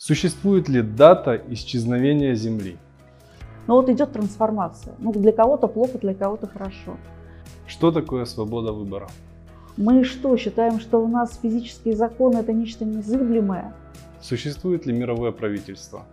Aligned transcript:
Существует 0.00 0.68
ли 0.68 0.80
дата 0.80 1.42
исчезновения 1.48 2.36
Земли? 2.36 2.76
Но 3.66 3.74
вот 3.74 3.88
идет 3.88 4.12
трансформация. 4.12 4.94
Ну, 5.00 5.12
для 5.12 5.32
кого-то 5.32 5.66
плохо, 5.66 5.98
для 5.98 6.14
кого-то 6.14 6.46
хорошо. 6.46 6.96
Что 7.66 7.90
такое 7.90 8.24
свобода 8.24 8.72
выбора? 8.72 9.08
Мы 9.76 10.04
что, 10.04 10.36
считаем, 10.36 10.78
что 10.78 11.02
у 11.02 11.08
нас 11.08 11.36
физические 11.42 11.96
законы– 11.96 12.38
это 12.38 12.52
нечто 12.52 12.84
незыблемое? 12.84 13.74
Существует 14.20 14.86
ли 14.86 14.92
мировое 14.92 15.32
правительство? 15.32 16.04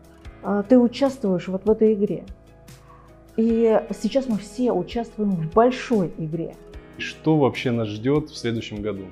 А, 0.42 0.64
ты 0.64 0.80
участвуешь 0.80 1.48
вот 1.48 1.66
в 1.66 1.70
этой 1.70 1.94
игре. 1.94 2.26
И 3.38 3.80
сейчас 4.02 4.28
мы 4.28 4.40
все 4.40 4.72
участвуем 4.72 5.30
в 5.30 5.54
большой 5.54 6.12
игре. 6.18 6.56
Что 6.98 7.38
вообще 7.38 7.70
нас 7.70 7.88
ждет 7.90 8.32
в 8.32 8.36
следующем 8.36 8.82
году? 8.82 9.04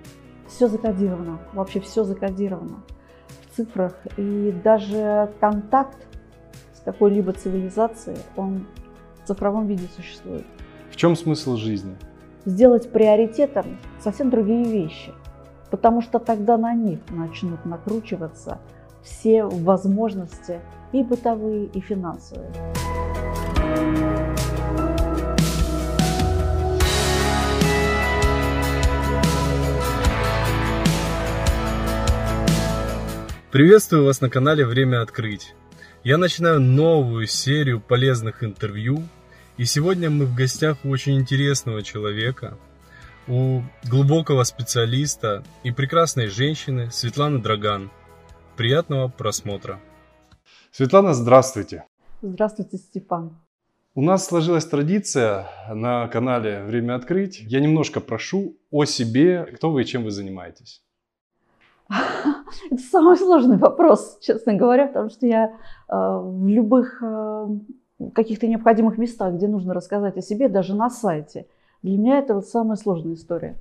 Все 0.48 0.68
закодировано, 0.68 1.38
вообще 1.54 1.80
все 1.80 2.04
закодировано 2.04 2.82
цифрах. 3.56 3.96
И 4.18 4.54
даже 4.64 5.32
контакт 5.40 5.98
с 6.74 6.82
какой-либо 6.82 7.34
цивилизацией, 7.34 8.20
он 8.36 8.68
в 9.24 9.28
цифровом 9.28 9.68
виде 9.68 9.88
существует. 9.96 10.46
В 10.92 10.96
чем 10.96 11.16
смысл 11.16 11.56
жизни? 11.56 11.96
Сделать 12.46 12.92
приоритетом 12.92 13.78
совсем 14.00 14.30
другие 14.30 14.66
вещи, 14.66 15.14
потому 15.72 16.02
что 16.02 16.20
тогда 16.20 16.58
на 16.58 16.74
них 16.74 17.00
начнут 17.10 17.66
накручиваться 17.66 18.60
все 19.02 19.46
возможности 19.46 20.60
и 20.92 21.04
бытовые, 21.04 21.66
и 21.66 21.80
финансовые. 21.80 22.52
Приветствую 33.54 34.06
вас 34.06 34.20
на 34.20 34.32
канале 34.32 34.66
«Время 34.66 35.04
открыть». 35.04 35.54
Я 36.04 36.18
начинаю 36.18 36.60
новую 36.60 37.28
серию 37.28 37.80
полезных 37.80 38.44
интервью, 38.44 39.04
и 39.58 39.66
сегодня 39.66 40.10
мы 40.10 40.26
в 40.26 40.34
гостях 40.34 40.78
у 40.84 40.90
очень 40.90 41.20
интересного 41.20 41.84
человека, 41.84 42.58
у 43.28 43.62
глубокого 43.88 44.44
специалиста 44.44 45.44
и 45.64 45.70
прекрасной 45.70 46.30
женщины 46.30 46.90
Светланы 46.90 47.44
Драган. 47.44 47.92
Приятного 48.58 49.08
просмотра. 49.08 49.80
Светлана, 50.72 51.14
здравствуйте. 51.14 51.84
Здравствуйте, 52.24 52.78
Степан. 52.80 53.40
У 53.94 54.02
нас 54.02 54.26
сложилась 54.26 54.66
традиция 54.66 55.48
на 55.72 56.08
канале 56.08 56.64
«Время 56.64 56.96
открыть». 56.96 57.42
Я 57.42 57.60
немножко 57.60 58.00
прошу 58.00 58.58
о 58.72 58.86
себе, 58.86 59.46
кто 59.56 59.70
вы 59.70 59.84
и 59.84 59.86
чем 59.86 60.06
вы 60.06 60.10
занимаетесь. 60.10 60.83
Это 61.90 62.82
самый 62.92 63.18
сложный 63.18 63.58
вопрос, 63.58 64.18
честно 64.22 64.54
говоря, 64.54 64.88
потому 64.88 65.10
что 65.10 65.26
я 65.26 65.46
э, 65.46 65.52
в 65.90 66.48
любых 66.48 67.02
э, 67.02 67.48
каких-то 68.14 68.48
необходимых 68.48 68.98
местах, 68.98 69.34
где 69.34 69.48
нужно 69.48 69.74
рассказать 69.74 70.18
о 70.18 70.22
себе, 70.22 70.50
даже 70.50 70.76
на 70.76 70.90
сайте, 70.90 71.48
для 71.82 71.98
меня 71.98 72.20
это 72.20 72.36
вот 72.36 72.48
самая 72.48 72.78
сложная 72.78 73.14
история. 73.14 73.58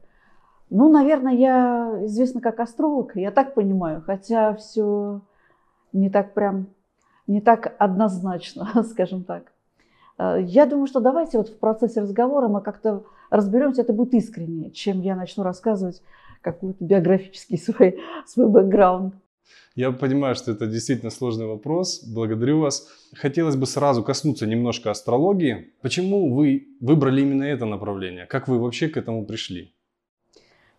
Ну, 0.70 0.90
наверное, 0.90 1.34
я 1.34 2.00
известна 2.04 2.40
как 2.40 2.60
астролог, 2.60 3.16
я 3.16 3.30
так 3.30 3.54
понимаю, 3.54 4.02
хотя 4.06 4.54
все 4.54 5.20
не 5.92 6.08
так 6.08 6.32
прям, 6.32 6.68
не 7.26 7.40
так 7.40 7.74
однозначно, 7.78 8.82
скажем 8.90 9.24
так. 9.24 9.52
Э, 10.18 10.36
я 10.40 10.66
думаю, 10.66 10.86
что 10.86 11.00
давайте 11.00 11.38
вот 11.38 11.48
в 11.48 11.58
процессе 11.58 12.00
разговора 12.00 12.48
мы 12.48 12.62
как-то 12.62 13.04
разберемся, 13.30 13.82
это 13.82 13.92
будет 13.92 14.14
искренне, 14.14 14.70
чем 14.70 15.00
я 15.00 15.16
начну 15.16 15.42
рассказывать 15.42 16.02
какой-то 16.42 16.84
биографический 16.84 17.58
свой, 17.66 17.98
свой 18.26 18.48
бэкграунд. 18.48 19.14
Я 19.74 19.90
понимаю, 19.90 20.34
что 20.34 20.52
это 20.52 20.66
действительно 20.66 21.10
сложный 21.10 21.46
вопрос. 21.46 22.04
Благодарю 22.04 22.60
вас. 22.60 22.88
Хотелось 23.14 23.56
бы 23.56 23.66
сразу 23.66 24.02
коснуться 24.02 24.46
немножко 24.46 24.90
астрологии. 24.90 25.72
Почему 25.80 26.34
вы 26.34 26.68
выбрали 26.80 27.22
именно 27.22 27.44
это 27.44 27.64
направление? 27.64 28.26
Как 28.26 28.48
вы 28.48 28.58
вообще 28.58 28.88
к 28.88 28.98
этому 28.98 29.24
пришли? 29.24 29.72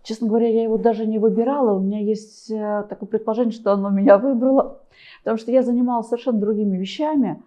Честно 0.04 0.28
говоря, 0.28 0.48
я 0.48 0.64
его 0.64 0.78
даже 0.78 1.08
не 1.08 1.18
выбирала. 1.18 1.74
У 1.74 1.80
меня 1.80 2.00
есть 2.00 2.52
э, 2.52 2.86
такое 2.88 3.08
предположение, 3.08 3.54
что 3.54 3.72
оно 3.72 3.90
меня 3.90 4.18
выбрало. 4.18 4.82
Потому 5.24 5.38
что 5.40 5.52
я 5.52 5.64
занималась 5.64 6.08
совершенно 6.08 6.40
другими 6.40 6.78
вещами. 6.78 7.42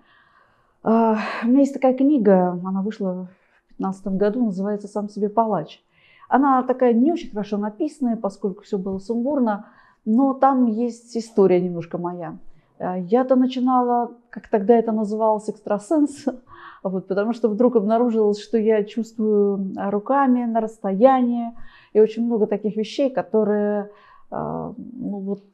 А, 0.83 1.19
у 1.45 1.49
меня 1.49 1.61
есть 1.61 1.75
такая 1.75 1.95
книга, 1.95 2.61
она 2.65 2.81
вышла 2.81 3.13
в 3.13 3.77
2015 3.79 4.07
году, 4.19 4.47
называется 4.47 4.89
«Сам 4.89 5.09
себе 5.09 5.29
палач». 5.29 5.83
Она 6.29 6.63
такая 6.63 6.93
не 6.93 7.13
очень 7.13 7.31
хорошо 7.31 7.57
написанная, 7.57 8.17
поскольку 8.17 8.63
все 8.63 8.79
было 8.79 8.99
сумбурно, 8.99 9.67
но 10.05 10.35
там 10.35 10.67
есть 10.67 11.17
история 11.17 11.61
немножко 11.61 11.99
моя. 11.99 12.39
Э, 12.79 13.01
я-то 13.01 13.37
начинала, 13.37 14.13
как 14.31 14.49
тогда 14.49 14.77
это 14.77 14.93
называлось, 14.93 15.49
экстрасенс, 15.49 16.27
вот, 16.83 17.09
потому 17.09 17.33
что 17.33 17.49
вдруг 17.49 17.77
обнаружилось, 17.77 18.41
что 18.41 18.59
я 18.59 18.85
чувствую 18.85 19.73
руками 19.77 20.45
на 20.45 20.61
расстоянии, 20.61 21.53
и 21.93 22.01
очень 22.01 22.25
много 22.25 22.47
таких 22.47 22.77
вещей, 22.77 23.11
которые 23.11 23.91
э, 24.31 24.73
ну, 24.77 25.19
вот, 25.21 25.45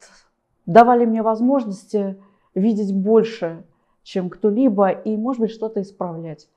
давали 0.65 1.05
мне 1.05 1.21
возможности 1.21 2.17
видеть 2.55 2.93
больше, 2.93 3.63
чем 4.03 4.29
кто-либо, 4.29 4.89
и, 4.89 5.15
может 5.15 5.41
быть, 5.41 5.51
что-то 5.51 5.81
исправлять. 5.81 6.49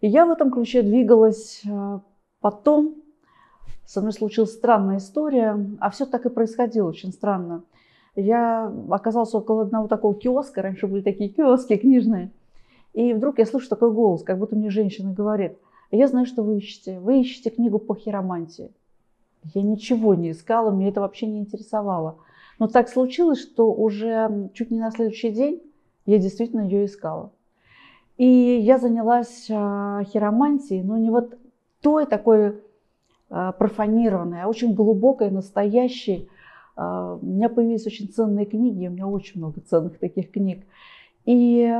И 0.00 0.08
я 0.08 0.26
в 0.26 0.30
этом 0.30 0.50
ключе 0.50 0.82
двигалась 0.82 1.62
э, 1.64 1.98
потом, 2.40 2.96
со 3.90 4.00
мной 4.00 4.12
случилась 4.12 4.52
странная 4.52 4.98
история, 4.98 5.58
а 5.80 5.90
все 5.90 6.06
так 6.06 6.24
и 6.24 6.28
происходило, 6.28 6.88
очень 6.88 7.10
странно. 7.12 7.64
Я 8.14 8.72
оказалась 8.88 9.34
около 9.34 9.62
одного 9.62 9.88
такого 9.88 10.14
киоска, 10.14 10.62
раньше 10.62 10.86
были 10.86 11.02
такие 11.02 11.28
киоски 11.28 11.76
книжные, 11.76 12.30
и 12.92 13.12
вдруг 13.12 13.38
я 13.38 13.46
слышу 13.46 13.68
такой 13.68 13.90
голос, 13.92 14.22
как 14.22 14.38
будто 14.38 14.54
мне 14.54 14.70
женщина 14.70 15.12
говорит, 15.12 15.58
я 15.90 16.06
знаю, 16.06 16.26
что 16.26 16.44
вы 16.44 16.58
ищете, 16.58 17.00
вы 17.00 17.20
ищете 17.20 17.50
книгу 17.50 17.80
по 17.80 17.96
хиромантии. 17.96 18.70
Я 19.54 19.62
ничего 19.62 20.14
не 20.14 20.30
искала, 20.30 20.70
мне 20.70 20.88
это 20.88 21.00
вообще 21.00 21.26
не 21.26 21.40
интересовало. 21.40 22.18
Но 22.60 22.68
так 22.68 22.88
случилось, 22.88 23.40
что 23.40 23.72
уже 23.72 24.50
чуть 24.54 24.70
не 24.70 24.78
на 24.78 24.92
следующий 24.92 25.30
день 25.30 25.62
я 26.06 26.18
действительно 26.18 26.60
ее 26.60 26.84
искала. 26.84 27.32
И 28.18 28.24
я 28.24 28.78
занялась 28.78 29.48
а, 29.50 30.04
хиромантией, 30.04 30.84
но 30.84 30.96
не 30.96 31.10
вот 31.10 31.36
той 31.80 32.06
такой 32.06 32.60
профанированной, 33.30 34.42
а 34.42 34.48
очень 34.48 34.74
глубокой, 34.74 35.30
настоящей. 35.30 36.28
Э, 36.76 37.18
у 37.20 37.24
меня 37.24 37.48
появились 37.48 37.86
очень 37.86 38.08
ценные 38.08 38.46
книги, 38.46 38.86
у 38.86 38.90
меня 38.90 39.06
очень 39.06 39.40
много 39.40 39.60
ценных 39.60 39.98
таких 39.98 40.30
книг. 40.30 40.64
И 41.24 41.72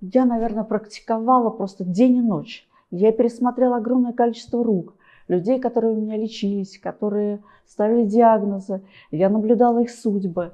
я, 0.00 0.24
наверное, 0.24 0.64
практиковала 0.64 1.50
просто 1.50 1.84
день 1.84 2.16
и 2.16 2.20
ночь. 2.20 2.66
Я 2.90 3.12
пересмотрела 3.12 3.76
огромное 3.76 4.12
количество 4.12 4.64
рук, 4.64 4.94
людей, 5.28 5.60
которые 5.60 5.92
у 5.92 6.00
меня 6.00 6.16
лечились, 6.16 6.78
которые 6.78 7.40
ставили 7.66 8.06
диагнозы. 8.06 8.82
Я 9.10 9.28
наблюдала 9.28 9.82
их 9.82 9.90
судьбы. 9.90 10.52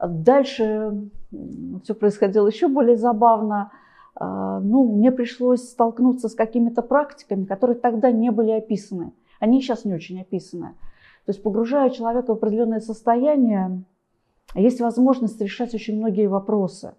Дальше 0.00 1.08
все 1.82 1.94
происходило 1.94 2.46
еще 2.46 2.68
более 2.68 2.96
забавно. 2.96 3.70
Э, 4.18 4.60
ну, 4.62 4.90
мне 4.96 5.12
пришлось 5.12 5.68
столкнуться 5.68 6.28
с 6.28 6.34
какими-то 6.34 6.82
практиками, 6.82 7.44
которые 7.44 7.76
тогда 7.76 8.10
не 8.10 8.30
были 8.30 8.52
описаны. 8.52 9.12
Они 9.40 9.60
сейчас 9.60 9.84
не 9.84 9.94
очень 9.94 10.20
описаны. 10.20 10.74
То 11.26 11.30
есть 11.30 11.42
погружая 11.42 11.90
человека 11.90 12.34
в 12.34 12.38
определенное 12.38 12.80
состояние, 12.80 13.82
есть 14.54 14.80
возможность 14.80 15.40
решать 15.40 15.74
очень 15.74 15.96
многие 15.96 16.26
вопросы. 16.26 16.94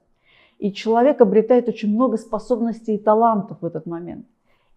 И 0.57 0.72
человек 0.72 1.22
обретает 1.22 1.68
очень 1.68 1.94
много 1.94 2.18
способностей 2.18 2.95
и 2.95 3.00
талантов 3.00 3.59
в 3.62 3.66
этот 3.66 3.85
момент. 3.85 4.25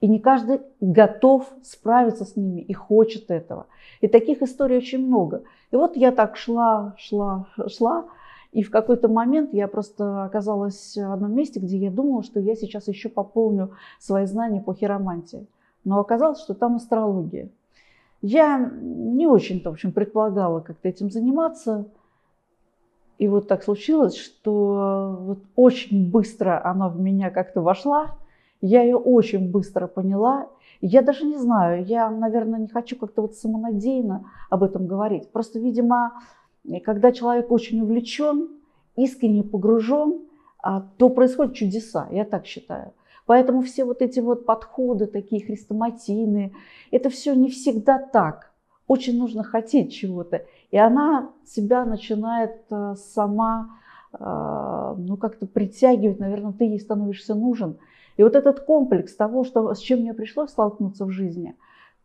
И 0.00 0.06
не 0.06 0.20
каждый 0.20 0.60
готов 0.80 1.44
справиться 1.62 2.24
с 2.24 2.36
ними 2.36 2.60
и 2.60 2.72
хочет 2.72 3.30
этого. 3.30 3.66
И 4.00 4.06
таких 4.06 4.42
историй 4.42 4.76
очень 4.76 5.04
много. 5.04 5.42
И 5.72 5.76
вот 5.76 5.97
я 5.97 6.12
так 6.12 6.36
шла, 6.36 6.94
шла, 6.98 7.48
шла, 7.68 8.06
и 8.52 8.62
в 8.62 8.70
какой-то 8.70 9.08
момент 9.08 9.52
я 9.52 9.66
просто 9.66 10.24
оказалась 10.24 10.97
в 10.97 11.12
одном 11.12 11.34
месте, 11.34 11.60
где 11.60 11.77
я 11.78 11.91
думала, 11.91 12.22
что 12.22 12.38
я 12.41 12.54
сейчас 12.54 12.88
еще 12.88 13.09
пополню 13.09 13.72
свои 13.98 14.27
знания 14.27 14.60
по 14.60 14.74
хиромантии 14.74 15.47
но 15.88 16.00
оказалось, 16.00 16.40
что 16.40 16.52
там 16.52 16.76
астрология. 16.76 17.48
Я 18.20 18.58
не 18.58 19.26
очень-то, 19.26 19.70
в 19.70 19.72
общем, 19.72 19.92
предполагала 19.92 20.60
как-то 20.60 20.86
этим 20.86 21.10
заниматься. 21.10 21.86
И 23.16 23.26
вот 23.26 23.48
так 23.48 23.64
случилось, 23.64 24.14
что 24.14 25.16
вот 25.18 25.38
очень 25.56 26.10
быстро 26.10 26.62
она 26.62 26.90
в 26.90 27.00
меня 27.00 27.30
как-то 27.30 27.62
вошла. 27.62 28.18
Я 28.60 28.82
ее 28.82 28.96
очень 28.96 29.50
быстро 29.50 29.86
поняла. 29.86 30.48
Я 30.82 31.00
даже 31.00 31.24
не 31.24 31.38
знаю, 31.38 31.86
я, 31.86 32.10
наверное, 32.10 32.60
не 32.60 32.68
хочу 32.68 32.94
как-то 32.96 33.22
вот 33.22 33.34
самонадеянно 33.34 34.26
об 34.50 34.62
этом 34.62 34.86
говорить. 34.86 35.32
Просто, 35.32 35.58
видимо, 35.58 36.20
когда 36.84 37.12
человек 37.12 37.50
очень 37.50 37.80
увлечен, 37.80 38.48
искренне 38.94 39.42
погружен, 39.42 40.20
а, 40.62 40.84
то 40.98 41.08
происходят 41.08 41.54
чудеса, 41.54 42.08
я 42.10 42.24
так 42.26 42.44
считаю. 42.44 42.92
Поэтому 43.28 43.60
все 43.60 43.84
вот 43.84 44.01
эти 44.01 44.21
вот 44.21 44.47
подходы, 44.47 45.07
такие 45.07 45.45
хрестоматийные, 45.45 46.53
это 46.91 47.10
все 47.10 47.34
не 47.34 47.51
всегда 47.51 47.98
так. 47.98 48.51
Очень 48.86 49.19
нужно 49.19 49.45
хотеть 49.45 49.92
чего-то. 49.92 50.47
И 50.71 50.78
она 50.78 51.30
себя 51.45 51.84
начинает 51.84 52.63
э, 52.71 52.95
сама 52.97 53.78
а, 54.15 54.95
ну, 54.97 55.19
как-то 55.19 55.47
притягивает, 55.47 56.21
наверное, 56.21 56.54
ты 56.54 56.65
ей 56.65 56.80
становишься 56.80 57.34
нужен. 57.34 57.77
И 58.16 58.22
вот 58.22 58.34
этот 58.34 58.60
комплекс 58.60 59.15
того, 59.15 59.45
что, 59.45 59.74
с 59.74 59.78
чем 59.78 60.01
мне 60.01 60.15
пришлось 60.15 60.48
столкнуться 60.48 61.04
в 61.04 61.10
жизни, 61.10 61.54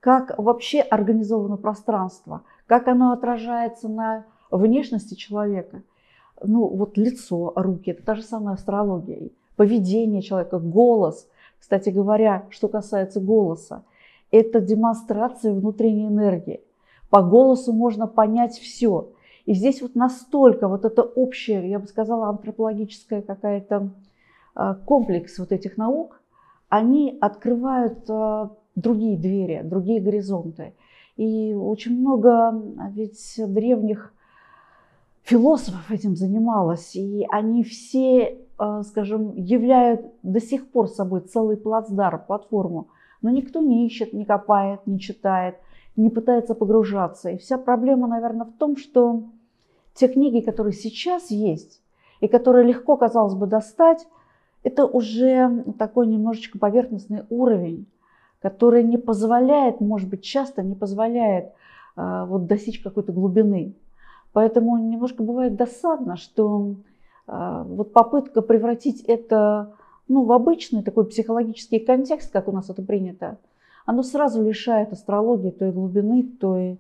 как 0.01 0.37
вообще 0.37 0.81
организовано 0.81 1.55
пространство, 1.55 2.43
как 2.67 2.89
оно 2.89 3.13
отражается 3.13 3.87
на 3.87 4.25
внешности 4.51 5.13
человека. 5.13 5.83
Ну, 6.43 6.67
вот 6.67 6.97
лицо, 6.97 7.53
руки, 7.55 7.91
это 7.91 8.03
та 8.03 8.15
же 8.15 8.23
самая 8.23 8.55
астрология. 8.55 9.29
Поведение 9.55 10.21
человека, 10.21 10.59
голос. 10.59 11.27
Кстати 11.59 11.89
говоря, 11.89 12.45
что 12.49 12.67
касается 12.67 13.19
голоса, 13.19 13.83
это 14.31 14.59
демонстрация 14.59 15.53
внутренней 15.53 16.07
энергии. 16.07 16.61
По 17.09 17.21
голосу 17.21 17.71
можно 17.71 18.07
понять 18.07 18.57
все. 18.57 19.09
И 19.45 19.53
здесь 19.53 19.81
вот 19.81 19.95
настолько 19.95 20.67
вот 20.67 20.85
это 20.85 21.03
общее, 21.03 21.69
я 21.69 21.79
бы 21.79 21.87
сказала, 21.87 22.29
антропологическая 22.29 23.21
какая-то 23.21 23.89
а, 24.55 24.75
комплекс 24.75 25.37
вот 25.37 25.51
этих 25.51 25.77
наук, 25.77 26.21
они 26.69 27.17
открывают 27.21 28.09
а, 28.09 28.51
другие 28.75 29.17
двери, 29.17 29.61
другие 29.63 30.01
горизонты. 30.01 30.73
И 31.17 31.53
очень 31.53 31.99
много 31.99 32.59
ведь 32.91 33.35
древних 33.37 34.12
философов 35.23 35.89
этим 35.89 36.15
занималось, 36.15 36.95
и 36.95 37.25
они 37.29 37.63
все, 37.63 38.37
а, 38.57 38.83
скажем, 38.83 39.35
являют 39.35 40.05
до 40.21 40.39
сих 40.39 40.69
пор 40.69 40.89
собой 40.89 41.21
целый 41.21 41.57
плацдарм, 41.57 42.21
платформу. 42.27 42.89
Но 43.21 43.29
никто 43.29 43.61
не 43.61 43.87
ищет, 43.87 44.13
не 44.13 44.25
копает, 44.25 44.85
не 44.85 44.99
читает, 44.99 45.55
не 45.95 46.09
пытается 46.09 46.55
погружаться. 46.55 47.29
И 47.29 47.37
вся 47.37 47.57
проблема, 47.57 48.07
наверное, 48.07 48.45
в 48.45 48.53
том, 48.53 48.75
что 48.75 49.23
те 49.93 50.07
книги, 50.07 50.41
которые 50.41 50.73
сейчас 50.73 51.31
есть, 51.31 51.81
и 52.19 52.27
которые 52.27 52.65
легко, 52.67 52.97
казалось 52.97 53.35
бы, 53.35 53.47
достать, 53.47 54.05
это 54.63 54.85
уже 54.85 55.63
такой 55.77 56.07
немножечко 56.07 56.57
поверхностный 56.57 57.23
уровень, 57.29 57.85
который 58.41 58.83
не 58.83 58.97
позволяет, 58.97 59.81
может 59.81 60.09
быть, 60.09 60.23
часто 60.23 60.63
не 60.63 60.75
позволяет 60.75 61.51
э, 61.95 62.25
вот 62.27 62.47
достичь 62.47 62.81
какой-то 62.81 63.11
глубины. 63.11 63.75
Поэтому 64.33 64.77
немножко 64.77 65.23
бывает 65.23 65.55
досадно, 65.55 66.17
что 66.17 66.75
э, 67.27 67.63
вот 67.65 67.93
попытка 67.93 68.41
превратить 68.41 69.01
это 69.01 69.73
ну, 70.07 70.25
в 70.25 70.31
обычный 70.31 70.83
такой 70.83 71.05
психологический 71.05 71.79
контекст, 71.79 72.31
как 72.31 72.47
у 72.47 72.51
нас 72.51 72.69
это 72.69 72.81
принято, 72.81 73.37
оно 73.85 74.03
сразу 74.03 74.43
лишает 74.43 74.91
астрологии 74.91 75.51
той 75.51 75.71
глубины, 75.71 76.23
той 76.23 76.79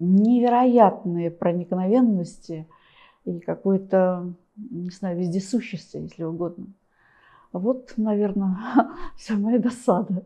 невероятные 0.00 1.30
проникновенности 1.30 2.66
и 3.24 3.38
какой-то, 3.38 4.32
не 4.56 4.90
знаю, 4.90 5.18
вездесущести, 5.18 5.98
если 5.98 6.24
угодно. 6.24 6.66
Вот, 7.52 7.94
наверное, 7.96 8.56
вся 9.16 9.34
моя 9.34 9.58
досада. 9.58 10.24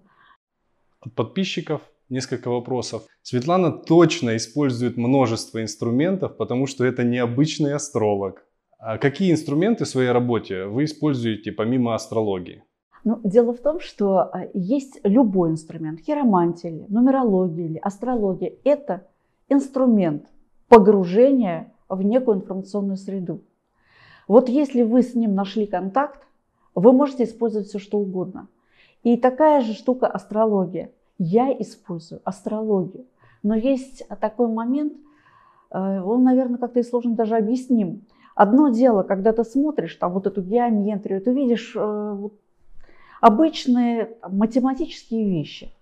От 1.00 1.12
подписчиков 1.14 1.82
несколько 2.12 2.48
вопросов. 2.50 3.02
Светлана 3.22 3.72
точно 3.72 4.36
использует 4.36 4.96
множество 4.96 5.60
инструментов, 5.62 6.36
потому 6.36 6.66
что 6.66 6.84
это 6.84 7.02
необычный 7.02 7.74
астролог. 7.74 8.46
А 8.78 8.98
какие 8.98 9.32
инструменты 9.32 9.84
в 9.84 9.88
своей 9.88 10.10
работе 10.10 10.66
вы 10.66 10.84
используете 10.84 11.50
помимо 11.52 11.94
астрологии? 11.94 12.62
Ну, 13.04 13.20
дело 13.24 13.52
в 13.52 13.58
том, 13.58 13.80
что 13.80 14.18
а, 14.18 14.48
есть 14.54 15.00
любой 15.02 15.50
инструмент, 15.50 16.00
хиромантия 16.00 16.70
или 16.70 16.86
нумерология 16.88 17.66
или 17.66 17.78
астрология. 17.78 18.52
Это 18.64 19.06
инструмент 19.48 20.26
погружения 20.68 21.72
в 21.88 22.02
некую 22.02 22.38
информационную 22.38 22.96
среду. 22.96 23.42
Вот 24.28 24.48
если 24.48 24.82
вы 24.82 25.02
с 25.02 25.14
ним 25.14 25.34
нашли 25.34 25.66
контакт, 25.66 26.26
вы 26.74 26.92
можете 26.92 27.24
использовать 27.24 27.68
все, 27.68 27.78
что 27.78 27.98
угодно. 27.98 28.48
И 29.02 29.16
такая 29.16 29.62
же 29.62 29.74
штука 29.74 30.06
астрология. 30.06 30.92
Я 31.18 31.52
использую 31.52 32.20
астрологию. 32.24 33.06
Но 33.42 33.54
есть 33.54 34.06
такой 34.20 34.48
момент, 34.48 34.94
э, 35.70 36.00
он, 36.00 36.24
наверное, 36.24 36.58
как-то 36.58 36.80
и 36.80 36.82
сложно 36.82 37.14
даже 37.14 37.36
объясним. 37.36 38.04
Одно 38.34 38.68
дело, 38.68 39.02
когда 39.02 39.32
ты 39.32 39.44
смотришь 39.44 39.96
там 39.96 40.12
вот 40.12 40.26
эту 40.26 40.42
геометрию, 40.42 41.20
ты 41.20 41.32
видишь 41.32 41.74
э, 41.76 42.14
вот 42.16 42.34
обычные 43.20 44.16
математические 44.28 45.28
вещи. 45.28 45.72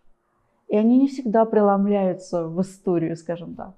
И 0.69 0.77
они 0.77 0.99
не 0.99 1.09
всегда 1.09 1.45
преломляются 1.45 2.47
в 2.47 2.61
историю, 2.63 3.17
скажем 3.17 3.55
так. 3.55 3.75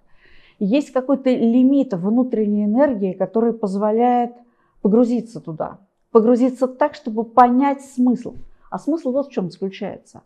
Есть 0.59 0.93
какой-то 0.93 1.31
лимит 1.31 1.95
внутренней 1.95 2.67
энергии, 2.67 3.15
который 3.15 3.53
позволяет 3.53 4.33
погрузиться 4.83 5.41
туда. 5.41 5.79
Погрузиться 6.11 6.69
так, 6.69 6.95
чтобы 6.95 7.25
понять 7.25 7.83
смысл. 7.83 8.35
А 8.71 8.79
смысл 8.79 9.13
вот 9.13 9.29
в 9.29 9.33
чем 9.33 9.51
заключается. 9.51 10.23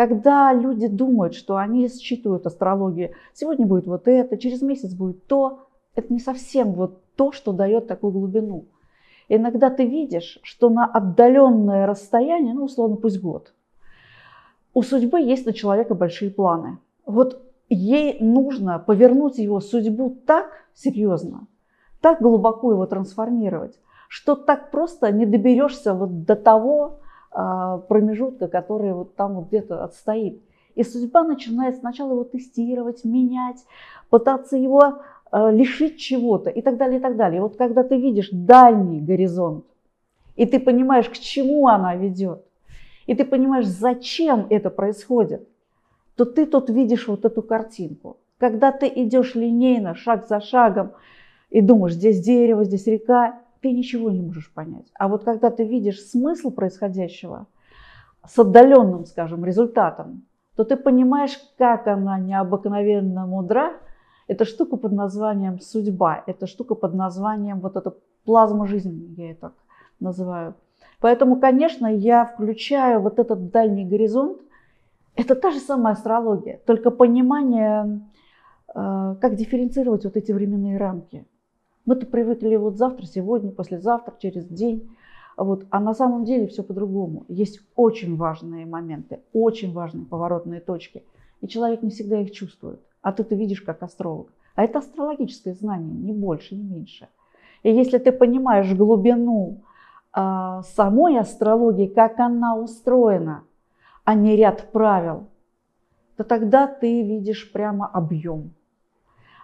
Когда 0.00 0.50
люди 0.54 0.86
думают, 0.86 1.34
что 1.34 1.58
они 1.58 1.86
считывают 1.90 2.46
астрологию, 2.46 3.10
сегодня 3.34 3.66
будет 3.66 3.86
вот 3.86 4.08
это, 4.08 4.38
через 4.38 4.62
месяц 4.62 4.94
будет 4.94 5.26
то, 5.26 5.66
это 5.94 6.10
не 6.10 6.20
совсем 6.20 6.72
вот 6.72 7.02
то, 7.16 7.32
что 7.32 7.52
дает 7.52 7.86
такую 7.86 8.10
глубину. 8.10 8.64
Иногда 9.28 9.68
ты 9.68 9.84
видишь, 9.84 10.38
что 10.42 10.70
на 10.70 10.86
отдаленное 10.86 11.86
расстояние, 11.86 12.54
ну, 12.54 12.64
условно, 12.64 12.96
пусть 12.96 13.20
год, 13.20 13.52
у 14.72 14.80
судьбы 14.80 15.20
есть 15.20 15.44
на 15.44 15.52
человека 15.52 15.94
большие 15.94 16.30
планы. 16.30 16.78
Вот 17.04 17.42
ей 17.68 18.20
нужно 18.20 18.78
повернуть 18.78 19.36
его 19.36 19.60
судьбу 19.60 20.16
так 20.24 20.46
серьезно, 20.72 21.46
так 22.00 22.22
глубоко 22.22 22.72
его 22.72 22.86
трансформировать, 22.86 23.78
что 24.08 24.34
так 24.34 24.70
просто 24.70 25.12
не 25.12 25.26
доберешься 25.26 25.92
вот 25.92 26.24
до 26.24 26.36
того 26.36 27.00
промежутка, 27.30 28.48
который 28.48 28.92
вот 28.92 29.14
там 29.14 29.34
вот 29.34 29.48
где-то 29.48 29.84
отстоит. 29.84 30.42
И 30.74 30.82
судьба 30.82 31.24
начинает 31.24 31.76
сначала 31.76 32.12
его 32.12 32.24
тестировать, 32.24 33.04
менять, 33.04 33.64
пытаться 34.08 34.56
его 34.56 35.00
Э, 35.32 35.52
лишить 35.52 35.98
чего-то 35.98 36.50
и 36.50 36.60
так 36.60 36.76
далее, 36.76 36.98
и 36.98 37.02
так 37.02 37.16
далее. 37.16 37.38
И 37.38 37.40
вот 37.40 37.56
когда 37.56 37.84
ты 37.84 37.96
видишь 37.96 38.30
дальний 38.32 39.00
горизонт, 39.00 39.64
и 40.34 40.44
ты 40.44 40.58
понимаешь, 40.58 41.08
к 41.08 41.12
чему 41.12 41.68
она 41.68 41.94
ведет, 41.94 42.44
и 43.06 43.14
ты 43.14 43.24
понимаешь, 43.24 43.66
зачем 43.66 44.46
это 44.50 44.70
происходит, 44.70 45.48
то 46.16 46.24
ты 46.24 46.46
тут 46.46 46.68
видишь 46.68 47.06
вот 47.06 47.24
эту 47.24 47.42
картинку. 47.42 48.16
Когда 48.38 48.72
ты 48.72 48.88
идешь 48.88 49.36
линейно, 49.36 49.94
шаг 49.94 50.26
за 50.26 50.40
шагом, 50.40 50.92
и 51.50 51.60
думаешь, 51.60 51.94
здесь 51.94 52.20
дерево, 52.20 52.64
здесь 52.64 52.86
река, 52.88 53.38
ты 53.60 53.72
ничего 53.72 54.10
не 54.10 54.22
можешь 54.22 54.52
понять. 54.52 54.86
А 54.94 55.08
вот 55.08 55.24
когда 55.24 55.50
ты 55.50 55.64
видишь 55.64 56.00
смысл 56.00 56.50
происходящего 56.50 57.46
с 58.26 58.38
отдаленным, 58.38 59.06
скажем, 59.06 59.44
результатом, 59.44 60.22
то 60.56 60.64
ты 60.64 60.76
понимаешь, 60.76 61.38
как 61.58 61.86
она 61.86 62.18
необыкновенно 62.18 63.26
мудра, 63.26 63.72
это 64.26 64.44
штука 64.44 64.76
под 64.76 64.92
названием 64.92 65.60
судьба, 65.60 66.22
это 66.26 66.46
штука 66.46 66.74
под 66.74 66.94
названием 66.94 67.60
вот 67.60 67.76
эта 67.76 67.94
плазма 68.24 68.66
жизни, 68.66 69.14
я 69.16 69.28
ее 69.28 69.34
так 69.34 69.54
называю. 69.98 70.54
Поэтому, 71.00 71.40
конечно, 71.40 71.86
я 71.86 72.26
включаю 72.26 73.00
вот 73.00 73.18
этот 73.18 73.50
дальний 73.50 73.84
горизонт. 73.84 74.38
Это 75.16 75.34
та 75.34 75.50
же 75.50 75.58
самая 75.58 75.94
астрология, 75.94 76.60
только 76.66 76.90
понимание, 76.90 78.02
э, 78.74 79.16
как 79.20 79.34
дифференцировать 79.34 80.04
вот 80.04 80.16
эти 80.16 80.30
временные 80.32 80.78
рамки. 80.78 81.26
Мы-то 81.86 82.06
привыкли 82.06 82.56
вот 82.56 82.76
завтра, 82.76 83.06
сегодня, 83.06 83.50
послезавтра, 83.50 84.14
через 84.18 84.46
день. 84.46 84.90
Вот. 85.36 85.66
А 85.70 85.80
на 85.80 85.94
самом 85.94 86.24
деле 86.24 86.46
все 86.46 86.62
по-другому. 86.62 87.24
Есть 87.28 87.60
очень 87.74 88.16
важные 88.16 88.66
моменты, 88.66 89.20
очень 89.32 89.72
важные 89.72 90.04
поворотные 90.04 90.60
точки. 90.60 91.04
И 91.40 91.48
человек 91.48 91.82
не 91.82 91.90
всегда 91.90 92.20
их 92.20 92.32
чувствует 92.32 92.80
а 93.02 93.12
ты 93.12 93.22
это 93.22 93.34
видишь 93.34 93.62
как 93.62 93.82
астролог. 93.82 94.32
А 94.54 94.64
это 94.64 94.78
астрологическое 94.78 95.54
знание, 95.54 95.94
не 95.94 96.12
больше, 96.12 96.54
не 96.54 96.62
меньше. 96.62 97.08
И 97.62 97.72
если 97.72 97.98
ты 97.98 98.12
понимаешь 98.12 98.72
глубину 98.74 99.62
э, 100.14 100.60
самой 100.64 101.18
астрологии, 101.18 101.86
как 101.86 102.18
она 102.18 102.56
устроена, 102.56 103.44
а 104.04 104.14
не 104.14 104.36
ряд 104.36 104.72
правил, 104.72 105.28
то 106.16 106.24
тогда 106.24 106.66
ты 106.66 107.02
видишь 107.02 107.52
прямо 107.52 107.86
объем. 107.86 108.52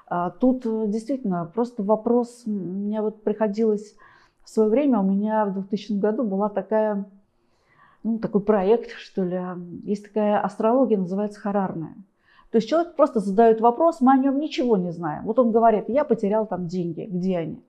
А 0.09 0.31
тут 0.31 0.65
э, 0.65 0.85
действительно 0.87 1.51
просто 1.53 1.83
вопрос, 1.83 2.45
мне 2.47 3.03
вот 3.03 3.23
приходилось 3.25 3.97
в 4.45 4.51
свое 4.51 4.69
время, 4.69 5.01
у 5.01 5.03
меня 5.03 5.47
в 5.47 5.55
2000 5.55 5.95
году 5.95 6.23
была 6.23 6.49
такая, 6.49 7.07
ну, 8.05 8.19
такой 8.19 8.41
проект, 8.41 8.91
что 8.93 9.25
ли, 9.25 9.41
есть 9.83 10.05
такая 10.05 10.41
астрология, 10.41 10.97
называется 10.97 11.41
харарная. 11.41 11.97
То 12.53 12.59
есть 12.59 12.69
человек 12.69 12.95
просто 12.95 13.19
задает 13.19 13.61
вопрос, 13.61 14.01
мы 14.01 14.13
о 14.13 14.17
нем 14.17 14.39
ничего 14.39 14.77
не 14.77 14.93
знаем. 14.93 15.25
Вот 15.25 15.41
он 15.41 15.51
говорит, 15.51 15.89
я 15.89 16.05
потерял 16.05 16.47
там 16.47 16.69
деньги, 16.69 17.03
где 17.11 17.39
они? 17.39 17.63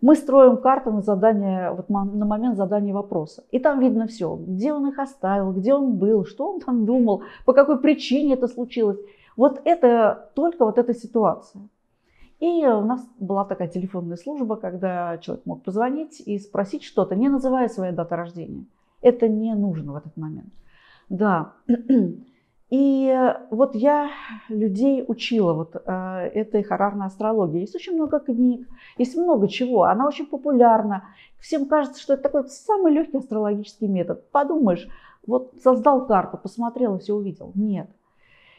Мы 0.00 0.14
строим 0.14 0.58
карту 0.58 0.92
на 0.92 1.00
задание, 1.00 1.72
вот 1.72 1.88
на 1.88 2.04
момент 2.04 2.56
задания 2.56 2.94
вопроса. 2.94 3.42
И 3.50 3.58
там 3.58 3.80
видно 3.80 4.06
все, 4.06 4.36
где 4.36 4.72
он 4.72 4.86
их 4.88 4.98
оставил, 4.98 5.52
где 5.52 5.74
он 5.74 5.96
был, 5.96 6.24
что 6.24 6.52
он 6.52 6.60
там 6.60 6.86
думал, 6.86 7.22
по 7.46 7.52
какой 7.52 7.80
причине 7.80 8.34
это 8.34 8.46
случилось. 8.46 8.98
Вот 9.38 9.62
это 9.64 10.32
только 10.34 10.64
вот 10.64 10.78
эта 10.78 10.92
ситуация. 10.92 11.68
И 12.40 12.66
у 12.66 12.80
нас 12.80 13.08
была 13.20 13.44
такая 13.44 13.68
телефонная 13.68 14.16
служба, 14.16 14.56
когда 14.56 15.16
человек 15.18 15.46
мог 15.46 15.62
позвонить 15.62 16.20
и 16.20 16.40
спросить 16.40 16.82
что-то, 16.82 17.14
не 17.14 17.28
называя 17.28 17.68
своей 17.68 17.92
даты 17.92 18.16
рождения. 18.16 18.66
Это 19.00 19.28
не 19.28 19.54
нужно 19.54 19.92
в 19.92 19.96
этот 19.96 20.16
момент. 20.16 20.52
Да. 21.08 21.52
И 22.70 23.32
вот 23.50 23.76
я 23.76 24.10
людей 24.48 25.04
учила 25.06 25.52
вот 25.52 25.74
э, 25.74 25.80
этой 26.34 26.64
харарной 26.64 27.06
астрологии. 27.06 27.60
Есть 27.60 27.76
очень 27.76 27.94
много 27.94 28.18
книг, 28.18 28.68
есть 28.98 29.16
много 29.16 29.46
чего. 29.46 29.84
Она 29.84 30.06
очень 30.06 30.26
популярна. 30.26 31.04
Всем 31.38 31.66
кажется, 31.66 32.02
что 32.02 32.14
это 32.14 32.24
такой 32.24 32.48
самый 32.48 32.92
легкий 32.92 33.18
астрологический 33.18 33.86
метод. 33.86 34.28
Подумаешь, 34.32 34.88
вот 35.24 35.54
создал 35.62 36.06
карту, 36.06 36.38
посмотрел 36.38 36.96
и 36.96 36.98
все 36.98 37.14
увидел. 37.14 37.52
Нет. 37.54 37.88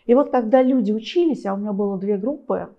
И 0.09 0.15
вот 0.15 0.31
когда 0.31 0.63
люди 0.63 0.91
учились, 0.91 1.45
а 1.45 1.53
у 1.53 1.57
меня 1.57 1.71
было 1.71 1.95
две 1.99 2.17
группы, 2.17 2.69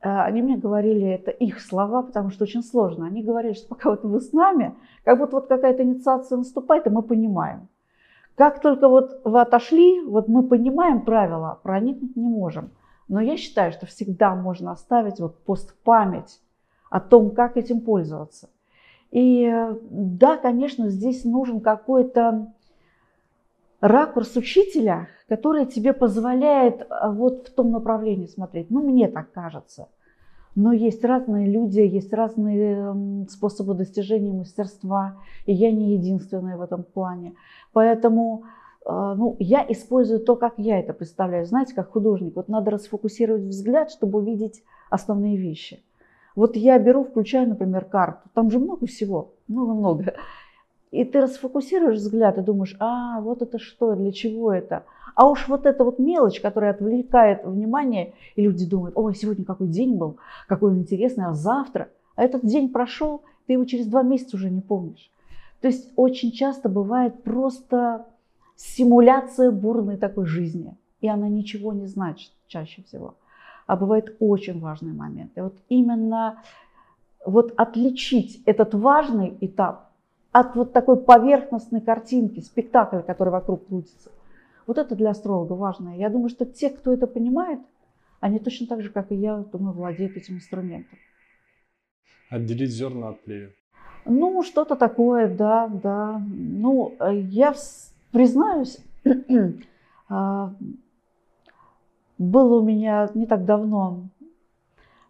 э, 0.00 0.08
они 0.08 0.42
мне 0.42 0.56
говорили, 0.56 1.08
это 1.08 1.32
их 1.32 1.60
слова, 1.60 2.02
потому 2.02 2.30
что 2.30 2.44
очень 2.44 2.62
сложно. 2.62 3.04
Они 3.04 3.20
говорили, 3.24 3.54
что 3.54 3.66
пока 3.66 3.90
вот 3.90 4.04
вы 4.04 4.20
с 4.20 4.32
нами, 4.32 4.72
как 5.02 5.18
будто 5.18 5.34
вот 5.34 5.48
какая-то 5.48 5.82
инициация 5.82 6.38
наступает, 6.38 6.86
и 6.86 6.90
мы 6.90 7.02
понимаем. 7.02 7.66
Как 8.36 8.60
только 8.60 8.88
вот 8.88 9.22
вы 9.24 9.40
отошли, 9.40 10.02
вот 10.04 10.28
мы 10.28 10.44
понимаем 10.44 11.00
правила, 11.00 11.58
проникнуть 11.64 12.14
не 12.14 12.28
можем. 12.28 12.70
Но 13.08 13.20
я 13.20 13.36
считаю, 13.36 13.72
что 13.72 13.86
всегда 13.86 14.36
можно 14.36 14.70
оставить 14.70 15.18
вот 15.18 15.38
постпамять 15.38 16.40
о 16.90 17.00
том, 17.00 17.32
как 17.32 17.56
этим 17.56 17.80
пользоваться. 17.80 18.50
И 19.10 19.52
да, 19.90 20.36
конечно, 20.36 20.90
здесь 20.90 21.24
нужен 21.24 21.60
какой-то 21.60 22.52
ракурс 23.82 24.36
учителя, 24.36 25.08
который 25.28 25.66
тебе 25.66 25.92
позволяет 25.92 26.86
а, 26.88 27.10
вот 27.10 27.48
в 27.48 27.54
том 27.54 27.72
направлении 27.72 28.26
смотреть. 28.26 28.70
Ну, 28.70 28.80
мне 28.80 29.08
так 29.08 29.32
кажется. 29.32 29.88
Но 30.54 30.72
есть 30.72 31.04
разные 31.04 31.50
люди, 31.50 31.80
есть 31.80 32.12
разные 32.12 33.26
способы 33.28 33.74
достижения 33.74 34.32
мастерства, 34.32 35.16
и 35.46 35.52
я 35.52 35.72
не 35.72 35.94
единственная 35.94 36.56
в 36.56 36.60
этом 36.60 36.84
плане. 36.84 37.34
Поэтому 37.72 38.44
а, 38.84 39.14
ну, 39.14 39.36
я 39.40 39.66
использую 39.68 40.20
то, 40.20 40.36
как 40.36 40.54
я 40.58 40.78
это 40.78 40.92
представляю. 40.92 41.44
Знаете, 41.44 41.74
как 41.74 41.90
художник, 41.90 42.36
вот 42.36 42.48
надо 42.48 42.70
расфокусировать 42.70 43.42
взгляд, 43.42 43.90
чтобы 43.90 44.20
увидеть 44.20 44.62
основные 44.90 45.36
вещи. 45.36 45.82
Вот 46.36 46.56
я 46.56 46.78
беру, 46.78 47.04
включаю, 47.04 47.48
например, 47.48 47.84
карту, 47.84 48.28
там 48.32 48.50
же 48.50 48.58
много 48.58 48.86
всего, 48.86 49.34
много-много. 49.48 50.14
И 50.92 51.04
ты 51.04 51.22
расфокусируешь 51.22 51.96
взгляд 51.96 52.36
и 52.36 52.42
думаешь, 52.42 52.76
а, 52.78 53.22
вот 53.22 53.40
это 53.40 53.58
что, 53.58 53.94
для 53.94 54.12
чего 54.12 54.52
это? 54.52 54.84
А 55.14 55.26
уж 55.26 55.48
вот 55.48 55.64
эта 55.64 55.84
вот 55.84 55.98
мелочь, 55.98 56.38
которая 56.40 56.72
отвлекает 56.72 57.44
внимание, 57.44 58.12
и 58.36 58.42
люди 58.42 58.68
думают, 58.68 58.96
ой, 58.96 59.14
сегодня 59.14 59.46
какой 59.46 59.68
день 59.68 59.96
был, 59.96 60.18
какой 60.46 60.70
он 60.70 60.80
интересный, 60.80 61.24
а 61.24 61.32
завтра? 61.32 61.88
А 62.14 62.22
этот 62.22 62.44
день 62.44 62.68
прошел, 62.68 63.22
ты 63.46 63.54
его 63.54 63.64
через 63.64 63.86
два 63.86 64.02
месяца 64.02 64.36
уже 64.36 64.50
не 64.50 64.60
помнишь. 64.60 65.10
То 65.62 65.68
есть 65.68 65.90
очень 65.96 66.30
часто 66.30 66.68
бывает 66.68 67.22
просто 67.22 68.04
симуляция 68.56 69.50
бурной 69.50 69.96
такой 69.96 70.26
жизни, 70.26 70.76
и 71.00 71.08
она 71.08 71.26
ничего 71.28 71.72
не 71.72 71.86
значит 71.86 72.32
чаще 72.48 72.82
всего. 72.82 73.14
А 73.66 73.76
бывает 73.76 74.14
очень 74.20 74.60
важный 74.60 74.92
момент. 74.92 75.32
И 75.36 75.40
вот 75.40 75.54
именно 75.70 76.42
вот 77.24 77.54
отличить 77.56 78.42
этот 78.44 78.74
важный 78.74 79.38
этап 79.40 79.91
от 80.32 80.56
вот 80.56 80.72
такой 80.72 80.96
поверхностной 80.96 81.82
картинки, 81.82 82.40
спектакля, 82.40 83.00
который 83.00 83.28
вокруг 83.28 83.66
крутится. 83.66 84.10
Вот 84.66 84.78
это 84.78 84.96
для 84.96 85.10
астролога 85.10 85.52
важно. 85.52 85.96
Я 85.96 86.08
думаю, 86.08 86.30
что 86.30 86.46
те, 86.46 86.70
кто 86.70 86.92
это 86.92 87.06
понимает, 87.06 87.60
они 88.20 88.38
точно 88.38 88.66
так 88.66 88.82
же, 88.82 88.90
как 88.90 89.12
и 89.12 89.14
я, 89.14 89.38
думаю, 89.38 89.74
владеют 89.74 90.16
этим 90.16 90.36
инструментом. 90.36 90.98
Отделить 92.30 92.70
зерна 92.70 93.10
от 93.10 93.22
плевел. 93.24 93.50
Ну, 94.04 94.42
что-то 94.42 94.74
такое, 94.74 95.28
да, 95.28 95.68
да. 95.68 96.20
Ну, 96.28 96.96
я 97.10 97.54
признаюсь, 98.10 98.78
а, 100.08 100.54
было 102.18 102.60
у 102.60 102.64
меня 102.64 103.10
не 103.14 103.26
так 103.26 103.44
давно 103.44 104.08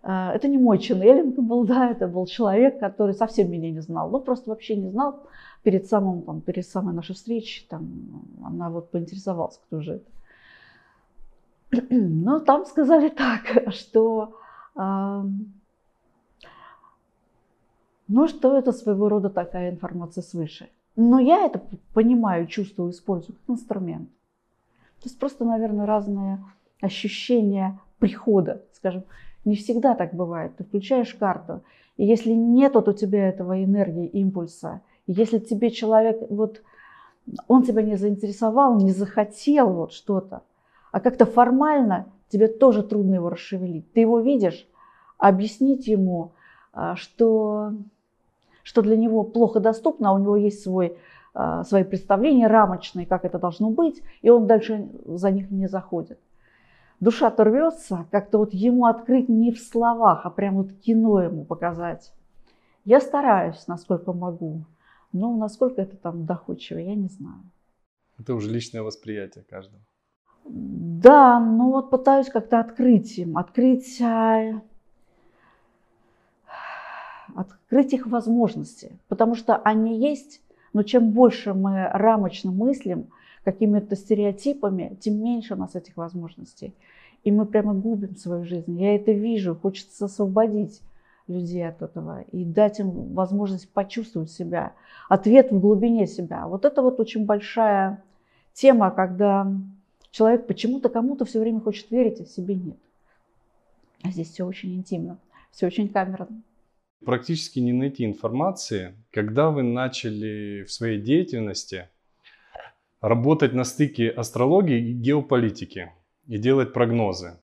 это 0.02 0.48
не 0.48 0.58
мой 0.58 0.78
ченнелинг 0.78 1.38
был, 1.38 1.64
да, 1.68 1.90
это 1.90 2.08
был 2.08 2.26
человек, 2.26 2.80
который 2.80 3.14
совсем 3.14 3.50
меня 3.50 3.70
не 3.70 3.80
знал, 3.80 4.10
ну 4.10 4.20
просто 4.20 4.50
вообще 4.50 4.76
не 4.76 4.90
знал. 4.90 5.26
Перед, 5.62 5.86
самым, 5.86 6.22
там, 6.22 6.40
перед 6.40 6.66
самой 6.66 6.92
нашей 6.92 7.14
встречей 7.14 7.66
там, 7.68 7.88
она 8.44 8.68
вот 8.68 8.90
поинтересовалась, 8.90 9.60
кто 9.64 9.80
же 9.80 10.02
это. 11.70 11.86
Но 11.90 12.40
там 12.40 12.66
сказали 12.66 13.08
так, 13.16 13.72
что, 13.72 14.34
ну 14.74 15.38
что 18.26 18.58
это 18.58 18.72
своего 18.72 19.08
рода 19.08 19.30
такая 19.30 19.70
информация 19.70 20.22
свыше. 20.22 20.68
Но 20.96 21.20
я 21.20 21.46
это 21.46 21.62
понимаю, 21.94 22.48
чувствую, 22.48 22.90
использую 22.90 23.36
как 23.36 23.50
инструмент. 23.56 24.08
То 25.00 25.08
есть 25.08 25.18
просто, 25.18 25.44
наверное, 25.44 25.86
разные 25.86 26.44
ощущения 26.80 27.78
прихода, 27.98 28.62
скажем, 28.72 29.04
не 29.44 29.56
всегда 29.56 29.94
так 29.94 30.14
бывает. 30.14 30.56
Ты 30.56 30.64
включаешь 30.64 31.14
карту, 31.14 31.62
и 31.96 32.06
если 32.06 32.32
нет 32.32 32.74
вот 32.74 32.88
у 32.88 32.92
тебя 32.92 33.28
этого 33.28 33.62
энергии, 33.62 34.06
импульса, 34.06 34.80
если 35.06 35.38
тебе 35.38 35.70
человек, 35.70 36.18
вот 36.30 36.62
он 37.48 37.62
тебя 37.62 37.82
не 37.82 37.96
заинтересовал, 37.96 38.76
не 38.76 38.92
захотел 38.92 39.70
вот 39.72 39.92
что-то, 39.92 40.42
а 40.90 41.00
как-то 41.00 41.26
формально 41.26 42.06
тебе 42.28 42.48
тоже 42.48 42.82
трудно 42.82 43.16
его 43.16 43.30
расшевелить. 43.30 43.92
Ты 43.92 44.00
его 44.00 44.20
видишь, 44.20 44.66
объяснить 45.18 45.86
ему, 45.86 46.32
а, 46.72 46.96
что, 46.96 47.72
что 48.62 48.82
для 48.82 48.96
него 48.96 49.22
плохо 49.22 49.60
доступно, 49.60 50.10
а 50.10 50.12
у 50.14 50.18
него 50.18 50.36
есть 50.36 50.62
свой, 50.62 50.96
а, 51.34 51.64
свои 51.64 51.84
представления 51.84 52.46
рамочные, 52.46 53.06
как 53.06 53.24
это 53.24 53.38
должно 53.38 53.70
быть, 53.70 54.02
и 54.22 54.30
он 54.30 54.46
дальше 54.46 54.88
за 55.04 55.30
них 55.30 55.50
не 55.50 55.68
заходит 55.68 56.18
душа-то 57.02 57.42
рвется, 57.42 58.06
как-то 58.12 58.38
вот 58.38 58.54
ему 58.54 58.86
открыть 58.86 59.28
не 59.28 59.50
в 59.50 59.58
словах, 59.58 60.24
а 60.24 60.30
прям 60.30 60.54
вот 60.54 60.72
кино 60.72 61.20
ему 61.20 61.44
показать. 61.44 62.12
Я 62.84 63.00
стараюсь, 63.00 63.66
насколько 63.66 64.12
могу, 64.12 64.64
но 65.12 65.36
насколько 65.36 65.82
это 65.82 65.96
там 65.96 66.26
доходчиво, 66.26 66.78
я 66.78 66.94
не 66.94 67.08
знаю. 67.08 67.42
Это 68.20 68.34
уже 68.34 68.48
личное 68.50 68.82
восприятие 68.82 69.42
каждого. 69.42 69.82
Да, 70.44 71.40
ну 71.40 71.72
вот 71.72 71.90
пытаюсь 71.90 72.28
как-то 72.28 72.60
открыть 72.60 73.18
им, 73.18 73.36
открыть, 73.36 74.00
а, 74.00 74.62
открыть 77.34 77.92
их 77.92 78.06
возможности, 78.06 78.96
потому 79.08 79.34
что 79.34 79.56
они 79.56 79.98
есть, 79.98 80.40
но 80.72 80.84
чем 80.84 81.10
больше 81.10 81.52
мы 81.52 81.88
рамочно 81.88 82.52
мыслим, 82.52 83.08
какими-то 83.44 83.96
стереотипами, 83.96 84.96
тем 85.00 85.22
меньше 85.22 85.54
у 85.54 85.56
нас 85.56 85.74
этих 85.74 85.96
возможностей. 85.96 86.74
И 87.24 87.30
мы 87.30 87.46
прямо 87.46 87.74
губим 87.74 88.16
свою 88.16 88.44
жизнь. 88.44 88.80
Я 88.80 88.94
это 88.96 89.12
вижу, 89.12 89.54
хочется 89.54 90.04
освободить 90.04 90.80
людей 91.28 91.66
от 91.66 91.82
этого 91.82 92.22
и 92.32 92.44
дать 92.44 92.80
им 92.80 93.14
возможность 93.14 93.68
почувствовать 93.70 94.30
себя, 94.30 94.72
ответ 95.08 95.52
в 95.52 95.60
глубине 95.60 96.06
себя. 96.06 96.46
Вот 96.46 96.64
это 96.64 96.82
вот 96.82 96.98
очень 97.00 97.24
большая 97.24 98.02
тема, 98.52 98.90
когда 98.90 99.52
человек 100.10 100.46
почему-то 100.46 100.88
кому-то 100.88 101.24
все 101.24 101.40
время 101.40 101.60
хочет 101.60 101.90
верить, 101.90 102.20
а 102.20 102.24
себе 102.24 102.54
нет. 102.54 102.76
А 104.02 104.10
здесь 104.10 104.30
все 104.30 104.44
очень 104.44 104.74
интимно, 104.74 105.18
все 105.52 105.66
очень 105.66 105.88
камерно. 105.88 106.42
Практически 107.04 107.58
не 107.58 107.72
найти 107.72 108.04
информации, 108.04 108.94
когда 109.10 109.50
вы 109.50 109.62
начали 109.62 110.64
в 110.64 110.72
своей 110.72 111.00
деятельности 111.00 111.88
работать 113.02 113.52
на 113.52 113.64
стыке 113.64 114.08
астрологии 114.08 114.78
и 114.78 114.92
геополитики 114.92 115.92
и 116.28 116.38
делать 116.38 116.72
прогнозы? 116.72 117.38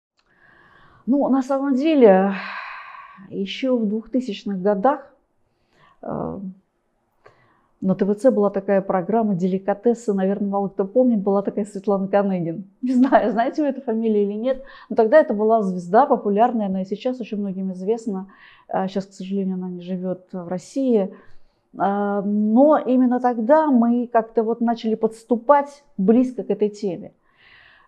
Ну, 1.05 1.27
на 1.29 1.43
самом 1.43 1.75
деле, 1.75 2.33
еще 3.29 3.77
в 3.77 3.83
2000-х 3.83 4.57
годах 4.57 5.13
э, 6.01 6.39
на 7.81 7.95
ТВЦ 7.95 8.25
была 8.31 8.49
такая 8.49 8.81
программа 8.81 9.35
«Деликатесы», 9.35 10.13
наверное, 10.13 10.49
мало 10.49 10.69
кто 10.69 10.85
помнит, 10.85 11.19
была 11.19 11.41
такая 11.41 11.65
Светлана 11.65 12.07
Каныгин. 12.07 12.63
Не 12.81 12.93
знаю, 12.93 13.31
знаете 13.31 13.61
вы 13.61 13.67
эту 13.67 13.81
фамилию 13.81 14.23
или 14.23 14.33
нет, 14.33 14.63
но 14.89 14.95
тогда 14.95 15.19
это 15.19 15.33
была 15.33 15.61
звезда 15.61 16.05
популярная, 16.05 16.67
она 16.67 16.83
и 16.83 16.85
сейчас 16.85 17.19
очень 17.19 17.37
многим 17.37 17.73
известна. 17.73 18.27
Сейчас, 18.67 19.07
к 19.07 19.13
сожалению, 19.13 19.55
она 19.55 19.69
не 19.69 19.81
живет 19.81 20.27
в 20.31 20.47
России. 20.47 21.11
Но 21.71 22.81
именно 22.83 23.19
тогда 23.19 23.67
мы 23.67 24.07
как-то 24.11 24.43
вот 24.43 24.59
начали 24.59 24.95
подступать 24.95 25.83
близко 25.97 26.43
к 26.43 26.49
этой 26.49 26.69
теме. 26.69 27.13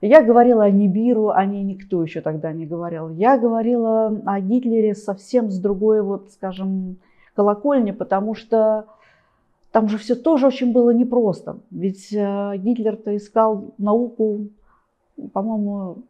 Я 0.01 0.23
говорила 0.23 0.63
о 0.63 0.71
Нибиру, 0.71 1.29
о 1.29 1.45
ней 1.45 1.63
никто 1.63 2.01
еще 2.01 2.21
тогда 2.21 2.51
не 2.51 2.65
говорил. 2.65 3.09
Я 3.09 3.37
говорила 3.37 4.07
о 4.25 4.39
Гитлере 4.39 4.95
совсем 4.95 5.51
с 5.51 5.59
другой, 5.59 6.01
вот, 6.01 6.31
скажем, 6.31 6.97
колокольни, 7.35 7.91
потому 7.91 8.33
что 8.33 8.85
там 9.71 9.87
же 9.87 9.97
все 9.97 10.15
тоже 10.15 10.47
очень 10.47 10.73
было 10.73 10.89
непросто. 10.91 11.59
Ведь 11.69 12.11
э, 12.11 12.57
Гитлер-то 12.57 13.15
искал 13.15 13.73
науку 13.77 14.49
по-моему, 15.33 16.03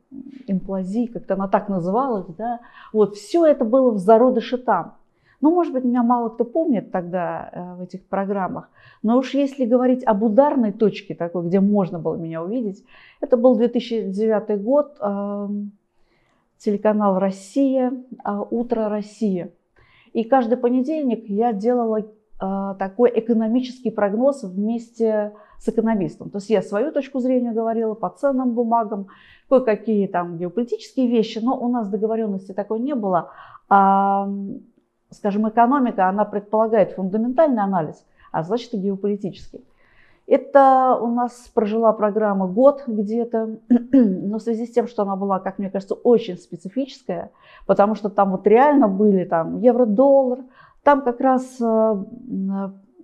имплазии, 0.48 1.08
как-то 1.08 1.34
она 1.34 1.48
так 1.48 1.70
называлась, 1.70 2.28
да. 2.38 2.60
Вот, 2.94 3.16
все 3.16 3.46
это 3.46 3.66
было 3.66 3.92
в 3.92 3.98
зародыше 3.98 4.58
там. 4.58 4.96
Ну, 5.42 5.52
может 5.52 5.74
быть, 5.74 5.84
меня 5.84 6.04
мало 6.04 6.30
кто 6.30 6.46
помнит 6.46 6.92
тогда 6.92 7.50
э, 7.52 7.76
в 7.76 7.82
этих 7.82 8.06
программах, 8.06 8.70
но 9.02 9.18
уж 9.18 9.34
если 9.34 9.66
говорить 9.66 10.04
об 10.06 10.24
ударной 10.24 10.72
точке 10.72 11.16
такой, 11.16 11.48
где 11.48 11.60
можно 11.60 12.00
было 12.00 12.16
меня 12.16 12.44
увидеть, 12.44 12.84
это 13.20 13.38
был 13.38 13.56
2009 13.56 14.62
год, 14.62 14.98
э, 15.02 15.48
телеканал 16.60 17.18
«Россия», 17.18 17.92
э, 18.24 18.44
«Утро 18.52 18.88
России». 18.88 19.52
И 20.14 20.24
каждый 20.24 20.58
понедельник 20.58 21.28
я 21.28 21.54
делала 21.54 22.00
э, 22.00 22.76
такой 22.78 23.12
экономический 23.16 23.90
прогноз 23.90 24.44
вместе 24.44 25.34
с 25.58 25.70
экономистом. 25.70 26.30
То 26.30 26.38
есть 26.38 26.50
я 26.50 26.62
свою 26.62 26.92
точку 26.92 27.20
зрения 27.20 27.52
говорила 27.52 27.94
по 27.94 28.10
ценным 28.10 28.52
бумагам, 28.54 29.08
кое-какие 29.50 30.08
там 30.08 30.38
геополитические 30.38 31.08
вещи, 31.08 31.40
но 31.40 31.58
у 31.58 31.68
нас 31.70 31.88
договоренности 31.90 32.52
такой 32.52 32.80
не 32.80 32.94
было. 32.94 33.32
Скажем, 35.12 35.48
экономика, 35.50 36.08
она 36.08 36.26
предполагает 36.26 36.94
фундаментальный 36.94 37.62
анализ, 37.62 38.06
а 38.32 38.44
значит 38.44 38.74
и 38.74 38.78
геополитический. 38.78 39.66
Это 40.26 40.98
у 41.02 41.08
нас 41.08 41.52
прожила 41.54 41.92
программа 41.92 42.48
год 42.48 42.84
где-то, 42.88 43.58
но 43.92 44.40
в 44.40 44.42
связи 44.42 44.66
с 44.66 44.72
тем, 44.72 44.88
что 44.88 45.04
она 45.04 45.18
была, 45.18 45.40
как 45.40 45.60
мне 45.60 45.70
кажется, 45.70 45.96
очень 45.96 46.38
специфическая, 46.38 47.32
потому 47.66 47.96
что 47.96 48.10
там 48.10 48.32
вот 48.32 48.48
реально 48.48 48.88
были 48.88 49.26
там 49.26 49.60
евро-доллар, 49.60 50.40
там 50.84 51.02
как 51.02 51.20
раз 51.20 51.58
э, 51.60 51.96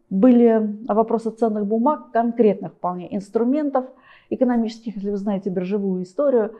были 0.10 0.78
вопросы 0.88 1.32
ценных 1.32 1.66
бумаг, 1.66 2.12
конкретных 2.12 2.74
вполне 2.74 3.14
инструментов 3.14 3.86
экономических, 4.30 4.96
если 4.96 5.12
вы 5.12 5.18
знаете 5.18 5.50
биржевую 5.50 6.04
историю, 6.04 6.54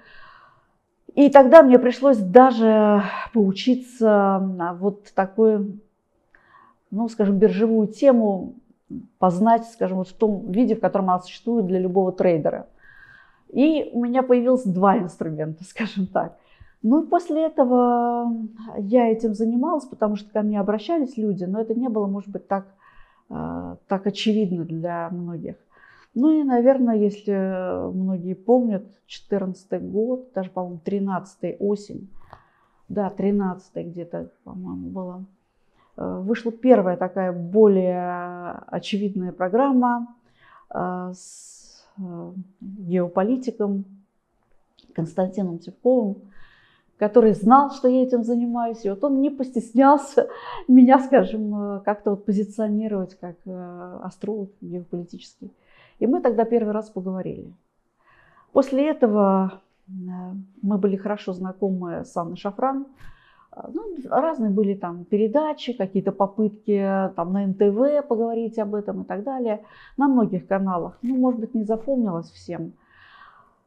и 1.18 1.32
тогда 1.32 1.64
мне 1.64 1.80
пришлось 1.80 2.20
даже 2.20 3.02
поучиться 3.34 4.76
вот 4.80 5.12
такой, 5.16 5.82
ну, 6.92 7.10
скажем, 7.10 7.40
биржевую 7.40 7.88
тему 7.88 8.54
познать, 9.18 9.66
скажем, 9.66 9.98
вот 9.98 10.10
в 10.10 10.14
том 10.14 10.52
виде, 10.52 10.76
в 10.76 10.80
котором 10.80 11.10
она 11.10 11.20
существует 11.20 11.66
для 11.66 11.80
любого 11.80 12.12
трейдера. 12.12 12.68
И 13.50 13.90
у 13.94 14.04
меня 14.04 14.22
появилось 14.22 14.64
два 14.64 15.00
инструмента, 15.00 15.64
скажем 15.68 16.06
так. 16.06 16.38
Ну 16.84 17.02
и 17.02 17.08
после 17.08 17.48
этого 17.48 18.32
я 18.78 19.12
этим 19.12 19.34
занималась, 19.34 19.86
потому 19.86 20.18
что 20.18 20.30
ко 20.30 20.44
мне 20.44 20.60
обращались 20.60 21.18
люди, 21.18 21.46
но 21.46 21.60
это 21.60 21.74
не 21.74 21.90
было, 21.90 22.06
может 22.06 22.30
быть, 22.30 22.48
так, 22.48 22.68
а, 23.32 23.78
так 23.88 24.06
очевидно 24.06 24.66
для 24.66 25.10
многих. 25.10 25.56
Ну 26.20 26.32
и, 26.32 26.44
наверное, 26.44 26.96
если 26.96 27.92
многие 27.94 28.34
помнят, 28.34 28.84
14 29.06 29.80
год, 29.84 30.32
даже, 30.34 30.50
по-моему, 30.50 30.80
13 30.84 31.58
осень, 31.60 32.10
да, 32.90 33.12
13 33.12 33.86
где-то, 33.86 34.32
по-моему, 34.44 34.90
было, 34.90 35.26
э, 35.96 36.20
вышла 36.24 36.52
первая 36.52 36.98
такая 36.98 37.32
более 37.32 38.52
очевидная 38.66 39.32
программа 39.32 40.08
э, 40.74 41.12
с 41.14 41.86
э, 42.00 42.32
геополитиком 42.62 43.86
Константином 44.96 45.60
Тевковым, 45.60 46.16
который 46.98 47.34
знал, 47.34 47.70
что 47.70 47.88
я 47.88 48.02
этим 48.02 48.24
занимаюсь, 48.24 48.84
и 48.86 48.90
вот 48.90 49.04
он 49.04 49.22
не 49.22 49.30
постеснялся 49.30 50.30
меня, 50.68 50.98
скажем, 50.98 51.82
как-то 51.86 52.10
вот 52.10 52.26
позиционировать 52.26 53.14
как 53.20 53.36
астролог 54.02 54.50
геополитический. 54.62 55.52
И 56.00 56.08
мы 56.08 56.22
тогда 56.22 56.46
первый 56.46 56.74
раз 56.74 56.90
поговорили. 56.90 57.54
После 58.52 58.90
этого 58.90 59.62
э, 59.88 59.92
мы 60.62 60.78
были 60.78 60.96
хорошо 60.96 61.34
знакомы 61.34 62.06
с 62.06 62.16
Анной 62.16 62.38
Шафран. 62.38 62.86
Э, 63.52 63.62
ну, 63.74 63.96
разные 64.10 64.52
были 64.52 64.76
там 64.76 65.06
передачи, 65.06 65.74
какие-то 65.74 66.12
попытки 66.12 67.12
там 67.16 67.34
на 67.34 67.48
НТВ 67.48 68.08
поговорить 68.08 68.60
об 68.60 68.76
этом 68.76 69.02
и 69.02 69.06
так 69.06 69.24
далее. 69.24 69.64
На 69.98 70.08
многих 70.08 70.48
каналах. 70.48 70.98
Ну, 71.02 71.18
может 71.18 71.40
быть, 71.40 71.54
не 71.56 71.64
запомнилось 71.64 72.32
всем. 72.32 72.74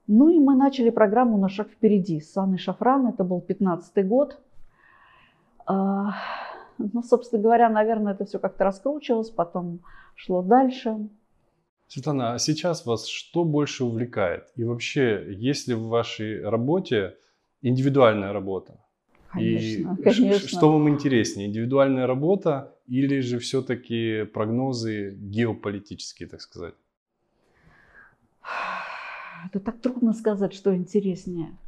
Ну 0.07 0.29
и 0.29 0.41
мы 0.41 0.57
начали 0.57 0.91
программу 0.91 1.39
«На 1.39 1.49
шаг 1.49 1.69
впереди» 1.69 2.21
с 2.21 2.37
Анной 2.37 2.59
Шафран. 2.59 3.07
Это 3.07 3.23
был 3.25 3.41
15 3.41 4.07
год. 4.09 4.41
Э, 5.69 6.07
ну, 6.79 7.03
собственно 7.03 7.43
говоря, 7.43 7.69
наверное, 7.69 8.15
это 8.15 8.25
все 8.25 8.39
как-то 8.39 8.65
раскручивалось, 8.65 9.31
потом 9.31 9.81
шло 10.15 10.43
дальше. 10.43 11.09
Светлана, 11.91 12.35
а 12.35 12.39
сейчас 12.39 12.87
вас 12.87 13.09
что 13.09 13.45
больше 13.45 13.83
увлекает? 13.85 14.45
И 14.55 14.63
вообще, 14.63 15.27
есть 15.35 15.67
ли 15.67 15.75
в 15.75 15.89
вашей 15.89 16.41
работе 16.49 17.17
индивидуальная 17.63 18.33
работа? 18.33 18.79
Конечно, 19.33 19.99
и 19.99 20.03
конечно. 20.05 20.49
Что 20.49 20.71
вам 20.71 20.89
интереснее, 20.89 21.49
индивидуальная 21.49 22.07
работа 22.07 22.77
или 22.87 23.19
же 23.19 23.41
все-таки 23.41 24.23
прогнозы 24.23 25.17
геополитические, 25.17 26.29
так 26.29 26.43
сказать? 26.43 26.75
Это 29.47 29.59
так 29.59 29.81
трудно 29.81 30.13
сказать, 30.13 30.55
что 30.55 30.73
интереснее. 30.73 31.59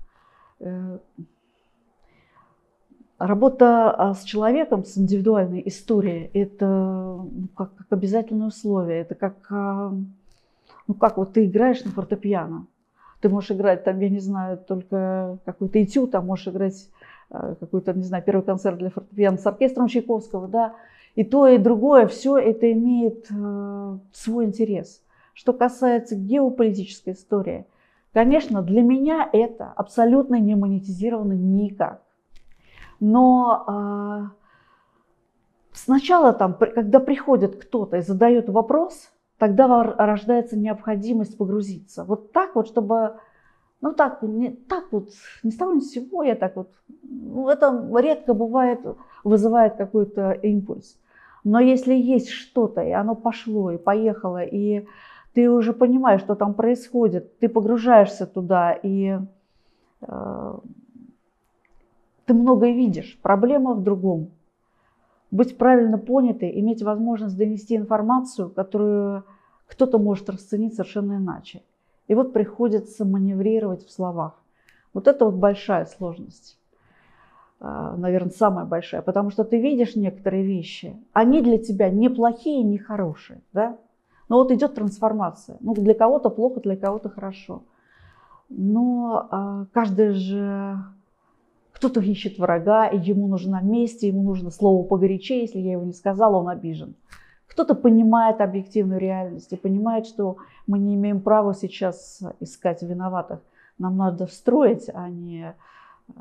Работа 3.25 3.93
а, 3.93 4.15
с 4.15 4.25
человеком, 4.25 4.85
с 4.85 4.99
индивидуальной 4.99 5.63
историей, 5.67 6.29
это 6.35 6.67
ну, 6.67 7.47
как, 7.57 7.73
как 7.77 7.87
обязательное 7.91 8.49
условие. 8.49 9.03
Это 9.03 9.15
как, 9.15 9.37
а, 9.49 9.93
ну, 10.89 10.95
как 10.95 11.19
вот 11.19 11.33
ты 11.33 11.45
играешь 11.45 11.85
на 11.85 11.93
фортепиано. 11.93 12.67
Ты 13.21 13.29
можешь 13.29 13.53
играть 13.53 13.85
там, 13.85 14.01
я 14.01 14.09
не 14.09 14.19
знаю, 14.19 14.59
только 14.59 15.39
какой-то 15.45 15.85
этюд, 15.85 16.13
а 16.17 16.21
можешь 16.21 16.49
играть 16.49 16.91
а, 17.31 17.55
какой-то, 17.55 17.93
не 17.93 18.03
знаю, 18.03 18.25
первый 18.25 18.43
концерт 18.43 18.79
для 18.79 18.91
фортепиано 18.91 19.39
с 19.39 19.47
оркестром 19.47 19.87
Чайковского, 19.87 20.49
да. 20.49 20.75
И 21.15 21.23
то, 21.23 21.47
и 21.47 21.59
другое, 21.59 22.09
все 22.09 22.37
это 22.39 22.73
имеет 22.73 23.27
э, 23.31 23.99
свой 24.13 24.47
интерес. 24.47 25.01
Что 25.33 25.53
касается 25.53 26.17
геополитической 26.17 27.13
истории, 27.13 27.67
конечно, 28.13 28.63
для 28.63 28.83
меня 28.83 29.31
это 29.33 29.73
абсолютно 29.77 30.41
не 30.41 30.57
монетизировано 30.57 31.35
никак. 31.35 32.03
Но 33.05 33.65
э, 33.67 34.29
сначала 35.73 36.33
там, 36.33 36.55
когда 36.55 37.01
приходит 37.01 37.57
кто-то 37.57 37.97
и 37.97 38.01
задает 38.01 38.49
вопрос, 38.49 39.11
тогда 39.39 39.83
рождается 39.83 40.57
необходимость 40.57 41.37
погрузиться. 41.37 42.05
Вот 42.05 42.31
так 42.31 42.55
вот, 42.55 42.69
чтобы, 42.69 43.17
ну 43.81 43.93
так, 43.93 44.23
не, 44.23 44.51
так 44.51 44.85
вот, 44.93 45.09
ни 45.43 45.51
с 45.51 45.57
того 45.57 45.73
ни 45.73 45.81
с 45.81 45.91
сего, 45.91 46.23
я 46.23 46.37
так 46.37 46.55
вот, 46.55 46.71
ну, 47.03 47.49
это 47.49 47.85
редко 47.97 48.35
бывает, 48.35 48.79
вызывает 49.25 49.75
какой-то 49.75 50.31
импульс. 50.31 50.97
Но 51.43 51.59
если 51.59 51.95
есть 51.95 52.29
что-то, 52.29 52.83
и 52.83 52.93
оно 52.93 53.17
пошло, 53.17 53.73
и 53.73 53.79
поехало, 53.79 54.45
и 54.45 54.87
ты 55.35 55.51
уже 55.51 55.73
понимаешь, 55.73 56.21
что 56.21 56.37
там 56.37 56.55
происходит, 56.55 57.37
ты 57.41 57.49
погружаешься 57.49 58.27
туда, 58.27 58.79
и 58.81 59.19
э, 60.03 60.59
ты 62.27 62.35
многое 62.35 62.73
видишь. 62.73 63.19
Проблема 63.23 63.75
в 63.75 63.83
другом. 63.83 64.31
Быть 65.31 65.57
правильно 65.57 65.99
понятой, 65.99 66.59
иметь 66.61 66.83
возможность 66.83 67.37
донести 67.37 67.77
информацию, 67.77 68.51
которую 68.51 69.25
кто-то 69.67 69.99
может 69.99 70.29
расценить 70.29 70.75
совершенно 70.75 71.17
иначе. 71.17 71.63
И 72.07 72.15
вот 72.15 72.33
приходится 72.33 73.05
маневрировать 73.05 73.87
в 73.87 73.91
словах. 73.91 74.35
Вот 74.93 75.09
это 75.09 75.25
вот 75.25 75.35
большая 75.35 75.87
сложность. 75.87 76.59
А, 77.61 77.97
Наверное, 77.97 78.33
самая 78.33 78.67
большая. 78.67 79.01
Потому 79.01 79.31
что 79.31 79.45
ты 79.45 79.61
видишь 79.61 79.97
некоторые 79.97 80.45
вещи, 80.45 80.97
они 81.13 81.41
для 81.41 81.59
тебя 81.59 81.89
не 81.89 82.11
плохие, 82.11 82.63
не 82.63 82.77
хорошие. 82.77 83.41
Да? 83.53 83.79
Но 84.29 84.37
вот 84.37 84.51
идет 84.51 84.75
трансформация. 84.75 85.57
Ну, 85.61 85.75
для 85.75 85.95
кого-то 85.95 86.29
плохо, 86.29 86.61
для 86.61 86.77
кого-то 86.77 87.09
хорошо. 87.09 87.63
Но 88.51 89.29
а, 89.31 89.67
каждый 89.73 90.11
же 90.11 90.77
кто-то 91.83 92.01
ищет 92.01 92.39
врага, 92.39 92.87
и 92.87 92.97
ему 92.97 93.27
нужна 93.27 93.61
месть, 93.61 94.05
ему 94.05 94.23
нужно 94.23 94.51
слово 94.51 94.87
погорячее, 94.87 95.41
если 95.41 95.59
я 95.59 95.73
его 95.73 95.83
не 95.83 95.93
сказала, 95.93 96.37
он 96.37 96.49
обижен. 96.49 96.95
Кто-то 97.49 97.75
понимает 97.75 98.41
объективную 98.41 99.01
реальность 99.01 99.53
и 99.53 99.57
понимает, 99.57 100.07
что 100.07 100.37
мы 100.69 100.79
не 100.79 100.95
имеем 100.95 101.21
права 101.21 101.55
сейчас 101.55 102.23
искать 102.39 102.83
виноватых. 102.83 103.41
Нам 103.79 103.97
надо 103.97 104.27
встроить, 104.27 104.89
а 104.95 105.11
не 105.11 105.57
э, 106.09 106.13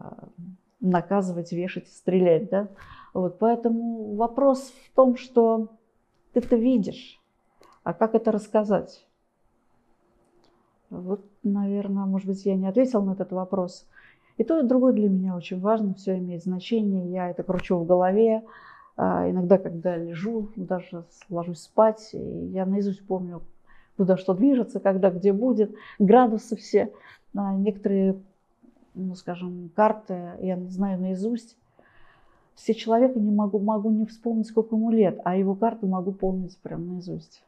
наказывать, 0.80 1.52
вешать, 1.52 1.88
стрелять. 1.90 2.50
Да? 2.50 2.68
Вот, 3.14 3.38
поэтому 3.38 4.16
вопрос 4.16 4.74
в 4.88 4.96
том, 4.96 5.16
что 5.16 5.68
ты 6.34 6.40
это 6.40 6.56
видишь, 6.56 7.22
а 7.84 7.94
как 7.94 8.16
это 8.16 8.32
рассказать? 8.32 9.06
Вот, 10.90 11.24
наверное, 11.44 12.06
может 12.06 12.28
быть, 12.28 12.46
я 12.48 12.56
не 12.56 12.68
ответила 12.68 13.04
на 13.04 13.12
этот 13.12 13.32
вопрос. 13.32 13.86
И 14.38 14.44
то, 14.44 14.60
и 14.60 14.64
другое 14.64 14.94
для 14.94 15.10
меня 15.10 15.36
очень 15.36 15.60
важно, 15.60 15.94
все 15.94 16.18
имеет 16.18 16.44
значение, 16.44 17.12
я 17.12 17.30
это 17.30 17.44
кручу 17.44 17.78
в 17.78 17.86
голове. 17.86 18.44
А 18.98 19.30
иногда, 19.30 19.58
когда 19.58 19.98
лежу, 19.98 20.50
даже 20.56 21.06
ложусь 21.30 21.62
спать, 21.62 22.10
и 22.14 22.18
я 22.18 22.66
наизусть 22.66 23.06
помню 23.06 23.42
куда 23.98 24.18
что 24.18 24.34
движется, 24.34 24.80
когда 24.80 25.12
где 25.12 25.32
будет, 25.32 25.76
градусы 26.00 26.56
все. 26.56 26.92
А 27.36 27.54
некоторые, 27.56 28.20
ну, 28.96 29.16
скажем, 29.16 29.70
карты 29.76 30.32
я 30.40 30.58
знаю 30.70 31.00
наизусть. 31.00 31.58
Все 32.56 32.74
человека 32.74 33.20
не 33.20 33.32
могу, 33.32 33.60
могу 33.60 33.92
не 33.92 34.06
вспомнить, 34.06 34.48
сколько 34.48 34.76
ему 34.76 34.90
лет, 34.92 35.20
а 35.24 35.36
его 35.36 35.56
карты 35.56 35.86
могу 35.86 36.12
помнить 36.12 36.58
прям 36.60 36.88
наизусть. 36.88 37.44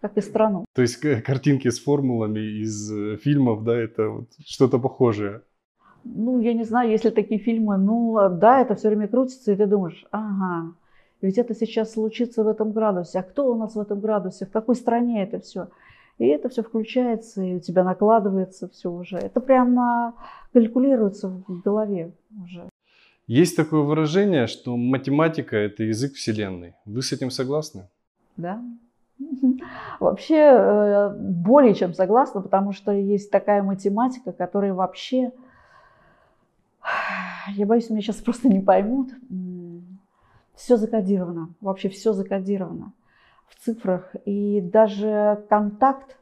Как 0.00 0.16
и 0.16 0.20
страну. 0.20 0.64
То 0.74 0.82
есть 0.82 0.96
картинки 0.96 1.68
с 1.68 1.80
формулами 1.80 2.40
из 2.62 2.92
э, 2.92 3.16
фильмов, 3.16 3.64
да, 3.64 3.76
это 3.76 4.08
вот 4.08 4.28
что-то 4.46 4.78
похожее. 4.78 5.42
Ну, 6.04 6.40
я 6.40 6.54
не 6.54 6.64
знаю, 6.64 6.90
если 6.90 7.10
такие 7.10 7.40
фильмы, 7.40 7.76
ну, 7.76 8.16
да, 8.30 8.60
это 8.60 8.76
все 8.76 8.88
время 8.88 9.08
крутится, 9.08 9.52
и 9.52 9.56
ты 9.56 9.66
думаешь, 9.66 10.06
ага, 10.10 10.72
ведь 11.20 11.38
это 11.38 11.54
сейчас 11.54 11.92
случится 11.92 12.44
в 12.44 12.48
этом 12.48 12.72
градусе. 12.72 13.18
А 13.18 13.22
кто 13.22 13.50
у 13.50 13.56
нас 13.56 13.74
в 13.74 13.80
этом 13.80 14.00
градусе? 14.00 14.46
В 14.46 14.50
какой 14.50 14.76
стране 14.76 15.24
это 15.24 15.40
все? 15.40 15.68
И 16.18 16.26
это 16.26 16.48
все 16.48 16.62
включается, 16.62 17.42
и 17.42 17.54
у 17.54 17.60
тебя 17.60 17.84
накладывается 17.84 18.68
все 18.68 18.90
уже. 18.90 19.18
Это 19.18 19.40
прямо 19.40 20.14
калькулируется 20.52 21.28
в 21.28 21.60
голове 21.62 22.12
уже. 22.44 22.68
Есть 23.26 23.56
такое 23.56 23.82
выражение, 23.82 24.46
что 24.46 24.76
математика– 24.76 25.56
это 25.56 25.84
язык 25.84 26.14
Вселенной. 26.14 26.74
Вы 26.86 27.02
с 27.02 27.12
этим 27.12 27.30
согласны? 27.30 27.88
Да. 28.36 28.62
Вообще 30.00 30.36
э, 30.36 31.14
более 31.18 31.74
чем 31.74 31.94
согласна, 31.94 32.40
потому 32.40 32.72
что 32.72 32.92
есть 32.92 33.30
такая 33.30 33.62
математика, 33.62 34.32
которая 34.32 34.74
вообще, 34.74 35.32
я 37.48 37.66
боюсь, 37.66 37.90
меня 37.90 38.02
сейчас 38.02 38.16
просто 38.16 38.48
не 38.48 38.60
поймут, 38.60 39.10
все 40.54 40.76
закодировано, 40.76 41.50
вообще 41.60 41.88
все 41.88 42.12
закодировано 42.12 42.92
в 43.48 43.64
цифрах. 43.64 44.14
И 44.24 44.60
даже 44.60 45.44
контакт 45.48 46.16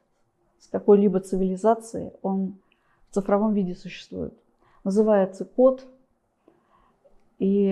с 0.60 0.68
какой-либо 0.68 1.20
цивилизацией, 1.20 2.12
он 2.22 2.54
в 3.10 3.14
цифровом 3.14 3.54
виде 3.54 3.74
существует. 3.74 4.34
Называется 4.84 5.44
код, 5.44 5.86
и 7.38 7.68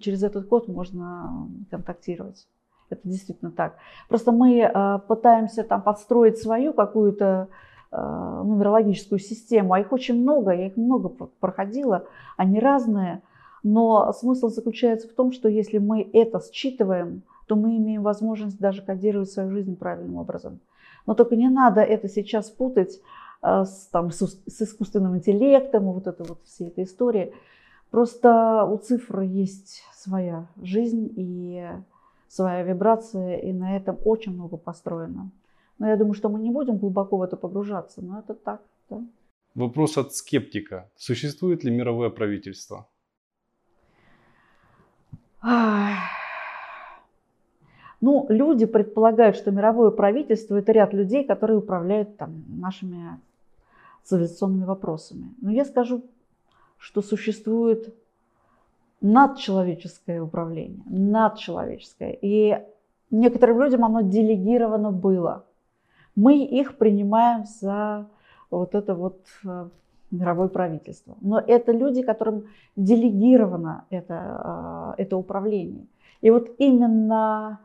через 0.00 0.22
этот 0.22 0.48
код 0.48 0.68
можно 0.68 1.48
контактировать. 1.70 2.46
Это 2.90 3.00
действительно 3.04 3.50
так. 3.50 3.76
Просто 4.08 4.32
мы 4.32 4.60
э, 4.60 4.98
пытаемся 5.08 5.64
там 5.64 5.82
подстроить 5.82 6.38
свою 6.38 6.72
какую-то 6.72 7.48
э, 7.90 8.42
нумерологическую 8.44 9.18
систему, 9.18 9.72
а 9.72 9.80
их 9.80 9.92
очень 9.92 10.20
много, 10.20 10.52
я 10.52 10.66
их 10.66 10.76
много 10.76 11.08
проходила, 11.40 12.06
они 12.36 12.60
разные– 12.60 13.22
но 13.64 14.12
смысл 14.12 14.48
заключается 14.48 15.08
в 15.08 15.12
том, 15.12 15.32
что 15.32 15.48
если 15.48 15.78
мы 15.78 16.08
это 16.12 16.40
считываем, 16.52 17.22
то 17.48 17.56
мы 17.56 17.78
имеем 17.78 18.02
возможность 18.02 18.60
даже 18.60 18.82
кодировать 18.82 19.30
свою 19.30 19.50
жизнь 19.50 19.74
правильным 19.76 20.16
образом. 20.16 20.60
Но 21.06 21.14
только 21.14 21.34
не 21.34 21.48
надо 21.48 21.80
это 21.80 22.08
сейчас 22.08 22.50
путать 22.50 23.00
э, 23.42 23.64
с, 23.64 23.88
там, 23.90 24.10
с, 24.10 24.22
искусственным 24.46 25.16
интеллектом, 25.16 25.92
вот 25.92 26.06
это 26.06 26.24
вот 26.24 26.38
всей 26.44 26.68
этой 26.68 26.84
истории. 26.84 27.32
Просто 27.90 28.64
у 28.64 28.76
цифры 28.76 29.24
есть 29.24 29.82
своя 29.94 30.46
жизнь 30.60 31.10
и 31.16 31.66
своя 32.34 32.64
вибрация, 32.64 33.36
и 33.36 33.52
на 33.52 33.76
этом 33.76 33.96
очень 34.04 34.32
много 34.32 34.56
построено. 34.56 35.30
Но 35.78 35.88
я 35.88 35.96
думаю, 35.96 36.14
что 36.14 36.28
мы 36.28 36.40
не 36.40 36.50
будем 36.50 36.78
глубоко 36.78 37.16
в 37.16 37.22
это 37.22 37.36
погружаться, 37.36 38.02
но 38.02 38.18
это 38.18 38.34
так. 38.34 38.60
Да? 38.90 39.00
Вопрос 39.54 39.98
от 39.98 40.14
скептика. 40.14 40.90
Существует 40.96 41.64
ли 41.64 41.70
мировое 41.70 42.10
правительство? 42.10 42.88
Ну, 48.00 48.26
люди 48.28 48.66
предполагают, 48.66 49.36
что 49.36 49.50
мировое 49.50 49.90
правительство– 49.90 50.56
это 50.58 50.72
ряд 50.72 50.92
людей, 50.92 51.24
которые 51.24 51.58
управляют 51.58 52.16
там, 52.16 52.44
нашими 52.48 53.20
цивилизационными 54.02 54.64
вопросами. 54.64 55.34
Но 55.40 55.50
я 55.50 55.64
скажу, 55.64 56.02
что 56.78 57.00
существует 57.00 57.94
надчеловеческое 59.04 60.22
управление, 60.22 60.82
надчеловеческое. 60.86 62.16
И 62.22 62.58
некоторым 63.10 63.60
людям 63.60 63.84
оно 63.84 64.00
делегировано 64.00 64.92
было. 64.92 65.44
Мы 66.16 66.42
их 66.42 66.78
принимаем 66.78 67.44
за 67.44 68.08
вот 68.50 68.74
это 68.74 68.94
вот 68.94 69.20
э, 69.44 69.68
мировое 70.10 70.48
правительство. 70.48 71.16
Но 71.20 71.38
это 71.38 71.72
люди, 71.72 72.02
которым 72.02 72.44
делегировано 72.76 73.84
это, 73.90 74.14
а, 74.16 74.94
это 74.96 75.18
управление. 75.18 75.86
И 76.22 76.30
вот 76.30 76.54
именно 76.56 77.60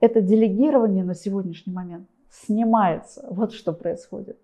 это 0.00 0.20
делегирование 0.20 1.04
на 1.04 1.14
сегодняшний 1.14 1.72
момент 1.72 2.08
снимается. 2.30 3.24
Вот 3.30 3.52
что 3.52 3.72
происходит. 3.72 4.38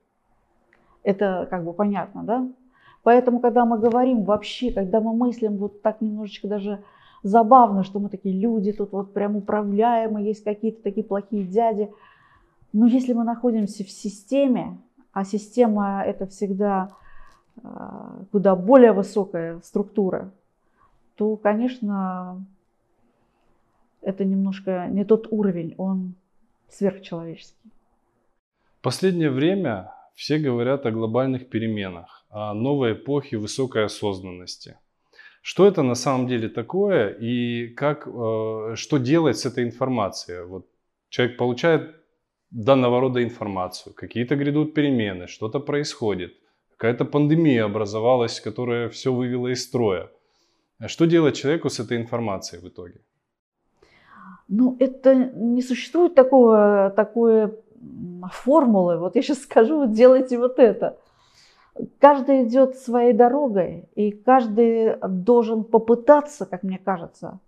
Это 1.02 1.48
как 1.50 1.64
бы 1.64 1.72
понятно, 1.72 2.22
да? 2.22 2.48
Поэтому, 3.02 3.40
когда 3.40 3.64
мы 3.64 3.78
говорим 3.78 4.24
вообще, 4.24 4.72
когда 4.72 5.00
мы 5.00 5.14
мыслим 5.14 5.56
вот 5.56 5.82
так 5.82 6.00
немножечко 6.00 6.48
даже 6.48 6.82
забавно, 7.22 7.82
что 7.82 7.98
мы 7.98 8.08
такие 8.08 8.38
люди 8.38 8.72
тут 8.72 8.92
вот 8.92 9.12
прям 9.12 9.36
управляемые, 9.36 10.26
есть 10.26 10.44
какие-то 10.44 10.82
такие 10.82 11.04
плохие 11.04 11.44
дяди. 11.44 11.90
Но 12.72 12.86
если 12.86 13.12
мы 13.12 13.24
находимся 13.24 13.84
в 13.84 13.90
системе, 13.90 14.78
а 15.12 15.24
система 15.24 16.02
это 16.04 16.26
всегда 16.26 16.90
а, 17.62 18.22
куда 18.32 18.54
более 18.54 18.92
высокая 18.92 19.60
структура, 19.60 20.30
то, 21.16 21.36
конечно, 21.36 22.44
это 24.00 24.24
немножко 24.24 24.86
не 24.88 25.04
тот 25.04 25.26
уровень, 25.30 25.74
он 25.76 26.14
сверхчеловеческий. 26.68 27.70
Последнее 28.82 29.30
время 29.30 29.92
все 30.14 30.38
говорят 30.38 30.86
о 30.86 30.90
глобальных 30.90 31.48
переменах, 31.48 32.19
новой 32.30 32.92
эпохе 32.92 33.36
высокой 33.36 33.84
осознанности. 33.84 34.76
Что 35.42 35.66
это 35.66 35.82
на 35.82 35.94
самом 35.94 36.26
деле 36.26 36.48
такое 36.48 37.08
и 37.08 37.68
как, 37.68 38.06
э, 38.06 38.74
что 38.76 38.98
делать 38.98 39.38
с 39.38 39.46
этой 39.46 39.64
информацией? 39.64 40.44
Вот 40.44 40.66
человек 41.08 41.38
получает 41.38 41.96
данного 42.50 43.00
рода 43.00 43.22
информацию, 43.22 43.94
какие-то 43.94 44.36
грядут 44.36 44.74
перемены, 44.74 45.26
что-то 45.26 45.60
происходит– 45.60 46.34
какая-то 46.80 47.04
пандемия 47.04 47.66
образовалась, 47.66 48.40
которая 48.40 48.88
все 48.88 49.12
вывела 49.12 49.48
из 49.48 49.62
строя. 49.62 50.08
А 50.78 50.88
что 50.88 51.06
делать 51.06 51.36
человеку 51.36 51.68
с 51.68 51.78
этой 51.78 51.98
информацией 51.98 52.62
в 52.62 52.68
итоге? 52.68 53.00
Ну, 54.48 54.76
это 54.80 55.14
не 55.14 55.60
существует 55.62 56.14
такого, 56.14 56.90
такой 56.96 57.52
формулы. 58.32 58.96
Вот 58.96 59.14
я 59.14 59.22
сейчас 59.22 59.42
скажу, 59.42 59.76
вот 59.76 59.92
делайте 59.92 60.38
вот 60.38 60.58
это. 60.58 60.96
Каждый 61.98 62.44
идет 62.44 62.76
своей 62.76 63.12
дорогой, 63.12 63.88
и 63.94 64.10
каждый 64.10 64.96
должен 65.06 65.64
попытаться, 65.64 66.44
как 66.46 66.62
мне 66.62 66.78
кажется, 66.78 67.38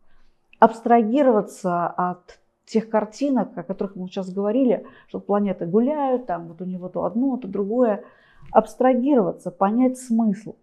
абстрагироваться 0.58 1.88
от 1.88 2.38
тех 2.64 2.88
картинок, 2.88 3.56
о 3.58 3.62
которых 3.62 3.96
мы 3.96 4.06
сейчас 4.06 4.32
говорили, 4.32 4.86
что 5.08 5.20
планеты 5.20 5.66
гуляют, 5.66 6.26
там 6.26 6.48
вот 6.48 6.62
у 6.62 6.64
него 6.64 6.88
то 6.88 7.04
одно, 7.04 7.36
то 7.36 7.48
другое 7.48 8.04
абстрагироваться, 8.50 9.50
понять 9.50 9.98
смысл, 9.98 10.54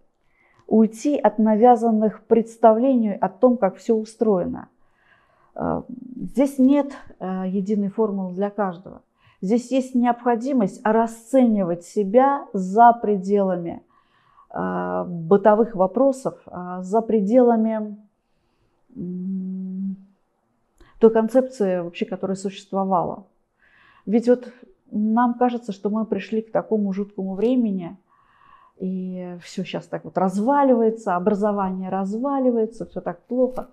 уйти 0.67 1.17
от 1.17 1.37
навязанных 1.37 2.23
представлений 2.23 3.13
о 3.13 3.29
том, 3.29 3.57
как 3.57 3.75
все 3.75 3.93
устроено. 3.93 4.69
Э, 5.55 5.83
здесь 6.15 6.59
нет 6.59 6.93
э, 7.19 7.43
единой 7.47 7.89
формулы 7.89 8.33
для 8.33 8.49
каждого. 8.49 9.01
Здесь 9.41 9.71
есть 9.71 9.95
необходимость 9.95 10.81
расценивать 10.83 11.83
себя 11.83 12.47
за 12.53 12.93
пределами 12.93 13.81
э, 14.51 15.05
бытовых 15.07 15.75
вопросов, 15.75 16.35
за 16.79 17.01
пределами 17.01 17.97
той 20.99 21.11
концепции, 21.11 21.79
вообще, 21.79 22.05
которая 22.05 22.35
существовала. 22.35 23.25
Ведь 24.05 24.27
вот 24.27 24.51
нам 24.91 25.35
кажется, 25.35 25.71
что 25.71 25.89
мы 25.89 26.05
пришли 26.05 26.41
к 26.41 26.51
такому 26.51 26.91
жуткому 26.93 27.35
времени, 27.35 27.97
и 28.77 29.37
все 29.43 29.63
сейчас 29.63 29.85
так 29.85 30.03
вот 30.05 30.17
разваливается, 30.17 31.15
образование 31.15 31.89
разваливается, 31.89 32.85
все 32.85 33.01
так 33.01 33.21
плохо. 33.23 33.69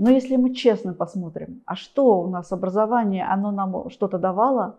Но 0.00 0.10
если 0.10 0.36
мы 0.36 0.54
честно 0.54 0.94
посмотрим, 0.94 1.62
а 1.66 1.76
что 1.76 2.22
у 2.22 2.28
нас 2.28 2.50
образование, 2.52 3.24
оно 3.24 3.52
нам 3.52 3.90
что-то 3.90 4.18
давало? 4.18 4.78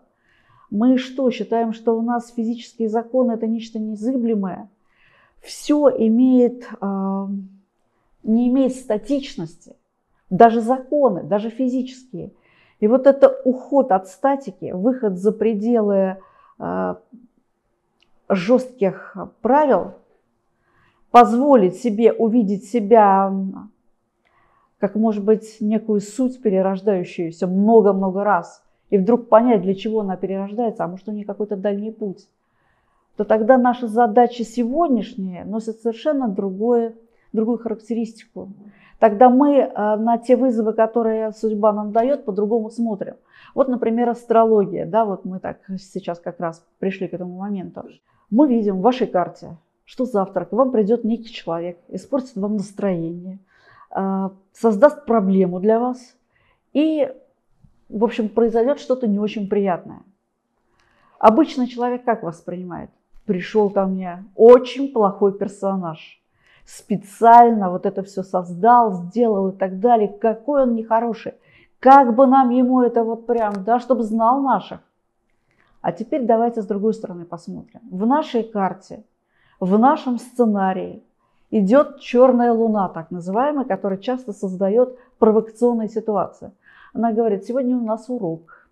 Мы 0.70 0.98
что, 0.98 1.30
считаем, 1.30 1.72
что 1.72 1.96
у 1.96 2.02
нас 2.02 2.30
физические 2.30 2.88
законы 2.88 3.32
это 3.32 3.46
нечто 3.46 3.78
незыблемое? 3.78 4.68
Все 5.40 5.88
имеет, 5.88 6.64
э, 6.80 7.26
не 8.24 8.48
имеет 8.48 8.74
статичности, 8.74 9.76
даже 10.28 10.60
законы, 10.60 11.22
даже 11.22 11.50
физические– 11.50 12.32
и 12.82 12.88
вот 12.88 13.06
это 13.06 13.28
уход 13.44 13.92
от 13.92 14.08
статики, 14.08 14.72
выход 14.72 15.16
за 15.16 15.30
пределы 15.30 16.16
э, 16.58 16.94
жестких 18.28 19.16
правил, 19.40 19.92
позволить 21.12 21.76
себе 21.76 22.12
увидеть 22.12 22.64
себя 22.64 23.32
как, 24.82 24.96
может 24.96 25.22
быть, 25.22 25.58
некую 25.60 26.00
суть, 26.00 26.42
перерождающуюся 26.42 27.46
много-много 27.46 28.24
раз, 28.24 28.64
и 28.90 28.98
вдруг 28.98 29.28
понять, 29.28 29.62
для 29.62 29.76
чего 29.76 30.00
она 30.00 30.16
перерождается, 30.16 30.82
а 30.82 30.88
может 30.88 31.06
у 31.06 31.12
нее 31.12 31.24
какой-то 31.24 31.54
дальний 31.54 31.92
путь, 31.92 32.26
то 33.16 33.22
тогда 33.22 33.58
наши 33.58 33.86
задачи 33.86 34.42
сегодняшние 34.42 35.44
носят 35.44 35.76
совершенно 35.76 36.26
другое, 36.26 36.96
другую 37.32 37.58
характеристику. 37.58 38.48
Тогда 38.98 39.30
мы 39.30 39.58
э, 39.58 39.96
на 39.98 40.18
те 40.18 40.34
вызовы, 40.34 40.72
которые 40.72 41.30
судьба 41.30 41.72
нам 41.72 41.92
дает, 41.92 42.24
по-другому 42.24 42.68
смотрим. 42.68 43.14
Вот, 43.54 43.68
например, 43.68 44.08
астрология. 44.08 44.84
Да, 44.84 45.04
вот 45.04 45.24
мы 45.24 45.38
так 45.38 45.58
сейчас 45.78 46.18
как 46.18 46.40
раз 46.40 46.66
пришли 46.80 47.06
к 47.06 47.14
этому 47.14 47.38
моменту. 47.38 47.84
Мы 48.30 48.48
видим 48.48 48.78
в 48.78 48.82
вашей 48.82 49.06
карте, 49.06 49.58
что 49.84 50.06
завтра 50.06 50.44
к 50.44 50.50
вам 50.50 50.72
придет 50.72 51.04
некий 51.04 51.32
человек, 51.32 51.78
испортит 51.86 52.34
вам 52.34 52.56
настроение, 52.56 53.38
создаст 54.52 55.04
проблему 55.06 55.60
для 55.60 55.78
вас 55.78 56.16
и 56.72 57.12
в 57.92 58.04
общем, 58.04 58.28
произойдет 58.28 58.80
что-то 58.80 59.06
не 59.06 59.18
очень 59.18 59.48
приятное. 59.48 60.02
Обычно 61.18 61.68
человек 61.68 62.04
как 62.04 62.22
воспринимает? 62.22 62.90
Пришел 63.26 63.70
ко 63.70 63.84
мне 63.86 64.24
очень 64.34 64.92
плохой 64.92 65.36
персонаж. 65.36 66.20
Специально 66.64 67.70
вот 67.70 67.86
это 67.86 68.02
все 68.02 68.22
создал, 68.22 68.94
сделал 68.94 69.50
и 69.50 69.52
так 69.52 69.78
далее. 69.78 70.08
Какой 70.08 70.62
он 70.62 70.74
нехороший. 70.74 71.34
Как 71.78 72.14
бы 72.14 72.26
нам 72.26 72.50
ему 72.50 72.82
это 72.82 73.04
вот 73.04 73.26
прям, 73.26 73.62
да, 73.64 73.78
чтобы 73.78 74.04
знал 74.04 74.40
наших. 74.40 74.80
А 75.80 75.92
теперь 75.92 76.24
давайте 76.24 76.62
с 76.62 76.66
другой 76.66 76.94
стороны 76.94 77.24
посмотрим. 77.24 77.80
В 77.90 78.06
нашей 78.06 78.44
карте, 78.44 79.04
в 79.60 79.78
нашем 79.78 80.18
сценарии 80.18 81.02
идет 81.52 82.00
черная 82.00 82.52
луна, 82.52 82.88
так 82.88 83.10
называемая, 83.10 83.64
которая 83.64 83.98
часто 83.98 84.32
создает 84.32 84.98
провокационные 85.18 85.88
ситуации. 85.88 86.50
Она 86.92 87.12
говорит, 87.12 87.44
сегодня 87.44 87.76
у 87.76 87.84
нас 87.84 88.08
урок. 88.08 88.68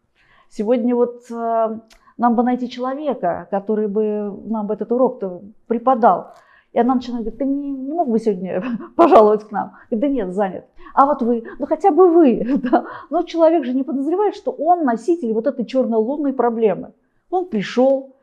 Сегодня 0.48 0.96
вот 0.96 1.30
э, 1.30 1.78
нам 2.16 2.34
бы 2.34 2.42
найти 2.42 2.68
человека, 2.68 3.46
который 3.50 3.86
бы 3.86 4.34
нам 4.46 4.66
бы 4.66 4.74
этот 4.74 4.90
урок 4.90 5.22
преподал. 5.68 6.34
И 6.72 6.78
она 6.78 6.94
начинает 6.94 7.24
говорить, 7.24 7.38
ты 7.38 7.44
не, 7.44 7.70
не 7.70 7.92
мог 7.92 8.08
бы 8.08 8.18
сегодня 8.18 8.62
пожаловать 8.96 9.44
к 9.44 9.52
нам? 9.52 9.72
Говорит, 9.90 10.00
да 10.00 10.08
нет, 10.08 10.34
занят. 10.34 10.64
А 10.94 11.06
вот 11.06 11.22
вы, 11.22 11.44
ну 11.58 11.66
хотя 11.66 11.90
бы 11.90 12.08
вы. 12.08 12.60
Да? 12.70 12.86
Но 13.10 13.22
человек 13.22 13.64
же 13.64 13.74
не 13.74 13.82
подозревает, 13.82 14.34
что 14.34 14.50
он 14.50 14.84
носитель 14.84 15.32
вот 15.32 15.46
этой 15.46 15.64
черно-лунной 15.64 16.32
проблемы. 16.32 16.92
Он 17.28 17.46
пришел, 17.46 18.16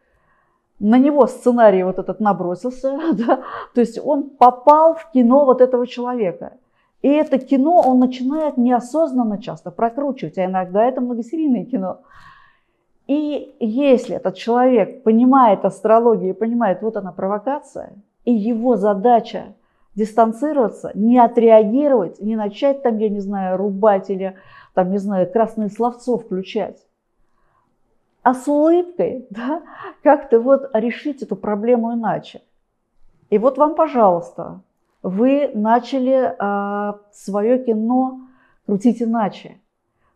на 0.80 0.98
него 0.98 1.28
сценарий 1.28 1.84
вот 1.84 2.00
этот 2.00 2.20
набросился, 2.20 3.00
да? 3.14 3.42
то 3.74 3.82
есть 3.82 4.00
он 4.04 4.30
попал 4.30 4.96
в 4.96 5.12
кино 5.12 5.46
вот 5.46 5.62
этого 5.62 5.88
человека. 5.88 6.54
И 7.02 7.10
это 7.10 7.38
кино 7.38 7.84
он 7.86 8.00
начинает 8.00 8.58
неосознанно 8.58 9.42
часто 9.42 9.72
прокручивать, 9.72 10.38
а 10.38 10.46
иногда 10.46 10.86
это 10.86 11.00
многосерийное 11.00 11.66
кино. 11.66 12.00
И 13.06 13.56
если 13.60 14.16
этот 14.16 14.36
человек 14.36 15.04
понимает 15.04 15.64
астрологию, 15.64 16.36
понимает, 16.36 16.82
вот 16.82 16.98
она 16.98 17.12
провокация, 17.12 17.94
и 18.26 18.34
его 18.34 18.76
задача 18.76 19.56
дистанцироваться, 19.96 20.92
не 20.94 21.18
отреагировать, 21.18 22.20
не 22.20 22.36
начать 22.36 22.84
там, 22.84 22.98
я 22.98 23.10
не 23.10 23.20
знаю, 23.20 23.58
рубать 23.58 24.10
или 24.10 24.36
там, 24.74 24.92
не 24.92 24.98
знаю, 24.98 25.32
красные 25.32 25.70
словцо 25.70 26.18
включать, 26.18 26.78
а 28.28 28.34
с 28.34 28.46
улыбкой, 28.46 29.26
да, 29.30 29.62
как-то 30.04 30.42
вот 30.42 30.70
решить 30.74 31.24
эту 31.24 31.38
проблему 31.38 31.94
иначе. 31.94 32.42
И 33.30 33.38
вот 33.38 33.58
вам, 33.58 33.74
пожалуйста, 33.74 34.60
вы 35.02 35.50
начали 35.54 36.36
а, 36.38 37.00
свое 37.14 37.58
кино 37.64 38.20
крутить 38.66 39.02
иначе. 39.02 39.62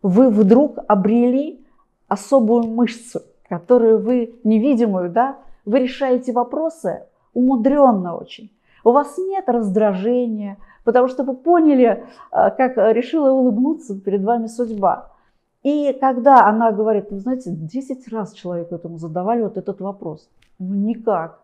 Вы 0.01 0.29
вдруг 0.29 0.77
обрели 0.89 1.65
особую 2.09 2.63
мышцу, 2.67 3.21
которую 3.47 3.99
вы 3.99 4.35
невидимую, 4.43 5.09
да, 5.09 5.37
вы 5.63 5.79
решаете 5.79 6.33
вопросы 6.33 7.03
умудренно 7.33 8.17
очень. 8.17 8.51
У 8.83 8.91
вас 8.91 9.17
нет 9.17 9.47
раздражения, 9.47 10.57
потому 10.83 11.07
что 11.07 11.23
вы 11.23 11.33
поняли, 11.33 12.03
а, 12.29 12.49
как 12.49 12.75
решила 12.75 13.31
улыбнуться 13.31 13.97
перед 13.97 14.21
вами 14.21 14.47
судьба. 14.47 15.11
И 15.63 15.93
когда 15.99 16.47
она 16.47 16.71
говорит, 16.71 17.11
вы 17.11 17.19
знаете, 17.19 17.51
10 17.51 18.07
раз 18.07 18.33
человеку 18.33 18.75
этому 18.75 18.97
задавали 18.97 19.43
вот 19.43 19.57
этот 19.57 19.79
вопрос. 19.79 20.27
Ну 20.59 20.73
никак. 20.75 21.41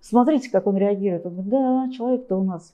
Смотрите, 0.00 0.50
как 0.50 0.66
он 0.66 0.76
реагирует. 0.76 1.26
Он 1.26 1.32
говорит, 1.32 1.50
да, 1.50 1.90
человек-то 1.96 2.36
у 2.36 2.44
нас 2.44 2.72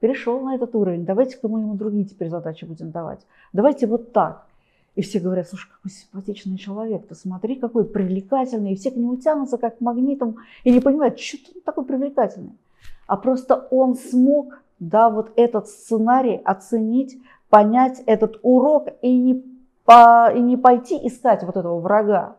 перешел 0.00 0.40
на 0.40 0.54
этот 0.54 0.74
уровень, 0.74 1.04
давайте-ка 1.04 1.48
мы 1.48 1.60
ему 1.60 1.74
другие 1.74 2.04
теперь 2.04 2.28
задачи 2.28 2.64
будем 2.64 2.90
давать. 2.90 3.20
Давайте 3.52 3.86
вот 3.86 4.12
так. 4.12 4.46
И 4.94 5.02
все 5.02 5.20
говорят, 5.20 5.48
слушай, 5.48 5.68
какой 5.70 5.92
симпатичный 5.92 6.56
человек, 6.56 7.06
ты 7.06 7.14
смотри, 7.14 7.54
какой 7.54 7.84
привлекательный. 7.84 8.72
И 8.72 8.76
все 8.76 8.90
к 8.90 8.96
нему 8.96 9.16
тянутся 9.16 9.56
как 9.56 9.78
к 9.78 9.80
магнитам 9.80 10.36
и 10.64 10.72
не 10.72 10.80
понимают, 10.80 11.20
что 11.20 11.38
он 11.54 11.60
такой 11.62 11.84
привлекательный. 11.84 12.58
А 13.06 13.16
просто 13.16 13.68
он 13.70 13.94
смог, 13.94 14.60
да, 14.80 15.08
вот 15.08 15.32
этот 15.36 15.68
сценарий 15.68 16.40
оценить, 16.44 17.16
понять 17.48 18.02
этот 18.06 18.40
урок 18.42 18.88
и 19.00 19.16
не, 19.16 19.34
по, 19.88 20.30
и 20.30 20.40
не 20.40 20.58
пойти 20.58 21.00
искать 21.02 21.42
вот 21.44 21.56
этого 21.56 21.80
врага, 21.80 22.36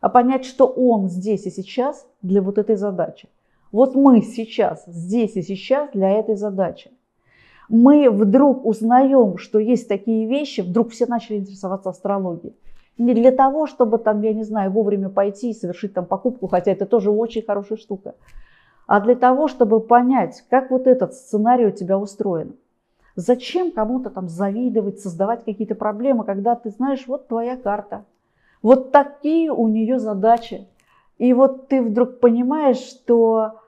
а 0.00 0.08
понять, 0.08 0.44
что 0.44 0.68
он 0.68 1.08
здесь 1.08 1.44
и 1.44 1.50
сейчас 1.50 2.06
для 2.22 2.40
вот 2.40 2.58
этой 2.58 2.76
задачи. 2.76 3.28
Вот 3.72 3.96
мы 3.96 4.22
сейчас, 4.22 4.84
здесь 4.86 5.34
и 5.34 5.42
сейчас 5.42 5.90
для 5.92 6.10
этой 6.10 6.36
задачи. 6.36 6.92
Мы 7.68 8.08
вдруг 8.08 8.64
узнаем, 8.64 9.36
что 9.36 9.58
есть 9.58 9.88
такие 9.88 10.28
вещи, 10.28 10.60
вдруг 10.60 10.90
все 10.90 11.06
начали 11.06 11.38
интересоваться 11.38 11.90
астрологией. 11.90 12.54
Не 12.98 13.14
для 13.14 13.32
того, 13.32 13.66
чтобы 13.66 13.98
там, 13.98 14.22
я 14.22 14.32
не 14.32 14.44
знаю, 14.44 14.70
вовремя 14.70 15.08
пойти 15.08 15.50
и 15.50 15.54
совершить 15.54 15.92
там 15.92 16.06
покупку, 16.06 16.46
хотя 16.46 16.70
это 16.70 16.86
тоже 16.86 17.10
очень 17.10 17.42
хорошая 17.42 17.78
штука, 17.78 18.14
а 18.86 19.00
для 19.00 19.16
того, 19.16 19.48
чтобы 19.48 19.80
понять, 19.80 20.44
как 20.48 20.70
вот 20.70 20.86
этот 20.86 21.14
сценарий 21.14 21.66
у 21.66 21.72
тебя 21.72 21.98
устроен. 21.98 22.54
Зачем 23.16 23.72
кому-то 23.72 24.10
там 24.10 24.28
завидовать, 24.28 25.00
создавать 25.00 25.44
какие-то 25.44 25.74
проблемы, 25.74 26.24
когда 26.24 26.54
ты 26.54 26.68
знаешь, 26.68 27.06
вот 27.06 27.28
твоя 27.28 27.56
карта, 27.56 28.04
вот 28.60 28.92
такие 28.92 29.50
у 29.50 29.68
нее 29.68 29.98
задачи, 29.98 30.68
и 31.16 31.32
вот 31.32 31.68
ты 31.68 31.82
вдруг 31.82 32.20
понимаешь, 32.20 32.76
что 32.76 33.60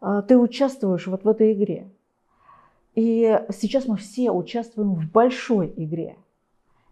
а, 0.00 0.20
ты 0.20 0.36
участвуешь 0.36 1.06
вот 1.06 1.24
в 1.24 1.28
этой 1.28 1.54
игре. 1.54 1.88
И 2.94 3.42
сейчас 3.50 3.86
мы 3.86 3.96
все 3.96 4.30
участвуем 4.30 4.94
в 4.94 5.10
большой 5.10 5.72
игре. 5.74 6.16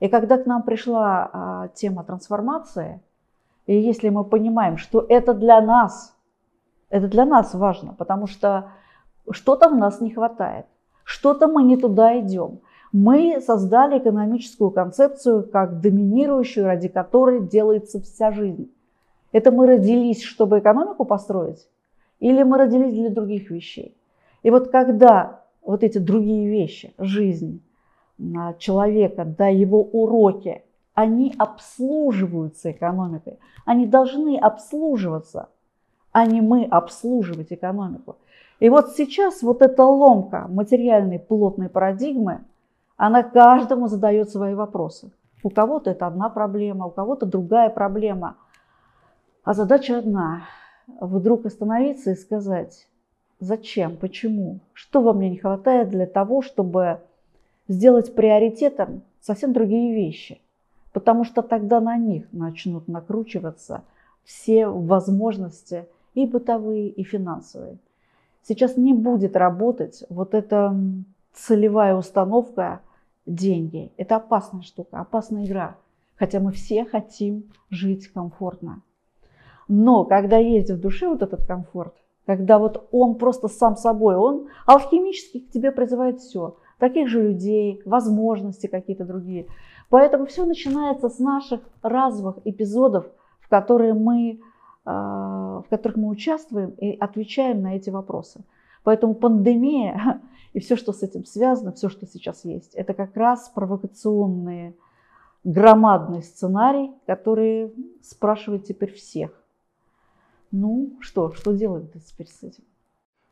И 0.01 0.09
когда 0.09 0.38
к 0.38 0.47
нам 0.47 0.62
пришла 0.62 1.31
а, 1.33 1.68
тема 1.68 2.03
трансформации, 2.03 3.03
и 3.66 3.79
если 3.79 4.09
мы 4.09 4.25
понимаем, 4.25 4.79
что 4.79 5.05
это 5.07 5.35
для 5.35 5.61
нас, 5.61 6.16
это 6.88 7.09
для 7.09 7.27
нас 7.27 7.53
важно, 7.55 7.94
потому 7.94 8.27
что 8.27 8.70
что-то 9.31 9.68
в 9.68 9.77
нас 9.77 10.01
не 10.01 10.11
хватает, 10.11 10.66
что-то 11.05 11.47
мы 11.47 11.62
не 11.62 11.77
туда 11.77 12.19
идем. 12.19 12.61
Мы 12.93 13.40
создали 13.40 13.99
экономическую 13.99 14.71
концепцию 14.71 15.49
как 15.51 15.81
доминирующую, 15.81 16.67
ради 16.67 16.88
которой 16.88 17.47
делается 17.47 18.01
вся 18.01 18.33
жизнь. 18.33 18.71
Это 19.33 19.51
мы 19.51 19.67
родились, 19.67 20.23
чтобы 20.23 20.61
экономику 20.61 21.05
построить? 21.05 21.69
Или 22.21 22.43
мы 22.43 22.57
родились 22.57 22.95
для 22.95 23.11
других 23.11 23.51
вещей? 23.51 23.97
И 24.45 24.51
вот 24.51 24.69
когда 24.69 25.40
вот 25.61 25.83
эти 25.83 25.99
другие 25.99 26.49
вещи, 26.49 26.95
жизнь 26.99 27.61
а, 28.37 28.55
человека, 28.55 29.25
да, 29.25 29.49
его 29.49 29.83
уроки, 29.83 30.62
они 30.95 31.35
обслуживаются 31.37 32.71
экономикой, 32.71 33.38
они 33.64 33.87
должны 33.87 34.38
обслуживаться, 34.38 35.49
а 36.12 36.27
не 36.27 36.40
мы 36.40 36.64
обслуживать 36.64 37.53
экономику. 37.53 38.17
И 38.61 38.69
вот 38.69 38.93
сейчас 38.97 39.43
вот 39.43 39.62
эта 39.62 39.85
ломка 39.85 40.47
материальной 40.49 41.19
плотной 41.19 41.69
парадигмы, 41.69 42.45
она 42.97 43.23
каждому 43.23 43.88
задает 43.88 44.31
свои 44.31 44.55
вопросы. 44.55 45.11
У 45.43 45.51
кого-то 45.51 45.90
это 45.90 46.07
одна 46.07 46.29
проблема, 46.29 46.87
у 46.87 46.90
кого-то 46.90 47.27
другая 47.27 47.71
проблема– 47.71 48.37
а 49.45 49.53
задача 49.53 49.99
одна– 49.99 50.45
вдруг 51.01 51.45
остановиться 51.45 52.12
и 52.12 52.17
сказать, 52.17 52.88
зачем, 53.40 53.99
почему, 53.99 54.61
что 54.73 55.03
во 55.03 55.12
мне 55.12 55.29
не 55.29 55.37
хватает 55.37 55.90
для 55.90 56.07
того, 56.07 56.40
чтобы 56.40 57.01
сделать 57.69 58.14
приоритетом 58.14 59.03
совсем 59.21 59.53
другие 59.53 59.95
вещи. 59.95 60.40
Потому 60.95 61.25
что 61.25 61.43
тогда 61.43 61.83
на 61.83 61.99
них 61.99 62.27
начнут 62.33 62.88
накручиваться 62.88 63.83
все 64.25 64.67
возможности 64.67 65.87
и 66.14 66.27
бытовые, 66.27 66.88
и 66.88 67.05
финансовые. 67.05 67.77
Сейчас 68.46 68.76
не 68.76 68.92
будет 68.92 69.37
работать 69.37 70.04
вот 70.11 70.35
эта 70.35 70.76
целевая 71.33 71.96
установка 71.96 72.80
деньги. 73.26 73.92
Это 73.96 74.16
опасная 74.16 74.62
штука, 74.62 75.00
опасная 75.00 75.46
игра. 75.46 75.76
Хотя 76.16 76.40
мы 76.40 76.52
все 76.52 76.85
хотим 76.85 77.50
жить 77.70 78.09
комфортно. 78.09 78.83
Но 79.66 80.04
когда 80.04 80.37
есть 80.37 80.70
в 80.70 80.80
душе 80.80 81.09
вот 81.09 81.22
этот 81.22 81.46
комфорт, 81.46 81.94
когда 82.26 82.59
вот 82.59 82.88
он 82.92 83.16
просто 83.16 83.48
сам 83.48 83.76
собой, 83.76 84.16
он 84.16 84.48
алхимически 84.66 85.40
к 85.40 85.50
тебе 85.50 85.72
призывает 85.72 86.20
все. 86.20 86.57
таких 86.78 87.09
же 87.09 87.22
людей, 87.22 87.80
возможности 87.85 88.66
какие-то 88.66 89.04
другие. 89.04 89.46
Поэтому 89.88 90.26
все 90.26 90.44
начинается 90.44 91.09
с 91.09 91.18
наших 91.18 91.61
разовых 91.83 92.37
эпизодов, 92.44 93.07
в 93.40 93.48
которые 93.48 93.94
мы, 93.94 94.40
в 94.85 95.66
которых 95.70 95.97
мы 95.97 96.09
участвуем 96.09 96.70
и 96.70 96.97
отвечаем 96.97 97.62
на 97.62 97.77
эти 97.77 97.90
вопросы. 97.90 98.44
Поэтому 98.83 99.14
пандемия 99.14 100.20
и 100.53 100.61
все, 100.61 100.77
что 100.77 100.92
с 100.92 101.03
этим 101.03 101.25
связано, 101.25 101.73
все, 101.73 101.88
что 101.88 102.07
сейчас 102.07 102.44
есть, 102.44 102.75
это 102.75 102.94
как 102.94 103.16
раз 103.16 103.49
провокационные, 103.49 104.75
громадный 105.42 106.23
сценарий, 106.23 106.92
который 107.07 107.73
спрашивает 108.03 108.64
теперь 108.64 108.92
всех. 108.92 109.31
Ну 110.51 110.97
что, 111.01 111.33
что 111.33 111.53
делать 111.53 111.92
теперь 112.07 112.29
с 112.29 112.42
этим? 112.42 112.64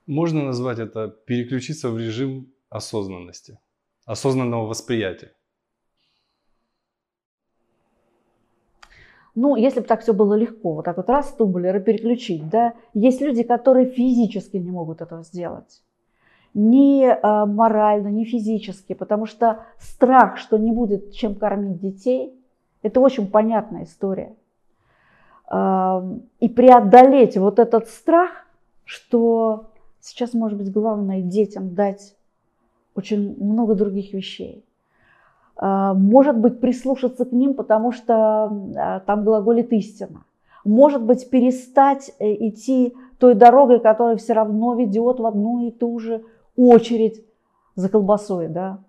Можно 0.06 0.44
назвать 0.44 0.78
это 0.78 1.08
переключиться 1.08 1.90
в 1.90 1.98
режим 1.98 2.52
осознанности, 2.68 3.58
осознанного 4.04 4.66
восприятия. 4.66 5.32
Ну, 9.34 9.56
если 9.56 9.80
бы 9.80 9.86
так 9.86 10.02
все 10.02 10.12
было 10.12 10.34
легко, 10.34 10.74
вот 10.74 10.84
так 10.84 10.98
вот 10.98 11.08
раз 11.08 11.32
тумблер 11.32 11.76
и 11.76 11.80
переключить, 11.80 12.48
да, 12.50 12.74
есть 12.92 13.22
люди, 13.22 13.42
которые 13.42 13.86
физически 13.86 14.58
не 14.58 14.70
могут 14.70 15.00
этого 15.00 15.22
сделать. 15.22 15.82
Ни 16.52 17.06
э, 17.06 17.46
морально, 17.46 18.08
ни 18.08 18.24
физически, 18.24 18.92
потому 18.92 19.24
что 19.24 19.64
страх, 19.78 20.36
что 20.36 20.58
не 20.58 20.70
будет 20.70 21.12
чем 21.12 21.34
кормить 21.34 21.80
детей, 21.80 22.38
это 22.82 23.00
очень 23.00 23.30
понятная 23.30 23.84
история. 23.84 24.36
Э, 25.50 26.02
и 26.40 26.50
преодолеть 26.50 27.38
вот 27.38 27.58
этот 27.58 27.88
страх, 27.88 28.30
что 28.84 29.70
сейчас, 30.00 30.34
может 30.34 30.58
быть, 30.58 30.70
главное 30.70 31.22
детям 31.22 31.74
дать 31.74 32.16
очень 32.94 33.34
много 33.42 33.74
других 33.74 34.12
вещей. 34.12 34.62
А, 35.64 35.94
может 35.94 36.36
быть, 36.38 36.58
прислушаться 36.58 37.24
к 37.24 37.30
ним, 37.30 37.54
потому 37.54 37.92
что 37.92 38.14
а, 38.76 38.98
там 39.06 39.22
глаголит 39.22 39.72
истина. 39.72 40.24
Может 40.64 41.04
быть, 41.04 41.30
перестать 41.30 42.12
э, 42.18 42.48
идти 42.48 42.96
той 43.18 43.34
дорогой, 43.34 43.78
которая 43.78 44.16
все 44.16 44.32
равно 44.32 44.74
ведет 44.74 45.20
в 45.20 45.26
одну 45.26 45.64
и 45.64 45.70
ту 45.70 46.00
же 46.00 46.24
очередь 46.56 47.24
за 47.76 47.88
колбасой. 47.88 48.48
Да? 48.48 48.80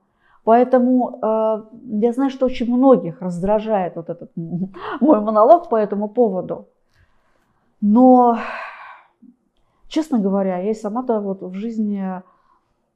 Поэтому 0.46 1.20
э, 1.22 1.64
я 2.02 2.12
знаю, 2.12 2.32
что 2.32 2.48
очень 2.48 2.76
многих 2.76 3.22
раздражает 3.22 3.96
вот 3.96 4.10
этот 4.10 4.32
мой 4.36 5.22
монолог 5.22 5.70
по 5.70 5.76
этому 5.76 6.10
поводу. 6.10 6.70
Но, 7.82 8.40
честно 9.90 10.18
говоря, 10.18 10.58
я 10.58 10.74
сама-то 10.74 11.20
вот 11.20 11.44
в 11.44 11.54
жизни, 11.54 12.04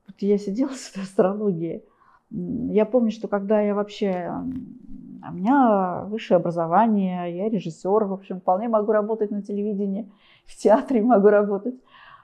вот 0.07 0.15
я 0.17 0.39
сидела 0.39 0.69
с 0.73 0.89
этой 0.89 1.03
астрологией, 1.03 1.83
я 2.29 2.85
помню, 2.85 3.11
что 3.11 3.27
когда 3.27 3.61
я 3.61 3.75
вообще... 3.75 4.31
У 5.29 5.33
меня 5.33 6.05
высшее 6.05 6.37
образование, 6.37 7.35
я 7.35 7.49
режиссер, 7.49 8.05
в 8.05 8.13
общем, 8.13 8.39
вполне 8.39 8.69
могу 8.69 8.93
работать 8.93 9.29
на 9.29 9.41
телевидении, 9.41 10.09
в 10.45 10.55
театре 10.55 11.01
могу 11.01 11.27
работать. 11.27 11.75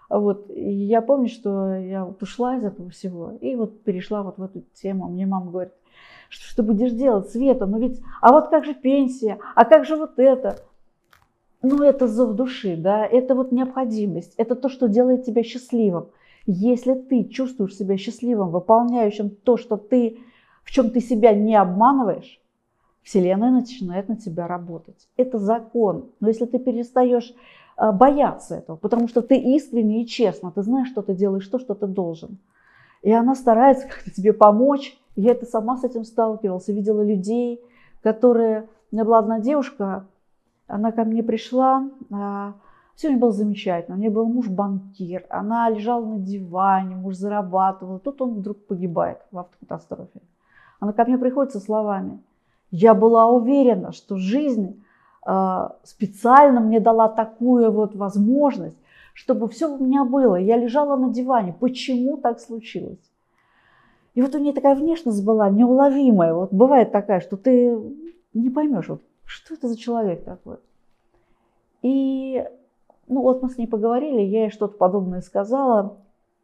Вот. 0.09 0.49
И 0.49 0.71
я 0.71 1.01
помню, 1.01 1.27
что 1.27 1.75
я 1.75 2.05
вот 2.05 2.21
ушла 2.21 2.57
из 2.57 2.63
этого 2.63 2.89
всего 2.91 3.31
и 3.41 3.55
вот 3.55 3.83
перешла 3.83 4.23
вот 4.23 4.37
в 4.37 4.43
эту 4.43 4.61
тему. 4.73 5.09
Мне 5.09 5.25
мама 5.25 5.49
говорит, 5.51 5.73
что, 6.29 6.47
что 6.47 6.63
будешь 6.63 6.91
делать, 6.91 7.29
Света, 7.29 7.65
ну 7.65 7.79
ведь, 7.79 8.01
а 8.21 8.31
вот 8.31 8.49
как 8.49 8.65
же 8.65 8.73
пенсия, 8.73 9.39
а 9.55 9.65
как 9.65 9.85
же 9.85 9.95
вот 9.95 10.17
это? 10.17 10.57
Ну, 11.61 11.81
это 11.81 12.07
зов 12.07 12.33
души, 12.33 12.75
да, 12.75 13.05
это 13.05 13.35
вот 13.35 13.53
необходимость, 13.53 14.33
это 14.35 14.55
то, 14.55 14.67
что 14.67 14.89
делает 14.89 15.23
тебя 15.23 15.43
счастливым. 15.43 16.09
Если 16.45 16.93
ты 16.93 17.23
чувствуешь 17.25 17.75
себя 17.75 17.97
счастливым, 17.97 18.49
выполняющим 18.49 19.29
то, 19.29 19.55
что 19.57 19.77
ты, 19.77 20.19
в 20.63 20.71
чем 20.71 20.89
ты 20.89 20.99
себя 20.99 21.33
не 21.33 21.55
обманываешь, 21.55 22.41
Вселенная 23.01 23.51
начинает 23.51 24.09
на 24.09 24.15
тебя 24.15 24.47
работать. 24.47 25.07
Это 25.17 25.37
закон. 25.37 26.11
Но 26.19 26.29
если 26.29 26.45
ты 26.45 26.59
перестаешь 26.59 27.33
э, 27.77 27.91
бояться 27.91 28.55
этого, 28.55 28.77
потому 28.77 29.07
что 29.07 29.21
ты 29.21 29.37
искренне 29.37 30.03
и 30.03 30.07
честно, 30.07 30.51
ты 30.51 30.63
знаешь, 30.63 30.89
что 30.89 31.01
ты 31.01 31.13
делаешь, 31.13 31.47
то, 31.47 31.59
что 31.59 31.75
ты 31.75 31.87
должен. 31.87 32.39
И 33.01 33.11
она 33.11 33.35
старается 33.35 33.87
как-то 33.89 34.11
тебе 34.11 34.33
помочь. 34.33 34.97
Я 35.15 35.31
это 35.31 35.45
сама 35.45 35.77
с 35.77 35.83
этим 35.83 36.03
сталкивалась. 36.03 36.67
Видела 36.67 37.03
людей, 37.03 37.61
которые... 38.01 38.67
У 38.91 38.95
меня 38.95 39.05
была 39.05 39.19
одна 39.19 39.39
девушка, 39.39 40.05
она 40.67 40.91
ко 40.91 41.03
мне 41.03 41.23
пришла, 41.23 41.89
нее 43.01 43.17
было 43.17 43.31
замечательно. 43.31 43.97
У 43.97 43.99
нее 43.99 44.09
был 44.09 44.25
муж 44.25 44.47
банкир, 44.47 45.25
она 45.29 45.69
лежала 45.69 46.05
на 46.05 46.19
диване, 46.19 46.95
муж 46.95 47.15
зарабатывал. 47.15 47.99
Тут 47.99 48.21
он 48.21 48.35
вдруг 48.35 48.65
погибает 48.65 49.19
в 49.31 49.39
автокатастрофе. 49.39 50.21
Она 50.79 50.93
ко 50.93 51.05
мне 51.05 51.17
приходит 51.17 51.53
со 51.53 51.59
словами. 51.59 52.19
Я 52.71 52.93
была 52.93 53.27
уверена, 53.27 53.91
что 53.91 54.17
жизнь 54.17 54.83
э, 55.25 55.69
специально 55.83 56.59
мне 56.59 56.79
дала 56.79 57.07
такую 57.07 57.71
вот 57.71 57.95
возможность, 57.95 58.77
чтобы 59.13 59.47
все 59.47 59.67
у 59.67 59.83
меня 59.83 60.05
было. 60.05 60.35
Я 60.35 60.57
лежала 60.57 60.95
на 60.95 61.13
диване. 61.13 61.53
Почему 61.53 62.17
так 62.17 62.39
случилось? 62.39 63.11
И 64.13 64.21
вот 64.21 64.35
у 64.35 64.39
нее 64.39 64.53
такая 64.53 64.75
внешность 64.75 65.23
была 65.23 65.49
неуловимая. 65.49 66.33
Вот 66.33 66.53
бывает 66.53 66.91
такая, 66.91 67.19
что 67.19 67.37
ты 67.37 67.77
не 68.33 68.49
поймешь, 68.49 68.89
вот, 68.89 69.01
что 69.25 69.53
это 69.53 69.67
за 69.67 69.77
человек 69.77 70.23
такой. 70.23 70.57
И 71.81 72.43
ну 73.07 73.21
вот 73.21 73.41
мы 73.41 73.49
с 73.49 73.57
ней 73.57 73.67
поговорили, 73.67 74.21
я 74.21 74.43
ей 74.43 74.49
что-то 74.49 74.77
подобное 74.77 75.21
сказала, 75.21 75.97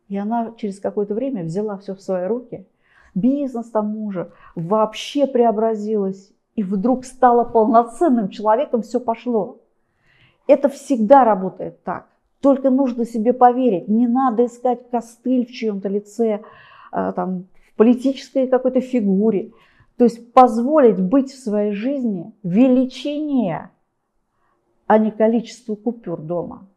и 0.07 0.17
она 0.17 0.53
через 0.57 0.79
какое-то 0.79 1.13
время 1.13 1.43
взяла 1.43 1.77
все 1.77 1.95
в 1.95 2.01
свои 2.01 2.27
руки. 2.27 2.67
Бизнес 3.15 3.69
там 3.69 3.87
мужа 3.87 4.31
вообще 4.55 5.27
преобразилась 5.27 6.31
и 6.55 6.63
вдруг 6.63 7.05
стала 7.05 7.43
полноценным 7.43 8.29
человеком, 8.29 8.81
все 8.81 8.99
пошло. 8.99 9.59
Это 10.47 10.67
всегда 10.67 11.23
работает 11.23 11.83
так. 11.83 12.07
Только 12.41 12.69
нужно 12.69 13.05
себе 13.05 13.33
поверить. 13.33 13.87
Не 13.87 14.07
надо 14.07 14.45
искать 14.45 14.89
костыль 14.89 15.45
в 15.45 15.51
чьем-то 15.51 15.89
лице, 15.89 16.41
а, 16.91 17.11
там, 17.11 17.45
в 17.73 17.77
политической 17.77 18.47
какой-то 18.47 18.81
фигуре. 18.81 19.51
То 19.97 20.05
есть 20.05 20.33
позволить 20.33 21.01
быть 21.01 21.31
в 21.31 21.43
своей 21.43 21.73
жизни 21.73 22.33
величине 22.43 23.69
а 24.89 24.97
не 24.97 25.11
количеству 25.11 25.75
купюр 25.75 26.19
дома. 26.19 26.67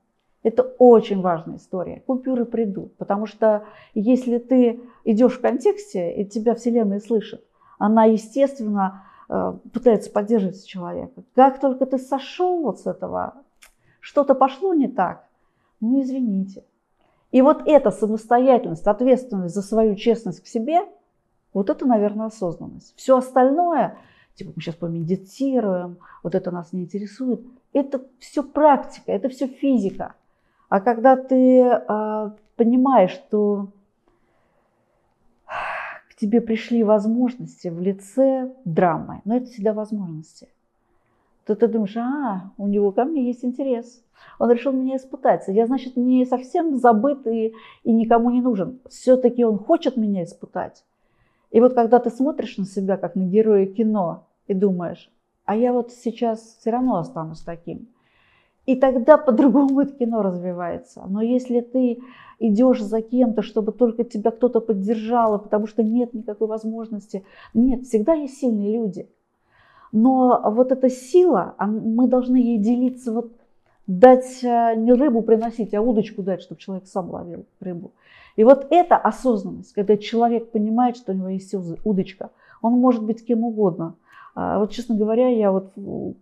Это 0.43 0.65
очень 0.79 1.23
важная 1.23 1.57
история. 1.57 2.03
Купюры 2.07 2.45
придут, 2.45 2.95
потому 2.99 3.25
что 3.25 3.65
если 3.95 4.37
ты 4.37 4.81
идешь 5.05 5.39
в 5.39 5.41
контексте, 5.41 6.13
и 6.13 6.27
тебя 6.27 6.55
Вселенная 6.55 7.01
слышит, 7.01 7.43
она, 7.79 8.05
естественно, 8.05 9.05
э, 9.31 9.55
пытается 9.73 10.11
поддерживать 10.11 10.67
человека. 10.67 11.23
Как 11.35 11.59
только 11.59 11.87
ты 11.87 11.97
сошел 11.97 12.61
вот 12.61 12.81
с 12.81 12.87
этого, 12.87 13.33
что-то 14.01 14.35
пошло 14.35 14.75
не 14.75 14.89
так, 14.89 15.27
ну 15.81 16.03
извините. 16.03 16.65
И 17.31 17.41
вот 17.41 17.63
эта 17.65 17.91
самостоятельность, 17.91 18.87
ответственность 18.87 19.55
за 19.55 19.63
свою 19.63 19.97
честность 19.97 20.43
к 20.43 20.47
себе, 20.47 20.81
вот 21.55 21.71
это, 21.71 21.87
наверное, 21.87 22.27
осознанность. 22.27 22.93
Все 22.95 23.17
остальное, 23.17 23.97
типа 24.35 24.53
мы 24.55 24.63
сейчас 24.63 24.75
помедитируем, 24.75 25.99
вот 26.23 26.35
это 26.35 26.51
нас 26.51 26.73
не 26.73 26.83
интересует, 26.83 27.41
это 27.73 28.03
все 28.19 28.43
практика, 28.43 29.13
это 29.13 29.29
все 29.29 29.47
физика. 29.47 30.15
А 30.69 30.81
когда 30.81 31.17
ты 31.17 31.63
а, 31.63 32.35
понимаешь, 32.57 33.11
что 33.11 33.69
к 35.47 36.15
тебе 36.17 36.41
пришли 36.41 36.83
возможности 36.83 37.69
в 37.69 37.81
лице 37.81 38.55
драмы, 38.65 39.21
но 39.25 39.37
это 39.37 39.47
всегда 39.47 39.73
возможности, 39.73 40.49
то 41.45 41.55
ты 41.57 41.69
думаешь, 41.69 41.97
а, 41.97 42.53
у 42.57 42.67
него 42.69 42.93
ко 42.93 43.05
мне 43.05 43.27
есть 43.27 43.45
интерес. 43.45 44.03
Он 44.39 44.51
решил 44.51 44.73
меня 44.73 44.97
испытать. 44.97 45.45
Я, 45.49 45.67
значит, 45.67 45.97
не 45.97 46.25
совсем 46.25 46.77
забыт 46.77 47.27
и, 47.27 47.55
и 47.83 47.93
никому 47.93 48.31
не 48.31 48.41
нужен. 48.41 48.79
Все-таки 48.89 49.45
он 49.45 49.59
хочет 49.59 49.97
меня 49.97 50.25
испытать. 50.25 50.85
И 51.53 51.61
вот 51.61 51.75
когда 51.75 51.99
ты 51.99 52.11
смотришь 52.11 52.57
на 52.57 52.65
себя, 52.65 52.97
как 52.97 53.15
на 53.15 53.25
героя 53.25 53.67
кино, 53.67 54.27
и 54.49 54.55
думаешь, 54.55 55.11
а 55.45 55.55
я 55.55 55.73
вот 55.73 55.93
сейчас 55.93 56.57
все 56.59 56.71
равно 56.71 56.97
останусь 56.97 57.43
таким. 57.43 57.89
И 58.65 58.77
тогда 58.77 59.19
по-другому 59.19 59.81
это 59.81 59.93
кино 59.93 60.23
развивается. 60.23 61.05
Но 61.09 61.21
если 61.21 61.61
ты 61.61 61.99
идешь 62.39 62.81
за 62.81 63.03
кем-то, 63.03 63.43
чтобы 63.43 63.73
только 63.73 64.05
тебя 64.05 64.31
кто-то 64.31 64.61
поддержал, 64.61 65.39
потому 65.39 65.67
что 65.67 65.83
нет 65.83 66.15
никакой 66.15 66.49
возможности, 66.49 67.25
нет, 67.55 67.83
всегда 67.83 68.15
есть 68.15 68.39
сильные 68.39 68.73
люди. 68.73 69.11
Но 69.91 70.41
вот 70.53 70.73
эта 70.73 70.89
сила, 70.89 71.55
мы 71.59 72.09
должны 72.09 72.37
ей 72.37 72.59
делиться, 72.59 73.13
вот 73.13 73.33
дать 73.87 74.43
э, 74.43 74.75
не 74.77 74.93
рыбу 74.93 75.23
приносить, 75.23 75.75
а 75.75 75.83
удочку 75.83 76.23
дать, 76.23 76.43
чтобы 76.43 76.61
человек 76.61 76.87
сам 76.87 77.11
ловил 77.11 77.47
рыбу. 77.61 77.93
И 78.37 78.45
вот 78.45 78.67
эта 78.71 78.97
осознанность, 78.97 79.75
когда 79.75 79.97
человек 79.97 80.51
понимает, 80.51 80.97
что 80.97 81.13
у 81.13 81.15
него 81.15 81.29
есть 81.29 81.55
удочка, 81.85 82.31
он 82.63 82.75
может 82.75 83.05
быть 83.05 83.27
кем 83.27 83.45
угодно, 83.45 83.97
а 84.35 84.59
вот, 84.59 84.71
честно 84.71 84.95
говоря, 84.95 85.29
я 85.29 85.53
вот 85.53 85.73
ну, 85.77 86.17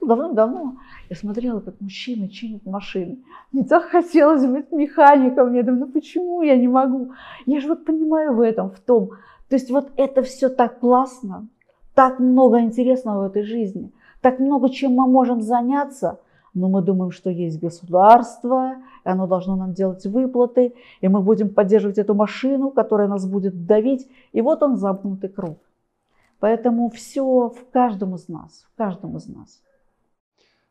давно-давно 0.00 0.76
я 1.08 1.16
смотрела, 1.16 1.60
как 1.60 1.80
мужчины 1.80 2.28
чинят 2.28 2.64
машины. 2.66 3.18
Мне 3.52 3.64
так 3.64 3.84
хотелось 3.84 4.44
быть 4.44 4.70
механиком. 4.72 5.54
Я 5.54 5.62
думаю, 5.62 5.86
ну 5.86 5.92
почему 5.92 6.42
я 6.42 6.56
не 6.56 6.68
могу? 6.68 7.12
Я 7.46 7.60
же 7.60 7.68
вот 7.68 7.84
понимаю 7.84 8.34
в 8.34 8.40
этом, 8.40 8.70
в 8.70 8.80
том. 8.80 9.10
То 9.48 9.56
есть 9.56 9.70
вот 9.70 9.90
это 9.96 10.22
все 10.22 10.48
так 10.48 10.80
классно, 10.80 11.48
так 11.94 12.18
много 12.18 12.60
интересного 12.60 13.22
в 13.22 13.30
этой 13.30 13.42
жизни, 13.42 13.92
так 14.20 14.40
много 14.40 14.68
чем 14.68 14.92
мы 14.92 15.06
можем 15.06 15.40
заняться, 15.40 16.18
но 16.56 16.70
мы 16.70 16.80
думаем, 16.80 17.10
что 17.10 17.28
есть 17.28 17.60
государство, 17.60 18.76
и 19.04 19.08
оно 19.08 19.26
должно 19.26 19.56
нам 19.56 19.74
делать 19.74 20.06
выплаты, 20.06 20.74
и 21.02 21.08
мы 21.08 21.20
будем 21.20 21.50
поддерживать 21.50 21.98
эту 21.98 22.14
машину, 22.14 22.70
которая 22.70 23.08
нас 23.08 23.28
будет 23.28 23.66
давить, 23.66 24.08
и 24.32 24.40
вот 24.40 24.62
он 24.62 24.76
замкнутый 24.76 25.28
круг. 25.28 25.58
Поэтому 26.40 26.88
все 26.88 27.50
в 27.50 27.70
каждом 27.70 28.14
из 28.14 28.28
нас, 28.28 28.66
в 28.72 28.76
каждом 28.76 29.18
из 29.18 29.26
нас. 29.28 29.62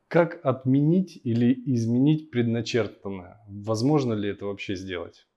Как 0.07 0.39
отменить 0.43 1.21
или 1.23 1.53
изменить 1.67 2.31
предначертанное? 2.31 3.38
Возможно 3.47 4.13
ли 4.13 4.29
это 4.29 4.45
вообще 4.45 4.75
сделать? 4.75 5.27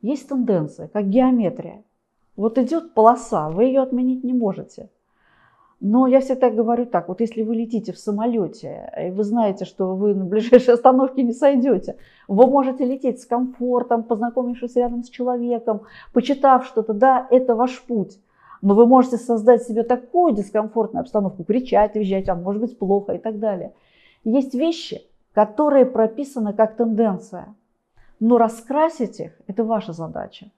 Есть 0.00 0.28
тенденция, 0.28 0.88
как 0.88 1.10
геометрия. 1.10 1.84
Вот 2.34 2.56
идет 2.56 2.94
полоса, 2.94 3.50
вы 3.50 3.64
ее 3.64 3.82
отменить 3.82 4.24
не 4.24 4.32
можете. 4.32 4.88
Но 5.80 6.06
я 6.06 6.20
всегда 6.20 6.50
говорю 6.50 6.84
так, 6.84 7.08
вот 7.08 7.22
если 7.22 7.42
вы 7.42 7.54
летите 7.54 7.92
в 7.92 7.98
самолете, 7.98 8.92
и 9.02 9.10
вы 9.10 9.24
знаете, 9.24 9.64
что 9.64 9.96
вы 9.96 10.14
на 10.14 10.26
ближайшей 10.26 10.74
остановке 10.74 11.22
не 11.22 11.32
сойдете, 11.32 11.96
вы 12.28 12.46
можете 12.46 12.84
лететь 12.84 13.20
с 13.22 13.26
комфортом, 13.26 14.02
познакомившись 14.02 14.76
рядом 14.76 15.02
с 15.02 15.08
человеком, 15.08 15.82
почитав 16.12 16.66
что-то, 16.66 16.92
да, 16.92 17.26
это 17.30 17.54
ваш 17.54 17.82
путь. 17.82 18.18
Но 18.60 18.74
вы 18.74 18.86
можете 18.86 19.16
создать 19.16 19.62
себе 19.62 19.82
такую 19.82 20.34
дискомфортную 20.34 21.00
обстановку, 21.00 21.44
кричать, 21.44 21.96
визжать, 21.96 22.28
а 22.28 22.34
может 22.34 22.60
быть 22.60 22.78
плохо 22.78 23.12
и 23.12 23.18
так 23.18 23.38
далее. 23.38 23.72
Есть 24.22 24.54
вещи, 24.54 25.00
которые 25.32 25.86
прописаны 25.86 26.52
как 26.52 26.76
тенденция, 26.76 27.54
но 28.18 28.36
раскрасить 28.36 29.18
их– 29.18 29.32
это 29.46 29.64
ваша 29.64 29.94
задача. 29.94 30.50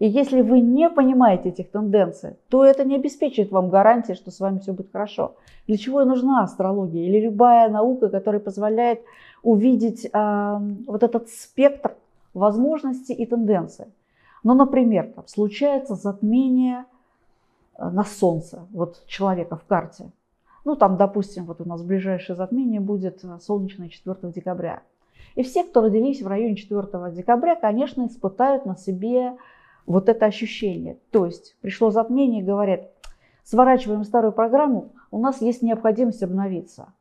И 0.00 0.08
если 0.08 0.40
вы 0.40 0.60
не 0.60 0.88
понимаете 0.88 1.50
этих 1.50 1.70
тенденций, 1.70 2.36
то 2.48 2.64
это 2.64 2.84
не 2.84 2.96
обеспечит 2.96 3.52
вам 3.52 3.68
гарантии, 3.68 4.14
что 4.14 4.30
с 4.30 4.40
вами 4.40 4.58
все 4.58 4.72
будет 4.72 4.90
хорошо. 4.90 5.36
Для 5.66 5.76
чего 5.76 6.00
и 6.00 6.06
нужна 6.06 6.42
астрология 6.42 7.06
или 7.06 7.20
любая 7.20 7.68
наука, 7.68 8.08
которая 8.08 8.40
позволяет 8.40 9.02
увидеть 9.42 10.06
э, 10.10 10.58
вот 10.86 11.02
этот 11.02 11.28
спектр 11.28 11.96
возможностей 12.32 13.12
и 13.12 13.26
тенденций. 13.26 13.86
Ну, 14.42 14.54
например, 14.54 15.12
там, 15.14 15.26
случается 15.26 15.94
затмение 15.96 16.86
э, 17.76 17.90
на 17.90 18.04
Солнце, 18.04 18.66
вот 18.70 19.04
человека 19.06 19.56
в 19.56 19.64
карте. 19.64 20.10
Ну, 20.64 20.76
там, 20.76 20.96
допустим, 20.96 21.44
вот 21.44 21.60
у 21.60 21.66
нас 21.66 21.82
ближайшее 21.82 22.36
затмение 22.36 22.80
будет 22.80 23.22
э, 23.22 23.38
солнечное 23.42 23.90
4 23.90 24.32
декабря. 24.32 24.82
И 25.34 25.42
все, 25.42 25.62
кто 25.62 25.82
родились 25.82 26.22
в 26.22 26.26
районе 26.26 26.56
4 26.56 26.86
декабря, 27.12 27.54
конечно, 27.54 28.06
испытают 28.06 28.64
на 28.64 28.76
себе 28.76 29.36
вот 29.86 30.08
это 30.08 30.26
ощущение. 30.26 30.98
То 31.10 31.26
есть 31.26 31.56
пришло 31.60 31.90
затмение, 31.90 32.42
говорят, 32.42 32.90
сворачиваем 33.44 34.04
старую 34.04 34.32
программу, 34.32 34.92
у 35.10 35.18
нас 35.18 35.40
есть 35.40 35.62
необходимость 35.62 36.22
обновиться. 36.22 36.92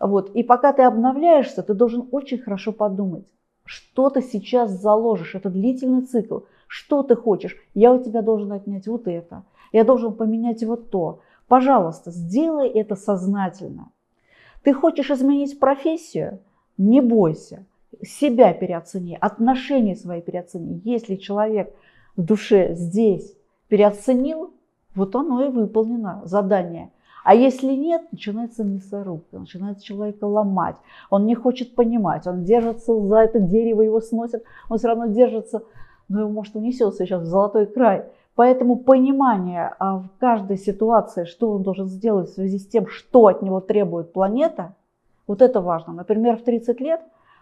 Вот. 0.00 0.30
И 0.30 0.42
пока 0.42 0.72
ты 0.72 0.82
обновляешься, 0.82 1.62
ты 1.62 1.74
должен 1.74 2.08
очень 2.10 2.38
хорошо 2.38 2.72
подумать, 2.72 3.24
что 3.64 4.10
ты 4.10 4.22
сейчас 4.22 4.70
заложишь, 4.70 5.34
это 5.34 5.50
длительный 5.50 6.02
цикл, 6.02 6.40
что 6.66 7.02
ты 7.02 7.16
хочешь. 7.16 7.56
Я 7.74 7.92
у 7.92 8.02
тебя 8.02 8.22
должен 8.22 8.52
отнять 8.52 8.86
вот 8.86 9.08
это, 9.08 9.44
я 9.72 9.84
должен 9.84 10.14
поменять 10.14 10.62
вот 10.64 10.90
то. 10.90 11.20
Пожалуйста, 11.48 12.10
сделай 12.10 12.68
это 12.68 12.96
сознательно. 12.96 13.90
Ты 14.62 14.74
хочешь 14.74 15.10
изменить 15.10 15.60
профессию? 15.60 16.40
Не 16.76 17.00
бойся. 17.00 17.64
Себя 18.02 18.52
переоцени, 18.52 19.16
отношения 19.18 19.94
свои 19.94 20.20
переоцени. 20.20 20.82
Если 20.84 21.14
человек 21.14 21.72
в 22.16 22.22
душе 22.22 22.74
здесь 22.74 23.36
переоценил, 23.68 24.54
вот 24.94 25.14
оно 25.14 25.44
и 25.44 25.48
выполнено, 25.48 26.22
задание. 26.24 26.90
А 27.24 27.34
если 27.34 27.72
нет, 27.72 28.02
начинается 28.12 28.62
мясорубка, 28.62 29.40
начинает 29.40 29.82
человека 29.82 30.26
ломать. 30.26 30.76
Он 31.10 31.26
не 31.26 31.34
хочет 31.34 31.74
понимать, 31.74 32.26
он 32.26 32.44
держится 32.44 32.98
за 33.00 33.16
это 33.16 33.40
дерево, 33.40 33.82
его 33.82 34.00
сносит, 34.00 34.44
он 34.70 34.78
все 34.78 34.88
равно 34.88 35.06
держится, 35.06 35.62
но 36.08 36.20
его, 36.20 36.30
может, 36.30 36.54
унесется 36.54 37.04
сейчас 37.04 37.22
в 37.22 37.26
золотой 37.26 37.66
край. 37.66 38.04
Поэтому 38.36 38.76
понимание 38.76 39.74
а 39.78 39.98
в 39.98 40.08
каждой 40.20 40.58
ситуации, 40.58 41.24
что 41.24 41.50
он 41.50 41.62
должен 41.62 41.86
сделать 41.88 42.28
в 42.28 42.34
связи 42.34 42.58
с 42.58 42.66
тем, 42.68 42.86
что 42.86 43.26
от 43.26 43.42
него 43.42 43.60
требует 43.60 44.12
планета, 44.12 44.76
вот 45.26 45.42
это 45.42 45.60
важно. 45.60 45.94
Например, 45.94 46.36
в 46.36 46.44
30 46.44 46.80
лет, 46.80 47.00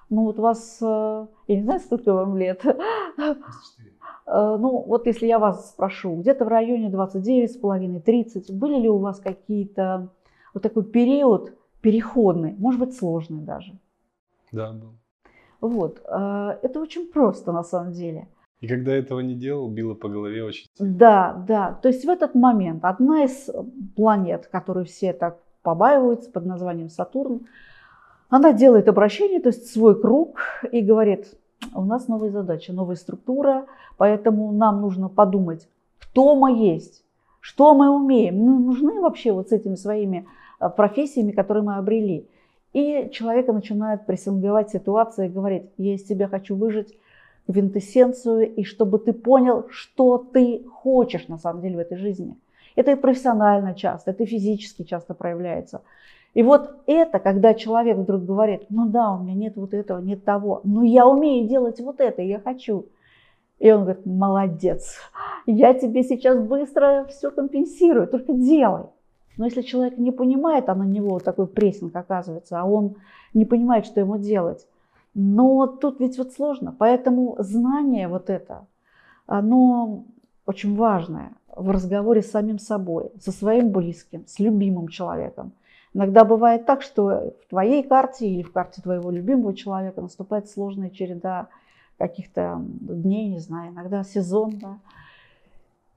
ну 0.09 0.23
вот 0.23 0.39
вас, 0.39 0.79
э, 0.81 1.27
я 1.49 1.57
не 1.57 1.63
знаю, 1.63 1.81
сколько 1.81 2.15
вам 2.15 2.39
лет, 2.39 2.63
24. 2.63 3.94
Э, 4.27 4.57
ну, 4.59 4.85
вот 4.87 5.07
если 5.07 5.27
я 5.27 5.39
вас 5.39 5.71
спрошу, 5.71 6.17
где-то 6.17 6.45
в 6.45 6.49
районе 6.49 6.89
29,5-30, 6.91 8.53
были 8.53 8.81
ли 8.81 8.89
у 8.89 8.99
вас 8.99 9.21
какие-то 9.21 10.09
вот 10.53 10.63
такой 10.63 10.85
период 10.85 11.53
переходный, 11.81 12.55
может 12.59 12.81
быть, 12.81 12.97
сложный 12.97 13.43
даже? 13.43 13.73
Да, 14.53 14.73
был. 14.73 14.95
Вот, 15.61 16.03
э, 16.07 16.59
это 16.63 16.81
очень 16.81 17.07
просто 17.11 17.53
на 17.53 17.63
самом 17.63 17.93
деле. 17.93 18.29
И 18.61 18.69
когда 18.69 18.95
этого 18.95 19.21
не 19.21 19.35
делал, 19.35 19.69
било 19.69 19.95
по 19.95 20.09
голове 20.09 20.43
очень 20.43 20.67
Да, 20.79 21.45
да. 21.47 21.79
То 21.83 21.89
есть 21.89 22.05
в 22.05 22.09
этот 22.09 22.35
момент 22.35 22.85
одна 22.85 23.25
из 23.25 23.51
планет, 23.95 24.47
которую 24.47 24.87
все 24.87 25.13
так 25.13 25.39
побаиваются 25.63 26.31
под 26.31 26.47
названием 26.47 26.89
Сатурн, 26.89 27.47
она 28.31 28.53
делает 28.53 28.89
обращение, 28.89 29.41
то 29.41 29.51
есть 29.51 29.71
свой 29.71 30.01
круг, 30.01 30.41
и 30.73 30.81
говорит, 30.81 31.35
у 31.75 31.85
нас 31.85 32.09
новая 32.09 32.31
задача, 32.31 32.73
новая 32.73 32.97
структура, 32.97 33.67
поэтому 33.97 34.53
нам 34.53 34.81
нужно 34.81 35.09
подумать, 35.09 35.69
кто 35.99 36.35
мы 36.35 36.57
есть, 36.57 37.05
что 37.41 37.75
мы 37.75 37.91
умеем, 37.91 38.37
мы 38.37 38.59
нужны 38.59 39.01
вообще 39.01 39.33
вот 39.33 39.49
с 39.49 39.53
этими 39.53 39.75
своими 39.75 40.27
а, 40.59 40.69
профессиями, 40.69 41.33
которые 41.33 41.63
мы 41.63 41.77
обрели. 41.77 42.29
И 42.73 43.11
человека 43.13 43.53
начинает 43.53 44.07
прессинговать 44.07 44.71
ситуация 44.71 45.27
и 45.27 45.31
говорить, 45.31 45.65
я 45.77 45.95
из 45.95 46.05
тебя 46.05 46.27
хочу 46.27 46.57
выжить 46.57 46.97
квинтэссенцию, 47.47 48.55
и 48.55 48.65
чтобы 48.65 48.99
ты 48.99 49.13
понял, 49.13 49.67
что 49.71 50.19
ты 50.19 50.65
хочешь 50.65 51.29
на 51.29 51.39
самом 51.39 51.63
деле 51.63 51.77
в 51.77 51.81
этой 51.81 51.99
жизни. 51.99 52.37
Это 52.77 52.93
и 52.93 52.97
профессионально 52.97 53.75
часто, 53.75 54.11
это 54.11 54.25
и 54.25 54.27
физически 54.27 54.83
часто 54.83 55.15
проявляется. 55.15 55.83
И 56.35 56.43
вот 56.43 56.83
это, 56.87 57.21
когда 57.21 57.55
человек 57.55 57.97
вдруг 57.97 58.25
говорит, 58.25 58.67
ну 58.69 58.87
да, 58.87 59.13
у 59.13 59.23
меня 59.23 59.35
нет 59.35 59.57
вот 59.57 59.73
этого, 59.73 60.01
нет 60.01 60.25
того, 60.25 60.61
но 60.65 60.83
я 60.83 61.07
умею 61.07 61.49
делать 61.49 61.81
вот 61.81 62.01
это, 62.01 62.23
я 62.23 62.41
хочу. 62.41 62.87
И 63.61 63.71
он 63.71 63.83
говорит, 63.83 64.05
молодец, 64.05 64.97
я 65.47 65.73
тебе 65.75 66.03
сейчас 66.03 66.39
быстро 66.39 67.07
все 67.09 67.31
компенсирую, 67.31 68.09
только 68.09 68.33
делай. 68.33 68.87
Но 69.37 69.47
если 69.47 69.63
человек 69.63 69.97
не 69.97 70.11
понимает, 70.11 70.69
а 70.69 70.75
на 70.75 70.83
него 70.83 71.19
такой 71.21 71.47
прессинг 71.47 71.95
оказывается, 71.95 72.61
а 72.61 72.65
он 72.65 72.97
не 73.33 73.45
понимает, 73.45 73.87
что 73.87 74.01
ему 74.01 74.19
делать, 74.19 74.67
но 75.15 75.67
тут 75.67 76.01
ведь 76.01 76.19
вот 76.19 76.33
сложно. 76.33 76.75
Поэтому 76.77 77.37
знание 77.39 78.09
вот 78.09 78.29
это, 78.29 78.67
оно 79.27 80.05
очень 80.47 80.77
важное 80.77 81.33
в 81.49 81.71
разговоре 81.71 82.23
с 82.23 82.31
самим 82.31 82.59
собой, 82.59 83.13
со 83.21 83.31
своим 83.31 83.71
близким, 83.71 84.27
с 84.27 84.41
любимым 84.41 84.89
человеком. 84.89 85.53
Иногда 85.95 86.25
бывает 86.25 86.67
так, 86.67 86.83
что 86.83 87.35
в 87.45 87.49
твоей 87.49 87.85
карте 87.85 88.27
или 88.27 88.43
в 88.43 88.53
карте 88.53 88.83
твоего 88.83 89.11
любимого 89.11 89.55
человека 89.55 90.01
наступает 90.01 90.49
сложная 90.49 90.91
череда 90.91 91.47
каких-то 91.99 92.61
дней, 92.61 93.29
не 93.29 93.39
знаю, 93.39 93.73
иногда 93.73 94.03
сезон, 94.03 94.59
да. 94.59 94.79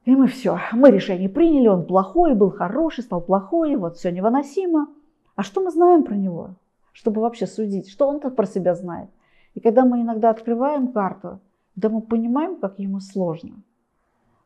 И 0.06 0.16
мы 0.16 0.28
все, 0.28 0.60
мы 0.72 0.92
решение 0.92 1.28
приняли, 1.28 1.68
он 1.68 1.86
плохой, 1.86 2.36
был 2.36 2.52
хороший, 2.52 3.04
стал 3.04 3.22
плохой, 3.22 3.76
вот 3.76 3.98
все 3.98 4.12
невыносимо. 4.12 4.88
А 5.36 5.44
что 5.44 5.62
мы 5.62 5.72
знаем 5.72 6.04
про 6.04 6.16
него, 6.16 6.52
чтобы 6.94 7.22
вообще 7.22 7.48
судить, 7.48 7.90
что 7.90 8.08
он-то 8.08 8.30
про 8.30 8.46
себя 8.46 8.76
знает? 8.76 9.10
И 9.56 9.60
когда 9.60 9.84
мы 9.84 10.02
иногда 10.02 10.30
открываем 10.30 10.90
карту, 10.90 11.40
когда 11.74 11.90
мы 11.90 12.02
понимаем, 12.02 12.58
как 12.58 12.78
ему 12.80 13.00
сложно, 13.00 13.56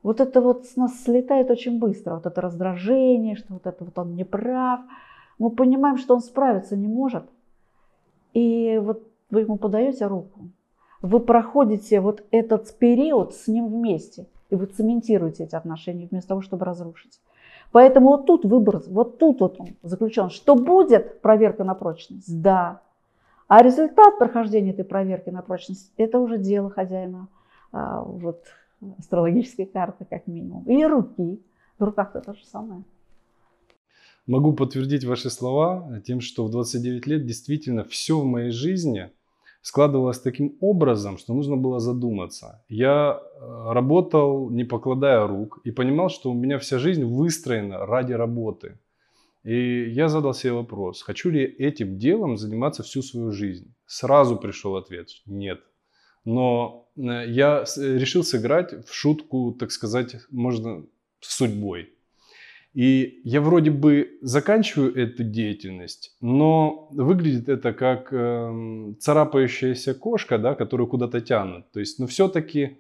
вот 0.01 0.19
это 0.19 0.41
вот 0.41 0.65
с 0.65 0.77
нас 0.77 1.03
слетает 1.03 1.51
очень 1.51 1.77
быстро, 1.77 2.15
вот 2.15 2.25
это 2.25 2.41
раздражение, 2.41 3.35
что 3.35 3.53
вот 3.53 3.67
это 3.67 3.83
вот 3.83 3.99
он 3.99 4.15
не 4.15 4.23
прав, 4.23 4.79
мы 5.41 5.49
понимаем, 5.49 5.97
что 5.97 6.13
он 6.13 6.21
справиться 6.21 6.77
не 6.77 6.87
может. 6.87 7.23
И 8.33 8.79
вот 8.81 9.03
вы 9.31 9.41
ему 9.41 9.57
подаете 9.57 10.05
руку, 10.05 10.49
вы 11.01 11.19
проходите 11.19 11.99
вот 11.99 12.23
этот 12.29 12.77
период 12.77 13.33
с 13.33 13.47
ним 13.47 13.67
вместе, 13.67 14.27
и 14.51 14.55
вы 14.55 14.67
цементируете 14.67 15.45
эти 15.45 15.55
отношения 15.55 16.07
вместо 16.09 16.29
того, 16.29 16.41
чтобы 16.41 16.65
разрушить. 16.65 17.19
Поэтому 17.71 18.09
вот 18.09 18.27
тут 18.27 18.45
выбор, 18.45 18.83
вот 18.87 19.17
тут 19.17 19.39
вот 19.39 19.59
он 19.59 19.69
заключен. 19.81 20.29
Что 20.29 20.55
будет 20.55 21.21
проверка 21.21 21.63
на 21.63 21.73
прочность? 21.73 22.41
Да. 22.41 22.81
А 23.47 23.63
результат 23.63 24.19
прохождения 24.19 24.71
этой 24.71 24.85
проверки 24.85 25.29
на 25.29 25.41
прочность– 25.41 25.91
это 25.97 26.19
уже 26.19 26.37
дело 26.37 26.69
хозяина 26.69 27.27
а, 27.71 28.03
вот, 28.03 28.43
астрологической 28.99 29.65
карты, 29.65 30.05
как 30.07 30.27
минимум. 30.27 30.63
Или 30.65 30.83
руки. 30.83 31.41
В 31.79 31.83
руках-то 31.83 32.21
то 32.21 32.33
же 32.33 32.45
самое. 32.45 32.83
Могу 34.31 34.53
подтвердить 34.53 35.03
ваши 35.03 35.29
слова 35.29 36.01
тем, 36.05 36.21
что 36.21 36.45
в 36.45 36.51
29 36.51 37.07
лет 37.07 37.25
действительно 37.25 37.83
все 37.83 38.17
в 38.17 38.25
моей 38.25 38.51
жизни 38.51 39.09
складывалось 39.61 40.19
таким 40.19 40.57
образом, 40.61 41.17
что 41.17 41.33
нужно 41.33 41.57
было 41.57 41.79
задуматься. 41.79 42.63
Я 42.69 43.19
э, 43.19 43.73
работал, 43.73 44.49
не 44.49 44.63
покладая 44.63 45.27
рук, 45.27 45.59
и 45.65 45.71
понимал, 45.71 46.09
что 46.09 46.31
у 46.31 46.33
меня 46.33 46.57
вся 46.59 46.79
жизнь 46.79 47.03
выстроена 47.03 47.85
ради 47.85 48.13
работы. 48.13 48.79
И 49.43 49.89
я 49.89 50.07
задал 50.07 50.33
себе 50.33 50.53
вопрос, 50.53 51.01
хочу 51.01 51.29
ли 51.29 51.43
этим 51.43 51.97
делом 51.97 52.37
заниматься 52.37 52.83
всю 52.83 53.01
свою 53.01 53.31
жизнь. 53.31 53.73
Сразу 53.85 54.37
пришел 54.37 54.77
ответ– 54.77 55.09
нет. 55.25 55.59
Но 56.25 56.89
э, 56.95 57.25
я 57.27 57.65
решил 57.77 58.23
сыграть 58.23 58.87
в 58.87 58.93
шутку, 58.93 59.51
так 59.59 59.71
сказать, 59.71 60.15
можно 60.29 60.85
с 61.19 61.35
судьбой. 61.35 61.89
И 62.73 63.19
я 63.25 63.41
вроде 63.41 63.69
бы 63.69 64.17
заканчиваю 64.21 64.95
эту 64.95 65.23
деятельность, 65.23 66.15
но 66.21 66.87
выглядит 66.91 67.49
это 67.49 67.73
как 67.73 68.13
э, 68.13 68.93
царапающаяся 68.97 69.93
кошка, 69.93 70.37
да, 70.37 70.55
которую 70.55 70.87
куда-то 70.87 71.19
тянут. 71.19 71.69
То 71.71 71.81
есть, 71.81 71.99
но 71.99 72.07
все-таки 72.07 72.77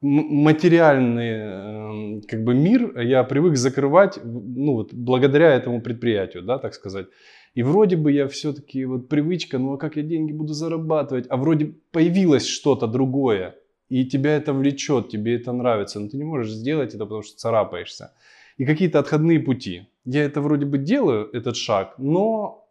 материальный 0.00 2.18
э, 2.18 2.20
как 2.22 2.42
бы 2.42 2.54
мир 2.54 2.98
я 2.98 3.22
привык 3.22 3.56
закрывать, 3.56 4.18
ну 4.24 4.74
вот 4.74 4.92
благодаря 4.92 5.54
этому 5.54 5.80
предприятию, 5.80 6.42
да, 6.42 6.58
так 6.58 6.74
сказать. 6.74 7.06
И 7.54 7.62
вроде 7.62 7.96
бы 7.96 8.10
я 8.10 8.26
все-таки 8.26 8.84
вот 8.84 9.08
привычка, 9.08 9.58
ну 9.58 9.74
а 9.74 9.78
как 9.78 9.94
я 9.94 10.02
деньги 10.02 10.32
буду 10.32 10.54
зарабатывать, 10.54 11.26
а 11.28 11.36
вроде 11.36 11.76
появилось 11.92 12.46
что-то 12.46 12.88
другое, 12.88 13.54
и 13.88 14.04
тебя 14.04 14.36
это 14.36 14.52
влечет, 14.52 15.08
тебе 15.08 15.36
это 15.36 15.52
нравится, 15.52 16.00
но 16.00 16.08
ты 16.08 16.16
не 16.16 16.24
можешь 16.24 16.52
сделать 16.52 16.94
это, 16.94 17.04
потому 17.04 17.22
что 17.22 17.38
царапаешься 17.38 18.10
и 18.56 18.64
какие-то 18.64 18.98
отходные 18.98 19.40
пути. 19.40 19.88
Я 20.04 20.24
это 20.24 20.40
вроде 20.40 20.66
бы 20.66 20.78
делаю, 20.78 21.30
этот 21.32 21.56
шаг, 21.56 21.94
но 21.98 22.68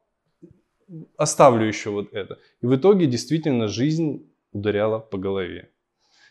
оставлю 1.17 1.65
еще 1.65 1.89
вот 1.89 2.13
это. 2.13 2.37
И 2.61 2.65
в 2.67 2.75
итоге 2.75 3.07
действительно 3.07 3.67
жизнь 3.67 4.25
ударяла 4.51 4.99
по 4.99 5.17
голове. 5.17 5.69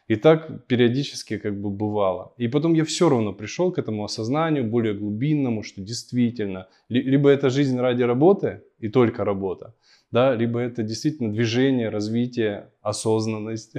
И 0.08 0.16
так 0.16 0.66
периодически 0.66 1.38
как 1.38 1.60
бы 1.60 1.70
бывало. 1.70 2.34
И 2.36 2.48
потом 2.48 2.74
я 2.74 2.84
все 2.84 3.08
равно 3.08 3.32
пришел 3.32 3.72
к 3.72 3.78
этому 3.78 4.04
осознанию 4.04 4.64
более 4.64 4.94
глубинному, 4.94 5.62
что 5.62 5.80
действительно, 5.80 6.68
либо 6.88 7.30
это 7.30 7.50
жизнь 7.50 7.78
ради 7.78 8.02
работы 8.02 8.62
и 8.78 8.88
только 8.88 9.24
работа, 9.24 9.74
да, 10.10 10.34
либо 10.34 10.58
это 10.58 10.82
действительно 10.82 11.32
движение, 11.32 11.88
развитие, 11.88 12.70
осознанность. 12.82 13.74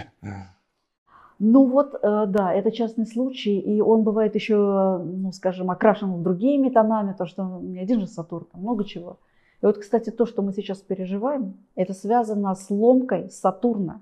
Ну 1.39 1.65
вот, 1.65 1.95
э, 1.95 2.25
да, 2.27 2.53
это 2.53 2.71
частный 2.71 3.05
случай, 3.05 3.59
и 3.59 3.81
он 3.81 4.03
бывает 4.03 4.35
еще, 4.35 5.01
ну, 5.03 5.31
скажем, 5.31 5.71
окрашен 5.71 6.23
другими 6.23 6.69
тонами, 6.69 7.15
то, 7.17 7.25
что 7.25 7.59
не 7.61 7.79
один 7.79 7.99
же 7.99 8.07
Сатурн, 8.07 8.45
там 8.51 8.61
много 8.61 8.85
чего. 8.85 9.17
И 9.61 9.65
вот, 9.65 9.77
кстати, 9.77 10.09
то, 10.09 10.25
что 10.25 10.41
мы 10.41 10.53
сейчас 10.53 10.79
переживаем, 10.79 11.55
это 11.75 11.93
связано 11.93 12.53
с 12.53 12.69
ломкой 12.69 13.29
Сатурна. 13.29 14.01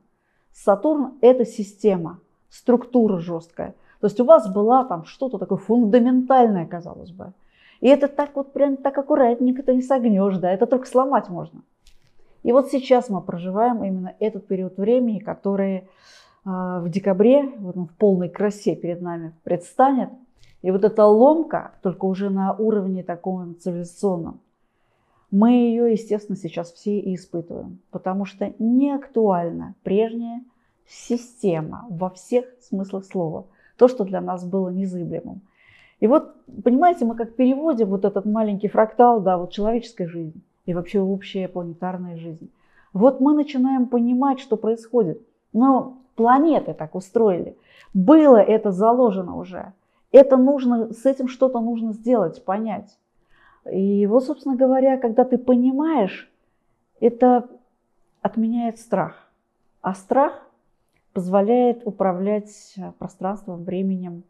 Сатурн– 0.53 1.13
это 1.21 1.45
система, 1.45 2.19
структура 2.49 3.19
жесткая. 3.19 3.75
То 4.01 4.07
есть 4.07 4.19
у 4.19 4.25
вас 4.25 4.51
была 4.51 4.83
там 4.83 5.05
что-то 5.05 5.37
такое 5.37 5.57
фундаментальное, 5.57 6.65
казалось 6.65 7.11
бы. 7.11 7.33
И 7.79 7.87
это 7.87 8.07
так 8.07 8.35
вот 8.35 8.53
прям 8.53 8.77
так 8.77 8.97
аккуратненько 8.97 9.63
ты 9.63 9.73
не 9.73 9.81
согнешь, 9.81 10.37
да, 10.37 10.51
это 10.51 10.65
только 10.65 10.87
сломать 10.87 11.29
можно. 11.29 11.61
И 12.43 12.51
вот 12.51 12.69
сейчас 12.69 13.09
мы 13.09 13.21
проживаем 13.21 13.83
именно 13.83 14.15
этот 14.19 14.47
период 14.47 14.77
времени, 14.77 15.19
который 15.19 15.87
в 16.43 16.89
декабре 16.89 17.43
вот 17.59 17.77
он 17.77 17.87
в 17.87 17.93
полной 17.93 18.29
красе 18.29 18.75
перед 18.75 19.01
нами 19.01 19.33
предстанет. 19.43 20.09
И 20.61 20.71
вот 20.71 20.83
эта 20.83 21.05
ломка, 21.05 21.71
только 21.81 22.05
уже 22.05 22.29
на 22.29 22.53
уровне 22.53 23.03
таком 23.03 23.57
цивилизационном, 23.59 24.39
мы 25.31 25.51
ее, 25.51 25.93
естественно, 25.93 26.35
сейчас 26.35 26.71
все 26.73 26.99
и 26.99 27.15
испытываем, 27.15 27.79
потому 27.89 28.25
что 28.25 28.53
не 28.59 28.91
актуальна 28.91 29.75
прежняя 29.81 30.43
система 30.87 31.85
во 31.89 32.09
всех 32.09 32.45
смыслах 32.61 33.05
слова, 33.05 33.45
то, 33.77 33.87
что 33.87 34.03
для 34.03 34.19
нас 34.19 34.43
было 34.43 34.69
незыблемым. 34.69 35.41
И 36.01 36.07
вот, 36.07 36.35
понимаете, 36.63 37.05
мы 37.05 37.15
как 37.15 37.35
переводим 37.35 37.87
вот 37.87 38.03
этот 38.03 38.25
маленький 38.25 38.67
фрактал, 38.67 39.21
да, 39.21 39.37
вот 39.37 39.51
человеческой 39.51 40.07
жизни 40.07 40.41
и 40.65 40.73
вообще 40.73 40.99
общая 40.99 41.47
планетарная 41.47 42.17
жизнь. 42.17 42.51
Вот 42.91 43.21
мы 43.21 43.33
начинаем 43.33 43.87
понимать, 43.87 44.39
что 44.39 44.57
происходит. 44.57 45.21
Но 45.53 46.00
планеты 46.21 46.75
так 46.75 46.93
устроили. 46.93 47.57
Было 47.95 48.37
это 48.37 48.71
заложено 48.71 49.37
уже. 49.37 49.73
Это 50.11 50.37
нужно, 50.37 50.93
с 50.93 51.05
этим 51.07 51.27
что-то 51.27 51.59
нужно 51.59 51.93
сделать, 51.93 52.45
понять. 52.45 52.99
И 53.71 54.05
вот, 54.05 54.25
собственно 54.25 54.55
говоря, 54.55 54.97
когда 54.97 55.23
ты 55.23 55.39
понимаешь, 55.39 56.31
это 56.99 57.49
отменяет 58.21 58.77
страх. 58.77 59.31
А 59.81 59.95
страх 59.95 60.47
позволяет 61.13 61.81
управлять 61.85 62.75
пространством, 62.99 63.63
временем, 63.63 64.23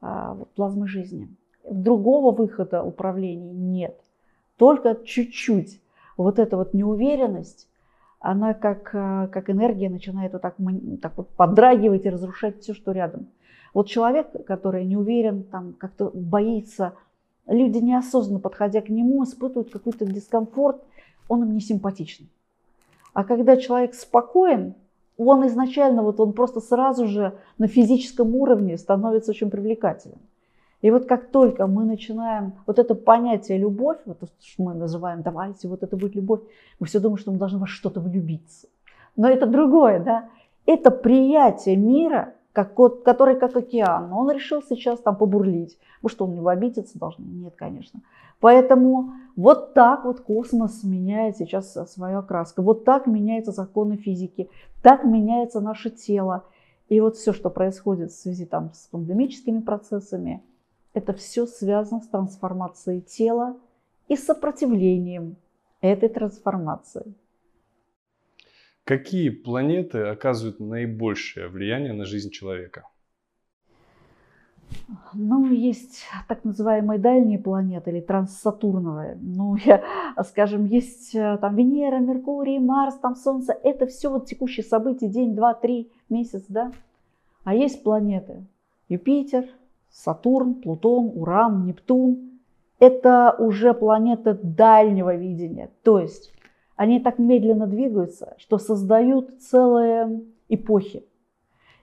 а, 0.00 0.36
плазмы 0.56 0.88
жизни. 0.88 1.28
Другого 1.70 2.34
выхода 2.34 2.82
управления 2.82 3.52
нет. 3.52 4.00
Только 4.56 4.96
чуть-чуть 5.04 5.80
вот 6.16 6.40
эта 6.40 6.56
вот 6.56 6.74
неуверенность, 6.74 7.67
она 8.20 8.54
как, 8.54 8.90
э, 8.94 9.28
как 9.32 9.50
энергия 9.50 9.88
начинает 9.88 10.32
вот 10.32 10.42
так, 10.42 10.56
так 11.00 11.12
вот 11.16 11.28
подрагивать 11.30 12.04
и 12.04 12.10
разрушать 12.10 12.60
все, 12.60 12.74
что 12.74 12.92
рядом. 12.92 13.28
Вот 13.74 13.86
человек, 13.88 14.28
который 14.46 14.84
не 14.84 14.96
уверен, 14.96 15.44
там 15.44 15.74
как-то 15.74 16.10
боится, 16.12 16.94
люди 17.46 17.78
неосознанно, 17.78 18.40
подходя 18.40 18.80
к 18.80 18.88
нему, 18.88 19.22
испытывают 19.24 19.70
какой-то 19.70 20.04
дискомфорт, 20.04 20.82
он 21.28 21.44
им 21.44 21.52
не 21.54 21.60
симпатичен. 21.60 22.28
А 23.12 23.24
когда 23.24 23.56
человек 23.56 23.94
спокоен, 23.94 24.74
он 25.16 25.46
изначально, 25.48 26.02
вот 26.02 26.20
он 26.20 26.32
просто 26.32 26.60
сразу 26.60 27.06
же 27.06 27.36
на 27.58 27.66
физическом 27.66 28.34
уровне 28.36 28.78
становится 28.78 29.32
очень 29.32 29.50
привлекателен. 29.50 30.18
И 30.80 30.90
вот 30.90 31.06
как 31.06 31.30
только 31.30 31.66
мы 31.66 31.84
начинаем 31.84 32.52
вот 32.66 32.78
это 32.78 32.94
понятие 32.94 33.58
любовь, 33.58 33.98
вот 34.04 34.20
то, 34.20 34.28
что 34.40 34.62
мы 34.62 34.74
называем, 34.74 35.22
давайте, 35.22 35.66
вот 35.68 35.82
это 35.82 35.96
будет 35.96 36.14
любовь, 36.14 36.40
мы 36.78 36.86
все 36.86 37.00
думаем, 37.00 37.18
что 37.18 37.32
мы 37.32 37.38
должны 37.38 37.58
во 37.58 37.66
что-то 37.66 38.00
влюбиться. 38.00 38.68
Но 39.16 39.28
это 39.28 39.46
другое, 39.46 39.98
да? 39.98 40.28
Это 40.66 40.90
приятие 40.90 41.76
мира, 41.76 42.34
как, 42.52 42.74
который 43.02 43.36
как 43.36 43.56
океан. 43.56 44.10
Но 44.10 44.20
он 44.20 44.30
решил 44.30 44.62
сейчас 44.62 45.00
там 45.00 45.16
побурлить. 45.16 45.78
Ну 46.02 46.08
что, 46.08 46.24
он 46.24 46.34
не 46.34 46.48
обидеться 46.48 46.98
должен? 46.98 47.24
Нет, 47.40 47.54
конечно. 47.56 48.00
Поэтому 48.40 49.12
вот 49.36 49.74
так 49.74 50.04
вот 50.04 50.20
космос 50.20 50.84
меняет 50.84 51.36
сейчас 51.36 51.72
свою 51.90 52.18
окраску. 52.18 52.62
Вот 52.62 52.84
так 52.84 53.06
меняются 53.06 53.50
законы 53.50 53.96
физики. 53.96 54.48
Так 54.82 55.04
меняется 55.04 55.60
наше 55.60 55.90
тело. 55.90 56.44
И 56.88 57.00
вот 57.00 57.16
все, 57.16 57.32
что 57.32 57.50
происходит 57.50 58.10
в 58.10 58.20
связи 58.20 58.46
там, 58.46 58.70
с 58.72 58.86
пандемическими 58.86 59.60
процессами, 59.60 60.42
это 60.94 61.12
все 61.12 61.46
связано 61.46 62.00
с 62.00 62.08
трансформацией 62.08 63.00
тела 63.00 63.56
и 64.08 64.16
сопротивлением 64.16 65.36
этой 65.80 66.08
трансформации. 66.08 67.14
Какие 68.84 69.28
планеты 69.28 69.98
оказывают 70.04 70.60
наибольшее 70.60 71.48
влияние 71.48 71.92
на 71.92 72.06
жизнь 72.06 72.30
человека? 72.30 72.88
Ну, 75.12 75.52
есть 75.52 76.04
так 76.26 76.44
называемые 76.44 76.98
дальние 76.98 77.38
планеты 77.38 77.90
или 77.90 78.00
транссатурновые. 78.00 79.18
Ну, 79.20 79.56
я, 79.64 79.82
скажем, 80.24 80.64
есть 80.64 81.14
э, 81.14 81.38
там 81.38 81.56
Венера, 81.56 81.98
Меркурий, 81.98 82.58
Марс, 82.58 82.96
там 82.96 83.14
Солнце. 83.14 83.52
Это 83.62 83.86
все 83.86 84.10
вот 84.10 84.26
текущие 84.26 84.64
события, 84.64 85.08
день, 85.08 85.34
два, 85.34 85.54
три, 85.54 85.90
месяц, 86.08 86.44
да? 86.48 86.72
А 87.44 87.54
есть 87.54 87.82
планеты. 87.82 88.46
Юпитер, 88.88 89.48
Сатурн, 89.90 90.54
Плутон, 90.54 91.12
Уран, 91.14 91.64
Нептун– 91.64 92.40
это 92.78 93.34
уже 93.38 93.74
планеты 93.74 94.34
дальнего 94.34 95.14
видения. 95.14 95.70
То 95.82 95.98
есть 95.98 96.32
они 96.76 97.00
так 97.00 97.18
медленно 97.18 97.66
двигаются, 97.66 98.34
что 98.38 98.58
создают 98.58 99.40
целые 99.40 100.22
эпохи. 100.48 101.04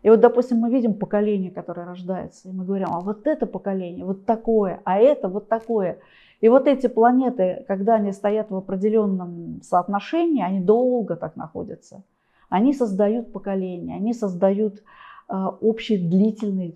И 0.04 0.10
вот, 0.10 0.20
допустим, 0.20 0.60
мы 0.60 0.70
видим 0.70 0.94
поколение, 0.94 1.50
которое 1.50 1.88
рождается, 1.88 2.48
и 2.48 2.52
мы 2.52 2.64
говорим, 2.64 2.90
а 2.92 3.00
вот 3.00 3.26
это 3.26 3.48
поколение 3.48 4.06
вот 4.06 4.26
такое, 4.26 4.80
а 4.86 5.00
это 5.00 5.28
вот 5.28 5.50
такое. 5.50 5.98
И 6.42 6.48
вот 6.48 6.68
эти 6.68 6.86
планеты, 6.86 7.66
когда 7.68 7.96
они 7.96 8.12
стоят 8.12 8.52
в 8.52 8.56
определенном 8.56 9.62
соотношении, 9.64 10.44
они 10.44 10.60
долго 10.60 11.16
так 11.16 11.36
находятся. 11.36 12.04
Они 12.50 12.72
создают 12.72 13.34
поколение, 13.34 13.96
они 13.96 14.14
создают 14.14 14.84
э, 15.28 15.34
общий 15.34 15.98
длительный 15.98 16.76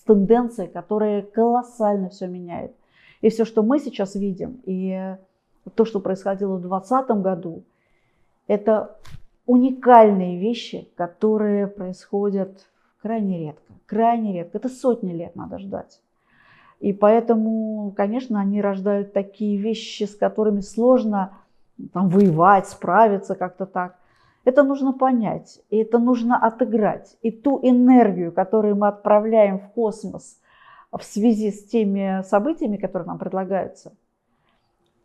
с 0.00 0.04
тенденцией, 0.04 0.68
которая 0.68 1.22
колоссально 1.22 2.08
все 2.08 2.26
меняет. 2.26 2.72
И 3.20 3.28
все, 3.28 3.44
что 3.44 3.62
мы 3.62 3.78
сейчас 3.78 4.14
видим, 4.14 4.60
и 4.64 5.16
то, 5.74 5.84
что 5.84 6.00
происходило 6.00 6.56
в 6.56 6.62
2020 6.62 7.10
году, 7.22 7.62
это 8.46 8.96
уникальные 9.44 10.38
вещи, 10.40 10.88
которые 10.96 11.66
происходят 11.66 12.66
крайне 13.02 13.40
редко. 13.40 13.74
Крайне 13.84 14.32
редко. 14.32 14.56
Это 14.56 14.68
сотни 14.68 15.12
лет 15.12 15.36
надо 15.36 15.58
ждать. 15.58 16.00
И 16.78 16.94
поэтому, 16.94 17.92
конечно, 17.94 18.40
они 18.40 18.62
рождают 18.62 19.12
такие 19.12 19.58
вещи, 19.58 20.04
с 20.04 20.16
которыми 20.16 20.60
сложно 20.60 21.34
там, 21.92 22.08
воевать, 22.08 22.68
справиться 22.68 23.34
как-то 23.34 23.66
так. 23.66 23.98
Это 24.44 24.62
нужно 24.62 24.92
понять, 24.92 25.60
и 25.68 25.76
это 25.78 25.98
нужно 25.98 26.38
отыграть. 26.38 27.16
И 27.22 27.30
ту 27.30 27.60
энергию, 27.62 28.32
которую 28.32 28.76
мы 28.76 28.88
отправляем 28.88 29.58
в 29.58 29.68
космос 29.72 30.40
в 30.90 31.02
связи 31.02 31.50
с 31.50 31.64
теми 31.64 32.22
событиями, 32.24 32.76
которые 32.76 33.06
нам 33.06 33.18
предлагаются, 33.18 33.92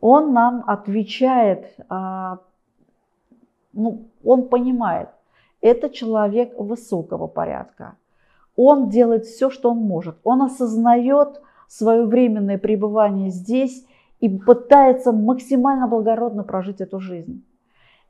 он 0.00 0.32
нам 0.32 0.64
отвечает, 0.66 1.74
а, 1.88 2.38
ну, 3.72 4.08
он 4.24 4.48
понимает, 4.48 5.10
это 5.60 5.90
человек 5.90 6.58
высокого 6.58 7.26
порядка. 7.26 7.96
Он 8.56 8.88
делает 8.88 9.26
все, 9.26 9.50
что 9.50 9.70
он 9.70 9.78
может. 9.78 10.16
Он 10.24 10.42
осознает 10.42 11.40
свое 11.68 12.06
временное 12.06 12.58
пребывание 12.58 13.30
здесь 13.30 13.86
и 14.20 14.28
пытается 14.28 15.12
максимально 15.12 15.88
благородно 15.88 16.42
прожить 16.42 16.80
эту 16.80 17.00
жизнь. 17.00 17.44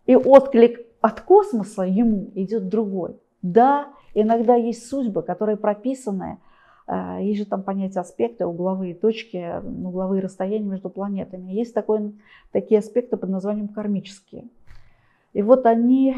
И 0.07 0.15
отклик 0.15 0.87
от 1.07 1.21
космоса 1.21 1.83
ему 1.83 2.33
идет 2.35 2.69
другой. 2.69 3.17
Да, 3.41 3.91
иногда 4.13 4.57
есть 4.57 4.89
судьбы, 4.89 5.23
которые 5.23 5.57
прописаны, 5.57 6.39
э, 6.89 7.19
есть 7.23 7.39
же 7.39 7.47
там 7.47 7.63
понятие 7.63 8.01
аспекты, 8.01 8.45
угловые 8.45 8.93
точки, 8.93 9.63
угловые 9.63 10.21
расстояния 10.21 10.69
между 10.69 10.91
планетами. 10.91 11.53
Есть 11.53 11.75
такой, 11.75 12.13
такие 12.51 12.81
аспекты 12.81 13.17
под 13.17 13.31
названием 13.31 13.69
кармические. 13.69 14.49
И 15.33 15.43
вот 15.43 15.65
они 15.67 16.17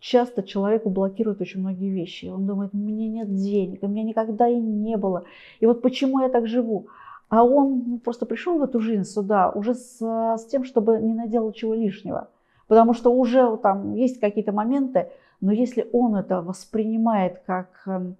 часто 0.00 0.42
человеку 0.42 0.90
блокируют 0.90 1.40
очень 1.40 1.60
многие 1.60 1.90
вещи. 1.90 2.26
Он 2.26 2.44
думает, 2.44 2.70
у 2.74 2.76
меня 2.76 3.06
нет 3.06 3.32
денег, 3.32 3.84
у 3.84 3.86
меня 3.86 4.02
никогда 4.02 4.48
и 4.48 4.56
не 4.56 4.96
было. 4.96 5.26
И 5.60 5.66
вот 5.66 5.80
почему 5.80 6.18
я 6.22 6.28
так 6.28 6.48
живу? 6.48 6.88
А 7.28 7.44
он 7.44 7.84
ну, 7.86 7.98
просто 7.98 8.26
пришел 8.26 8.58
в 8.58 8.62
эту 8.64 8.80
жизнь 8.80 9.04
сюда 9.04 9.50
уже 9.50 9.74
с, 9.74 10.00
с 10.00 10.44
тем, 10.46 10.64
чтобы 10.64 10.98
не 10.98 11.14
наделать 11.14 11.54
чего 11.54 11.74
лишнего. 11.74 12.30
Потому 12.68 12.94
что 12.94 13.10
уже 13.10 13.56
там 13.56 13.94
есть 13.94 14.20
какие-то 14.20 14.52
моменты, 14.52 15.10
но 15.40 15.52
если 15.52 15.88
он 15.92 16.14
это 16.14 16.42
воспринимает 16.42 17.42
как 17.46 17.82
эм, 17.86 18.16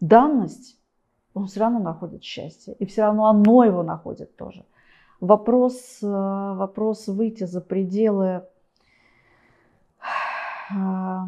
данность, 0.00 0.78
он 1.34 1.46
все 1.46 1.60
равно 1.60 1.80
находит 1.80 2.22
счастье. 2.22 2.74
И 2.74 2.86
все 2.86 3.02
равно 3.02 3.26
оно 3.26 3.64
его 3.64 3.82
находит 3.82 4.36
тоже. 4.36 4.64
Вопрос, 5.20 5.98
э, 6.02 6.06
вопрос 6.06 7.08
выйти 7.08 7.44
за 7.44 7.60
пределы 7.60 8.44
э, 10.70 11.20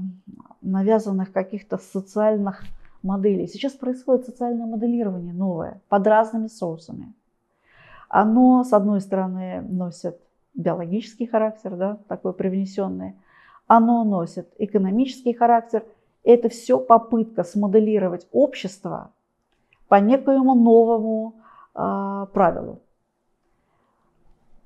навязанных 0.60 1.32
каких-то 1.32 1.78
социальных 1.78 2.62
моделей. 3.02 3.48
Сейчас 3.48 3.72
происходит 3.72 4.26
социальное 4.26 4.66
моделирование 4.66 5.34
новое 5.34 5.80
под 5.88 6.06
разными 6.06 6.46
соусами. 6.46 7.12
Оно, 8.08 8.62
с 8.62 8.72
одной 8.72 9.00
стороны, 9.00 9.60
носит 9.62 10.20
биологический 10.54 11.26
характер, 11.26 11.76
да, 11.76 11.98
такой 12.08 12.32
привнесенный. 12.32 13.14
Оно 13.66 14.04
носит 14.04 14.52
экономический 14.58 15.32
характер. 15.32 15.84
Это 16.24 16.48
все 16.48 16.78
попытка 16.78 17.44
смоделировать 17.44 18.26
общество 18.32 19.12
по 19.88 19.96
некоему 19.96 20.54
новому 20.54 21.34
э, 21.74 22.26
правилу. 22.32 22.80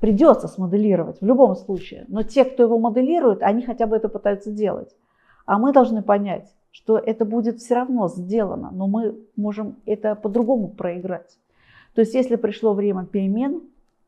Придется 0.00 0.48
смоделировать 0.48 1.20
в 1.20 1.24
любом 1.24 1.56
случае, 1.56 2.04
но 2.08 2.22
те, 2.22 2.44
кто 2.44 2.62
его 2.62 2.78
моделирует, 2.78 3.42
они 3.42 3.62
хотя 3.62 3.86
бы 3.86 3.96
это 3.96 4.08
пытаются 4.08 4.50
делать. 4.50 4.94
А 5.46 5.58
мы 5.58 5.72
должны 5.72 6.02
понять, 6.02 6.52
что 6.70 6.98
это 6.98 7.24
будет 7.24 7.60
все 7.60 7.76
равно 7.76 8.08
сделано, 8.08 8.70
но 8.72 8.86
мы 8.86 9.16
можем 9.36 9.76
это 9.86 10.14
по-другому 10.14 10.68
проиграть. 10.68 11.38
То 11.94 12.00
есть 12.00 12.14
если 12.14 12.36
пришло 12.36 12.74
время 12.74 13.06
перемен, 13.06 13.62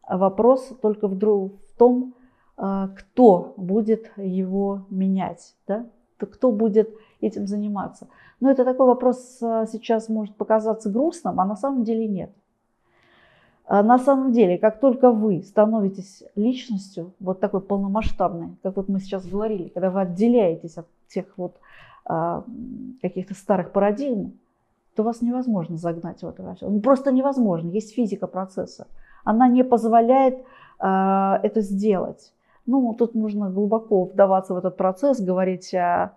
вопрос 0.09 0.73
только 0.83 1.07
в, 1.09 1.17
друг, 1.17 1.53
том, 1.77 2.15
а, 2.57 2.89
кто 2.89 3.55
будет 3.57 4.11
его 4.17 4.87
менять, 4.91 5.55
да? 5.67 5.87
кто 6.19 6.51
будет 6.51 6.91
этим 7.21 7.47
заниматься. 7.47 8.09
Но 8.41 8.51
это 8.51 8.65
такой 8.65 8.87
вопрос 8.87 9.39
а, 9.43 9.67
сейчас 9.67 10.09
может 10.09 10.35
показаться 10.37 10.91
грустным, 10.91 11.39
а 11.41 11.45
на 11.45 11.57
самом 11.57 11.85
деле 11.85 12.07
нет. 12.07 12.31
А 13.67 13.83
на 13.83 13.99
самом 13.99 14.33
деле, 14.33 14.59
как 14.59 14.79
только 14.79 15.11
вы 15.11 15.43
становитесь 15.43 16.23
личностью, 16.37 17.13
вот 17.19 17.41
такой 17.41 17.61
полномасштабной, 17.61 18.57
как 18.63 18.77
вот 18.77 18.89
мы 18.89 19.01
сейчас 19.01 19.27
говорили, 19.27 19.69
когда 19.69 19.91
вы 19.91 20.03
отделяетесь 20.03 20.79
от 20.79 20.87
тех 21.09 21.27
вот 21.37 21.57
каких-то 23.03 23.35
старых 23.35 23.73
парадигм, 23.73 24.39
то 24.95 25.03
вас 25.03 25.23
невозможно 25.23 25.77
загнать 25.77 26.23
в 26.23 26.27
это. 26.27 26.57
Ну, 26.63 26.81
просто 26.81 27.13
невозможно. 27.13 27.69
Есть 27.69 27.95
физика 27.95 28.29
процесса. 28.29 28.87
Она 29.25 29.47
не 29.49 29.63
позволяет 29.63 30.39
э, 30.39 30.43
это 30.79 31.61
сделать. 31.61 32.33
Ну, 32.67 32.95
тут 32.95 33.15
нужно 33.15 33.49
глубоко 33.51 34.05
вдаваться 34.05 34.55
в 34.55 34.59
этот 34.59 34.77
процесс, 34.77 35.21
говорить 35.21 35.73
о, 35.75 36.17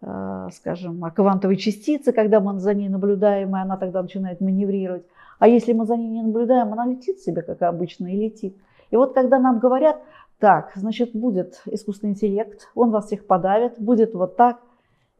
э, 0.00 0.48
скажем, 0.52 1.04
о 1.04 1.10
квантовой 1.10 1.56
частице, 1.56 2.12
когда 2.12 2.40
мы 2.40 2.58
за 2.58 2.72
ней 2.72 2.88
наблюдаем, 2.88 3.56
и 3.56 3.60
она 3.60 3.76
тогда 3.76 4.02
начинает 4.02 4.40
маневрировать. 4.40 5.04
А 5.38 5.48
если 5.48 5.72
мы 5.72 5.84
за 5.84 5.96
ней 5.96 6.08
не 6.08 6.22
наблюдаем, 6.22 6.72
она 6.72 6.86
летит 6.86 7.18
себе, 7.18 7.42
как 7.42 7.62
обычно, 7.62 8.06
и 8.06 8.16
летит. 8.16 8.56
И 8.90 8.96
вот 8.96 9.12
когда 9.12 9.40
нам 9.40 9.58
говорят, 9.58 10.00
так, 10.38 10.70
значит, 10.76 11.12
будет 11.12 11.60
искусственный 11.66 12.12
интеллект, 12.12 12.68
он 12.74 12.90
вас 12.90 13.06
всех 13.06 13.26
подавит, 13.26 13.78
будет 13.78 14.14
вот 14.14 14.36
так– 14.36 14.60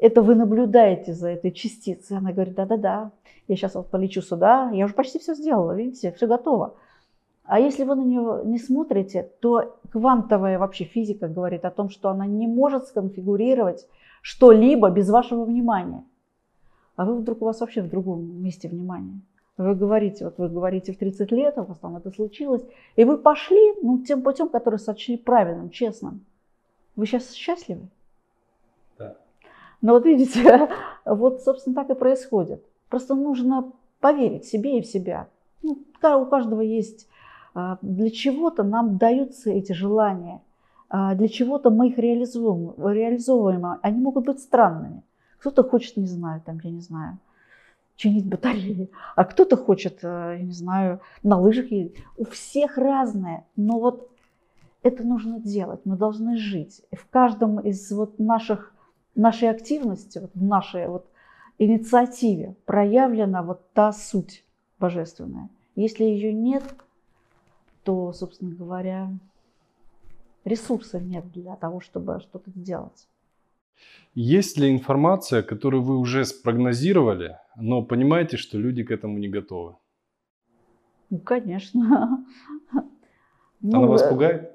это 0.03 0.21
вы 0.21 0.35
наблюдаете 0.35 1.13
за 1.13 1.29
этой 1.29 1.53
частицей. 1.53 2.19
Она 2.19 2.33
говорит, 2.33 2.55
да-да-да, 2.55 3.13
я 3.47 3.57
сейчас 3.57 3.77
вот 3.77 3.89
полечу 3.89 4.21
сюда, 4.21 4.69
я 4.73 4.87
уже 4.87 4.95
почти 4.95 5.21
все 5.21 5.35
сделала, 5.35 5.77
видите, 5.77 6.13
все 6.17 6.27
готово. 6.27 6.75
А 7.53 7.61
если 7.61 7.85
вы 7.85 7.97
на 7.97 8.01
нее 8.01 8.41
не 8.47 8.59
смотрите, 8.59 9.31
то 9.41 9.77
квантовая 9.91 10.59
вообще 10.59 10.85
физика 10.85 11.29
говорит 11.29 11.67
о 11.67 11.71
том, 11.71 11.91
что 11.91 12.09
она 12.09 12.25
не 12.25 12.47
может 12.47 12.87
сконфигурировать 12.87 13.87
что-либо 14.23 14.89
без 14.89 15.11
вашего 15.11 15.45
внимания. 15.45 16.03
А 16.97 17.05
вы 17.05 17.19
вдруг 17.19 17.43
у 17.43 17.45
вас 17.45 17.61
вообще 17.61 17.83
в 17.83 17.91
другом 17.91 18.43
месте 18.43 18.69
внимания. 18.69 19.21
Вы 19.59 19.75
говорите, 19.75 20.25
вот 20.25 20.39
вы 20.39 20.49
говорите 20.49 20.95
в 20.95 20.97
30 20.97 21.31
лет, 21.31 21.59
у 21.59 21.65
вас 21.65 21.77
там 21.77 21.95
это 21.95 22.11
случилось, 22.11 22.65
и 22.97 23.05
вы 23.05 23.19
пошли 23.19 23.75
ну, 23.83 24.03
тем 24.03 24.23
путем, 24.23 24.49
который 24.49 24.79
сочли 24.79 25.19
правильным, 25.19 25.69
честным. 25.69 26.25
Вы 26.97 27.05
сейчас 27.05 27.33
счастливы? 27.33 27.87
Но 29.83 29.93
вот 29.93 30.07
видите, 30.07 30.71
вот, 31.05 31.43
собственно, 31.43 31.77
так 31.77 31.91
и 31.91 32.01
происходит. 32.01 32.65
Просто 32.89 33.15
нужно 33.15 33.71
поверить 34.01 34.47
себе 34.47 34.79
и 34.79 34.81
в 34.81 34.87
себя. 34.87 35.29
Ну, 35.63 35.85
у 36.03 36.25
каждого 36.25 36.63
есть 36.63 37.09
а, 37.09 37.12
для 37.55 38.11
чего-то 38.11 38.63
нам 38.63 38.97
даются 38.97 39.51
эти 39.51 39.73
желания, 39.73 40.41
а, 40.89 41.15
для 41.15 41.29
чего-то 41.29 41.71
мы 41.71 41.89
их 41.89 41.99
реализуем, 41.99 42.75
реализовываем. 42.77 43.79
Они 43.83 44.01
могут 44.01 44.27
быть 44.27 44.41
странными. 44.41 45.03
Кто-то 45.39 45.63
хочет, 45.63 45.97
не 45.97 46.07
знаю, 46.07 46.43
там, 46.45 46.61
я 46.63 46.71
не 46.71 46.81
знаю, 46.81 47.19
чинить 47.97 48.29
батареи, 48.29 48.91
а 49.17 49.25
кто-то 49.25 49.57
хочет, 49.57 50.01
э, 50.03 50.37
я 50.39 50.45
не 50.45 50.53
знаю, 50.53 51.01
на 51.23 51.39
лыжах. 51.41 51.67
У 52.17 52.25
всех 52.25 52.77
разное, 52.77 53.47
но 53.57 53.79
вот 53.79 54.11
это 54.83 55.03
нужно 55.05 55.41
делать, 55.41 55.81
мы 55.85 55.97
должны 55.97 56.37
жить. 56.37 56.83
И 56.91 56.97
в 56.97 57.09
каждом 57.09 57.61
из 57.61 57.91
вот 57.93 58.19
наших 58.19 58.75
нашей 59.15 59.51
активности, 59.51 60.19
вот 60.19 60.31
в 60.35 60.43
нашей 60.43 60.89
вот 60.89 61.07
инициативе 61.59 62.57
проявлена 62.65 63.43
вот 63.43 63.73
та 63.73 63.93
суть 63.93 64.45
божественная. 64.79 65.49
Если 65.75 66.05
ее 66.05 66.33
нет, 66.33 66.65
то, 67.85 68.13
собственно 68.13 68.55
говоря, 68.55 69.11
ресурсов 70.45 71.03
нет 71.03 71.31
для 71.33 71.57
того, 71.57 71.81
чтобы 71.81 72.21
что-то 72.21 72.51
сделать. 72.51 73.09
Есть 74.15 74.59
ли 74.59 74.71
информация, 74.71 75.43
которую 75.43 75.83
вы 75.83 75.99
уже 75.99 76.25
спрогнозировали, 76.25 77.39
но 77.57 77.83
понимаете, 77.83 78.37
что 78.37 78.59
люди 78.59 78.85
к 78.85 78.91
этому 78.91 79.19
не 79.19 79.29
готовы? 79.29 79.77
Ну, 81.11 81.19
конечно. 81.19 82.25
Она 82.73 83.81
ну, 83.81 83.89
вас 83.89 84.03
э, 84.03 84.09
пугает? 84.09 84.53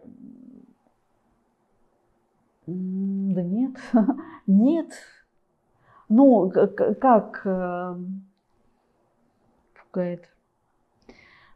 Да 2.66 3.44
нет, 3.44 3.76
нет. 4.48 4.92
Ну, 6.10 6.50
как 6.52 7.42
э, 7.46 7.96
пугает? 9.74 10.30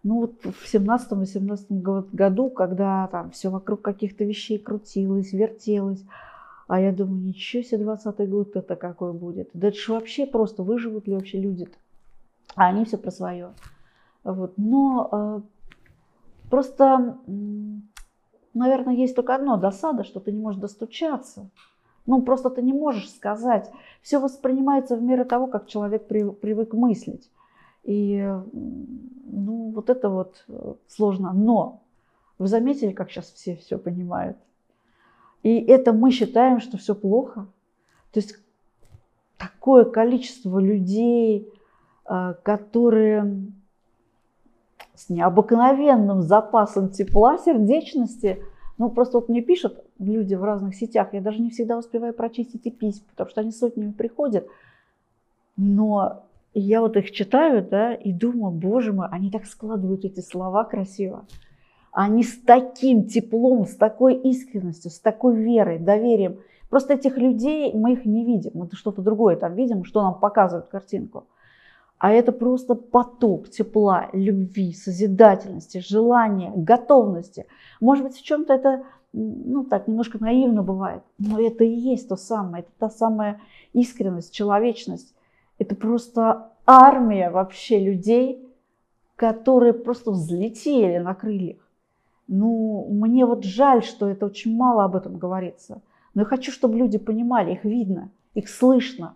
Ну 0.03 0.21
вот 0.21 0.33
в 0.43 0.73
17-18 0.73 2.11
году, 2.11 2.49
когда 2.49 3.07
там 3.07 3.31
все 3.31 3.49
вокруг 3.49 3.81
каких-то 3.81 4.23
вещей 4.23 4.57
крутилось, 4.57 5.31
вертелось, 5.31 6.03
а 6.67 6.79
я 6.79 6.91
думаю, 6.91 7.21
ничего 7.21 7.63
себе, 7.63 7.83
20 7.83 8.29
год 8.29 8.55
это 8.55 8.75
какой 8.75 9.13
будет. 9.13 9.49
Да 9.53 9.67
это 9.67 9.77
же 9.77 9.93
вообще 9.93 10.25
просто, 10.25 10.63
выживут 10.63 11.07
ли 11.07 11.13
вообще 11.13 11.39
люди-то? 11.39 11.77
А 12.55 12.67
они 12.67 12.85
все 12.85 12.97
про 12.97 13.11
свое. 13.11 13.53
Вот. 14.23 14.53
Но 14.57 15.09
э, 15.11 15.41
просто 16.49 17.17
наверное, 18.53 18.95
есть 18.95 19.15
только 19.15 19.35
одно 19.35 19.57
досада, 19.57 20.03
что 20.03 20.19
ты 20.19 20.31
не 20.31 20.39
можешь 20.39 20.61
достучаться. 20.61 21.49
Ну, 22.05 22.21
просто 22.21 22.49
ты 22.49 22.61
не 22.61 22.73
можешь 22.73 23.11
сказать. 23.11 23.71
Все 24.01 24.19
воспринимается 24.19 24.95
в 24.95 25.03
меру 25.03 25.25
того, 25.25 25.47
как 25.47 25.67
человек 25.67 26.07
привык 26.07 26.73
мыслить. 26.73 27.29
И 27.83 28.21
ну, 29.31 29.71
вот 29.71 29.89
это 29.89 30.09
вот 30.09 30.43
э, 30.47 30.73
сложно. 30.87 31.33
Но 31.33 31.81
вы 32.37 32.47
заметили, 32.47 32.91
как 32.91 33.09
сейчас 33.09 33.31
все 33.31 33.55
все 33.55 33.77
понимают? 33.77 34.37
И 35.43 35.59
это 35.59 35.93
мы 35.93 36.11
считаем, 36.11 36.59
что 36.59 36.77
все 36.77 36.93
плохо. 36.93 37.47
То 38.11 38.19
есть 38.19 38.37
такое 39.37 39.85
количество 39.85 40.59
людей, 40.59 41.51
э, 42.05 42.33
которые 42.43 43.51
с 44.93 45.09
необыкновенным 45.09 46.21
запасом 46.21 46.89
тепла, 46.89 47.39
сердечности. 47.39 48.43
Ну, 48.77 48.89
просто 48.89 49.17
вот 49.17 49.29
мне 49.29 49.41
пишут 49.41 49.83
люди 49.97 50.35
в 50.35 50.43
разных 50.43 50.75
сетях, 50.75 51.13
я 51.13 51.21
даже 51.21 51.41
не 51.41 51.49
всегда 51.49 51.77
успеваю 51.77 52.13
прочесть 52.13 52.53
эти 52.55 52.69
письма, 52.69 53.05
потому 53.11 53.29
что 53.29 53.41
они 53.41 53.51
сотнями 53.51 53.91
приходят. 53.91 54.47
Но 55.57 56.23
я 56.53 56.81
вот 56.81 56.97
их 56.97 57.11
читаю, 57.11 57.65
да, 57.69 57.93
и 57.93 58.11
думаю, 58.11 58.51
боже 58.51 58.93
мой, 58.93 59.07
они 59.09 59.31
так 59.31 59.45
складывают 59.45 60.03
эти 60.05 60.19
слова 60.19 60.63
красиво. 60.63 61.25
Они 61.91 62.23
с 62.23 62.39
таким 62.41 63.05
теплом, 63.05 63.65
с 63.65 63.75
такой 63.75 64.15
искренностью, 64.15 64.91
с 64.91 64.99
такой 64.99 65.35
верой, 65.35 65.79
доверием. 65.79 66.39
Просто 66.69 66.93
этих 66.93 67.17
людей 67.17 67.73
мы 67.73 67.93
их 67.93 68.05
не 68.05 68.25
видим, 68.25 68.51
мы 68.53 68.69
что-то 68.71 69.01
другое 69.01 69.35
там 69.35 69.55
видим, 69.55 69.83
что 69.83 70.01
нам 70.01 70.19
показывают 70.19 70.67
картинку. 70.67 71.25
А 71.97 72.11
это 72.11 72.31
просто 72.31 72.75
поток 72.75 73.49
тепла, 73.49 74.09
любви, 74.11 74.73
созидательности, 74.73 75.77
желания, 75.77 76.51
готовности. 76.55 77.45
Может 77.79 78.05
быть, 78.05 78.15
в 78.15 78.23
чем-то 78.23 78.53
это, 78.53 78.83
ну 79.13 79.65
так, 79.65 79.87
немножко 79.87 80.17
наивно 80.19 80.63
бывает, 80.63 81.03
но 81.19 81.39
это 81.39 81.63
и 81.63 81.69
есть 81.69 82.09
то 82.09 82.15
самое, 82.15 82.63
это 82.63 82.71
та 82.79 82.89
самая 82.89 83.39
искренность, 83.73 84.33
человечность. 84.33 85.13
Это 85.61 85.75
просто 85.75 86.49
армия 86.65 87.29
вообще 87.29 87.77
людей, 87.77 88.43
которые 89.15 89.73
просто 89.73 90.09
взлетели 90.09 90.97
на 90.97 91.13
крыльях. 91.13 91.59
Ну, 92.27 92.87
мне 92.89 93.27
вот 93.27 93.43
жаль, 93.43 93.83
что 93.83 94.07
это 94.07 94.25
очень 94.25 94.55
мало 94.57 94.85
об 94.85 94.95
этом 94.95 95.19
говорится. 95.19 95.83
Но 96.15 96.21
я 96.23 96.25
хочу, 96.25 96.51
чтобы 96.51 96.79
люди 96.79 96.97
понимали, 96.97 97.51
их 97.51 97.63
видно, 97.63 98.09
их 98.33 98.49
слышно. 98.49 99.13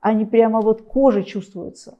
Они 0.00 0.24
прямо 0.24 0.62
вот 0.62 0.80
кожей 0.80 1.24
чувствуются. 1.24 1.98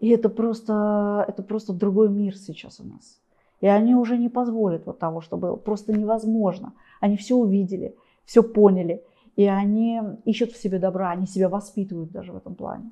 И 0.00 0.08
это 0.08 0.28
просто, 0.28 1.24
это 1.28 1.44
просто 1.44 1.72
другой 1.72 2.08
мир 2.08 2.36
сейчас 2.36 2.80
у 2.80 2.84
нас. 2.84 3.20
И 3.60 3.68
они 3.68 3.94
уже 3.94 4.18
не 4.18 4.28
позволят 4.28 4.86
вот 4.86 4.98
того, 4.98 5.20
что 5.20 5.36
было. 5.36 5.54
Просто 5.54 5.92
невозможно. 5.92 6.72
Они 7.00 7.16
все 7.16 7.36
увидели, 7.36 7.94
все 8.24 8.42
поняли. 8.42 9.04
И 9.36 9.44
они 9.44 10.00
ищут 10.24 10.50
в 10.50 10.60
себе 10.60 10.80
добра, 10.80 11.10
они 11.10 11.28
себя 11.28 11.48
воспитывают 11.48 12.10
даже 12.10 12.32
в 12.32 12.36
этом 12.36 12.56
плане. 12.56 12.90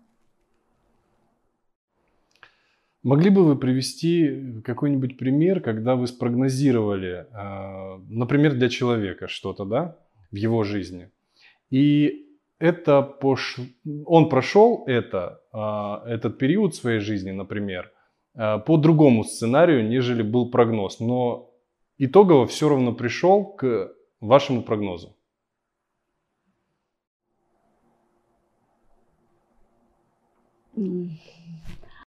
Могли 3.03 3.31
бы 3.31 3.45
вы 3.45 3.57
привести 3.57 4.63
какой-нибудь 4.65 5.19
пример, 5.19 5.61
когда 5.61 5.97
вы 5.97 6.07
спрогнозировали, 6.07 7.27
а, 7.33 8.01
например, 8.09 8.55
для 8.55 8.69
человека 8.69 9.27
что-то, 9.27 9.65
да, 9.65 9.99
в 10.31 10.37
его 10.37 10.63
жизни, 10.63 11.11
и 11.71 12.29
это 12.61 13.03
пош... 13.03 13.59
он 14.07 14.29
прошел 14.29 14.85
это, 14.87 15.41
а, 15.53 16.05
этот 16.07 16.39
период 16.39 16.77
своей 16.77 17.01
жизни, 17.01 17.33
например, 17.33 17.91
а, 18.35 18.59
по 18.59 18.77
другому 18.77 19.25
сценарию, 19.25 19.89
нежели 19.89 20.23
был 20.23 20.51
прогноз, 20.51 21.01
но 21.01 21.51
итогово 21.99 22.47
все 22.47 22.69
равно 22.69 22.93
пришел 22.93 23.45
к 23.45 23.93
вашему 24.21 24.63
прогнозу. 24.63 25.17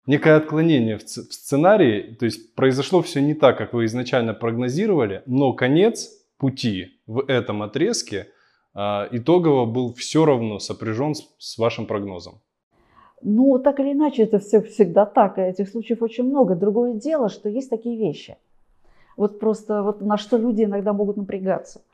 Некое 0.07 0.36
отклонение 0.36 0.98
в 0.98 1.02
сценарии, 1.02 2.16
то 2.18 2.24
есть 2.24 2.55
произошло 2.55 3.02
все 3.02 3.20
не 3.20 3.34
так, 3.34 3.59
как 3.59 3.72
вы 3.72 3.86
изначально 3.86 4.34
прогнозировали, 4.34 5.22
но 5.26 5.52
конец 5.52 6.11
пути 6.38 7.00
в 7.07 7.24
этом 7.28 7.62
отрезке 7.62 8.28
а, 8.74 9.09
итогово 9.11 9.66
был 9.66 9.94
все 9.94 10.24
равно 10.24 10.59
сопряжен 10.59 11.14
с, 11.14 11.22
с 11.38 11.59
вашим 11.59 11.86
прогнозом. 11.86 12.40
Ну, 13.22 13.59
так 13.59 13.80
или 13.80 13.92
иначе, 13.92 14.24
это 14.24 14.38
все 14.38 14.61
всегда 14.61 15.07
так, 15.07 15.38
и 15.38 15.42
этих 15.42 15.68
случаев 15.70 16.02
очень 16.02 16.24
много. 16.24 16.55
Другое 16.55 16.94
дело, 16.94 17.30
что 17.30 17.48
есть 17.48 17.70
такие 17.70 17.96
вещи. 17.96 18.36
Вот 19.16 19.38
просто 19.38 19.82
вот 19.82 20.02
на 20.02 20.18
что 20.18 20.36
люди 20.36 20.64
иногда 20.64 20.92
могут 20.92 21.16
напрягаться– 21.16 21.82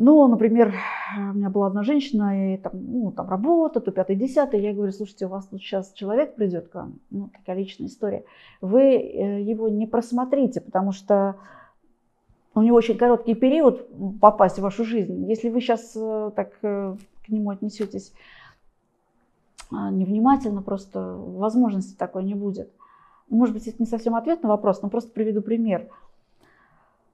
ну, 0.00 0.26
например, 0.28 0.74
у 1.16 1.34
меня 1.34 1.50
была 1.50 1.66
одна 1.66 1.82
женщина, 1.82 2.54
и 2.54 2.56
там, 2.56 2.72
ну, 2.74 3.12
там 3.12 3.28
работа, 3.28 3.80
то 3.80 3.90
пятый, 3.90 4.16
десятый. 4.16 4.60
Я 4.60 4.72
говорю, 4.72 4.92
слушайте, 4.92 5.26
у 5.26 5.28
вас 5.28 5.46
тут 5.46 5.60
сейчас 5.60 5.92
человек 5.92 6.34
придет 6.34 6.68
к 6.68 6.74
вам, 6.74 7.00
ну, 7.10 7.28
такая 7.28 7.56
личная 7.56 7.86
история. 7.86 8.24
Вы 8.60 8.80
э, 8.96 9.42
его 9.42 9.68
не 9.68 9.86
просмотрите, 9.86 10.62
потому 10.62 10.92
что 10.92 11.36
у 12.54 12.62
него 12.62 12.76
очень 12.76 12.96
короткий 12.96 13.34
период 13.34 13.86
попасть 14.20 14.58
в 14.58 14.62
вашу 14.62 14.84
жизнь. 14.84 15.28
Если 15.28 15.50
вы 15.50 15.60
сейчас 15.60 15.92
э, 15.94 16.30
так 16.34 16.52
э, 16.62 16.96
к 17.24 17.28
нему 17.28 17.50
отнесетесь 17.50 18.12
а, 19.70 19.90
невнимательно, 19.90 20.62
просто 20.62 21.00
возможности 21.00 21.94
такой 21.94 22.24
не 22.24 22.34
будет. 22.34 22.72
Может 23.28 23.54
быть, 23.54 23.68
это 23.68 23.76
не 23.78 23.86
совсем 23.86 24.16
ответ 24.16 24.42
на 24.42 24.48
вопрос, 24.48 24.82
но 24.82 24.88
просто 24.88 25.12
приведу 25.12 25.42
пример. 25.42 25.88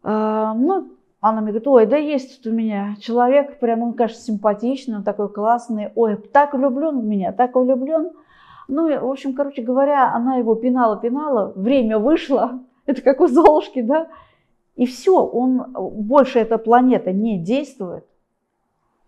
А, 0.02 0.54
ну, 0.54 0.88
она 1.20 1.40
мне 1.40 1.50
говорит, 1.50 1.66
ой, 1.66 1.86
да 1.86 1.96
есть 1.96 2.36
тут 2.36 2.52
у 2.52 2.54
меня 2.54 2.96
человек, 3.00 3.58
прям 3.58 3.82
он, 3.82 3.94
кажется, 3.94 4.22
симпатичный, 4.22 4.96
он 4.96 5.02
такой 5.02 5.28
классный, 5.32 5.90
ой, 5.94 6.16
так 6.16 6.54
влюблен 6.54 7.00
в 7.00 7.04
меня, 7.04 7.32
так 7.32 7.54
влюблен. 7.54 8.10
Ну, 8.68 8.88
в 8.88 9.10
общем, 9.10 9.34
короче 9.34 9.62
говоря, 9.62 10.12
она 10.12 10.36
его 10.36 10.54
пинала-пинала, 10.54 11.52
время 11.56 11.98
вышло, 11.98 12.60
это 12.86 13.02
как 13.02 13.20
у 13.20 13.26
Золушки, 13.26 13.82
да, 13.82 14.08
и 14.74 14.84
все, 14.84 15.24
он, 15.24 15.72
больше 15.72 16.38
эта 16.38 16.58
планета 16.58 17.12
не 17.12 17.38
действует. 17.38 18.06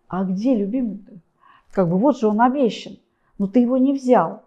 А 0.09 0.25
где 0.25 0.55
любимый-то? 0.55 1.13
Как 1.71 1.89
бы 1.89 1.99
вот 1.99 2.19
же 2.19 2.29
он 2.29 2.41
обещан, 2.41 2.97
но 3.37 3.47
ты 3.47 3.61
его 3.61 3.77
не 3.77 3.93
взял. 3.93 4.43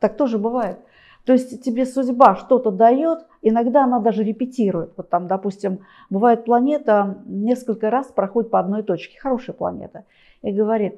Так 0.00 0.16
тоже 0.16 0.38
бывает. 0.38 0.78
То 1.24 1.32
есть 1.32 1.62
тебе 1.62 1.86
судьба 1.86 2.34
что-то 2.34 2.70
дает, 2.70 3.20
иногда 3.42 3.84
она 3.84 4.00
даже 4.00 4.24
репетирует. 4.24 4.92
Вот 4.96 5.08
там, 5.08 5.28
допустим, 5.28 5.80
бывает 6.10 6.44
планета 6.44 7.22
несколько 7.26 7.90
раз 7.90 8.08
проходит 8.08 8.50
по 8.50 8.58
одной 8.58 8.82
точке, 8.82 9.20
хорошая 9.20 9.54
планета, 9.54 10.04
и 10.42 10.50
говорит, 10.50 10.96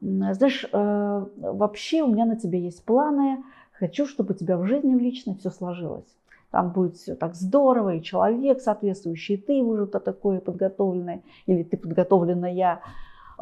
знаешь, 0.00 0.66
э, 0.72 1.26
вообще 1.36 2.02
у 2.02 2.08
меня 2.08 2.24
на 2.24 2.36
тебе 2.36 2.60
есть 2.60 2.84
планы, 2.84 3.44
хочу, 3.72 4.06
чтобы 4.06 4.34
у 4.34 4.36
тебя 4.36 4.56
в 4.56 4.66
жизни 4.66 4.94
в 4.94 4.98
личной 4.98 5.36
все 5.36 5.50
сложилось. 5.50 6.16
Там 6.50 6.72
будет 6.72 6.96
все 6.96 7.14
так 7.14 7.34
здорово, 7.34 7.94
и 7.94 8.02
человек 8.02 8.60
соответствующий, 8.60 9.36
и 9.36 9.38
ты 9.38 9.62
уже 9.62 9.86
такой 9.86 10.40
подготовленный, 10.40 11.22
или 11.46 11.62
ты 11.62 11.76
подготовленная. 11.76 12.80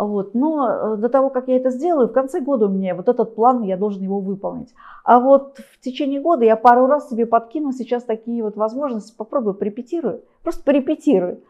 Вот. 0.01 0.35
Но 0.35 0.95
э, 0.95 0.97
до 0.97 1.11
того, 1.11 1.29
как 1.29 1.49
я 1.49 1.57
это 1.57 1.69
сделаю, 1.69 2.09
в 2.09 2.13
конце 2.13 2.41
года 2.41 2.67
у 2.67 2.69
меня 2.71 2.95
вот 2.95 3.09
этот 3.09 3.35
план, 3.35 3.61
я 3.65 3.77
должен 3.77 4.03
его 4.03 4.19
выполнить. 4.19 4.75
А 5.05 5.21
вот 5.21 5.59
в 5.59 5.81
течение 5.81 6.23
года 6.23 6.43
я 6.43 6.57
пару 6.57 6.87
раз 6.87 7.11
себе 7.11 7.27
подкину 7.27 7.73
сейчас 7.73 8.05
такие 8.05 8.43
вот 8.43 8.57
возможности, 8.57 9.15
попробую, 9.15 9.53
порепетирую, 9.53 10.23
просто 10.43 10.65
порепетирую. 10.65 11.43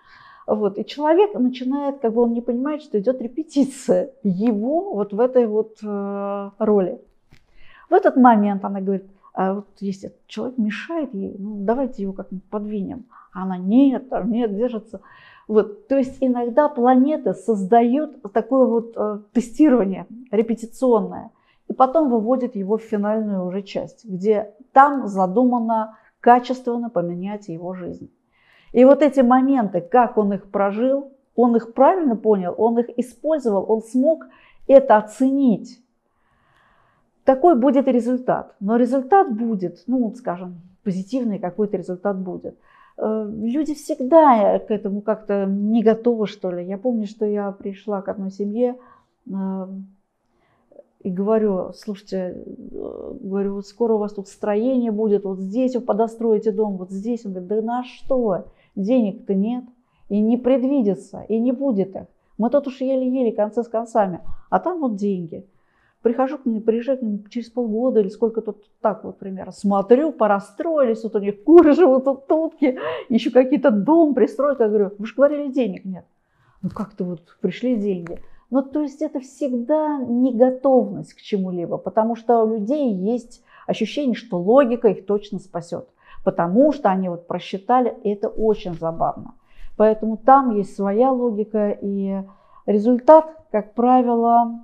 Вот. 0.49 0.79
И 0.79 0.85
человек 0.85 1.33
начинает, 1.35 2.01
как 2.01 2.13
бы 2.13 2.23
он 2.23 2.33
не 2.33 2.41
понимает, 2.41 2.83
что 2.83 2.99
идет 2.99 3.23
репетиция 3.23 4.11
его 4.25 4.95
вот 4.95 5.13
в 5.13 5.21
этой 5.21 5.47
вот 5.47 5.77
э, 5.85 6.51
роли. 6.59 7.01
В 7.89 7.95
этот 7.95 8.17
момент 8.17 8.65
она 8.65 8.81
говорит, 8.81 9.05
а 9.33 9.55
вот 9.55 9.69
если 9.79 10.13
человек 10.27 10.59
мешает 10.59 11.15
ей, 11.15 11.37
ну 11.39 11.59
давайте 11.61 12.03
его 12.03 12.13
как-нибудь 12.13 12.51
подвинем. 12.51 13.05
А 13.33 13.45
она 13.45 13.59
нет, 13.59 14.09
там 14.09 14.33
нет, 14.33 14.57
держится. 14.57 15.03
Вот, 15.51 15.89
то 15.89 15.99
есть 15.99 16.19
иногда 16.21 16.69
планета 16.69 17.35
создает 17.35 18.23
такое 18.33 18.67
вот 18.67 18.93
э, 18.97 19.19
тестирование 19.33 20.07
репетиционное, 20.31 21.33
и 21.67 21.73
потом 21.73 22.09
выводит 22.09 22.55
его 22.55 22.79
в 22.79 22.83
финальную 22.83 23.45
уже 23.45 23.63
часть, 23.63 24.05
где 24.05 24.55
там 24.73 25.09
задумано 25.09 25.99
качественно 26.21 26.89
поменять 26.89 27.49
его 27.49 27.75
жизнь. 27.75 28.13
И 28.71 28.85
вот 28.85 29.03
эти 29.03 29.23
моменты, 29.23 29.81
как 29.81 30.19
он 30.19 30.35
их 30.35 30.53
прожил, 30.53 31.11
он 31.35 31.57
их 31.57 31.75
правильно 31.75 32.15
понял, 32.15 32.55
он 32.57 32.79
их 32.79 32.89
использовал, 32.97 33.65
он 33.69 33.83
смог 33.83 34.27
это 34.69 34.99
оценить. 34.99 35.83
Такой 37.25 37.59
будет 37.59 37.89
результат. 37.89 38.55
Но 38.61 38.77
результат 38.77 39.37
будет, 39.37 39.83
ну, 39.89 40.15
скажем, 40.15 40.61
позитивный 40.85 41.41
какой-то 41.41 41.77
результат 41.77 42.21
будет. 42.21 42.57
Э, 43.01 43.27
люди 43.31 43.75
всегда 43.75 44.59
к 44.59 44.71
этому 44.71 45.01
как-то 45.01 45.47
не 45.47 45.83
готовы, 45.83 46.27
что 46.27 46.51
ли. 46.51 46.67
Я 46.67 46.77
помню, 46.77 47.07
что 47.07 47.25
я 47.25 47.51
пришла 47.51 48.03
к 48.03 48.09
одной 48.09 48.31
семье 48.31 48.77
э, 49.27 49.33
и 51.01 51.11
говорю, 51.11 51.73
слушайте, 51.73 52.45
э, 52.47 53.15
говорю, 53.21 53.55
вот 53.55 53.67
скоро 53.67 53.95
у 53.95 53.99
вас 53.99 54.13
тут 54.13 54.29
строение 54.29 54.91
будет, 54.91 55.25
вот 55.25 55.39
здесь 55.39 55.75
вы 55.75 55.81
подостроите 55.81 56.53
дом, 56.53 56.77
вот 56.77 56.91
здесь. 56.91 57.25
Он 57.25 57.33
говорит, 57.33 57.49
да 57.49 57.63
на 57.63 57.85
что? 57.85 58.45
Денег-то 58.77 59.35
нет, 59.35 59.65
и 60.11 60.21
не 60.21 60.37
предвидится, 60.37 61.23
и 61.23 61.41
не 61.41 61.53
будет 61.53 61.97
их. 61.97 62.07
Мы 62.37 62.51
тут 62.51 62.67
уж 62.67 62.83
еле-еле 62.83 63.33
концы 63.33 63.63
с 63.63 63.69
концами, 63.69 64.21
а 64.51 64.61
там 64.61 64.81
вот 64.81 64.97
деньги. 64.97 65.47
Прихожу 66.03 66.39
к 66.39 66.47
ним, 66.47 66.63
приезжаю 66.63 66.99
к 66.99 67.03
ним 67.03 67.27
через 67.29 67.51
полгода 67.51 68.01
или 68.01 68.09
сколько 68.09 68.41
тут 68.41 68.65
так 68.81 69.05
вот 69.05 69.19
примерно. 69.19 69.53
Смотрю, 69.53 70.13
порастроились, 70.13 71.03
вот 71.05 71.15
у 71.15 71.19
них 71.19 71.43
куры 71.45 71.75
живут, 71.75 72.05
тут 72.05 72.33
утки, 72.33 72.79
еще 73.11 73.31
какие-то 73.31 73.71
дом 73.71 74.15
пристроят. 74.15 74.61
Я 74.61 74.69
говорю, 74.69 74.93
вы 74.97 75.07
же 75.07 75.15
говорили, 75.15 75.53
денег 75.53 75.85
нет. 75.85 76.07
Ну 76.63 76.71
как-то 76.71 77.05
вот 77.05 77.37
пришли 77.41 77.77
деньги. 77.77 78.19
Ну 78.49 78.63
то 78.63 78.81
есть 78.81 79.03
это 79.03 79.21
всегда 79.21 79.99
не 79.99 80.33
готовность 80.33 81.15
к 81.15 81.21
чему-либо, 81.21 81.77
потому 81.77 82.17
что 82.17 82.45
у 82.45 82.55
людей 82.55 82.93
есть 82.95 83.45
ощущение, 83.67 84.15
что 84.15 84.39
логика 84.39 84.89
их 84.89 85.05
точно 85.05 85.39
спасет. 85.39 85.87
Потому 86.25 86.73
что 86.73 86.91
они 86.91 87.09
вот 87.09 87.27
просчитали, 87.27 87.95
и 88.03 88.11
это 88.11 88.29
очень 88.29 88.75
забавно. 88.75 89.35
Поэтому 89.77 90.17
там 90.17 90.57
есть 90.57 90.75
своя 90.75 91.11
логика, 91.11 91.77
и 91.81 92.23
результат, 92.67 93.27
как 93.51 93.75
правило, 93.75 94.61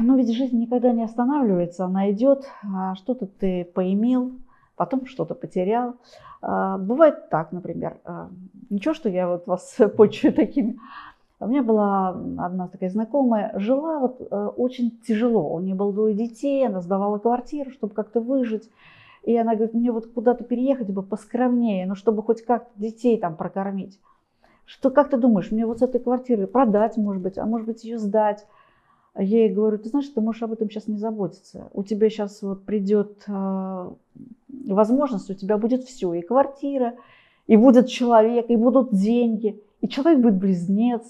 ну 0.00 0.16
ведь 0.16 0.32
жизнь 0.32 0.58
никогда 0.58 0.92
не 0.92 1.02
останавливается, 1.02 1.84
она 1.84 2.10
идет, 2.10 2.46
а 2.62 2.94
что-то 2.94 3.26
ты 3.26 3.64
поимел, 3.64 4.32
потом 4.76 5.06
что-то 5.06 5.34
потерял. 5.34 5.96
А, 6.40 6.78
бывает 6.78 7.28
так, 7.30 7.52
например, 7.52 7.98
а, 8.04 8.28
ничего, 8.70 8.94
что 8.94 9.08
я 9.08 9.28
вот 9.28 9.46
вас 9.46 9.76
почую 9.96 10.32
такими. 10.32 10.78
У 11.40 11.46
меня 11.46 11.62
была 11.62 12.10
одна 12.10 12.68
такая 12.68 12.88
знакомая, 12.88 13.52
жила 13.58 13.98
вот 13.98 14.20
э, 14.20 14.46
очень 14.56 15.00
тяжело. 15.04 15.52
У 15.52 15.58
нее 15.58 15.74
было 15.74 15.92
двое 15.92 16.14
детей, 16.14 16.64
она 16.64 16.80
сдавала 16.80 17.18
квартиру, 17.18 17.72
чтобы 17.72 17.94
как-то 17.94 18.20
выжить. 18.20 18.70
И 19.24 19.36
она 19.36 19.54
говорит, 19.54 19.74
мне 19.74 19.90
вот 19.90 20.06
куда-то 20.06 20.44
переехать 20.44 20.90
бы 20.90 21.02
поскромнее, 21.02 21.86
ну 21.86 21.96
чтобы 21.96 22.22
хоть 22.22 22.42
как-то 22.42 22.70
детей 22.76 23.18
там 23.18 23.34
прокормить. 23.34 23.98
Что, 24.66 24.90
как 24.90 25.10
ты 25.10 25.16
думаешь, 25.16 25.50
мне 25.50 25.66
вот 25.66 25.80
с 25.80 25.82
этой 25.82 26.00
квартиры 26.00 26.46
продать, 26.46 26.96
может 26.96 27.20
быть, 27.22 27.38
а 27.38 27.44
может 27.44 27.66
быть 27.66 27.82
ее 27.82 27.98
сдать? 27.98 28.46
Я 29.16 29.44
ей 29.44 29.52
говорю, 29.52 29.78
ты 29.78 29.90
знаешь, 29.90 30.08
ты 30.08 30.20
можешь 30.20 30.42
об 30.42 30.52
этом 30.52 30.70
сейчас 30.70 30.88
не 30.88 30.96
заботиться. 30.96 31.68
У 31.74 31.82
тебя 31.84 32.08
сейчас 32.08 32.40
вот 32.40 32.64
придет 32.64 33.22
э, 33.28 33.90
возможность, 34.68 35.30
у 35.30 35.34
тебя 35.34 35.58
будет 35.58 35.84
все, 35.84 36.14
и 36.14 36.22
квартира, 36.22 36.94
и 37.46 37.56
будет 37.56 37.88
человек, 37.88 38.48
и 38.48 38.56
будут 38.56 38.94
деньги, 38.94 39.60
и 39.82 39.88
человек 39.88 40.20
будет 40.20 40.36
близнец, 40.36 41.02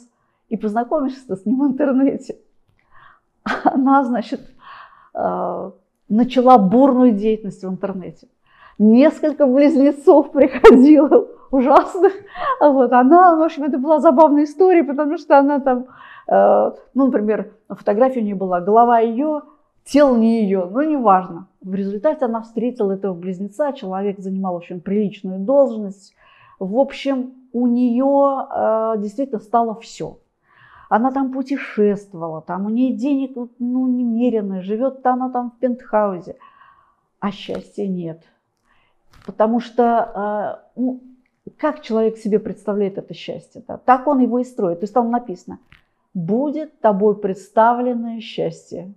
и 0.49 0.57
познакомишься 0.57 1.37
с 1.37 1.47
ним 1.47 1.61
в 1.61 1.67
интернете. 1.69 2.39
Она, 3.65 4.03
значит, 4.03 4.41
э, 5.15 5.71
начала 6.09 6.59
бурную 6.59 7.13
деятельность 7.13 7.63
в 7.63 7.69
интернете. 7.69 8.27
Несколько 8.79 9.47
близнецов 9.47 10.33
приходило 10.33 11.29
ужасных. 11.53 12.13
Вот. 12.61 12.93
Она, 12.93 13.37
в 13.37 13.43
общем, 13.43 13.63
это 13.63 13.79
была 13.79 14.01
забавная 14.01 14.45
история, 14.45 14.83
потому 14.83 15.19
что 15.19 15.39
она 15.39 15.61
там 15.61 15.87
ну, 16.29 16.73
например, 16.95 17.53
фотография 17.68 18.20
у 18.20 18.25
нее 18.25 18.35
была, 18.35 18.61
голова 18.61 19.01
ее, 19.01 19.43
тело 19.85 20.16
не 20.16 20.43
ее, 20.43 20.66
но 20.70 20.83
неважно. 20.83 21.49
В 21.61 21.75
результате 21.75 22.25
она 22.25 22.43
встретила 22.43 22.93
этого 22.93 23.14
близнеца, 23.14 23.73
человек 23.73 24.18
занимал 24.18 24.57
очень 24.57 24.81
приличную 24.81 25.41
должность. 25.41 26.14
В 26.59 26.79
общем, 26.79 27.35
у 27.53 27.66
нее 27.66 28.47
э, 28.51 28.95
действительно 28.99 29.41
стало 29.41 29.75
все. 29.81 30.18
Она 30.89 31.11
там 31.11 31.33
путешествовала, 31.33 32.43
там 32.43 32.66
у 32.66 32.68
нее 32.68 32.95
денег 32.95 33.37
ну, 33.59 33.89
немерено, 33.89 34.62
живет 34.62 35.05
она 35.07 35.31
там 35.31 35.51
в 35.51 35.59
пентхаузе, 35.59 36.37
а 37.18 37.31
счастья 37.31 37.87
нет. 37.87 38.23
Потому 39.25 39.61
что 39.61 40.61
э, 40.77 40.81
ну, 40.81 41.01
как 41.57 41.81
человек 41.81 42.18
себе 42.18 42.39
представляет 42.39 42.99
это 42.99 43.14
счастье? 43.14 43.62
Да? 43.66 43.79
Так 43.79 44.07
он 44.07 44.20
его 44.20 44.39
и 44.39 44.45
строит. 44.45 44.81
То 44.81 44.85
есть 44.85 44.95
там 44.95 45.11
написано– 45.11 45.59
будет 46.15 46.81
тобой 46.81 47.19
представленное 47.19 48.21
счастье. 48.21 48.95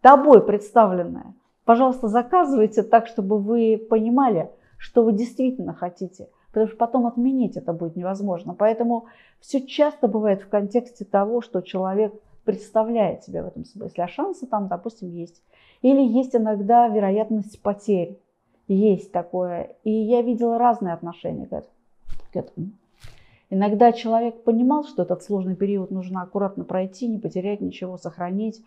Тобой 0.00 0.44
представленное. 0.44 1.34
Пожалуйста, 1.64 2.08
заказывайте 2.08 2.82
так, 2.82 3.06
чтобы 3.06 3.38
вы 3.38 3.78
понимали, 3.78 4.50
что 4.78 5.02
вы 5.02 5.12
действительно 5.12 5.74
хотите. 5.74 6.28
Потому 6.48 6.66
что 6.66 6.76
потом 6.76 7.06
отменить 7.06 7.56
это 7.56 7.72
будет 7.72 7.96
невозможно. 7.96 8.54
Поэтому 8.54 9.06
все 9.40 9.60
часто 9.60 10.08
бывает 10.08 10.42
в 10.42 10.48
контексте 10.48 11.04
того, 11.04 11.42
что 11.42 11.60
человек 11.60 12.12
представляет 12.44 13.22
себе 13.22 13.42
в 13.42 13.46
этом 13.46 13.64
смысле. 13.64 14.04
А 14.04 14.08
шансы 14.08 14.46
там, 14.46 14.66
допустим, 14.66 15.10
есть. 15.10 15.42
Или 15.82 16.02
есть 16.02 16.34
иногда 16.34 16.88
вероятность 16.88 17.62
потерь. 17.62 18.18
Есть 18.66 19.12
такое. 19.12 19.76
И 19.84 19.90
я 19.90 20.22
видела 20.22 20.58
разные 20.58 20.94
отношения 20.94 21.46
к 21.46 22.36
этому. 22.36 22.70
Иногда 23.50 23.92
человек 23.92 24.44
понимал, 24.44 24.84
что 24.84 25.02
этот 25.02 25.24
сложный 25.24 25.56
период 25.56 25.90
нужно 25.90 26.22
аккуратно 26.22 26.64
пройти, 26.64 27.08
не 27.08 27.18
потерять 27.18 27.60
ничего, 27.60 27.98
сохранить. 27.98 28.62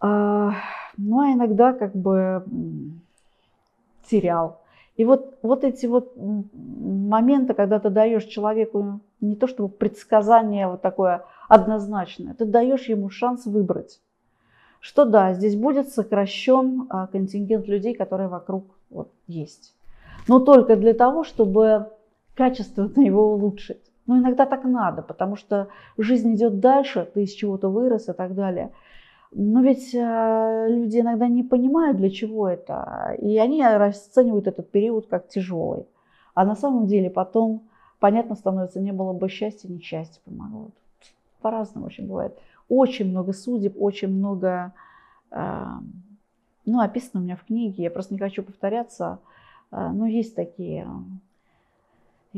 А, 0.00 0.54
ну 0.96 1.20
а 1.20 1.32
иногда 1.32 1.74
как 1.74 1.94
бы 1.94 2.44
терял. 4.08 4.62
И 4.96 5.04
вот, 5.04 5.38
вот 5.42 5.64
эти 5.64 5.84
вот 5.84 6.14
моменты, 6.16 7.52
когда 7.54 7.78
ты 7.78 7.90
даешь 7.90 8.24
человеку 8.24 9.00
не 9.20 9.36
то 9.36 9.46
чтобы 9.46 9.68
предсказание 9.68 10.66
вот 10.66 10.80
такое 10.80 11.24
однозначное, 11.48 12.34
ты 12.34 12.46
даешь 12.46 12.88
ему 12.88 13.10
шанс 13.10 13.44
выбрать. 13.44 14.00
Что 14.80 15.04
да, 15.04 15.34
здесь 15.34 15.56
будет 15.56 15.90
сокращен 15.90 16.86
а, 16.88 17.06
контингент 17.08 17.66
людей, 17.66 17.94
которые 17.94 18.28
вокруг 18.28 18.64
вот, 18.90 19.10
есть. 19.26 19.74
Но 20.26 20.40
только 20.40 20.76
для 20.76 20.94
того, 20.94 21.24
чтобы 21.24 21.90
качественно 22.38 23.00
его 23.04 23.34
улучшить. 23.34 23.82
Но 24.06 24.16
иногда 24.16 24.46
так 24.46 24.64
надо, 24.64 25.02
потому 25.02 25.34
что 25.34 25.68
жизнь 25.98 26.34
идет 26.34 26.60
дальше, 26.60 27.10
ты 27.12 27.24
из 27.24 27.32
чего-то 27.32 27.68
вырос 27.68 28.08
и 28.08 28.12
так 28.12 28.34
далее. 28.34 28.70
Но 29.32 29.60
ведь 29.60 29.92
э, 29.92 30.66
люди 30.70 31.00
иногда 31.00 31.26
не 31.28 31.42
понимают, 31.42 31.98
для 31.98 32.08
чего 32.08 32.48
это, 32.48 33.16
и 33.18 33.36
они 33.38 33.62
расценивают 33.62 34.46
этот 34.46 34.70
период 34.70 35.08
как 35.08 35.28
тяжелый. 35.28 35.84
А 36.34 36.44
на 36.44 36.54
самом 36.54 36.86
деле 36.86 37.10
потом 37.10 37.68
понятно 37.98 38.36
становится, 38.36 38.80
не 38.80 38.92
было 38.92 39.12
бы 39.12 39.28
счастья, 39.28 39.68
несчастье 39.68 40.22
помогло. 40.24 40.70
По-разному 41.42 41.86
очень 41.86 42.06
бывает. 42.06 42.38
Очень 42.68 43.10
много 43.10 43.32
судеб, 43.32 43.74
очень 43.78 44.08
много, 44.08 44.72
э, 45.32 45.64
ну, 46.64 46.80
описано 46.80 47.20
у 47.20 47.24
меня 47.24 47.36
в 47.36 47.44
книге, 47.44 47.82
я 47.82 47.90
просто 47.90 48.14
не 48.14 48.20
хочу 48.20 48.42
повторяться, 48.42 49.18
э, 49.72 49.88
но 49.92 50.06
есть 50.06 50.34
такие 50.34 50.86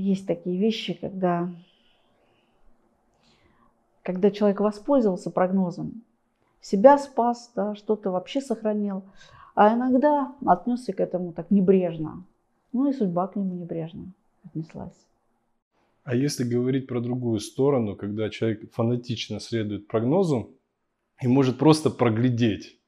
есть 0.01 0.27
такие 0.27 0.59
вещи, 0.59 0.95
когда, 0.95 1.53
когда 4.03 4.31
человек 4.31 4.61
воспользовался 4.61 5.31
прогнозом, 5.31 6.03
себя 6.61 6.99
спас, 6.99 7.53
да, 7.55 7.75
что-то 7.75 8.11
вообще 8.11 8.41
сохранил, 8.41 9.03
а 9.55 9.75
иногда 9.75 10.35
отнесся 10.47 10.93
к 10.93 11.01
этому 11.01 11.33
так 11.33 11.51
небрежно. 11.51 12.25
Ну 12.73 12.89
и 12.89 12.93
судьба 12.93 13.29
к 13.29 13.37
нему 13.37 13.55
небрежно 13.55 14.13
отнеслась. 14.45 15.07
А 16.05 16.15
если 16.15 16.45
говорить 16.45 16.87
про 16.87 17.01
другую 17.01 17.41
сторону, 17.41 17.95
когда 17.95 18.31
человек 18.31 18.73
фанатично 18.73 19.39
следует 19.39 19.87
прогнозу 19.87 20.57
и 21.21 21.29
может 21.29 21.59
просто 21.59 21.91
проглядеть 21.91 22.79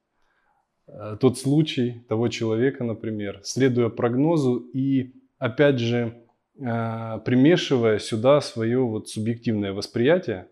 э, 0.87 1.17
тот 1.21 1.39
случай 1.39 2.05
того 2.09 2.29
человека, 2.29 2.85
например, 2.85 3.41
следуя 3.45 3.91
прогнозу 3.91 4.57
и 4.57 5.15
опять 5.39 5.79
же 5.79 6.22
примешивая 6.63 7.99
сюда 7.99 8.41
свое 8.41 8.81
вот 8.81 9.09
субъективное 9.09 9.73
восприятие? 9.73 10.49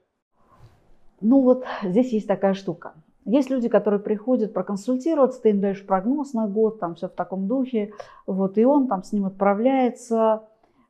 Ну 1.20 1.42
вот 1.42 1.64
здесь 1.82 2.12
есть 2.12 2.26
такая 2.26 2.54
штука. 2.54 2.94
Есть 3.26 3.50
люди, 3.50 3.68
которые 3.68 4.00
приходят 4.00 4.54
проконсультироваться, 4.54 5.42
ты 5.42 5.50
им 5.50 5.61
даешь 5.61 5.84
прогноз 5.84 6.32
на 6.32 6.46
год, 6.46 6.80
там 6.80 6.94
все 6.94 7.08
в 7.08 7.12
таком 7.12 7.46
духе, 7.46 7.92
вот, 8.26 8.56
и 8.56 8.64
он 8.64 8.88
там 8.88 9.04
с 9.04 9.12
ним 9.12 9.26
отправляется, 9.26 10.44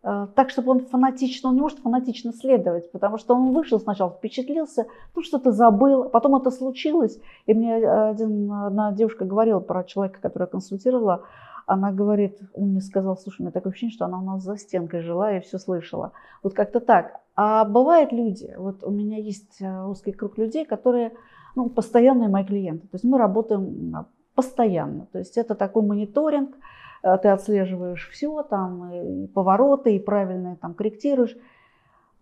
э, 0.05 0.29
так, 0.37 0.51
чтобы 0.51 0.71
он 0.71 0.81
фанатично, 0.87 1.49
он 1.49 1.57
не 1.57 1.61
может 1.61 1.81
фанатично 1.81 2.33
следовать, 2.33 2.93
потому 2.93 3.19
что 3.19 3.35
он 3.35 3.53
вышел 3.53 3.81
сначала, 3.81 4.13
впечатлился, 4.13 4.87
ну 5.17 5.23
что-то 5.23 5.51
забыл, 5.51 6.09
потом 6.09 6.37
это 6.37 6.53
случилось, 6.53 7.19
и 7.47 7.53
мне 7.53 7.77
один, 7.77 8.51
одна 8.53 8.93
девушка 8.93 9.25
говорила 9.25 9.59
про 9.59 9.83
человека, 9.83 10.21
которая 10.23 10.47
консультировала, 10.47 11.25
она 11.71 11.93
говорит, 11.93 12.37
он 12.55 12.71
мне 12.71 12.81
сказал, 12.81 13.17
слушай, 13.17 13.41
у 13.41 13.45
меня 13.45 13.53
такое 13.53 13.71
ощущение, 13.71 13.95
что 13.95 14.05
она 14.07 14.19
у 14.19 14.25
нас 14.25 14.43
за 14.43 14.57
стенкой 14.57 15.03
жила 15.03 15.37
и 15.37 15.41
все 15.41 15.57
слышала. 15.57 16.11
Вот 16.43 16.53
как-то 16.53 16.81
так. 16.81 17.21
А 17.37 17.65
бывают 17.65 18.11
люди, 18.11 18.53
вот 18.59 18.83
у 18.83 18.91
меня 18.91 19.19
есть 19.19 19.63
э, 19.63 19.85
узкий 19.85 20.11
круг 20.11 20.37
людей, 20.37 20.65
которые 20.65 21.13
ну, 21.55 21.71
постоянные 21.71 22.29
мои 22.29 22.45
клиенты. 22.45 22.89
То 22.89 22.97
есть 22.97 23.05
мы 23.05 23.19
работаем 23.19 23.95
постоянно. 24.35 25.07
То 25.13 25.19
есть 25.19 25.39
это 25.39 25.55
такой 25.55 25.85
мониторинг, 25.85 26.57
э, 27.05 27.17
ты 27.19 27.29
отслеживаешь 27.29 28.11
все, 28.11 28.43
там 28.43 28.93
и 28.93 29.27
повороты, 29.29 29.95
и 29.95 30.01
правильно 30.01 30.57
там 30.57 30.75
корректируешь. 30.75 31.37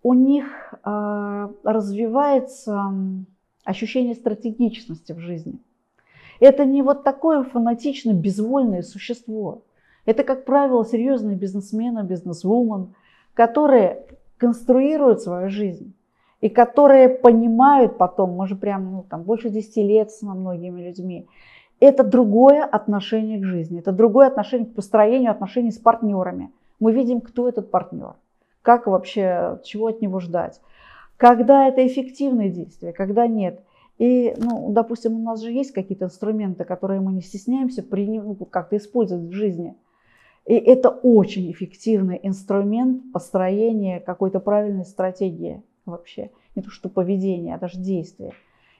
У 0.03 0.13
них 0.13 0.75
э, 0.85 1.49
развивается 1.65 2.93
ощущение 3.65 4.15
стратегичности 4.15 5.13
в 5.13 5.21
жизни. 5.21 5.59
Это 6.41 6.65
не 6.65 6.83
вот 6.83 7.05
такое 7.05 7.43
фанатично 7.43 8.13
безвольное 8.13 8.83
существо. 8.83 9.63
Это, 10.07 10.25
как 10.25 10.45
правило, 10.45 10.85
серьезные 10.85 11.37
бизнесмены, 11.37 12.03
бизнесвумен, 12.03 12.95
которые 13.35 14.07
конструируют 14.39 15.21
свою 15.21 15.51
жизнь. 15.51 15.95
и 16.41 16.49
которые 16.49 17.09
понимают 17.09 17.99
потом, 17.99 18.31
мы 18.31 18.47
же 18.47 18.55
прям 18.55 18.93
ну, 18.93 19.05
там, 19.09 19.23
больше 19.23 19.51
10 19.51 19.77
лет 19.79 20.11
с 20.11 20.23
многими 20.23 20.83
людьми, 20.83 21.27
это 21.81 22.05
другое 22.05 22.65
отношение 22.65 23.41
к 23.41 23.45
жизни, 23.45 23.81
это 23.81 23.93
другое 23.93 24.29
отношение 24.29 24.69
к 24.69 24.75
построению 24.75 25.31
отношений 25.31 25.71
с 25.71 25.79
партнерами. 25.79 26.53
Мы 26.81 26.93
видим, 26.93 27.21
кто 27.21 27.49
этот 27.49 27.71
партнер, 27.71 28.15
как 28.63 28.87
вообще, 28.87 29.61
чего 29.65 29.89
от 29.89 30.01
него 30.01 30.21
ждать, 30.21 30.61
когда 31.17 31.67
это 31.67 31.85
эффективные 31.87 32.51
действия, 32.51 32.93
когда 32.93 33.27
нет. 33.27 33.61
И, 33.99 34.33
ну, 34.39 34.73
допустим, 34.73 35.15
у 35.15 35.23
нас 35.23 35.43
же 35.43 35.51
есть 35.51 35.73
какие-то 35.73 36.07
инструменты, 36.07 36.65
которые 36.65 37.01
мы 37.01 37.13
не 37.13 37.21
стесняемся 37.21 37.85
ну, 37.91 38.35
как-то 38.49 38.77
использовать 38.77 39.29
в 39.29 39.33
жизни. 39.33 39.75
И 40.47 40.55
это 40.55 40.89
очень 40.89 41.51
эффективный 41.51 42.19
инструмент 42.23 43.13
построения 43.13 44.01
какой-то 44.01 44.41
правильной 44.41 44.87
стратегии 44.87 45.63
вообще. 45.85 46.31
Не 46.55 46.63
то 46.63 46.71
что 46.71 46.89
поведение, 46.89 47.57
а 47.57 47.59
даже 47.59 47.79
действие. 47.79 48.33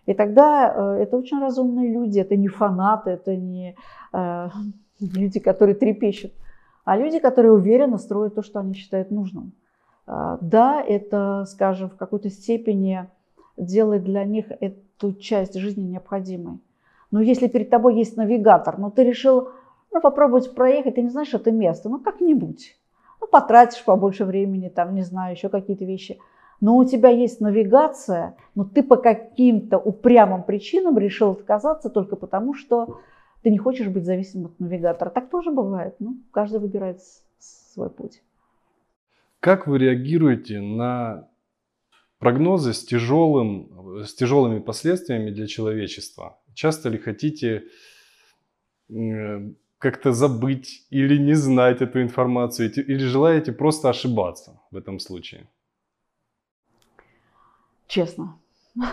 И 0.07 0.15
тогда 0.15 0.73
э, 0.75 1.03
это 1.03 1.19
очень 1.19 1.39
разумные 1.39 1.93
люди, 1.93 2.19
это 2.19 2.37
не 2.37 2.49
фанаты, 2.49 3.11
это 3.11 3.37
не 3.37 3.77
э, 4.13 4.49
люди, 5.01 5.41
которые 5.41 5.75
трепещут, 5.75 6.33
а 6.85 6.97
люди, 6.97 7.19
которые 7.19 7.53
уверенно 7.53 7.99
строят 7.99 8.37
то, 8.37 8.43
что 8.43 8.61
они 8.61 8.73
считают 8.73 9.11
нужным. 9.11 9.53
Э, 10.07 10.39
да, 10.41 10.81
это, 10.81 11.45
скажем, 11.47 11.91
в 11.91 11.97
какой-то 11.97 12.31
степени 12.31 13.07
делает 13.59 14.05
для 14.05 14.25
них 14.25 14.47
эту 14.99 15.15
часть 15.15 15.55
жизни 15.55 15.83
необходимой. 15.83 16.59
Но 17.11 17.21
если 17.21 17.49
перед 17.49 17.71
тобой 17.71 17.97
есть 17.97 18.17
навигатор, 18.17 18.79
но 18.79 18.91
ты 18.91 19.05
решил 19.05 19.49
ну, 19.91 20.01
попробовать 20.01 20.55
проехать, 20.55 20.97
ты 20.97 21.03
не 21.03 21.09
знаешь 21.09 21.33
это 21.33 21.51
место, 21.51 21.89
ну 21.89 21.99
как-нибудь. 21.99 22.77
Ну, 23.21 23.27
потратишь 23.27 23.85
побольше 23.85 24.25
времени, 24.25 24.69
там, 24.69 24.95
не 24.95 25.03
знаю, 25.03 25.35
еще 25.35 25.49
какие-то 25.49 25.85
вещи– 25.85 26.19
но 26.61 26.77
у 26.77 26.85
тебя 26.85 27.09
есть 27.09 27.41
навигация, 27.41 28.37
но 28.55 28.65
ты 28.65 28.83
по 28.83 28.97
каким-то 28.97 29.79
упрямым 29.79 30.43
причинам 30.43 30.99
решил 30.99 31.33
отказаться 31.33 31.89
только 31.89 32.17
потому, 32.17 32.55
что 32.55 33.01
ты 33.43 33.51
не 33.51 33.59
хочешь 33.59 33.89
быть 33.89 34.05
зависимым 34.05 34.47
от 34.47 34.61
навигатора. 34.61 35.11
Так 35.11 35.31
тоже 35.31 35.53
бывает. 35.53 35.95
Ну, 36.01 36.17
каждый 36.33 36.59
выбирает 36.59 37.01
свой 37.39 37.91
путь. 37.91 38.23
Как 39.39 39.69
вы 39.69 39.79
реагируете 39.79 40.61
на 40.61 41.29
прогнозы 42.19 42.73
с, 42.73 42.85
тяжелым, 42.85 44.05
с 44.05 44.15
тяжелыми 44.15 44.61
последствиями 44.61 45.31
для 45.31 45.47
человечества? 45.47 46.39
Часто 46.55 46.89
ли 46.89 46.99
хотите 46.99 47.65
как-то 49.79 50.13
забыть 50.13 50.87
или 50.91 51.19
не 51.19 51.35
знать 51.35 51.83
эту 51.83 52.03
информацию, 52.03 52.73
или 52.73 52.99
желаете 52.99 53.53
просто 53.53 53.89
ошибаться 53.89 54.61
в 54.71 54.77
этом 54.77 54.99
случае? 54.99 55.49
Честно. 57.87 58.39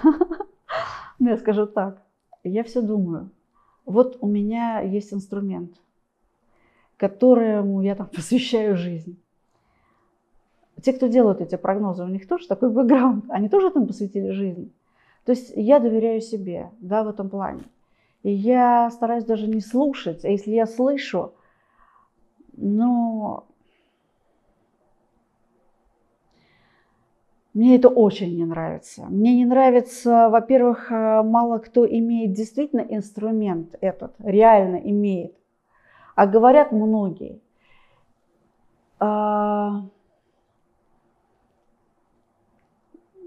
Ну, 1.17 1.30
я 1.30 1.38
скажу 1.38 1.65
так. 1.65 2.01
Я 2.43 2.63
все 2.63 2.82
думаю. 2.82 3.32
Вот 3.86 4.17
у 4.19 4.28
меня 4.28 4.82
есть 4.82 5.13
инструмент, 5.13 5.71
которому 6.97 7.82
я 7.82 7.95
там 7.95 8.07
посвящаю 8.15 8.76
жизнь. 8.76 9.17
Те, 10.86 10.93
кто 10.93 11.07
делают 11.07 11.41
эти 11.41 11.55
прогнозы, 11.55 12.03
у 12.03 12.07
них 12.07 12.27
тоже 12.27 12.47
такой 12.47 12.69
бэкграунд. 12.69 13.25
Они 13.29 13.49
тоже 13.49 13.69
этому 13.69 13.88
посвятили 13.88 14.29
жизнь. 14.29 14.71
То 15.25 15.31
есть 15.31 15.51
я 15.55 15.79
доверяю 15.79 16.21
себе, 16.21 16.69
да, 16.79 17.03
в 17.03 17.07
этом 17.07 17.27
плане. 17.27 17.63
И 18.21 18.31
я 18.31 18.91
стараюсь 18.91 19.23
даже 19.23 19.47
не 19.47 19.61
слушать. 19.61 20.23
А 20.23 20.29
если 20.29 20.51
я 20.51 20.67
слышу, 20.67 21.33
ну, 22.55 23.45
Мне 27.55 27.77
это 27.77 27.88
очень 27.88 28.36
не 28.36 28.45
нравится. 28.45 29.05
Мне 29.05 29.33
не 29.33 29.45
нравится, 29.45 30.27
во-первых, 30.29 30.91
э, 30.91 31.23
мало 31.23 31.59
кто 31.59 31.88
имеет 31.88 32.33
действительно 32.33 32.81
инструмент 32.81 33.75
этот, 33.79 34.13
реально 34.19 34.75
имеет. 34.75 35.33
А 36.15 36.27
говорят 36.27 36.73
многие. 36.73 37.39
А, 38.99 39.86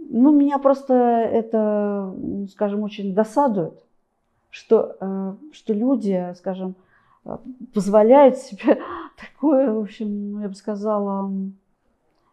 ну, 0.08 0.32
меня 0.32 0.58
просто 0.58 0.94
это, 0.94 2.14
скажем, 2.50 2.82
очень 2.82 3.14
досадует, 3.14 3.84
что, 4.50 4.96
э, 5.00 5.34
что 5.52 5.72
люди, 5.74 6.34
скажем, 6.36 6.74
э, 7.24 7.36
позволяют 7.74 8.38
себе 8.38 8.80
такое, 9.16 9.72
в 9.72 9.80
общем, 9.80 10.40
я 10.40 10.48
бы 10.48 10.54
сказала, 10.54 11.30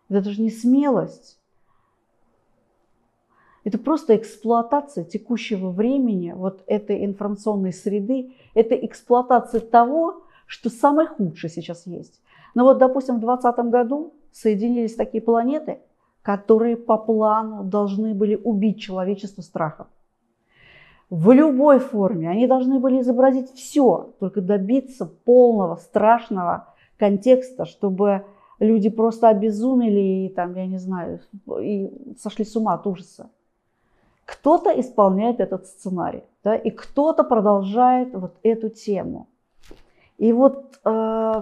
это 0.09 0.21
даже 0.23 0.41
не 0.41 0.49
смелость, 0.49 1.37
это 3.65 3.79
просто 3.79 4.15
эксплуатация 4.15 5.03
текущего 5.03 5.71
времени, 5.71 6.33
вот 6.35 6.63
этой 6.67 7.03
информационной 7.03 7.73
среды. 7.73 8.31
Это 8.53 8.75
эксплуатация 8.75 9.59
того, 9.59 10.23
что 10.45 10.69
самое 10.69 11.07
худшее 11.07 11.49
сейчас 11.49 11.87
есть. 11.87 12.21
Но 12.53 12.63
вот, 12.63 12.77
допустим, 12.77 13.15
в 13.15 13.21
2020 13.21 13.71
году 13.71 14.13
соединились 14.31 14.93
такие 14.93 15.21
планеты, 15.21 15.79
которые 16.25 16.75
по 16.75 16.97
плану 16.97 17.63
должны 17.63 18.15
были 18.15 18.35
убить 18.35 18.81
человечество 18.81 19.43
страхом. 19.43 19.85
В 21.11 21.31
любой 21.31 21.77
форме 21.77 22.27
они 22.31 22.47
должны 22.47 22.79
были 22.79 23.01
изобразить 23.01 23.51
все, 23.51 24.15
только 24.19 24.41
добиться 24.41 25.05
полного, 25.05 25.75
страшного 25.75 26.73
контекста, 26.97 27.65
чтобы 27.65 28.25
люди 28.57 28.89
просто 28.89 29.29
обезумели 29.29 30.25
и 30.25 30.29
там, 30.29 30.55
я 30.55 30.65
не 30.65 30.79
знаю, 30.79 31.19
и 31.61 32.15
сошли 32.19 32.43
с 32.43 32.55
ума 32.55 32.73
от 32.73 32.87
ужаса. 32.87 33.29
Кто-то 34.25 34.71
исполняет 34.79 35.39
этот 35.39 35.67
сценарий, 35.67 36.23
да, 36.43 36.55
и 36.55 36.71
кто-то 36.71 37.23
продолжает 37.23 38.15
вот 38.15 38.33
эту 38.41 38.69
тему. 38.69 39.27
И 40.17 40.33
вот, 40.33 40.79
э, 40.83 41.41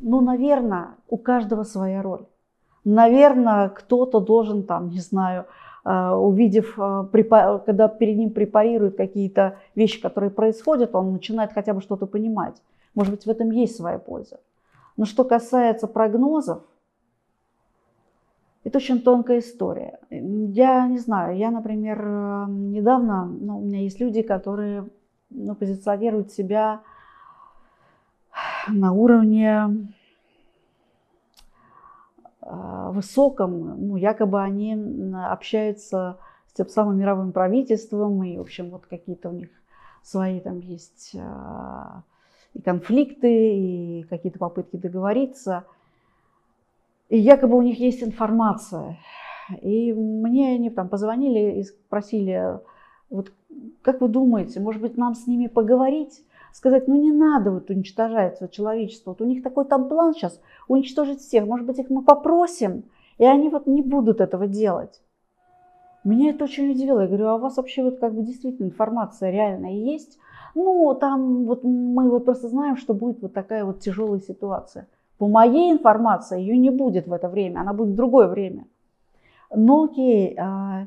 ну, 0.00 0.20
наверное, 0.20 0.96
у 1.08 1.18
каждого 1.18 1.62
своя 1.62 2.02
роль. 2.02 2.26
Наверное, 2.84 3.68
кто-то 3.68 4.20
должен 4.20 4.64
там, 4.64 4.88
не 4.88 5.00
знаю, 5.00 5.46
э, 5.84 6.10
увидев, 6.10 6.78
э, 6.78 7.60
когда 7.64 7.88
перед 7.88 8.16
ним 8.16 8.30
препарируют 8.30 8.96
какие-то 8.96 9.58
вещи, 9.74 10.00
которые 10.00 10.30
происходят, 10.30 10.94
он 10.94 11.12
начинает 11.12 11.52
хотя 11.52 11.74
бы 11.74 11.80
что-то 11.80 12.06
понимать. 12.06 12.60
Может 12.94 13.12
быть, 13.14 13.26
в 13.26 13.30
этом 13.30 13.50
есть 13.50 13.76
своя 13.76 13.98
польза. 13.98 14.40
Но 14.96 15.04
что 15.04 15.24
касается 15.24 15.86
прогнозов, 15.86 16.62
это 18.64 18.78
очень 18.78 19.00
тонкая 19.00 19.40
история. 19.40 19.98
Я 20.10 20.86
не 20.86 20.98
знаю, 20.98 21.36
я, 21.36 21.50
например, 21.50 21.98
недавно, 22.48 23.24
ну, 23.24 23.58
у 23.58 23.60
меня 23.62 23.80
есть 23.80 23.98
люди, 24.00 24.22
которые 24.22 24.88
ну, 25.30 25.54
позиционируют 25.54 26.30
себя 26.30 26.82
на 28.68 28.92
уровне 28.92 29.68
высоком, 32.90 33.88
ну, 33.88 33.96
якобы 33.96 34.42
они 34.42 34.76
общаются 35.26 36.18
с 36.48 36.52
тем 36.54 36.68
самым 36.68 36.98
мировым 36.98 37.32
правительством, 37.32 38.22
и, 38.24 38.36
в 38.36 38.42
общем, 38.42 38.70
вот 38.70 38.86
какие-то 38.86 39.30
у 39.30 39.32
них 39.32 39.48
свои 40.02 40.40
там 40.40 40.60
есть 40.60 41.12
а, 41.18 42.02
и 42.54 42.60
конфликты, 42.60 43.56
и 43.56 44.02
какие-то 44.04 44.38
попытки 44.38 44.76
договориться– 44.76 45.64
и 47.12 47.18
якобы 47.18 47.58
у 47.58 47.62
них 47.62 47.78
есть 47.78 48.02
информация. 48.02 48.96
И 49.60 49.92
мне 49.92 50.54
они 50.54 50.70
там 50.70 50.88
позвонили 50.88 51.60
и 51.60 51.62
спросили, 51.62 52.58
вот 53.10 53.30
как 53.82 54.00
вы 54.00 54.08
думаете, 54.08 54.60
может 54.60 54.80
быть, 54.80 54.96
нам 54.96 55.14
с 55.14 55.26
ними 55.26 55.46
поговорить? 55.46 56.24
Сказать, 56.52 56.86
ну 56.86 56.96
не 56.96 57.12
надо 57.12 57.50
вот 57.50 57.70
уничтожать 57.70 58.40
вот 58.40 58.50
человечество. 58.50 59.10
Вот 59.10 59.22
у 59.22 59.24
них 59.24 59.42
такой 59.42 59.64
там 59.64 59.88
план 59.88 60.14
сейчас 60.14 60.40
уничтожить 60.68 61.20
всех. 61.20 61.46
Может 61.46 61.66
быть, 61.66 61.78
их 61.78 61.88
мы 61.90 62.02
попросим, 62.02 62.84
и 63.18 63.24
они 63.24 63.48
вот 63.48 63.66
не 63.66 63.82
будут 63.82 64.20
этого 64.20 64.46
делать. 64.46 65.00
Меня 66.04 66.30
это 66.30 66.44
очень 66.44 66.70
удивило. 66.70 67.00
Я 67.00 67.06
говорю, 67.06 67.28
а 67.28 67.36
у 67.36 67.38
вас 67.38 67.56
вообще 67.56 67.82
вот 67.82 68.00
как 68.00 68.14
бы 68.14 68.22
действительно 68.22 68.66
информация 68.66 69.30
реальная 69.30 69.72
есть? 69.72 70.18
Ну, 70.54 70.94
там 71.00 71.44
вот 71.44 71.64
мы 71.64 72.10
вот 72.10 72.24
просто 72.24 72.48
знаем, 72.48 72.76
что 72.76 72.92
будет 72.92 73.22
вот 73.22 73.32
такая 73.32 73.64
вот 73.64 73.80
тяжелая 73.80 74.20
ситуация. 74.20 74.88
По 75.18 75.28
моей 75.28 75.72
информации 75.72 76.40
ее 76.40 76.58
не 76.58 76.70
будет 76.70 77.06
в 77.06 77.12
это 77.12 77.28
время, 77.28 77.60
она 77.60 77.72
будет 77.72 77.90
в 77.90 77.96
другое 77.96 78.26
время. 78.26 78.66
Но 79.54 79.84
окей, 79.84 80.36
а, 80.38 80.86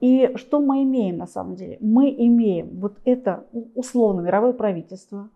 и 0.00 0.32
что 0.36 0.60
мы 0.60 0.82
имеем 0.82 1.16
на 1.16 1.26
самом 1.26 1.56
деле? 1.56 1.78
Мы 1.80 2.10
имеем 2.10 2.68
вот 2.80 2.98
это 3.04 3.46
условно 3.74 4.20
мировое 4.20 4.52
правительство, 4.52 5.30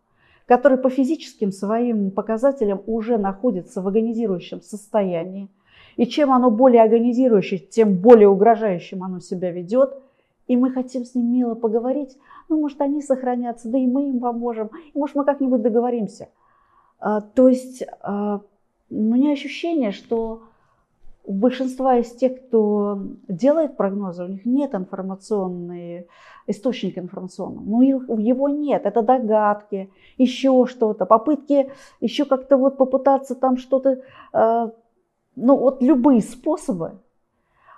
которое 0.47 0.77
по 0.77 0.91
физическим 0.91 1.51
своим 1.51 2.11
показателям 2.11 2.83
уже 2.87 3.17
находится 3.17 3.81
в 3.81 3.89
агонизирующем 3.89 4.61
состоянии. 4.61 5.49
И 5.97 6.07
чем 6.07 6.33
оно 6.33 6.51
более 6.51 6.83
агонизирующее, 6.83 7.59
тем 7.59 7.97
более 7.97 8.29
угрожающим 8.29 9.03
оно 9.03 9.21
себя 9.21 9.51
ведет. 9.51 9.95
И 10.47 10.57
мы 10.57 10.71
хотим 10.71 11.05
с 11.05 11.15
ним 11.15 11.33
мило 11.33 11.55
поговорить. 11.55 12.19
Ну, 12.49 12.61
может, 12.61 12.81
они 12.81 13.03
сохранятся, 13.03 13.69
да 13.69 13.79
и 13.79 13.87
мы 13.87 14.09
им 14.09 14.21
поможем. 14.21 14.71
И, 14.93 14.99
может, 14.99 15.15
мы 15.15 15.25
как-нибудь 15.25 15.63
договоримся. 15.63 16.29
А, 16.99 17.21
то 17.21 17.49
есть 17.49 17.85
а, 18.03 18.41
у 18.91 18.95
меня 18.95 19.33
ощущение, 19.33 19.93
что 19.93 20.43
у 21.25 21.33
большинства 21.33 21.99
из 21.99 22.13
тех, 22.13 22.47
кто 22.47 23.01
делает 23.29 23.77
прогнозы, 23.77 24.25
у 24.25 24.29
них 24.29 24.45
нет 24.45 24.75
информационной 24.75 26.09
источника 26.47 27.01
информационного. 27.01 27.65
Ну, 27.65 27.83
его 28.19 28.49
нет. 28.49 28.87
Это 28.87 29.03
догадки, 29.03 29.91
еще 30.19 30.67
что-то, 30.67 31.07
попытки 31.07 31.71
еще 32.01 32.25
как-то 32.25 32.57
вот 32.57 32.77
попытаться 32.77 33.35
там 33.35 33.57
что-то, 33.57 34.03
э, 34.33 34.71
ну, 35.37 35.57
вот 35.57 35.83
любые 35.83 36.21
способы. 36.21 36.99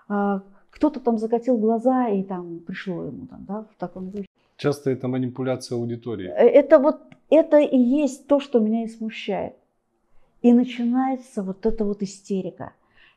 Э, 0.08 0.40
кто-то 0.70 1.00
там 1.00 1.18
закатил 1.18 1.58
глаза 1.58 2.08
и 2.08 2.22
там 2.22 2.60
пришло 2.60 3.04
ему 3.04 3.26
там, 3.26 3.44
да, 3.46 3.66
в 3.74 3.78
таком 3.78 4.10
духе. 4.10 4.26
Часто 4.56 4.90
это 4.90 5.08
манипуляция 5.08 5.76
аудитории. 5.76 6.28
Э, 6.28 6.46
это 6.46 6.78
вот, 6.78 7.00
это 7.30 7.58
и 7.58 7.76
есть 7.76 8.26
то, 8.26 8.40
что 8.40 8.60
меня 8.60 8.84
и 8.84 8.88
смущает. 8.88 9.54
И 10.40 10.52
начинается 10.52 11.42
вот 11.42 11.66
эта 11.66 11.84
вот 11.84 12.02
истерика. 12.02 12.72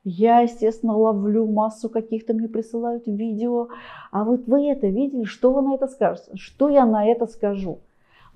Я, 0.07 0.41
естественно, 0.41 0.95
ловлю 0.95 1.47
массу 1.47 1.89
каких-то, 1.89 2.35
мне 2.35 2.47
присылают 2.47 3.07
видео. 3.07 3.69
А 4.11 4.23
вот 4.23 4.45
вы 4.45 4.69
это 4.69 4.85
видели, 4.87 5.23
что 5.23 5.51
вы 5.51 5.63
на 5.63 5.73
это 5.73 5.87
скажете? 5.87 6.29
Что 6.35 6.69
я 6.69 6.85
на 6.85 7.05
это 7.05 7.25
скажу? 7.25 7.79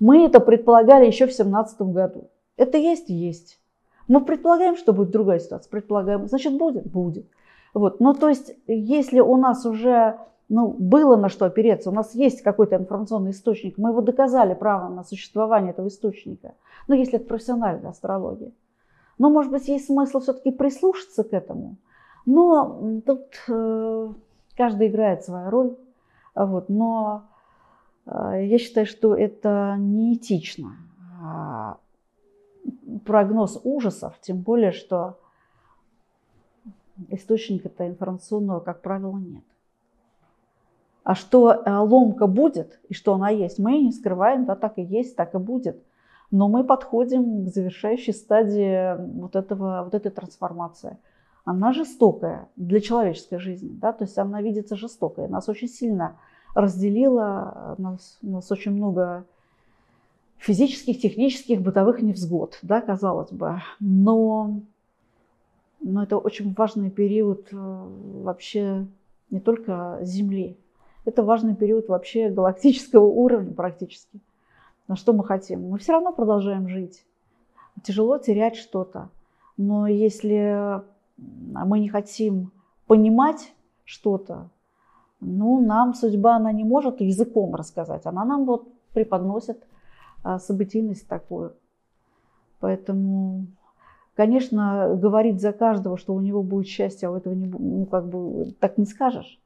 Мы 0.00 0.24
это 0.24 0.40
предполагали 0.40 1.06
еще 1.06 1.26
в 1.26 1.28
2017 1.28 1.80
году. 1.82 2.28
Это 2.56 2.76
есть? 2.76 3.08
Есть. 3.08 3.60
Мы 4.08 4.20
предполагаем, 4.20 4.76
что 4.76 4.92
будет 4.92 5.12
другая 5.12 5.38
ситуация. 5.38 5.70
Предполагаем. 5.70 6.26
Значит, 6.26 6.58
будет? 6.58 6.90
Будет. 6.90 7.26
Вот. 7.72 8.00
Ну, 8.00 8.14
то 8.14 8.28
есть, 8.28 8.52
если 8.66 9.20
у 9.20 9.36
нас 9.36 9.64
уже 9.64 10.18
ну, 10.48 10.74
было 10.76 11.14
на 11.14 11.28
что 11.28 11.46
опереться, 11.46 11.90
у 11.90 11.94
нас 11.94 12.16
есть 12.16 12.42
какой-то 12.42 12.74
информационный 12.74 13.30
источник, 13.30 13.78
мы 13.78 13.90
его 13.90 14.00
доказали 14.00 14.54
право 14.54 14.92
на 14.92 15.04
существование 15.04 15.70
этого 15.70 15.86
источника, 15.86 16.54
ну, 16.88 16.96
если 16.96 17.20
это 17.20 17.26
профессиональная 17.26 17.90
астрология. 17.90 18.50
Но, 19.20 19.28
может 19.28 19.52
быть, 19.52 19.68
есть 19.68 19.84
смысл 19.84 20.20
все-таки 20.20 20.50
прислушаться 20.50 21.24
к 21.24 21.34
этому. 21.34 21.76
Но 22.24 23.02
тут 23.04 23.26
э, 23.48 24.12
каждый 24.56 24.88
играет 24.88 25.24
свою 25.24 25.50
роль. 25.50 25.76
Вот, 26.34 26.70
но 26.70 27.24
э, 28.06 28.46
я 28.46 28.56
считаю, 28.56 28.86
что 28.86 29.14
это 29.14 29.76
неэтично. 29.78 30.74
А, 31.22 31.76
прогноз 33.04 33.60
ужасов, 33.62 34.18
тем 34.22 34.38
более, 34.38 34.72
что 34.72 35.18
источника-то 37.10 37.86
информационного, 37.86 38.60
как 38.60 38.80
правило, 38.80 39.18
нет. 39.18 39.44
А 41.04 41.14
что 41.14 41.52
э, 41.52 41.76
ломка 41.76 42.26
будет 42.26 42.80
и 42.88 42.94
что 42.94 43.12
она 43.12 43.28
есть, 43.28 43.58
мы 43.58 43.82
не 43.82 43.92
скрываем, 43.92 44.46
да, 44.46 44.56
так 44.56 44.78
и 44.78 44.82
есть, 44.82 45.14
так 45.14 45.34
и 45.34 45.38
будет. 45.38 45.76
Но 46.30 46.48
мы 46.48 46.62
подходим 46.64 47.44
к 47.44 47.48
завершающей 47.48 48.12
стадии 48.12 48.96
вот, 49.20 49.34
этого, 49.34 49.82
вот 49.84 49.94
этой 49.94 50.10
трансформации. 50.12 50.96
Она 51.44 51.72
жестокая 51.72 52.48
для 52.56 52.80
человеческой 52.80 53.38
жизни, 53.38 53.70
да, 53.72 53.92
то 53.92 54.04
есть 54.04 54.16
она 54.18 54.40
видится 54.40 54.76
жестокой. 54.76 55.26
Нас 55.28 55.48
очень 55.48 55.68
сильно 55.68 56.16
разделила, 56.54 57.74
нас, 57.78 58.18
нас 58.22 58.50
очень 58.52 58.72
много 58.72 59.24
физических, 60.38 61.00
технических, 61.00 61.60
бытовых 61.60 62.02
невзгод, 62.02 62.58
да, 62.62 62.80
казалось 62.80 63.32
бы. 63.32 63.60
Но, 63.80 64.60
но 65.80 66.02
это 66.02 66.18
очень 66.18 66.54
важный 66.54 66.90
период 66.90 67.48
э, 67.52 67.56
вообще 67.56 68.86
не 69.30 69.40
только 69.40 69.98
Земли, 70.02 70.56
это 71.04 71.22
важный 71.22 71.56
период 71.56 71.88
вообще 71.88 72.28
галактического 72.28 73.04
уровня 73.04 73.52
практически 73.52 74.20
на 74.90 74.96
что 74.96 75.12
мы 75.12 75.24
хотим. 75.24 75.68
Мы 75.68 75.78
все 75.78 75.92
равно 75.92 76.12
продолжаем 76.12 76.68
жить. 76.68 77.06
Тяжело 77.84 78.18
терять 78.18 78.56
что-то. 78.56 79.08
Но 79.56 79.86
если 79.86 80.82
мы 81.16 81.78
не 81.78 81.88
хотим 81.88 82.50
понимать 82.88 83.52
что-то, 83.84 84.48
ну, 85.20 85.64
нам 85.64 85.94
судьба, 85.94 86.36
она 86.36 86.50
не 86.50 86.64
может 86.64 87.00
языком 87.00 87.54
рассказать. 87.54 88.04
Она 88.04 88.24
нам 88.24 88.46
вот 88.46 88.66
преподносит 88.92 89.62
а, 90.24 90.40
событийность 90.40 91.06
такую. 91.06 91.54
Поэтому, 92.58 93.46
конечно, 94.16 94.96
говорить 94.96 95.40
за 95.40 95.52
каждого, 95.52 95.98
что 95.98 96.14
у 96.14 96.20
него 96.20 96.42
будет 96.42 96.66
счастье, 96.66 97.06
а 97.06 97.12
у 97.12 97.14
этого 97.14 97.34
не, 97.34 97.46
ну, 97.46 97.86
как 97.86 98.08
бы 98.08 98.56
так 98.58 98.76
не 98.76 98.86
скажешь. 98.86 99.38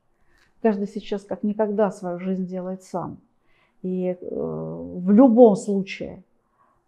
Каждый 0.63 0.87
сейчас 0.87 1.23
как 1.23 1.43
никогда 1.43 1.91
свою 1.91 2.19
жизнь 2.19 2.47
делает 2.47 2.83
сам. 2.83 3.19
И 3.85 4.07
э, 4.07 4.17
в 4.21 5.11
любом 5.11 5.57
случае, 5.57 6.23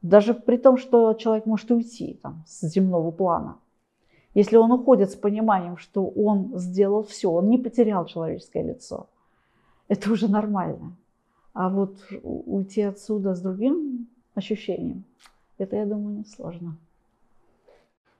даже 0.00 0.32
при 0.32 0.56
том, 0.56 0.78
что 0.78 1.12
человек 1.12 1.44
может 1.44 1.70
уйти 1.70 2.18
там, 2.22 2.42
с 2.46 2.66
земного 2.66 3.10
плана, 3.10 3.58
если 4.34 4.56
он 4.56 4.72
уходит 4.72 5.10
с 5.10 5.14
пониманием, 5.14 5.76
что 5.76 6.06
он 6.06 6.58
сделал 6.58 7.02
все, 7.02 7.30
он 7.30 7.50
не 7.50 7.58
потерял 7.58 8.06
человеческое 8.06 8.62
лицо, 8.62 9.08
это 9.88 10.10
уже 10.10 10.28
нормально. 10.28 10.96
А 11.52 11.68
вот 11.68 11.98
уйти 12.22 12.80
отсюда 12.80 13.34
с 13.34 13.40
другим 13.42 14.06
ощущением, 14.34 15.04
это, 15.58 15.76
я 15.76 15.84
думаю, 15.84 16.18
несложно. 16.18 16.78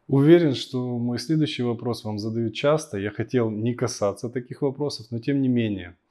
Уверен, 0.09 0.55
что 0.55 0.99
мой 0.99 1.19
следующий 1.19 1.63
вопрос 1.63 2.05
вам 2.05 2.19
задают 2.19 2.53
часто. 2.53 2.99
Я 2.99 3.11
хотел 3.11 3.51
не 3.51 3.75
касаться 3.75 4.29
таких 4.29 4.61
вопросов, 4.61 5.07
но 5.11 5.19
тем 5.19 5.41
не 5.41 5.49
менее– 5.49 5.95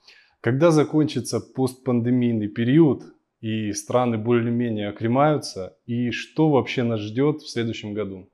когда 0.45 0.69
закончится 0.69 1.39
постпандемийный 1.39 2.47
период 2.47 3.01
и 3.41 3.71
страны 3.71 4.19
более-менее 4.19 4.89
окремаются, 4.89 5.75
и 5.87 6.11
что 6.11 6.51
вообще 6.51 6.83
нас 6.83 6.99
ждет 6.99 7.41
в 7.41 7.49
следующем 7.49 7.95
году? 7.95 8.29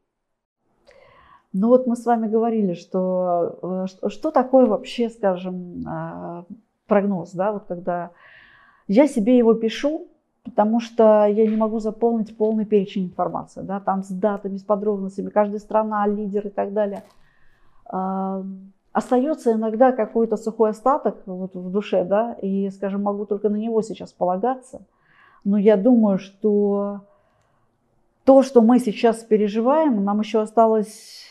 Ну 1.53 1.69
вот 1.69 1.87
мы 1.87 1.95
с 1.95 2.05
вами 2.05 2.27
говорили, 2.27 2.73
что 2.73 3.87
э, 4.03 4.09
что 4.09 4.31
такое 4.31 4.65
вообще, 4.65 5.09
скажем, 5.09 5.87
э, 5.87 6.43
прогноз, 6.85 7.31
да, 7.31 7.53
вот 7.53 7.63
когда 7.69 8.11
я 8.89 9.07
себе 9.07 9.37
его 9.37 9.53
пишу, 9.53 10.09
потому 10.43 10.81
что 10.81 11.25
я 11.27 11.47
не 11.47 11.55
могу 11.55 11.79
заполнить 11.79 12.35
полный 12.35 12.65
перечень 12.65 13.05
информации, 13.05 13.61
да, 13.61 13.79
там 13.79 14.03
с 14.03 14.09
датами, 14.09 14.57
с 14.57 14.63
подробностями, 14.63 15.29
каждая 15.29 15.59
страна, 15.59 16.05
лидер 16.07 16.47
и 16.47 16.49
так 16.49 16.73
далее. 16.73 17.03
Остается 18.93 19.53
иногда 19.53 19.93
какой-то 19.93 20.35
сухой 20.35 20.71
остаток 20.71 21.21
вот 21.25 21.55
в 21.55 21.71
душе, 21.71 22.03
да, 22.03 22.33
и, 22.41 22.69
скажем, 22.71 23.03
могу 23.03 23.25
только 23.25 23.47
на 23.47 23.55
него 23.55 23.81
сейчас 23.81 24.11
полагаться. 24.11 24.81
Но 25.45 25.57
я 25.57 25.77
думаю, 25.77 26.17
что 26.17 27.01
то, 28.25 28.43
что 28.43 28.61
мы 28.61 28.79
сейчас 28.79 29.23
переживаем, 29.23 30.03
нам 30.03 30.19
еще 30.19 30.41
осталось, 30.41 31.25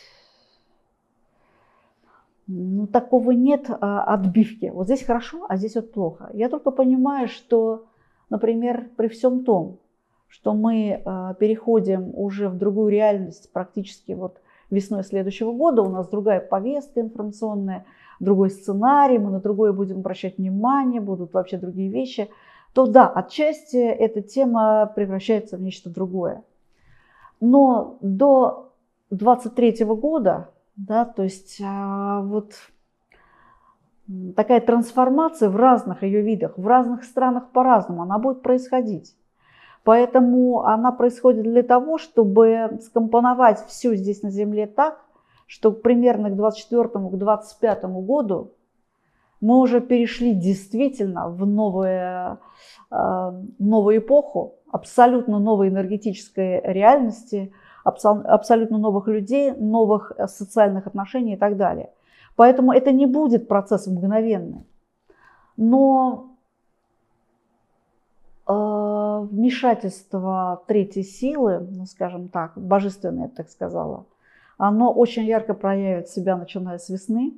ну, 2.47 2.87
такого 2.87 3.33
нет 3.33 3.67
а, 3.69 4.05
отбивки. 4.05 4.71
Вот 4.75 4.87
здесь 4.87 5.05
хорошо, 5.05 5.45
а 5.49 5.57
здесь 5.57 5.77
вот 5.77 5.93
плохо. 5.93 6.31
Я 6.33 6.49
только 6.49 6.71
понимаю, 6.71 7.29
что, 7.29 7.87
например, 8.31 8.89
при 8.97 9.09
всем 9.09 9.45
том, 9.45 9.79
что 10.29 10.55
мы 10.55 11.03
а, 11.05 11.35
переходим 11.35 12.11
уже 12.15 12.49
в 12.49 12.57
другую 12.57 12.89
реальность 12.89 13.53
практически 13.53 14.13
вот 14.13 14.41
весной 14.71 15.05
следующего 15.05 15.53
года 15.53 15.83
у 15.83 15.91
нас 15.91 16.09
другая 16.09 16.41
повестка 16.41 17.01
информационная, 17.01 17.87
другой 18.21 18.51
сценарий, 18.51 19.19
мы 19.19 19.31
на 19.31 19.41
другое 19.41 19.73
будем 19.73 19.99
обращать 19.99 20.39
внимание, 20.39 21.01
будут 21.01 21.33
вообще 21.33 21.59
другие 21.59 21.91
вещи, 21.91 22.31
то 22.75 22.87
да, 22.87 23.09
отчасти 23.09 23.77
эта 23.77 24.23
тема 24.23 24.91
превращается 24.95 25.57
в 25.57 25.63
нечто 25.63 25.91
другое. 25.91 26.45
Но 27.41 27.99
до 28.01 28.73
23 29.11 29.85
года, 29.85 30.51
да, 30.77 31.05
то 31.05 31.23
есть 31.23 31.61
а, 31.65 32.21
вот 32.23 32.53
такая 34.37 34.61
трансформация 34.61 35.49
в 35.49 35.57
разных 35.57 36.03
ее 36.03 36.23
видах, 36.23 36.57
в 36.57 36.67
разных 36.67 37.05
странах 37.05 37.51
по-разному, 37.51 38.03
она 38.03 38.19
будет 38.19 38.43
происходить. 38.43 39.17
Поэтому 39.85 40.63
она 40.65 40.93
происходит 40.93 41.43
для 41.43 41.63
того, 41.63 41.99
чтобы 41.99 42.79
скомпоновать 42.83 43.65
все 43.67 43.95
здесь 43.97 44.23
на 44.23 44.31
Земле 44.31 44.67
так, 44.67 45.01
что 45.47 45.73
примерно 45.73 46.31
к 46.31 46.35
24-25 46.35 48.05
году 48.05 48.53
мы 49.41 49.59
уже 49.59 49.81
перешли 49.81 50.35
действительно 50.35 51.29
в 51.29 51.47
новую, 51.47 52.39
э, 52.91 53.33
новую 53.59 53.99
эпоху, 53.99 54.57
абсолютно 54.71 55.39
новой 55.39 55.69
энергетической 55.69 56.61
реальности, 56.63 57.53
абсолютно 57.85 58.79
новых 58.79 59.09
людей, 59.09 59.53
новых 59.53 60.13
э, 60.17 60.27
социальных 60.27 60.87
отношений 60.87 61.35
и 61.35 61.39
так 61.39 61.57
далее. 61.57 61.91
Поэтому 62.37 62.73
это 62.73 62.93
не 62.93 63.07
будет 63.07 63.49
процесс 63.49 63.87
мгновенный. 63.87 64.67
Но 65.57 66.30
вмешательство 68.53 70.63
третьей 70.67 71.05
силы, 71.05 71.67
ну, 71.71 71.87
скажем 71.87 72.29
так, 72.29 72.53
божественное, 72.57 73.23
я 73.23 73.29
бы 73.29 73.35
так 73.35 73.51
сказала, 73.51 74.07
оно 74.59 74.93
очень 74.93 75.25
ярко 75.25 75.55
проявит 75.55 76.09
себя, 76.09 76.37
начиная 76.37 76.79
с 76.79 76.89
весны. 76.89 77.35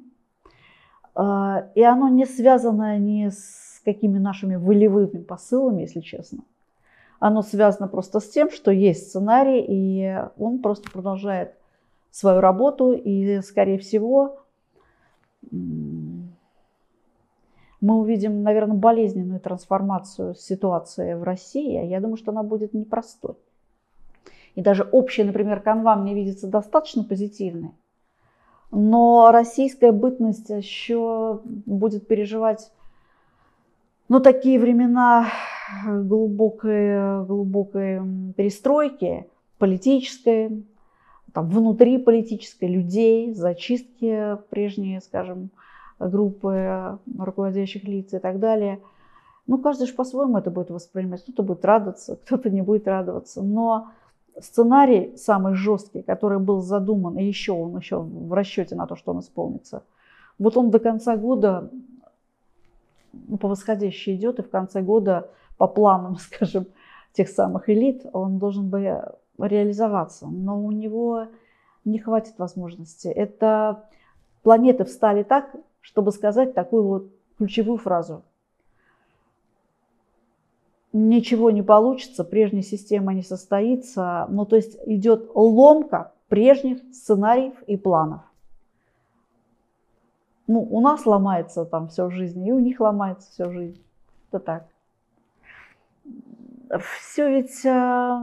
Э, 1.15 1.69
и 1.75 1.83
оно 1.83 2.09
не 2.09 2.27
связано 2.27 2.99
ни 2.99 3.29
с 3.29 3.81
какими 3.85 4.19
нашими 4.19 4.57
волевыми 4.57 5.23
посылами, 5.23 5.83
если 5.83 6.01
честно. 6.01 6.41
Оно 7.21 7.43
связано 7.43 7.87
просто 7.87 8.19
с 8.19 8.29
тем, 8.29 8.51
что 8.51 8.73
есть 8.73 9.09
сценарий, 9.09 9.65
и 9.69 10.25
он 10.37 10.59
просто 10.59 10.91
продолжает 10.91 11.55
свою 12.11 12.41
работу, 12.41 12.93
и, 12.93 13.41
скорее 13.43 13.79
всего, 13.79 14.41
мы 17.83 17.99
увидим, 17.99 18.43
наверное, 18.43 18.77
болезненную 18.77 19.41
трансформацию 19.41 20.37
ситуации 20.37 21.15
в 21.15 21.25
России. 21.25 21.85
Я 21.85 22.01
думаю, 22.01 22.17
что 22.17 22.31
она 22.31 22.45
будет 22.45 22.73
непростой. 22.73 23.35
И 24.55 24.63
даже 24.63 24.85
общая, 24.85 25.25
например, 25.25 25.61
канва 25.61 25.97
мне 25.97 26.15
видится 26.15 26.47
достаточно 26.47 27.03
позитивной. 27.03 27.73
Но 28.71 29.31
российская 29.33 29.91
бытность 29.91 30.49
еще 30.49 31.41
будет 31.45 32.07
переживать 32.07 32.71
ну, 34.09 34.21
такие 34.21 34.61
времена 34.61 35.27
глубокой, 35.85 37.25
глубокой 37.25 38.01
перестройки 38.37 39.27
политической, 39.59 40.65
там, 41.33 41.49
внутри 41.49 41.99
политической, 41.99 42.69
людей, 42.69 43.35
зачистки 43.35 44.37
прежние, 44.51 45.01
скажем, 45.01 45.51
группы 45.99 46.99
руководящих 47.19 47.85
лиц 47.85 48.13
и 48.15 48.19
так 48.19 48.39
далее. 48.39 48.81
Ну, 49.47 49.59
каждый 49.59 49.87
же 49.87 49.95
по-своему 49.95 50.39
это 50.39 50.51
будет 50.51 50.71
воспринимать. 50.71 51.23
Кто-то 51.23 51.43
будет 51.43 51.65
радоваться, 51.65 52.17
кто-то 52.25 52.51
не 52.51 52.63
будет 52.63 52.87
радоваться. 52.87 53.43
Но 53.43 53.89
сценарий 54.41 55.17
самый 55.17 55.55
жесткий, 55.55 56.03
который 56.03 56.39
был 56.39 56.61
задуман, 56.61 57.19
и 57.19 57.25
еще 57.25 57.53
он 57.53 57.77
еще 57.77 57.99
в 57.99 58.33
расчете 58.33 58.75
на 58.77 58.87
то, 58.87 58.97
что 58.97 59.13
он 59.13 59.21
исполнится, 59.21 59.83
вот 60.39 60.57
он 60.57 60.71
до 60.71 60.79
конца 60.79 61.17
года 61.17 61.71
ну, 63.13 63.37
по 63.37 63.49
восходящей 63.49 64.17
идет, 64.17 64.39
и 64.39 64.43
в 64.43 64.51
конце 64.51 64.81
года 64.83 65.29
по 65.59 65.67
планам, 65.67 66.17
скажем, 66.21 66.67
тех 67.13 67.29
самых 67.29 67.69
элит, 67.69 68.07
он 68.13 68.39
должен 68.39 68.69
бы 68.69 69.13
реализоваться. 69.39 70.27
Но 70.27 70.63
у 70.63 70.71
него 70.71 71.27
не 71.85 71.99
хватит 71.99 72.39
возможности. 72.39 73.09
Это 73.09 73.85
планеты 74.43 74.85
встали 74.85 75.23
так, 75.23 75.55
чтобы 75.83 76.13
сказать 76.13 76.55
такую 76.55 76.85
вот 76.85 77.07
ключевую 77.37 77.77
фразу. 77.77 78.23
Ничего 80.95 81.51
не 81.51 81.63
получится, 81.63 82.25
прежняя 82.25 82.63
система 82.63 83.13
не 83.15 83.23
состоится. 83.23 84.27
Ну, 84.31 84.47
то 84.47 84.57
есть 84.57 84.79
идет 84.87 85.31
ломка 85.35 86.13
прежних 86.29 86.79
сценариев 86.95 87.61
и 87.67 87.77
планов. 87.77 88.21
Ну, 90.47 90.61
у 90.71 90.81
нас 90.81 91.07
ломается 91.07 91.65
там 91.65 91.89
все 91.89 92.07
в 92.07 92.11
жизни, 92.11 92.49
и 92.49 92.53
у 92.53 92.59
них 92.59 92.81
ломается 92.81 93.31
все 93.31 93.49
в 93.49 93.53
жизни. 93.53 93.83
Это 94.31 94.41
так. 94.41 94.67
Все 97.01 97.31
ведь 97.31 97.65
э, 97.65 98.23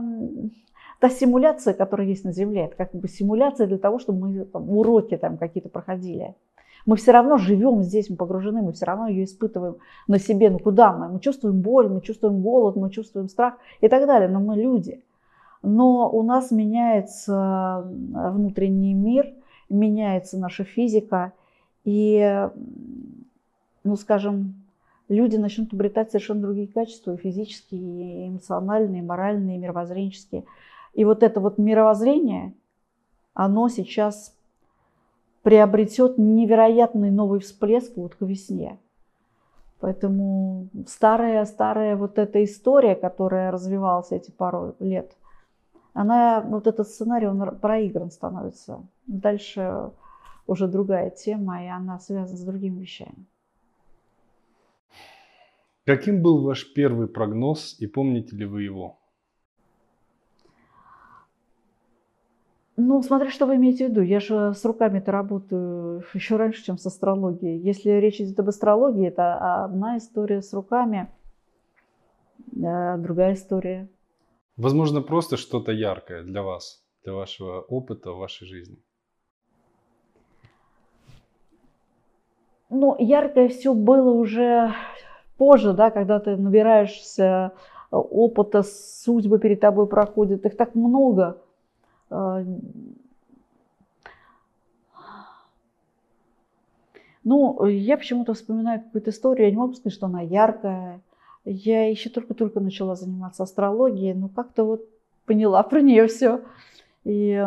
та 0.98 1.08
симуляция, 1.08 1.74
которая 1.74 2.06
есть 2.06 2.24
на 2.24 2.32
Земле, 2.32 2.66
это 2.66 2.76
как 2.76 2.92
бы 2.92 3.08
симуляция 3.08 3.66
для 3.66 3.78
того, 3.78 3.98
чтобы 3.98 4.28
мы 4.28 4.44
там, 4.44 4.68
уроки 4.70 5.16
там 5.16 5.38
какие-то 5.38 5.68
проходили. 5.68 6.34
Мы 6.86 6.96
все 6.96 7.12
равно 7.12 7.36
живем 7.36 7.82
здесь, 7.82 8.08
мы 8.10 8.16
погружены, 8.16 8.62
мы 8.62 8.72
все 8.72 8.86
равно 8.86 9.06
ее 9.08 9.24
испытываем 9.24 9.76
на 10.06 10.18
себе. 10.18 10.50
Ну 10.50 10.58
куда 10.58 10.92
мы? 10.92 11.08
Мы 11.08 11.20
чувствуем 11.20 11.60
боль, 11.60 11.88
мы 11.88 12.00
чувствуем 12.00 12.40
голод, 12.42 12.76
мы 12.76 12.90
чувствуем 12.90 13.28
страх 13.28 13.54
и 13.80 13.88
так 13.88 14.06
далее. 14.06 14.28
Но 14.28 14.40
мы 14.40 14.56
люди. 14.56 15.02
Но 15.62 16.10
у 16.10 16.22
нас 16.22 16.50
меняется 16.50 17.84
внутренний 17.86 18.94
мир, 18.94 19.32
меняется 19.68 20.38
наша 20.38 20.64
физика. 20.64 21.32
И, 21.84 22.48
ну 23.84 23.96
скажем, 23.96 24.54
люди 25.08 25.36
начнут 25.36 25.72
обретать 25.72 26.10
совершенно 26.10 26.40
другие 26.42 26.68
качества, 26.68 27.12
и 27.12 27.18
физические, 27.18 28.26
и 28.26 28.28
эмоциональные, 28.28 29.02
и 29.02 29.04
моральные, 29.04 29.56
и 29.56 29.60
мировоззренческие. 29.60 30.44
И 30.94 31.04
вот 31.04 31.22
это 31.22 31.40
вот 31.40 31.58
мировоззрение, 31.58 32.54
оно 33.34 33.68
сейчас 33.68 34.34
приобретет 35.42 36.18
невероятный 36.18 37.10
новый 37.10 37.40
всплеск 37.40 37.96
вот 37.96 38.14
к 38.14 38.22
весне. 38.22 38.78
Поэтому 39.80 40.68
старая-старая 40.86 41.96
вот 41.96 42.18
эта 42.18 42.44
история, 42.44 42.94
которая 42.94 43.50
развивалась 43.50 44.12
эти 44.12 44.30
пару 44.30 44.76
лет, 44.78 45.16
она, 45.94 46.40
вот 46.40 46.66
этот 46.66 46.88
сценарий, 46.88 47.26
он 47.26 47.58
проигран 47.58 48.10
становится. 48.10 48.86
Дальше 49.06 49.90
уже 50.46 50.68
другая 50.68 51.10
тема, 51.10 51.64
и 51.64 51.68
она 51.68 51.98
связана 51.98 52.36
с 52.36 52.44
другими 52.44 52.80
вещами. 52.80 53.26
Каким 55.86 56.22
был 56.22 56.42
ваш 56.44 56.72
первый 56.74 57.08
прогноз 57.08 57.76
и 57.80 57.86
помните 57.86 58.36
ли 58.36 58.44
вы 58.44 58.62
его? 58.62 58.99
Ну, 62.82 63.02
смотря 63.02 63.30
что 63.30 63.44
вы 63.44 63.56
имеете 63.56 63.86
в 63.86 63.90
виду. 63.90 64.00
Я 64.00 64.20
же 64.20 64.54
с 64.54 64.64
руками-то 64.64 65.12
работаю 65.12 66.02
еще 66.14 66.36
раньше, 66.36 66.64
чем 66.64 66.78
с 66.78 66.86
астрологией. 66.86 67.58
Если 67.60 67.90
речь 67.90 68.20
идет 68.20 68.40
об 68.40 68.48
астрологии, 68.48 69.06
это 69.06 69.64
одна 69.64 69.98
история 69.98 70.40
с 70.40 70.54
руками, 70.54 71.10
другая 72.52 73.34
история. 73.34 73.90
Возможно, 74.56 75.02
просто 75.02 75.36
что-то 75.36 75.72
яркое 75.72 76.22
для 76.22 76.42
вас, 76.42 76.82
для 77.04 77.12
вашего 77.12 77.60
опыта 77.60 78.12
в 78.12 78.18
вашей 78.18 78.46
жизни. 78.46 78.78
Ну, 82.70 82.96
яркое 82.98 83.48
все 83.48 83.74
было 83.74 84.10
уже 84.10 84.72
позже, 85.36 85.74
да, 85.74 85.90
когда 85.90 86.18
ты 86.18 86.36
набираешься 86.36 87.52
опыта, 87.90 88.62
судьбы 88.62 89.38
перед 89.38 89.60
тобой 89.60 89.86
проходят. 89.86 90.46
Их 90.46 90.56
так 90.56 90.74
много 90.74 91.24
а, 91.26 91.49
ну, 97.24 97.66
я 97.66 97.96
почему-то 97.96 98.34
вспоминаю 98.34 98.80
какую-то 98.80 99.10
историю, 99.10 99.46
я 99.46 99.50
не 99.50 99.56
могу 99.56 99.74
сказать, 99.74 99.94
что 99.94 100.06
она 100.06 100.20
яркая. 100.20 101.00
Я 101.44 101.88
еще 101.88 102.10
только-только 102.10 102.60
начала 102.60 102.96
заниматься 102.96 103.42
астрологией, 103.42 104.14
но 104.14 104.28
как-то 104.28 104.64
вот 104.64 104.84
поняла 105.26 105.62
про 105.70 105.80
нее 105.80 106.06
все. 106.06 106.42
И 107.04 107.46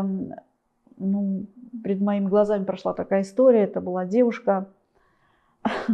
ну, 0.98 1.45
перед 1.84 2.02
моими 2.02 2.27
глазами 2.27 2.64
прошла 2.64 2.94
такая 2.94 3.22
история. 3.22 3.64
Это 3.64 3.81
была 3.81 4.06
девушка, 4.06 4.68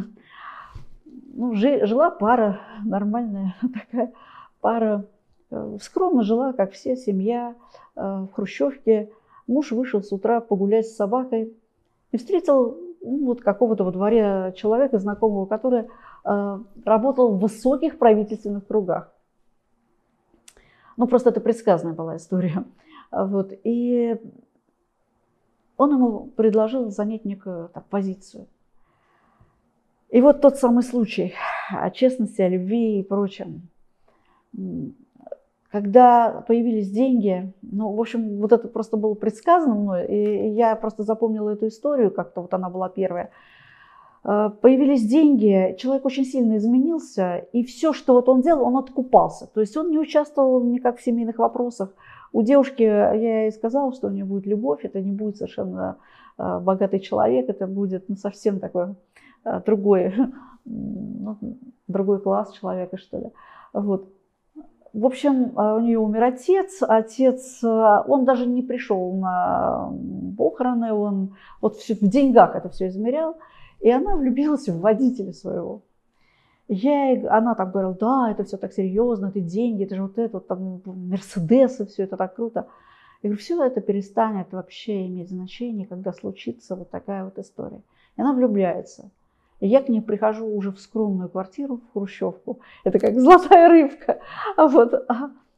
ну, 1.34 1.54
жила 1.56 2.12
пара, 2.12 2.60
нормальная 2.84 3.56
такая 3.74 4.14
пара, 4.62 5.06
э, 5.06 5.19
скромно 5.82 6.24
жила, 6.24 6.54
как 6.54 6.72
все, 6.74 6.96
семья. 6.96 7.56
Э, 8.00 8.26
в 8.30 8.34
Хрущевке. 8.34 9.12
Муж 9.46 9.72
вышел 9.72 10.02
с 10.02 10.12
утра 10.12 10.40
погулять 10.40 10.88
с 10.88 10.96
собакой 10.96 11.54
и 12.12 12.18
встретил 12.18 12.78
ну, 13.02 13.26
вот 13.26 13.42
какого-то 13.42 13.84
во 13.84 13.92
дворе 13.92 14.54
человека, 14.56 15.00
знакомого, 15.00 15.46
который 15.48 15.90
э, 16.24 16.60
работал 16.86 17.34
в 17.34 17.40
высоких 17.40 17.98
правительственных 17.98 18.66
кругах. 18.68 19.14
Ну, 20.96 21.08
просто 21.08 21.30
это 21.30 21.42
предсказанная 21.42 21.94
была 21.94 22.18
история. 22.18 22.64
Вот. 23.12 23.52
И 23.64 24.18
он 25.78 25.94
ему 25.94 26.28
предложил 26.36 26.92
занять 26.92 27.26
некую 27.26 27.70
так, 27.70 27.86
позицию. 27.86 28.48
И 30.10 30.22
вот 30.22 30.42
тот 30.42 30.58
самый 30.58 30.84
случай 30.84 31.34
о 31.72 31.90
честности, 31.90 32.42
о 32.42 32.50
любви 32.50 33.00
и 33.00 33.04
прочем 33.04 33.64
когда 35.72 36.44
появились 36.48 36.90
деньги, 36.90 37.54
ну, 37.62 37.94
в 37.94 38.00
общем, 38.00 38.40
вот 38.40 38.52
это 38.52 38.68
просто 38.68 38.98
было 38.98 39.14
предсказано 39.14 39.76
мной, 39.76 40.08
и 40.08 40.50
я 40.50 40.76
просто 40.76 41.04
запомнила 41.04 41.52
эту 41.52 41.68
историю, 41.68 42.12
как-то 42.12 42.42
вот 42.42 42.54
она 42.54 42.70
была 42.70 42.90
первая. 42.90 43.30
Э, 44.24 44.50
появились 44.62 45.06
деньги, 45.08 45.76
человек 45.78 46.06
очень 46.06 46.26
сильно 46.26 46.58
изменился, 46.58 47.46
и 47.54 47.64
все, 47.64 47.94
что 47.94 48.14
вот 48.14 48.28
он 48.30 48.42
делал, 48.42 48.66
он 48.66 48.78
откупался. 48.78 49.48
То 49.48 49.62
есть 49.62 49.78
он 49.78 49.92
не 49.92 50.00
участвовал 50.00 50.64
никак 50.64 50.98
в 50.98 51.04
семейных 51.04 51.38
вопросах. 51.38 51.94
У 52.32 52.42
девушки, 52.42 52.84
я 52.84 53.44
ей 53.44 53.52
сказала, 53.52 53.94
что 53.94 54.08
у 54.08 54.12
нее 54.12 54.26
будет 54.26 54.48
любовь, 54.48 54.86
это 54.86 55.00
не 55.02 55.12
будет 55.12 55.38
совершенно 55.38 55.98
э, 56.40 56.60
богатый 56.60 57.00
человек, 57.00 57.48
это 57.48 57.68
будет 57.68 58.10
ну, 58.10 58.16
совсем 58.16 58.60
такой 58.60 58.96
э, 59.46 59.62
другой, 59.68 60.16
ну, 60.66 61.38
другой 61.88 62.20
класс 62.22 62.54
человека, 62.54 62.98
что 62.98 63.20
ли. 63.20 63.32
Вот. 63.72 64.10
В 64.94 65.06
общем, 65.06 65.54
а, 65.56 65.76
у 65.76 65.80
нее 65.80 66.00
умер 66.00 66.24
отец. 66.24 66.82
Отец, 66.82 67.64
а, 67.64 68.04
он 68.08 68.26
даже 68.26 68.46
не 68.48 68.62
пришел 68.62 69.14
на 69.14 69.94
похороны, 70.38 70.94
он 70.94 71.36
вот 71.62 71.78
все, 71.78 71.94
в 71.96 72.02
деньгах 72.02 72.56
это 72.56 72.70
все 72.70 72.88
измерял. 72.88 73.38
И 73.82 73.90
она 73.90 74.16
влюбилась 74.16 74.68
в 74.68 74.80
водителя 74.80 75.32
своего. 75.34 75.84
Я, 76.68 77.14
она 77.36 77.56
так 77.56 77.72
говорила, 77.72 77.96
да, 77.96 78.32
это 78.32 78.44
все 78.44 78.58
так 78.58 78.74
серьезно, 78.74 79.28
это 79.28 79.40
деньги, 79.40 79.86
это 79.86 79.96
же 79.96 80.04
вот 80.04 80.18
это, 80.20 80.34
вот 80.34 80.48
там 80.48 80.82
Мерседесы, 80.86 81.88
все 81.88 82.04
это 82.04 82.16
так 82.16 82.36
круто. 82.36 82.68
Я 83.24 83.30
говорю, 83.30 83.42
все 83.42 83.64
это 83.64 83.82
перестанет 83.82 84.52
вообще 84.54 85.08
иметь 85.08 85.30
значение, 85.30 85.88
когда 85.88 86.14
случится 86.14 86.76
вот 86.76 86.90
такая 86.90 87.26
вот 87.26 87.40
история. 87.40 87.82
И 88.18 88.22
она 88.22 88.34
влюбляется. 88.34 89.10
Я 89.62 89.82
к 89.82 89.90
ней 89.90 90.02
прихожу 90.02 90.48
уже 90.48 90.72
в 90.72 90.80
скромную 90.80 91.30
квартиру, 91.30 91.78
в 91.78 91.94
хрущевку. 91.94 92.60
Это 92.84 93.00
как 93.00 93.20
золотая 93.20 93.68
рыбка. 93.70 94.20
А 94.56 94.68
вот, 94.68 94.94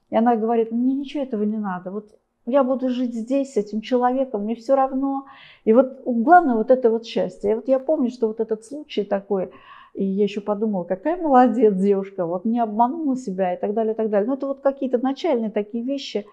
и 0.10 0.16
она 0.16 0.36
говорит, 0.36 0.72
мне 0.72 0.96
ничего 0.96 1.24
этого 1.24 1.44
не 1.44 1.58
надо. 1.58 1.92
Вот 1.92 2.10
я 2.46 2.64
буду 2.64 2.90
жить 2.90 3.14
здесь 3.14 3.54
с 3.54 3.58
этим 3.58 3.82
человеком, 3.82 4.44
мне 4.44 4.56
все 4.56 4.76
равно. 4.76 5.26
И 5.64 5.74
вот 5.74 6.02
главное 6.06 6.56
вот 6.56 6.72
это 6.72 6.90
вот 6.90 7.06
счастье. 7.06 7.52
И 7.52 7.56
вот 7.56 7.68
я 7.68 7.80
помню, 7.80 8.10
что 8.10 8.28
вот 8.28 8.40
этот 8.40 8.66
случай 8.66 9.04
такой, 9.04 9.52
и 9.94 10.04
я 10.04 10.24
еще 10.24 10.42
подумала, 10.42 10.84
какая 10.84 11.22
молодец 11.22 11.76
девушка, 11.76 12.26
вот 12.26 12.46
не 12.46 12.60
обманула 12.60 13.16
себя 13.16 13.54
и 13.54 13.60
так 13.60 13.74
далее, 13.74 13.94
и 13.94 13.98
так 13.98 14.10
далее. 14.10 14.28
Но 14.28 14.34
это 14.34 14.48
вот 14.48 14.62
какие-то 14.62 14.98
начальные 14.98 15.52
такие 15.52 15.84
вещи, 15.84 16.26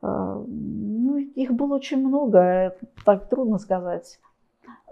а, 0.00 0.42
ну, 0.46 1.18
их 1.18 1.52
было 1.52 1.74
очень 1.74 2.06
много, 2.06 2.76
так 3.04 3.28
трудно 3.28 3.58
сказать. 3.58 4.18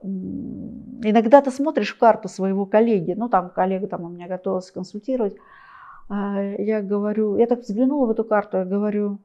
Иногда 0.02 1.40
ты 1.40 1.50
смотришь 1.50 1.94
карту 1.94 2.28
своего 2.28 2.66
коллеги, 2.66 3.12
ну 3.12 3.28
там 3.28 3.50
коллега 3.50 3.86
там 3.86 4.04
у 4.04 4.08
меня 4.08 4.28
готовился 4.28 4.72
консультировать, 4.72 5.36
а, 6.08 6.40
я 6.40 6.82
говорю, 6.82 7.36
я 7.36 7.46
так 7.46 7.60
взглянула 7.60 8.06
в 8.06 8.10
эту 8.10 8.24
карту, 8.24 8.58
я 8.58 8.64
говорю, 8.64 9.18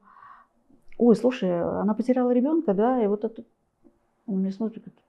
ой, 0.98 1.16
слушай, 1.16 1.62
она 1.62 1.94
потеряла 1.94 2.30
ребенка, 2.32 2.74
да, 2.74 3.02
и 3.02 3.06
вот 3.06 3.24
это, 3.24 3.42
он 4.26 4.40
мне 4.40 4.52
смотрит, 4.52 4.82
говорит, 4.84 5.00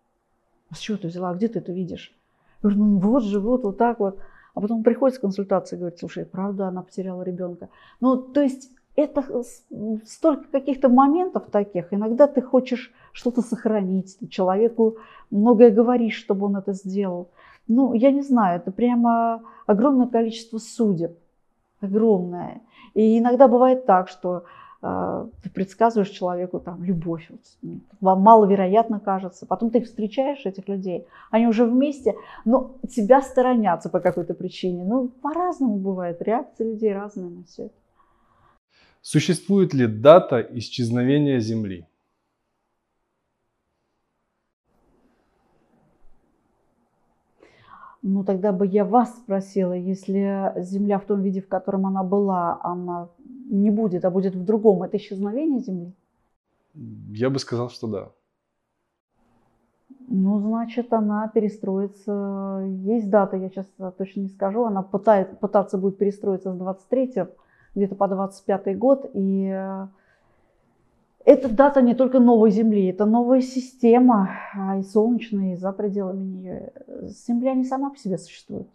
а 0.69 0.75
с 0.75 0.79
чего 0.79 0.97
ты 0.97 1.07
взяла, 1.07 1.33
где 1.33 1.47
ты 1.47 1.59
это 1.59 1.71
видишь? 1.71 2.15
Я 2.63 2.69
говорю, 2.69 2.77
ну 2.79 2.97
вот 2.99 3.23
же, 3.23 3.39
вот, 3.39 3.63
вот 3.63 3.77
так 3.77 3.99
вот. 3.99 4.19
А 4.53 4.61
потом 4.61 4.83
приходит 4.83 5.17
с 5.17 5.19
консультацией, 5.19 5.79
говорит, 5.79 5.99
слушай, 5.99 6.25
правда, 6.25 6.67
она 6.67 6.81
потеряла 6.81 7.23
ребенка. 7.23 7.69
Ну, 7.99 8.17
то 8.17 8.41
есть 8.41 8.71
это 8.95 9.43
столько 10.05 10.45
каких-то 10.51 10.89
моментов 10.89 11.45
таких. 11.51 11.93
Иногда 11.93 12.27
ты 12.27 12.41
хочешь 12.41 12.93
что-то 13.11 13.41
сохранить, 13.41 14.17
ты 14.19 14.27
человеку 14.27 14.97
многое 15.31 15.69
говоришь, 15.69 16.15
чтобы 16.15 16.45
он 16.45 16.55
это 16.57 16.73
сделал. 16.73 17.29
Ну, 17.67 17.93
я 17.93 18.11
не 18.11 18.21
знаю, 18.21 18.57
это 18.57 18.71
прямо 18.71 19.41
огромное 19.65 20.07
количество 20.07 20.59
судеб. 20.59 21.17
Огромное. 21.81 22.61
И 22.93 23.19
иногда 23.19 23.47
бывает 23.47 23.85
так, 23.85 24.07
что 24.07 24.45
э, 24.81 25.27
ты 25.43 25.49
предсказываешь 25.49 26.09
человеку 26.09 26.59
там 26.59 26.83
любовь. 26.83 27.29
Вот, 27.29 27.79
вам 27.99 28.21
маловероятно 28.21 28.99
кажется. 28.99 29.45
Потом 29.45 29.71
ты 29.71 29.81
встречаешь 29.81 30.45
этих 30.45 30.69
людей, 30.69 31.05
они 31.31 31.47
уже 31.47 31.65
вместе, 31.65 32.15
но 32.45 32.75
тебя 32.89 33.21
сторонятся 33.21 33.89
по 33.89 33.99
какой-то 33.99 34.35
причине. 34.35 34.85
Ну, 34.85 35.09
по-разному 35.21 35.77
бывает. 35.77 36.21
Реакции 36.21 36.63
людей 36.63 36.93
разные 36.93 37.29
на 37.29 37.43
все 37.43 37.63
это. 37.65 37.73
Существует 39.05 39.71
ли 39.75 39.85
дата 39.85 40.41
исчезновения 40.41 41.39
Земли? 41.39 41.85
Ну, 48.01 48.23
тогда 48.23 48.51
бы 48.51 48.65
я 48.65 48.83
вас 48.83 49.15
спросила, 49.15 49.73
если 49.73 50.53
Земля 50.57 50.97
в 50.97 51.05
том 51.05 51.21
виде, 51.21 51.39
в 51.39 51.47
котором 51.47 51.85
она 51.85 52.03
была, 52.03 52.59
она 52.63 53.09
не 53.51 53.69
будет, 53.69 54.05
а 54.05 54.09
будет 54.09 54.33
в 54.33 54.43
другом, 54.43 54.81
это 54.81 54.97
исчезновение 54.97 55.59
Земли? 55.59 55.93
Я 56.73 57.29
бы 57.29 57.37
сказал, 57.37 57.69
что 57.69 57.85
да. 57.85 58.11
Ну, 60.07 60.39
значит, 60.39 60.91
она 60.93 61.27
перестроится. 61.27 62.65
Есть 62.81 63.11
дата, 63.11 63.37
я 63.37 63.49
сейчас 63.49 63.67
точно 63.99 64.21
не 64.21 64.29
скажу. 64.29 64.65
Она 64.65 64.81
пытает, 64.81 65.39
пытаться 65.39 65.77
будет 65.77 65.99
перестроиться 65.99 66.51
с 66.51 66.57
23 66.57 67.27
где-то 67.75 67.95
по 67.95 68.07
25 68.07 68.77
год. 68.77 69.09
И 69.13 69.49
э, 69.53 69.87
эта 71.25 71.49
дата 71.49 71.81
не 71.81 71.93
только 71.93 72.19
новой 72.19 72.51
Земли, 72.51 72.87
это 72.87 73.05
новая 73.05 73.41
система, 73.41 74.29
а 74.53 74.77
и 74.77 74.83
солнечная, 74.83 75.53
и 75.53 75.57
за 75.57 75.71
пределами 75.71 76.23
нее. 76.23 76.73
Земля 77.03 77.53
не 77.53 77.65
сама 77.65 77.89
по 77.89 77.97
себе 77.97 78.17
существует. 78.17 78.67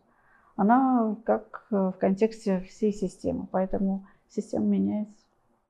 Она 0.56 1.16
как 1.24 1.66
э, 1.70 1.74
в 1.74 1.98
контексте 1.98 2.60
всей 2.68 2.92
системы, 2.92 3.46
поэтому 3.50 4.06
система 4.28 4.66
меняется. 4.66 5.14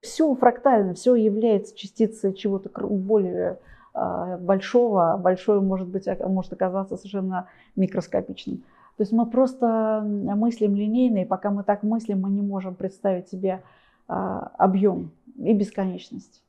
Все 0.01 0.35
фрактально, 0.35 0.95
все 0.95 1.15
является 1.15 1.77
частицей 1.77 2.33
чего-то 2.33 2.71
более 2.89 3.59
э, 3.95 4.39
большого. 4.39 5.17
Большое 5.23 5.61
может 5.61 5.89
быть, 5.89 6.09
может 6.27 6.53
оказаться 6.53 6.97
совершенно 6.97 7.49
микроскопичным. 7.77 8.65
То 9.01 9.05
есть 9.05 9.13
мы 9.13 9.25
просто 9.25 10.03
мыслим 10.05 10.77
линейно, 10.77 11.23
и 11.23 11.25
пока 11.25 11.51
мы 11.51 11.65
так 11.65 11.83
мыслим, 11.83 12.21
мы 12.21 12.29
не 12.29 12.43
можем 12.43 12.75
представить 12.75 13.31
себе 13.31 13.63
а, 14.07 14.53
объем 14.59 15.11
и 15.39 15.55
бесконечность. 15.55 16.43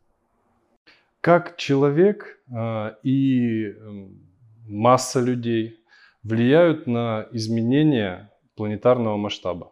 Как 1.22 1.56
человек 1.56 2.44
а, 2.54 2.98
и 3.04 3.74
масса 4.68 5.22
людей 5.22 5.80
влияют 6.24 6.88
на 6.88 7.26
изменения 7.32 8.30
планетарного 8.58 9.16
масштаба? 9.16 9.72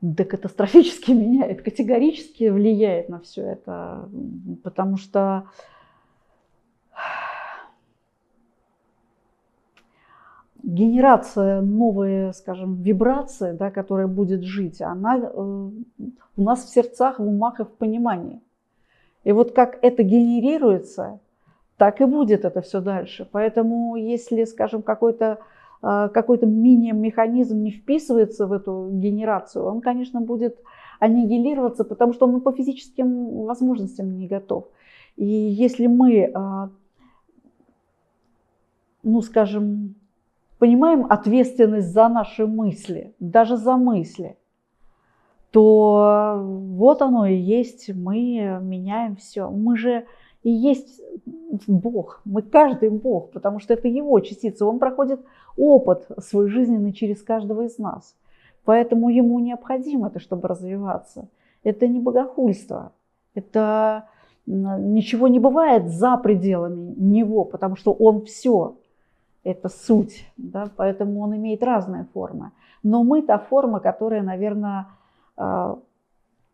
Да 0.00 0.24
катастрофически 0.24 1.10
меняет, 1.10 1.60
категорически 1.60 2.48
влияет 2.48 3.10
на 3.10 3.20
все 3.20 3.42
это, 3.42 4.08
потому 4.64 4.96
что 4.96 5.50
генерация 10.68 11.62
новой, 11.62 12.34
скажем, 12.34 12.82
вибрации, 12.82 13.52
да, 13.52 13.70
которая 13.70 14.06
будет 14.06 14.42
жить, 14.42 14.82
она 14.82 15.16
э, 15.16 15.30
у 15.32 16.42
нас 16.42 16.64
в 16.64 16.68
сердцах, 16.68 17.18
в 17.18 17.26
умах 17.26 17.60
и 17.60 17.64
в 17.64 17.70
понимании. 17.70 18.40
И 19.24 19.32
вот 19.32 19.52
как 19.52 19.78
это 19.82 20.02
генерируется, 20.02 21.20
так 21.78 22.00
и 22.02 22.04
будет 22.04 22.44
это 22.44 22.60
все 22.60 22.80
дальше. 22.80 23.26
Поэтому 23.32 23.96
если, 23.96 24.44
скажем, 24.44 24.82
какой-то 24.82 25.38
э, 25.82 26.10
какой-то 26.12 26.44
мини-механизм 26.44 27.62
не 27.62 27.70
вписывается 27.70 28.46
в 28.46 28.52
эту 28.52 28.90
генерацию, 28.92 29.64
он, 29.64 29.80
конечно, 29.80 30.20
будет 30.20 30.58
аннигилироваться, 31.00 31.84
потому 31.84 32.12
что 32.12 32.26
он 32.26 32.42
по 32.42 32.52
физическим 32.52 33.44
возможностям 33.44 34.18
не 34.18 34.28
готов. 34.28 34.66
И 35.16 35.24
если 35.24 35.86
мы, 35.86 36.14
э, 36.14 36.68
ну, 39.02 39.22
скажем, 39.22 39.94
понимаем 40.58 41.06
ответственность 41.08 41.92
за 41.92 42.08
наши 42.08 42.46
мысли, 42.46 43.14
даже 43.20 43.56
за 43.56 43.76
мысли, 43.76 44.36
то 45.50 46.42
вот 46.44 47.00
оно 47.00 47.26
и 47.26 47.36
есть, 47.36 47.88
мы 47.94 48.58
меняем 48.62 49.16
все. 49.16 49.48
Мы 49.48 49.76
же 49.76 50.04
и 50.42 50.50
есть 50.50 51.00
Бог, 51.66 52.20
мы 52.24 52.42
каждый 52.42 52.90
Бог, 52.90 53.32
потому 53.32 53.58
что 53.60 53.74
это 53.74 53.88
Его 53.88 54.20
частица, 54.20 54.66
Он 54.66 54.78
проходит 54.78 55.20
опыт 55.56 56.06
свой 56.18 56.48
жизненный 56.48 56.92
через 56.92 57.22
каждого 57.22 57.62
из 57.62 57.78
нас. 57.78 58.14
Поэтому 58.64 59.08
Ему 59.08 59.38
необходимо 59.38 60.08
это, 60.08 60.20
чтобы 60.20 60.48
развиваться. 60.48 61.28
Это 61.64 61.88
не 61.88 62.00
богохульство, 62.00 62.92
это 63.34 64.08
ничего 64.46 65.28
не 65.28 65.38
бывает 65.38 65.88
за 65.88 66.16
пределами 66.18 66.94
Него, 66.96 67.44
потому 67.44 67.76
что 67.76 67.92
Он 67.92 68.24
все 68.24 68.76
это 69.44 69.68
суть, 69.68 70.26
да, 70.36 70.70
поэтому 70.76 71.20
он 71.20 71.36
имеет 71.36 71.62
разные 71.62 72.06
формы. 72.12 72.52
Но 72.82 73.02
мы 73.02 73.22
та 73.22 73.38
форма, 73.38 73.80
которая, 73.80 74.22
наверное, 74.22 74.88
а, 75.36 75.78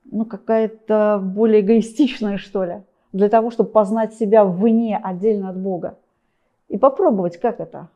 ну, 0.05 0.24
какая-то 0.24 1.20
более 1.23 1.61
эгоистичная, 1.61 2.39
что 2.39 2.65
ли, 2.65 2.82
для 3.12 3.28
того, 3.28 3.51
чтобы 3.51 3.70
познать 3.70 4.15
себя 4.15 4.44
вне, 4.44 4.98
отдельно 5.02 5.51
от 5.51 5.59
Бога. 5.59 5.98
И 6.69 6.78
попробовать, 6.78 7.39
как 7.39 7.61
это. 7.61 7.89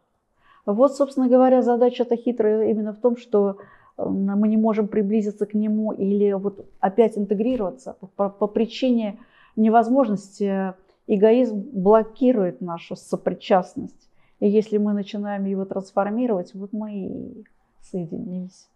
Вот, 0.66 0.94
собственно 0.94 1.28
говоря, 1.28 1.62
задача-то 1.62 2.16
хитрая 2.16 2.70
именно 2.70 2.93
в 2.93 2.98
том, 2.98 3.16
что 3.16 3.59
мы 3.97 4.48
не 4.48 4.56
можем 4.56 4.86
приблизиться 4.86 5.47
к 5.47 5.55
нему 5.55 5.93
или 5.93 6.32
вот 6.32 6.66
опять 6.78 7.19
интегрироваться 7.19 7.97
по, 8.16 8.28
по 8.28 8.47
причине 8.47 9.19
невозможности 9.56 10.74
эгоизм 11.06 11.69
блокирует 11.73 12.60
нашу 12.60 12.94
сопричастность. 12.94 14.07
И 14.40 14.48
если 14.48 14.78
мы 14.78 14.93
начинаем 14.93 15.44
его 15.47 15.65
трансформировать, 15.65 16.55
вот 16.55 16.73
мы 16.73 16.94
и 16.94 17.44
соединились. 17.81 18.69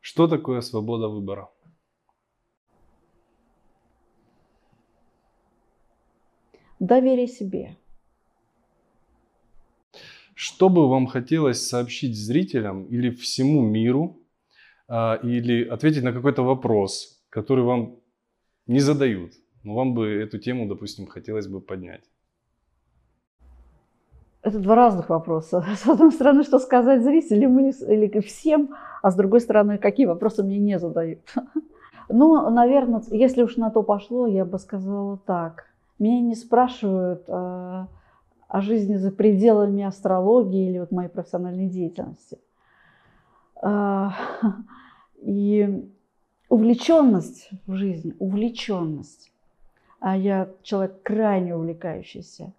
Что 0.00 0.28
такое 0.28 0.60
свобода 0.60 1.08
выбора? 1.08 1.48
Доверие 6.78 7.28
себе. 7.28 7.76
Что 10.34 10.68
бы 10.68 10.88
вам 10.88 11.06
хотелось 11.06 11.64
сообщить 11.64 12.16
зрителям 12.16 12.86
или 12.86 13.10
всему 13.10 13.62
миру, 13.62 14.20
а, 14.88 15.20
или 15.22 15.64
ответить 15.64 16.02
на 16.02 16.12
какой-то 16.12 16.42
вопрос, 16.42 17.24
который 17.30 17.62
вам 17.62 18.00
не 18.66 18.80
задают, 18.80 19.34
но 19.62 19.74
вам 19.74 19.94
бы 19.94 20.08
эту 20.08 20.38
тему, 20.38 20.68
допустим, 20.68 21.06
хотелось 21.06 21.46
бы 21.46 21.60
поднять? 21.60 22.11
Это 24.42 24.58
два 24.58 24.74
разных 24.74 25.08
вопроса. 25.08 25.64
С 25.76 25.86
одной 25.86 26.12
стороны, 26.12 26.42
что 26.42 26.58
сказать 26.58 27.02
зрителям 27.02 27.58
или 27.58 28.20
всем, 28.20 28.70
а 29.02 29.10
с 29.10 29.14
другой 29.16 29.40
стороны, 29.40 29.78
какие 29.78 30.06
вопросы 30.06 30.42
мне 30.42 30.58
не 30.58 30.78
задают. 30.78 31.20
Ну, 32.08 32.50
наверное, 32.50 33.00
если 33.10 33.42
уж 33.42 33.56
на 33.56 33.70
то 33.70 33.82
пошло, 33.82 34.26
я 34.26 34.44
бы 34.44 34.58
сказала 34.58 35.18
так. 35.24 35.66
Меня 35.98 36.20
не 36.20 36.34
спрашивают 36.34 37.24
э, 37.26 37.86
о 38.48 38.60
жизни 38.60 38.96
за 38.96 39.10
пределами 39.12 39.84
астрологии 39.84 40.68
или 40.68 40.80
вот 40.80 40.90
моей 40.90 41.08
профессиональной 41.08 41.68
деятельности. 41.68 42.38
Э, 43.62 44.08
и 45.22 45.88
увлеченность 46.50 47.48
в 47.66 47.76
жизни, 47.76 48.14
увлеченность, 48.18 49.32
а 50.00 50.14
я 50.14 50.50
человек 50.62 51.02
крайне 51.02 51.56
увлекающийся, 51.56 52.52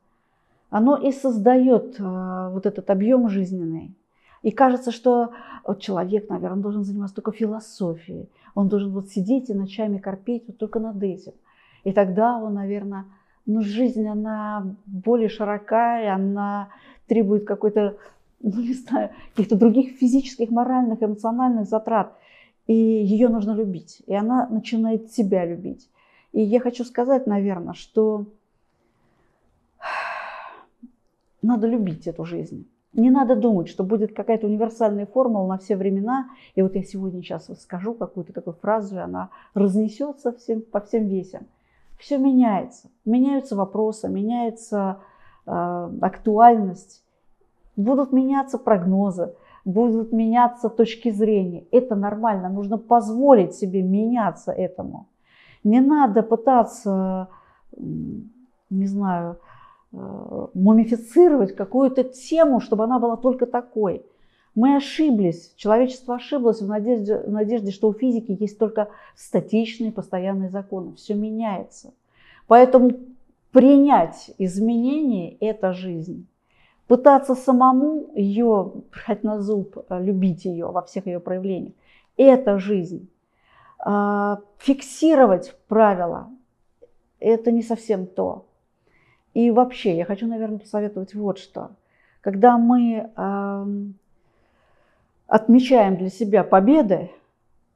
оно 0.73 0.97
и 0.97 1.11
создает 1.11 1.99
э, 1.99 2.49
вот 2.51 2.65
этот 2.65 2.89
объем 2.89 3.29
жизненный. 3.29 3.93
И 4.41 4.49
кажется, 4.49 4.91
что 4.91 5.29
вот 5.63 5.79
человек, 5.79 6.29
наверное, 6.29 6.63
должен 6.63 6.83
заниматься 6.83 7.15
только 7.17 7.31
философией, 7.31 8.27
он 8.55 8.69
должен 8.69 8.91
вот 8.91 9.09
сидеть 9.09 9.51
и 9.51 9.53
ночами 9.53 9.99
корпеть 9.99 10.45
вот 10.47 10.57
только 10.57 10.79
над 10.79 11.01
этим. 11.03 11.33
И 11.83 11.91
тогда 11.91 12.39
он, 12.39 12.55
наверное, 12.55 13.05
ну, 13.45 13.61
жизнь, 13.61 14.07
она 14.07 14.75
более 14.87 15.29
широка, 15.29 16.01
и 16.01 16.07
она 16.07 16.69
требует 17.05 17.45
какой-то, 17.45 17.95
ну, 18.41 18.59
не 18.59 18.73
знаю, 18.73 19.11
каких-то 19.35 19.55
других 19.55 19.97
физических, 19.97 20.49
моральных, 20.49 21.03
эмоциональных 21.03 21.67
затрат. 21.67 22.13
И 22.65 22.73
ее 22.73 23.29
нужно 23.29 23.51
любить. 23.51 24.01
И 24.07 24.15
она 24.15 24.47
начинает 24.47 25.11
себя 25.11 25.45
любить. 25.45 25.87
И 26.31 26.41
я 26.41 26.59
хочу 26.59 26.83
сказать, 26.83 27.27
наверное, 27.27 27.75
что 27.75 28.25
надо 31.43 31.67
любить 31.67 32.07
эту 32.07 32.25
жизнь. 32.25 32.67
Не 32.93 33.09
надо 33.09 33.35
думать, 33.35 33.67
что 33.67 33.83
будет 33.83 34.15
какая-то 34.15 34.47
универсальная 34.47 35.05
формула 35.05 35.47
на 35.47 35.57
все 35.57 35.75
времена. 35.75 36.29
И 36.55 36.61
вот 36.61 36.75
я 36.75 36.83
сегодня 36.83 37.21
сейчас 37.21 37.49
скажу 37.61 37.93
какую-то 37.93 38.33
такую 38.33 38.55
фразу, 38.55 38.95
и 38.95 38.99
она 38.99 39.29
разнесется 39.53 40.31
всем, 40.31 40.61
по 40.61 40.79
всем 40.79 41.07
весям 41.07 41.47
все 42.03 42.17
меняется. 42.17 42.89
Меняются 43.05 43.55
вопросы, 43.55 44.09
меняется 44.09 44.99
э, 45.45 45.89
актуальность, 46.01 47.01
будут 47.77 48.11
меняться 48.11 48.57
прогнозы, 48.57 49.33
будут 49.63 50.11
меняться 50.11 50.67
точки 50.67 51.11
зрения. 51.11 51.65
Это 51.71 51.95
нормально, 51.95 52.49
нужно 52.49 52.77
позволить 52.77 53.55
себе 53.55 53.81
меняться 53.81 54.51
этому. 54.51 55.07
Не 55.63 55.79
надо 55.79 56.23
пытаться, 56.23 57.29
не 57.77 58.85
знаю, 58.85 59.39
мумифицировать 59.93 61.55
какую-то 61.55 62.03
тему, 62.03 62.59
чтобы 62.59 62.83
она 62.83 62.99
была 62.99 63.15
только 63.15 63.45
такой. 63.45 64.03
Мы 64.55 64.75
ошиблись, 64.75 65.53
человечество 65.55 66.15
ошиблось 66.15 66.61
в 66.61 66.67
надежде, 66.67 67.17
в 67.19 67.31
надежде, 67.31 67.71
что 67.71 67.89
у 67.89 67.93
физики 67.93 68.35
есть 68.39 68.57
только 68.59 68.89
статичные 69.15 69.91
постоянные 69.91 70.49
законы. 70.49 70.95
Все 70.95 71.13
меняется. 71.15 71.93
Поэтому 72.47 72.91
принять 73.51 74.31
изменения– 74.37 75.35
это 75.39 75.73
жизнь. 75.73 76.27
Пытаться 76.87 77.33
самому 77.35 78.11
ее 78.15 78.73
брать 78.91 79.23
на 79.23 79.41
зуб, 79.41 79.77
любить 79.89 80.45
ее 80.45 80.67
во 80.67 80.81
всех 80.81 81.07
ее 81.07 81.19
проявлениях– 81.19 81.73
это 82.17 82.59
жизнь. 82.59 83.09
А, 83.79 84.39
фиксировать 84.57 85.55
правила– 85.67 86.29
это 87.19 87.51
не 87.51 87.63
совсем 87.63 88.05
то. 88.05 88.45
И 89.33 89.51
вообще, 89.51 89.97
я 89.97 90.05
хочу, 90.05 90.27
наверное, 90.27 90.59
посоветовать 90.59 91.15
вот 91.15 91.39
что. 91.39 91.71
Когда 92.21 92.57
мы 92.57 93.09
отмечаем 95.27 95.97
для 95.97 96.09
себя 96.09 96.43
победы, 96.43 97.09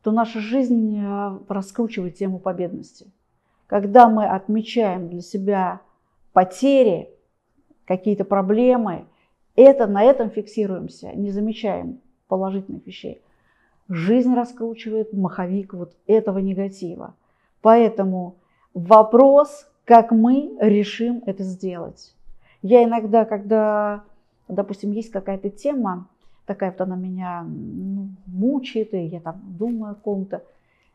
то 0.03 0.11
наша 0.11 0.39
жизнь 0.39 0.97
э, 0.97 1.39
раскручивает 1.49 2.15
тему 2.15 2.39
победности. 2.39 3.11
Когда 3.65 4.07
мы 4.07 4.25
отмечаем 4.25 5.09
для 5.09 5.21
себя 5.21 5.81
потери, 6.31 7.09
какие-то 7.85 8.23
проблемы, 8.23 9.05
это, 9.55 9.87
на 9.87 10.03
этом 10.03 10.29
фиксируемся, 10.29 11.11
не 11.13 11.31
замечаем 11.31 11.99
положительных 12.27 12.85
вещей. 12.85 13.21
Жизнь 13.89 14.33
раскручивает 14.33 15.13
маховик 15.13 15.73
вот 15.73 15.93
этого 16.05 16.39
негатива. 16.39 17.15
Поэтому 17.61 18.35
вопрос, 18.73 19.66
как 19.87 20.11
мы 20.11 20.53
решим 20.59 21.23
это 21.25 21.43
сделать. 21.43 22.13
Я 22.61 22.83
иногда, 22.83 23.23
когда, 23.23 24.03
допустим, 24.49 24.91
есть 24.91 25.11
какая-то 25.11 25.49
тема, 25.49 26.09
такая 26.45 26.71
вот 26.71 26.81
она 26.81 26.97
меня 26.97 27.45
ну, 27.47 28.09
мучает, 28.25 28.93
и 28.93 29.05
я 29.05 29.21
там 29.21 29.41
думаю 29.57 29.93
о 29.93 29.95
ком-то, 29.95 30.43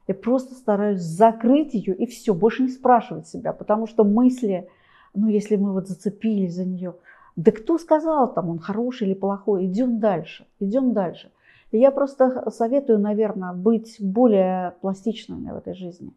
я 0.09 0.15
просто 0.15 0.55
стараюсь 0.55 1.01
закрыть 1.01 1.73
ее 1.73 1.95
и 1.95 2.05
все, 2.05 2.35
больше 2.35 2.65
не 2.65 2.69
спрашивать 2.69 3.27
себя, 3.27 3.55
потому 3.55 3.87
что 3.87 4.05
мысли, 4.05 4.69
ну 5.15 5.29
если 5.29 5.57
мы 5.57 5.73
вот 5.73 5.89
зацепились 5.89 6.55
за 6.55 6.67
нее, 6.67 6.95
да 7.35 7.51
кто 7.51 7.79
сказал 7.79 8.31
там, 8.35 8.51
он 8.51 8.59
хороший 8.59 9.07
или 9.07 9.15
плохой, 9.15 9.65
идем 9.65 10.01
дальше, 10.01 10.47
идем 10.61 10.93
дальше. 10.93 11.31
Я 11.71 11.93
просто 11.93 12.51
советую, 12.51 12.99
наверное, 12.99 13.55
быть 13.55 13.97
более 14.01 14.75
пластичными 14.83 15.51
в 15.51 15.57
этой 15.57 15.73
жизни. 15.73 16.13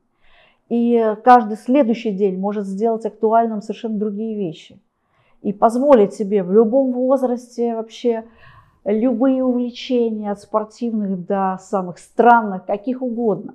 И 0.69 1.15
каждый 1.23 1.57
следующий 1.57 2.11
день 2.11 2.39
может 2.39 2.65
сделать 2.65 3.05
актуальным 3.05 3.61
совершенно 3.61 3.97
другие 3.97 4.35
вещи. 4.35 4.79
И 5.41 5.53
позволить 5.53 6.13
себе 6.13 6.43
в 6.43 6.51
любом 6.51 6.91
возрасте 6.91 7.75
вообще 7.75 8.25
любые 8.83 9.43
увлечения 9.43 10.31
от 10.31 10.39
спортивных 10.39 11.25
до 11.25 11.57
самых 11.61 11.99
странных, 11.99 12.65
каких 12.65 13.01
угодно. 13.01 13.53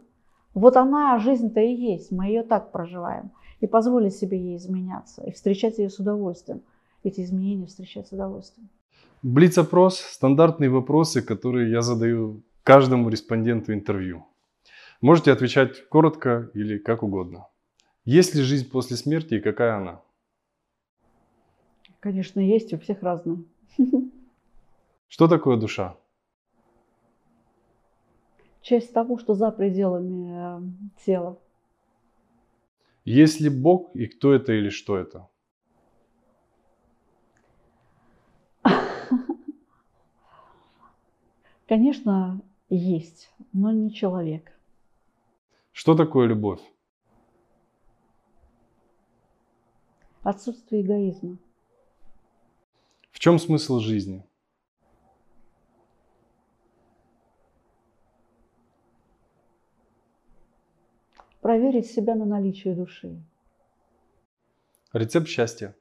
Вот 0.54 0.76
она, 0.76 1.18
жизнь-то 1.18 1.60
и 1.60 1.72
есть, 1.72 2.12
мы 2.12 2.26
ее 2.26 2.42
так 2.42 2.70
проживаем. 2.70 3.30
И 3.60 3.66
позволить 3.66 4.14
себе 4.14 4.38
ей 4.38 4.56
изменяться, 4.56 5.22
и 5.24 5.32
встречать 5.32 5.78
ее 5.78 5.90
с 5.90 5.98
удовольствием. 5.98 6.62
Эти 7.02 7.20
изменения 7.22 7.66
встречать 7.66 8.08
с 8.08 8.12
удовольствием. 8.12 8.68
Блиц-опрос– 9.22 9.98
стандартные 10.12 10.70
вопросы, 10.70 11.20
которые 11.22 11.70
я 11.70 11.82
задаю 11.82 12.42
каждому 12.62 13.08
респонденту 13.10 13.74
интервью. 13.74 14.24
Можете 15.00 15.32
отвечать 15.32 15.88
коротко 15.88 16.50
или 16.52 16.76
как 16.76 17.02
угодно. 17.02 17.48
Есть 18.04 18.34
ли 18.34 18.42
жизнь 18.42 18.68
после 18.70 18.96
смерти 18.96 19.34
и 19.34 19.40
какая 19.40 19.76
она? 19.76 20.02
Конечно, 22.00 22.40
есть, 22.40 22.74
у 22.74 22.78
всех 22.78 23.02
разная. 23.02 23.38
Что 25.08 25.26
такое 25.26 25.56
душа? 25.56 25.96
Часть 28.60 28.92
того, 28.92 29.18
что 29.18 29.34
за 29.34 29.50
пределами 29.50 30.32
э, 30.32 30.60
тела. 31.04 31.38
Есть 33.04 33.40
ли 33.40 33.48
Бог 33.48 33.96
и 33.96 34.06
кто 34.06 34.34
это 34.34 34.52
или 34.52 34.68
что 34.68 34.98
это? 34.98 35.30
Конечно, 41.66 42.42
есть, 42.68 43.32
но 43.54 43.72
не 43.72 43.90
человек. 43.94 44.59
Что 45.72 45.94
такое 45.94 46.26
любовь? 46.26 46.60
Отсутствие 50.22 50.82
эгоизма. 50.82 51.38
В 53.10 53.18
чем 53.18 53.38
смысл 53.38 53.78
жизни? 53.80 54.24
проверить 61.40 61.90
себя 61.90 62.14
на 62.14 62.24
наличие 62.24 62.74
души. 62.74 63.20
Рецепт 64.92 65.26
счастья. 65.26 65.74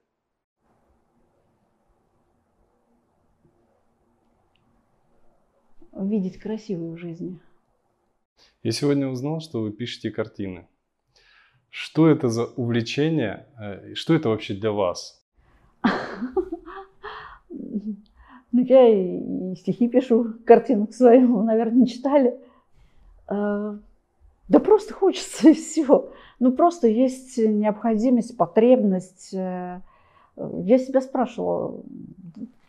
Видеть 5.91 6.39
красивую 6.39 6.95
в 6.95 6.97
жизни. 6.97 7.39
Я 8.61 8.73
сегодня 8.73 9.07
узнал, 9.07 9.39
что 9.39 9.61
вы 9.61 9.71
пишете 9.71 10.11
картины. 10.11 10.67
Что 11.69 12.09
это 12.09 12.27
за 12.27 12.45
увлечение? 12.45 13.47
Э, 13.57 13.93
что 13.93 14.13
это 14.13 14.29
вообще 14.29 14.53
для 14.53 14.71
вас? 14.71 15.23
Ну, 18.51 18.63
я 18.63 18.87
и 18.89 19.53
стихи 19.57 19.87
пишу, 19.87 20.33
картину 20.43 20.87
к 20.87 20.95
своему, 20.95 21.43
наверное, 21.43 21.81
не 21.81 21.87
читали. 21.87 22.35
А, 23.27 23.77
да 24.47 24.59
просто 24.59 24.95
хочется 24.95 25.49
и 25.51 25.53
все. 25.53 26.11
Ну 26.39 26.51
просто 26.51 26.87
есть 26.87 27.37
необходимость, 27.37 28.35
потребность. 28.35 29.35
Э, 29.35 29.81
я 30.35 30.79
себя 30.79 31.01
спрашивала, 31.01 31.79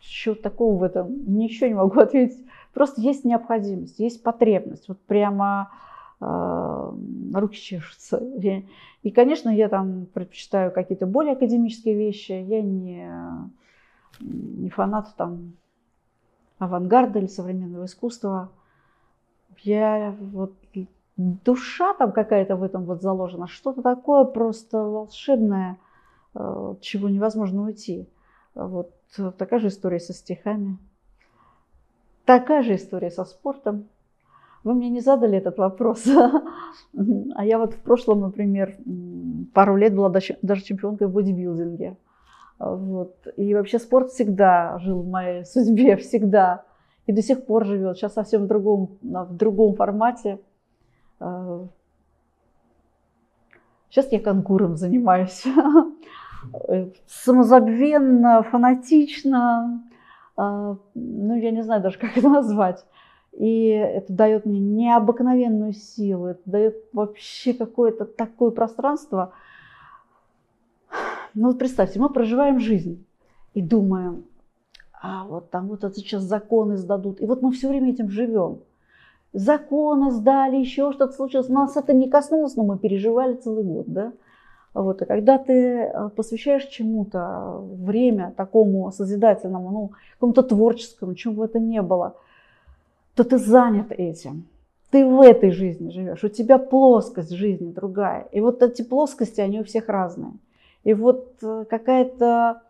что 0.01 0.35
такого 0.35 0.77
в 0.77 0.83
этом, 0.83 1.35
ничего 1.35 1.67
не 1.67 1.73
могу 1.73 1.99
ответить. 1.99 2.45
Просто 2.73 3.01
есть 3.01 3.25
необходимость, 3.25 3.99
есть 3.99 4.23
потребность. 4.23 4.87
Вот 4.87 4.99
прямо 5.01 5.71
э, 6.21 6.91
руки 7.33 7.57
чешутся. 7.57 8.17
И, 9.03 9.11
конечно, 9.11 9.49
я 9.49 9.67
там 9.67 10.05
предпочитаю 10.13 10.71
какие-то 10.71 11.05
более 11.05 11.33
академические 11.33 11.95
вещи. 11.95 12.31
Я 12.31 12.61
не, 12.61 13.09
не 14.21 14.69
фанат 14.69 15.13
там 15.17 15.53
авангарда 16.59 17.19
или 17.19 17.27
современного 17.27 17.85
искусства. 17.85 18.51
Я 19.63 20.15
вот 20.19 20.53
душа 21.17 21.93
там 21.93 22.11
какая-то 22.11 22.55
в 22.55 22.63
этом 22.63 22.85
вот 22.85 23.01
заложена, 23.01 23.47
что-то 23.47 23.81
такое 23.81 24.23
просто 24.23 24.77
волшебное, 24.77 25.77
э, 26.35 26.75
чего 26.81 27.09
невозможно 27.09 27.63
уйти. 27.63 28.07
Вот 28.55 28.91
такая 29.37 29.59
же 29.59 29.67
история 29.67 29.99
со 29.99 30.13
стихами, 30.13 30.77
такая 32.39 32.63
же 32.63 32.75
история 32.75 33.11
со 33.11 33.25
спортом. 33.25 33.89
Вы 34.63 34.73
мне 34.73 34.89
не 34.89 35.01
задали 35.01 35.37
этот 35.37 35.57
вопрос. 35.57 36.07
А 37.35 37.45
я 37.45 37.57
вот 37.57 37.73
в 37.73 37.81
прошлом, 37.81 38.21
например, 38.21 38.77
пару 39.53 39.75
лет 39.75 39.95
была 39.95 40.09
даже 40.09 40.61
чемпионкой 40.61 41.07
в 41.07 41.11
бодибилдинге. 41.11 41.97
Вот. 42.59 43.15
И 43.37 43.53
вообще 43.53 43.79
спорт 43.79 44.11
всегда 44.11 44.77
жил 44.79 45.01
в 45.01 45.09
моей 45.09 45.45
судьбе, 45.45 45.95
всегда. 45.97 46.63
И 47.07 47.11
до 47.11 47.21
сих 47.21 47.45
пор 47.45 47.65
живет. 47.65 47.97
Сейчас 47.97 48.13
совсем 48.13 48.43
в 48.43 48.47
другом, 48.47 48.97
в 49.01 49.35
другом 49.35 49.75
формате. 49.75 50.39
Сейчас 53.89 54.11
я 54.11 54.19
конкуром 54.19 54.77
занимаюсь. 54.77 55.43
Самозабвенно, 57.07 58.43
фанатично. 58.43 59.83
Ну, 60.95 61.35
я 61.35 61.51
не 61.51 61.63
знаю 61.63 61.81
даже, 61.81 61.97
как 61.99 62.17
это 62.17 62.29
назвать. 62.29 62.85
И 63.33 63.67
это 63.67 64.11
дает 64.11 64.45
мне 64.45 64.59
необыкновенную 64.59 65.73
силу, 65.73 66.27
это 66.27 66.41
дает 66.45 66.75
вообще 66.91 67.53
какое-то 67.53 68.05
такое 68.05 68.51
пространство. 68.51 69.33
Ну 71.33 71.47
вот 71.47 71.59
представьте, 71.59 71.97
мы 71.97 72.09
проживаем 72.09 72.59
жизнь 72.59 73.05
и 73.53 73.61
думаем, 73.61 74.25
а 75.01 75.23
вот 75.23 75.49
там 75.49 75.69
вот 75.69 75.85
это 75.85 75.95
сейчас 75.95 76.23
законы 76.23 76.75
сдадут. 76.75 77.21
И 77.21 77.25
вот 77.25 77.41
мы 77.41 77.53
все 77.53 77.69
время 77.69 77.91
этим 77.91 78.09
живем. 78.09 78.59
Законы 79.31 80.11
сдали, 80.11 80.57
еще 80.57 80.91
что-то 80.91 81.13
случилось. 81.13 81.47
Нас 81.47 81.77
это 81.77 81.93
не 81.93 82.09
коснулось, 82.09 82.57
но 82.57 82.65
мы 82.65 82.77
переживали 82.77 83.35
целый 83.35 83.63
год, 83.63 83.85
да. 83.87 84.11
Вот. 84.73 85.01
И 85.01 85.05
когда 85.05 85.37
ты 85.37 85.53
э, 85.53 86.09
посвящаешь 86.15 86.65
чему-то 86.65 87.59
время 87.59 88.33
такому 88.37 88.91
созидательному, 88.91 89.71
ну, 89.71 89.91
какому-то 90.13 90.43
творческому, 90.43 91.15
чем 91.15 91.35
бы 91.35 91.45
это 91.45 91.59
ни 91.59 91.79
было– 91.79 92.15
то 93.15 93.23
ты 93.23 93.37
занят 93.37 93.91
этим. 93.91 94.47
Ты 94.89 95.05
в 95.05 95.21
этой 95.21 95.51
жизни 95.51 95.89
живешь, 95.89 96.23
у 96.23 96.27
тебя 96.27 96.57
плоскость 96.57 97.31
жизни 97.31 97.71
другая. 97.71 98.27
И 98.31 98.41
вот 98.41 98.61
эти 98.61 98.81
плоскости, 98.81 99.39
они 99.39 99.61
у 99.61 99.63
всех 99.63 99.87
разные. 99.87 100.33
И 100.83 100.93
вот 100.93 101.35
э, 101.41 101.65
какая-то, 101.69 102.61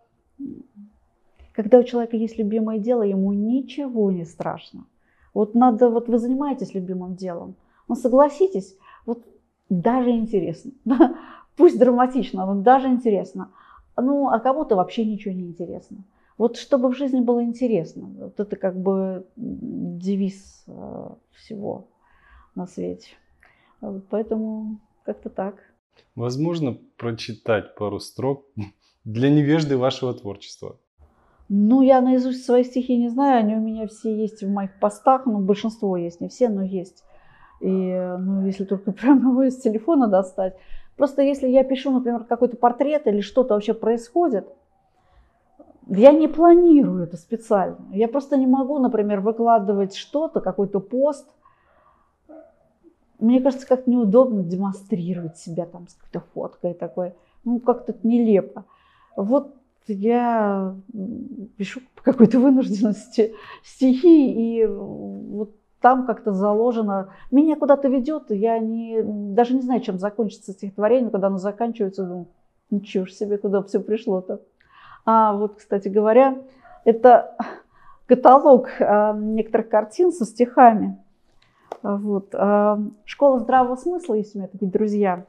когда 1.53 1.79
у 1.79 1.83
человека 1.83 2.17
есть 2.17 2.37
любимое 2.37 2.77
дело, 2.77 3.01
ему 3.01 3.33
ничего 3.33 4.11
не 4.11 4.25
страшно. 4.25 4.85
Вот 5.33 5.55
надо, 5.55 5.89
вот 5.89 6.09
вы 6.09 6.19
занимаетесь 6.19 6.75
любимым 6.75 7.15
делом, 7.15 7.55
ну 7.87 7.95
согласитесь, 7.95 8.75
вот 9.05 9.23
даже 9.69 10.11
интересно, 10.11 10.71
пусть 11.55 11.79
драматично, 11.79 12.45
но 12.45 12.61
даже 12.61 12.87
интересно. 12.87 13.49
Ну, 13.97 14.29
а 14.29 14.39
кому-то 14.39 14.75
вообще 14.75 15.05
ничего 15.05 15.33
не 15.33 15.43
интересно. 15.43 16.03
Вот 16.37 16.57
чтобы 16.57 16.89
в 16.89 16.97
жизни 16.97 17.19
было 17.19 17.43
интересно. 17.43 18.09
Вот 18.17 18.39
это 18.39 18.55
как 18.55 18.75
бы 18.75 19.27
девиз 19.35 20.63
э, 20.67 21.09
всего 21.33 21.87
на 22.55 22.67
свете. 22.67 23.09
Вот 23.81 24.07
поэтому 24.09 24.79
как-то 25.03 25.29
так. 25.29 25.55
Возможно 26.15 26.77
прочитать 26.97 27.75
пару 27.75 27.99
строк 27.99 28.45
для 29.03 29.29
невежды 29.29 29.77
вашего 29.77 30.13
творчества? 30.13 30.77
Ну, 31.53 31.81
я 31.81 31.99
наизусть 31.99 32.45
свои 32.45 32.63
стихи 32.63 32.95
не 32.95 33.09
знаю, 33.09 33.39
они 33.39 33.55
у 33.55 33.59
меня 33.59 33.85
все 33.85 34.15
есть 34.15 34.41
в 34.41 34.49
моих 34.49 34.79
постах, 34.79 35.25
ну, 35.25 35.39
большинство 35.39 35.97
есть, 35.97 36.21
не 36.21 36.29
все, 36.29 36.47
но 36.47 36.63
есть. 36.63 37.03
И, 37.59 37.67
ну, 37.67 38.45
если 38.45 38.63
только 38.63 38.91
прямо 38.93 39.31
его 39.31 39.43
из 39.43 39.57
телефона 39.57 40.07
достать. 40.07 40.55
Просто 41.01 41.23
если 41.23 41.47
я 41.47 41.63
пишу, 41.63 41.89
например, 41.89 42.25
какой-то 42.25 42.57
портрет 42.57 43.07
или 43.07 43.21
что-то 43.21 43.55
вообще 43.55 43.73
происходит– 43.73 44.47
я 45.87 46.11
не 46.11 46.27
планирую 46.27 47.05
это 47.05 47.17
специально. 47.17 47.75
Я 47.91 48.07
просто 48.07 48.37
не 48.37 48.45
могу, 48.45 48.77
например, 48.77 49.19
выкладывать 49.19 49.95
что-то, 49.95 50.41
какой-то 50.41 50.79
пост. 50.79 51.27
Мне 53.19 53.41
кажется, 53.41 53.67
как 53.67 53.87
неудобно 53.87 54.43
демонстрировать 54.43 55.37
себя 55.37 55.65
там 55.65 55.87
с 55.87 55.95
какой-то 55.95 56.19
фоткой 56.35 56.75
такой. 56.75 57.15
Ну, 57.45 57.59
как-то 57.59 57.95
нелепо. 58.03 58.65
Вот 59.15 59.55
я 59.87 60.75
пишу 61.57 61.81
по 61.95 62.03
какой-то 62.03 62.39
вынужденности 62.39 63.33
стихи, 63.63 64.31
и 64.31 64.67
там 65.81 66.05
как-то 66.05 66.31
заложено. 66.31 67.09
Меня 67.31 67.55
куда-то 67.55 67.87
ведет, 67.89 68.29
я 68.29 68.59
не, 68.59 69.01
даже 69.03 69.55
не 69.55 69.61
знаю, 69.61 69.81
чем 69.81 69.99
закончится 69.99 70.53
стихотворение, 70.53 71.09
когда 71.09 71.27
оно 71.27 71.37
заканчивается, 71.37 72.05
думаю, 72.05 72.27
ничего 72.69 73.05
ж 73.05 73.11
себе, 73.11 73.37
куда 73.37 73.61
все 73.63 73.79
пришло-то. 73.79 74.41
А 75.05 75.33
вот, 75.33 75.55
кстати 75.55 75.89
говоря, 75.89 76.37
это 76.85 77.35
каталог 78.05 78.69
э, 78.79 79.13
некоторых 79.17 79.69
картин 79.69 80.11
со 80.11 80.25
стихами. 80.25 80.97
Вот. 81.81 82.33
Э, 82.33 82.77
Школа 83.05 83.39
здравого 83.39 83.75
смысла, 83.75 84.13
есть 84.13 84.35
у 84.35 84.39
меня 84.39 84.47
такие 84.47 84.69
друзья. 84.69 85.25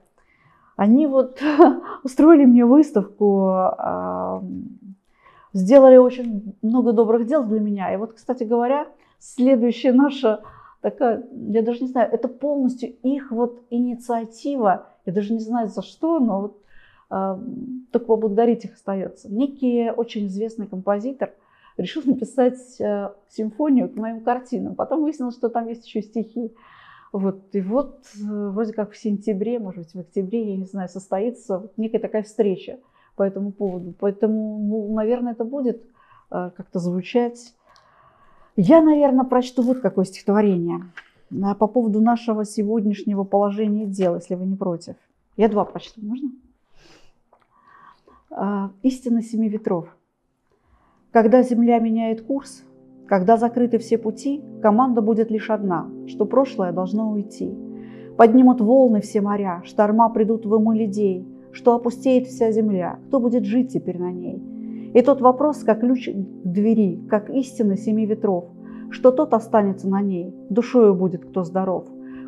Они 0.76 1.06
вот 1.06 1.40
устроили 2.04 2.44
мне 2.44 2.66
выставку, 2.66 3.50
э, 3.50 4.40
сделали 5.54 5.96
очень 5.96 6.54
много 6.60 6.92
добрых 6.92 7.26
дел 7.26 7.44
для 7.44 7.60
меня. 7.60 7.92
И 7.94 7.96
вот, 7.96 8.12
кстати 8.12 8.44
говоря, 8.44 8.86
следующая 9.22 9.92
наша 9.92 10.42
такая, 10.80 11.24
я 11.30 11.62
даже 11.62 11.80
не 11.80 11.88
знаю, 11.88 12.10
это 12.12 12.28
полностью 12.28 12.90
их 13.02 13.30
вот 13.30 13.62
инициатива. 13.70 14.88
Я 15.06 15.12
даже 15.12 15.32
не 15.32 15.40
знаю 15.40 15.68
за 15.68 15.82
что, 15.82 16.18
но 16.18 16.40
вот 16.40 16.58
только 17.92 18.06
поблагодарить 18.06 18.64
их 18.64 18.74
остается. 18.74 19.30
Некий 19.30 19.90
очень 19.90 20.28
известный 20.28 20.66
композитор 20.66 21.32
решил 21.76 22.02
написать 22.06 22.80
э, 22.80 23.10
симфонию 23.28 23.90
к 23.90 23.96
моим 23.96 24.22
картинам. 24.22 24.74
Потом 24.74 25.02
выяснилось, 25.02 25.36
что 25.36 25.50
там 25.50 25.68
есть 25.68 25.86
еще 25.86 26.00
стихи. 26.00 26.54
Вот. 27.12 27.42
И 27.52 27.60
вот 27.60 28.00
э, 28.14 28.48
вроде 28.48 28.72
как 28.72 28.92
в 28.92 28.96
сентябре, 28.96 29.58
может 29.58 29.80
быть 29.80 29.94
в 29.94 30.00
октябре, 30.00 30.52
я 30.52 30.56
не 30.56 30.64
знаю, 30.64 30.88
состоится 30.88 31.70
некая 31.76 31.98
такая 31.98 32.22
встреча 32.22 32.78
по 33.14 33.22
этому 33.22 33.52
поводу. 33.52 33.94
Поэтому, 33.98 34.58
ну, 34.58 34.94
наверное, 34.94 35.32
это 35.32 35.44
будет 35.44 35.82
э, 36.30 36.50
как-то 36.56 36.78
звучать. 36.78 37.54
Я, 38.56 38.82
наверное, 38.82 39.24
прочту 39.24 39.62
вот 39.62 39.80
какое 39.80 40.04
стихотворение 40.04 40.82
по 41.58 41.66
поводу 41.66 42.00
нашего 42.00 42.44
сегодняшнего 42.44 43.24
положения 43.24 43.86
дел, 43.86 44.16
если 44.16 44.34
вы 44.34 44.44
не 44.44 44.56
против. 44.56 44.96
Я 45.36 45.48
два 45.48 45.64
прочту, 45.64 46.00
можно? 46.02 46.30
А, 48.30 48.70
истина 48.82 49.22
семи 49.22 49.48
ветров. 49.48 49.96
Когда 51.10 51.42
Земля 51.42 51.78
меняет 51.78 52.22
курс, 52.22 52.64
когда 53.06 53.38
закрыты 53.38 53.78
все 53.78 53.96
пути, 53.96 54.42
команда 54.60 55.00
будет 55.00 55.30
лишь 55.30 55.50
одна, 55.50 55.88
что 56.06 56.26
прошлое 56.26 56.72
должно 56.72 57.10
уйти. 57.10 57.54
Поднимут 58.18 58.60
волны 58.60 59.00
все 59.00 59.22
моря, 59.22 59.62
шторма 59.64 60.10
придут 60.10 60.44
в 60.44 60.52
умы 60.52 60.76
людей, 60.76 61.26
что 61.52 61.74
опустеет 61.74 62.26
вся 62.26 62.52
земля, 62.52 62.98
кто 63.08 63.20
будет 63.20 63.44
жить 63.44 63.72
теперь 63.72 63.98
на 63.98 64.12
ней. 64.12 64.51
И 64.94 65.02
тот 65.02 65.20
вопрос, 65.20 65.62
как 65.64 65.80
ключ 65.80 66.08
к 66.08 66.48
двери, 66.48 67.00
как 67.08 67.30
истина 67.30 67.76
семи 67.76 68.06
ветров, 68.06 68.44
что 68.90 69.10
тот 69.10 69.32
останется 69.32 69.88
на 69.88 70.00
ней, 70.00 70.34
душою 70.50 70.94
будет 70.94 71.24
кто 71.24 71.44
здоров, 71.44 71.86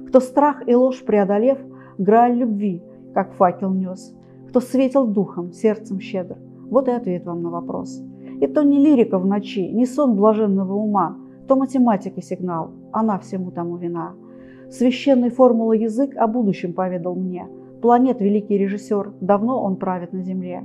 кто 0.09 0.21
страх 0.21 0.67
и 0.67 0.75
ложь 0.75 1.05
преодолев, 1.05 1.59
грааль 1.99 2.37
любви, 2.37 2.83
как 3.13 3.33
факел 3.35 3.73
нес, 3.73 4.15
кто 4.49 4.61
светил 4.61 5.07
духом, 5.07 5.53
сердцем 5.53 6.01
щедр. 6.01 6.37
Вот 6.71 6.89
и 6.89 6.93
ответ 6.93 7.27
вам 7.27 7.43
на 7.43 7.51
вопрос. 7.51 8.03
И 8.41 8.47
то 8.47 8.63
не 8.63 8.79
лирика 8.79 9.19
в 9.19 9.27
ночи, 9.27 9.69
не 9.71 9.87
сон 9.87 10.17
блаженного 10.17 10.75
ума, 10.75 11.19
то 11.47 11.57
математика 11.57 12.23
сигнал, 12.23 12.71
она 12.93 13.19
всему 13.19 13.51
тому 13.51 13.77
вина. 13.77 14.15
Священный 14.71 15.31
формула 15.31 15.73
язык 15.73 16.17
о 16.17 16.27
будущем 16.27 16.73
поведал 16.73 17.15
мне. 17.15 17.47
Планет 17.83 18.21
великий 18.21 18.57
режиссер, 18.57 19.13
давно 19.21 19.63
он 19.63 19.77
правит 19.77 20.13
на 20.13 20.23
Земле. 20.23 20.65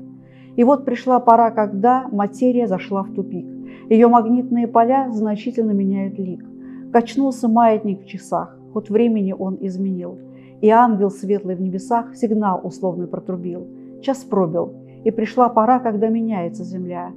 И 0.60 0.64
вот 0.64 0.84
пришла 0.84 1.20
пора, 1.20 1.52
когда 1.52 2.08
материя 2.12 2.68
зашла 2.68 3.04
в 3.04 3.14
тупик. 3.14 3.48
Ее 3.90 4.08
магнитные 4.08 4.68
поля 4.68 5.10
значительно 5.12 5.72
меняют 5.72 6.20
лик. 6.20 6.46
Качнулся 6.92 7.48
маятник 7.48 8.04
в 8.04 8.06
часах, 8.06 8.60
ход 8.74 8.90
времени 8.90 9.34
он 9.38 9.58
изменил. 9.62 10.18
И 10.62 10.70
ангел 10.70 11.12
светлый 11.12 11.56
в 11.56 11.62
небесах 11.62 12.16
сигнал 12.16 12.60
условный 12.64 13.08
протрубил– 13.08 13.68
Час 14.02 14.24
пробил, 14.24 14.74
и 15.04 15.12
пришла 15.12 15.50
пора, 15.50 15.80
когда 15.80 16.08
меняется 16.08 16.64
земля. 16.64 17.12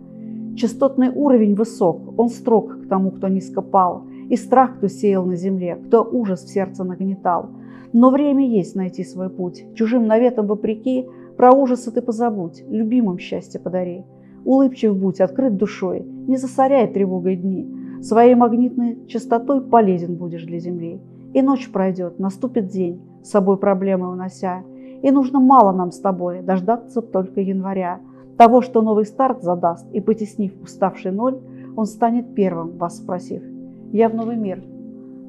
Частотный 0.56 1.10
уровень 1.10 1.54
высок, 1.54 2.18
он 2.18 2.28
строг 2.28 2.82
к 2.82 2.88
тому, 2.88 3.12
кто 3.12 3.28
низко 3.28 3.62
пал, 3.62 4.04
и 4.28 4.36
страх, 4.36 4.76
кто 4.76 4.88
сеял 4.88 5.24
на 5.24 5.36
земле, 5.36 5.76
кто 5.86 6.02
ужас 6.02 6.42
в 6.42 6.48
сердце 6.48 6.84
нагнетал. 6.84 7.50
Но 7.92 8.10
время 8.10 8.48
есть 8.48 8.74
найти 8.74 9.04
свой 9.04 9.30
путь, 9.30 9.64
чужим 9.74 10.06
наветом 10.06 10.46
вопреки, 10.46 11.06
про 11.42 11.50
ужасы 11.50 11.90
ты 11.90 12.00
позабудь, 12.02 12.62
любимым 12.68 13.18
счастье 13.18 13.58
подари. 13.58 14.04
Улыбчив 14.44 14.96
будь, 14.96 15.20
открыт 15.20 15.56
душой, 15.56 16.04
не 16.28 16.36
засоряй 16.36 16.86
тревогой 16.86 17.34
дни, 17.34 17.68
своей 18.00 18.36
магнитной 18.36 19.08
частотой 19.08 19.60
полезен 19.60 20.14
будешь 20.14 20.44
для 20.44 20.60
земли. 20.60 21.00
И 21.34 21.42
ночь 21.42 21.68
пройдет, 21.72 22.20
наступит 22.20 22.68
день, 22.68 23.02
с 23.24 23.30
собой 23.30 23.56
проблемы 23.56 24.08
унося, 24.08 24.62
и 25.02 25.10
нужно 25.10 25.40
мало 25.40 25.72
нам 25.72 25.90
с 25.90 25.98
тобой 25.98 26.42
дождаться 26.42 27.02
только 27.02 27.40
января, 27.40 27.98
того, 28.38 28.62
что 28.62 28.80
новый 28.80 29.04
старт 29.04 29.42
задаст, 29.42 29.92
и 29.92 30.00
потеснив 30.00 30.52
уставший 30.62 31.10
ноль, 31.10 31.40
он 31.74 31.86
станет 31.86 32.36
первым, 32.36 32.78
вас 32.78 32.98
спросив. 32.98 33.42
Я 33.90 34.08
в 34.08 34.14
новый 34.14 34.36
мир. 34.36 34.62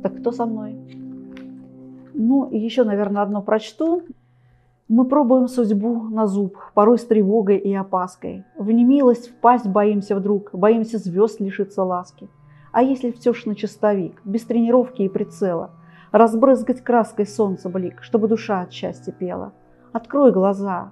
Так 0.04 0.20
кто 0.20 0.32
со 0.32 0.46
мной? 0.46 0.78
Ну 2.14 2.52
еще, 2.52 2.84
наверное, 2.84 3.24
одно 3.24 3.42
прочту. 3.42 4.04
Мы 4.90 5.06
пробуем 5.06 5.48
судьбу 5.48 6.04
на 6.10 6.28
зуб, 6.28 6.58
порой 6.74 6.98
с 7.00 7.06
тревогой 7.06 7.58
и 7.58 7.74
опаской. 7.74 8.44
В 8.58 8.70
немилость 8.70 9.30
впасть 9.30 9.66
боимся 9.66 10.14
вдруг, 10.14 10.50
боимся 10.52 10.98
звезд 10.98 11.40
лишиться 11.40 11.84
ласки. 11.84 12.30
А 12.74 12.84
если 12.84 13.12
все 13.12 13.34
ж 13.34 13.46
на 13.46 13.56
чистовик, 13.56 14.22
без 14.26 14.44
тренировки 14.44 15.04
и 15.04 15.10
прицела, 15.10 15.72
разбрызгать 16.12 16.82
краской 16.82 17.26
солнца 17.26 17.70
блик, 17.70 18.04
чтобы 18.04 18.28
душа 18.28 18.60
от 18.60 18.74
счастья 18.74 19.14
пела? 19.14 19.54
Открой 19.94 20.34
глаза, 20.34 20.92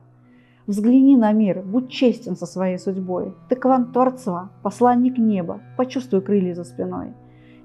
взгляни 0.67 1.17
на 1.17 1.33
мир, 1.33 1.61
будь 1.61 1.89
честен 1.89 2.37
со 2.37 2.45
своей 2.45 2.77
судьбой. 2.77 3.33
Ты 3.49 3.57
квант 3.57 3.91
Творца, 3.91 4.51
посланник 4.63 5.17
неба, 5.17 5.59
почувствуй 5.75 6.21
крылья 6.21 6.55
за 6.55 6.63
спиной. 6.63 7.13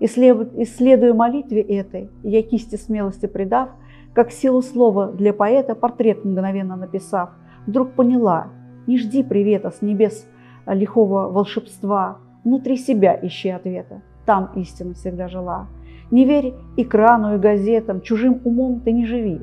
Исследуя 0.00 1.14
молитве 1.14 1.62
этой, 1.62 2.10
я 2.22 2.42
кисти 2.42 2.76
смелости 2.76 3.26
придав, 3.26 3.70
как 4.16 4.32
силу 4.32 4.62
слова 4.62 5.08
для 5.08 5.34
поэта 5.34 5.74
портрет 5.74 6.24
мгновенно 6.24 6.74
написав, 6.74 7.32
вдруг 7.66 7.92
поняла, 7.92 8.46
не 8.86 8.96
жди 8.96 9.22
привета 9.22 9.70
с 9.70 9.82
небес 9.82 10.26
лихого 10.66 11.28
волшебства, 11.28 12.16
внутри 12.42 12.78
себя 12.78 13.18
ищи 13.22 13.50
ответа, 13.50 14.00
там 14.24 14.52
истина 14.54 14.94
всегда 14.94 15.28
жила. 15.28 15.66
Не 16.10 16.24
верь 16.24 16.54
экрану 16.78 17.34
и 17.34 17.38
газетам, 17.38 18.00
чужим 18.00 18.40
умом 18.44 18.80
ты 18.80 18.92
не 18.92 19.04
живи. 19.04 19.42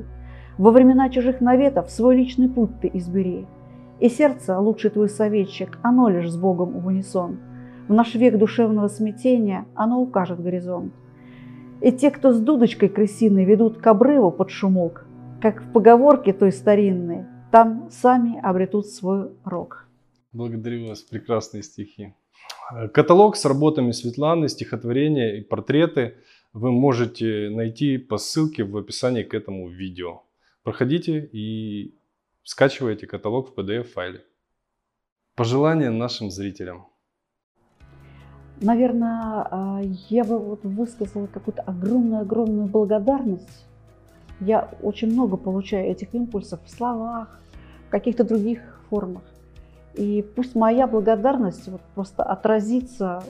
Во 0.58 0.72
времена 0.72 1.08
чужих 1.08 1.40
наветов 1.40 1.88
свой 1.88 2.16
личный 2.16 2.48
путь 2.48 2.80
ты 2.80 2.90
избери. 2.94 3.46
И 4.00 4.08
сердце, 4.08 4.58
лучший 4.58 4.90
твой 4.90 5.08
советчик, 5.08 5.78
оно 5.82 6.08
лишь 6.08 6.32
с 6.32 6.36
Богом 6.36 6.80
в 6.80 6.86
унисон. 6.88 7.38
В 7.86 7.92
наш 7.92 8.16
век 8.16 8.38
душевного 8.38 8.88
смятения 8.88 9.66
оно 9.76 10.02
укажет 10.02 10.42
горизонт. 10.42 10.92
И 11.84 11.92
те, 11.92 12.10
кто 12.10 12.32
с 12.32 12.40
дудочкой 12.40 12.88
крысиной 12.88 13.44
ведут 13.44 13.76
к 13.76 13.86
обрыву 13.86 14.32
под 14.32 14.50
шумок, 14.50 15.06
как 15.42 15.62
в 15.62 15.70
поговорке 15.70 16.32
той 16.32 16.50
старинной, 16.50 17.26
там 17.52 17.90
сами 17.90 18.40
обретут 18.40 18.86
свой 18.86 19.32
рок. 19.44 19.86
Благодарю 20.32 20.88
вас, 20.88 21.02
прекрасные 21.02 21.62
стихи. 21.62 22.14
Каталог 22.94 23.36
с 23.36 23.44
работами 23.44 23.90
Светланы, 23.90 24.48
стихотворения 24.48 25.36
и 25.36 25.42
портреты 25.42 26.14
вы 26.54 26.72
можете 26.72 27.50
найти 27.50 27.98
по 27.98 28.16
ссылке 28.16 28.64
в 28.64 28.74
описании 28.78 29.22
к 29.22 29.34
этому 29.34 29.68
видео. 29.68 30.22
Проходите 30.62 31.28
и 31.32 31.94
скачивайте 32.44 33.06
каталог 33.06 33.50
в 33.50 33.60
PDF-файле. 33.60 34.24
Пожелания 35.34 35.90
нашим 35.90 36.30
зрителям. 36.30 36.86
Наверное, 38.60 39.46
а, 39.50 39.80
я 40.08 40.24
бы 40.24 40.38
вот 40.38 40.62
высказала 40.62 41.26
какую-то 41.26 41.62
огромную-огромную 41.62 42.66
благодарность. 42.68 43.66
Я 44.40 44.70
очень 44.82 45.12
много 45.12 45.36
получаю 45.36 45.90
этих 45.90 46.14
импульсов 46.14 46.60
в 46.64 46.70
словах, 46.70 47.40
в 47.88 47.90
каких-то 47.90 48.24
других 48.24 48.60
формах. 48.88 49.22
И 49.94 50.24
пусть 50.36 50.54
моя 50.54 50.86
благодарность 50.86 51.68
вот 51.68 51.80
просто 51.94 52.22
отразится 52.22 53.22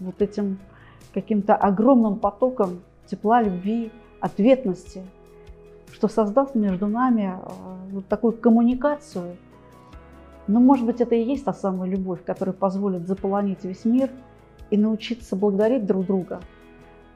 вот 0.00 0.20
этим 0.20 0.58
каким-то 1.12 1.54
огромным 1.54 2.18
потоком 2.18 2.80
тепла, 3.06 3.42
любви, 3.42 3.90
ответности, 4.20 5.02
что 5.92 6.08
создаст 6.08 6.54
между 6.54 6.86
нами 6.86 7.34
а, 7.34 7.52
вот 7.90 8.06
такую 8.06 8.32
коммуникацию. 8.32 9.36
Но, 10.46 10.60
может 10.60 10.86
быть, 10.86 11.00
это 11.00 11.14
и 11.14 11.22
есть 11.22 11.44
та 11.44 11.52
самая 11.52 11.90
любовь, 11.90 12.24
которая 12.24 12.54
позволит 12.54 13.06
заполонить 13.06 13.64
весь 13.64 13.84
мир 13.84 14.10
и 14.72 14.78
научиться 14.78 15.36
благодарить 15.36 15.84
друг 15.84 16.06
друга, 16.06 16.40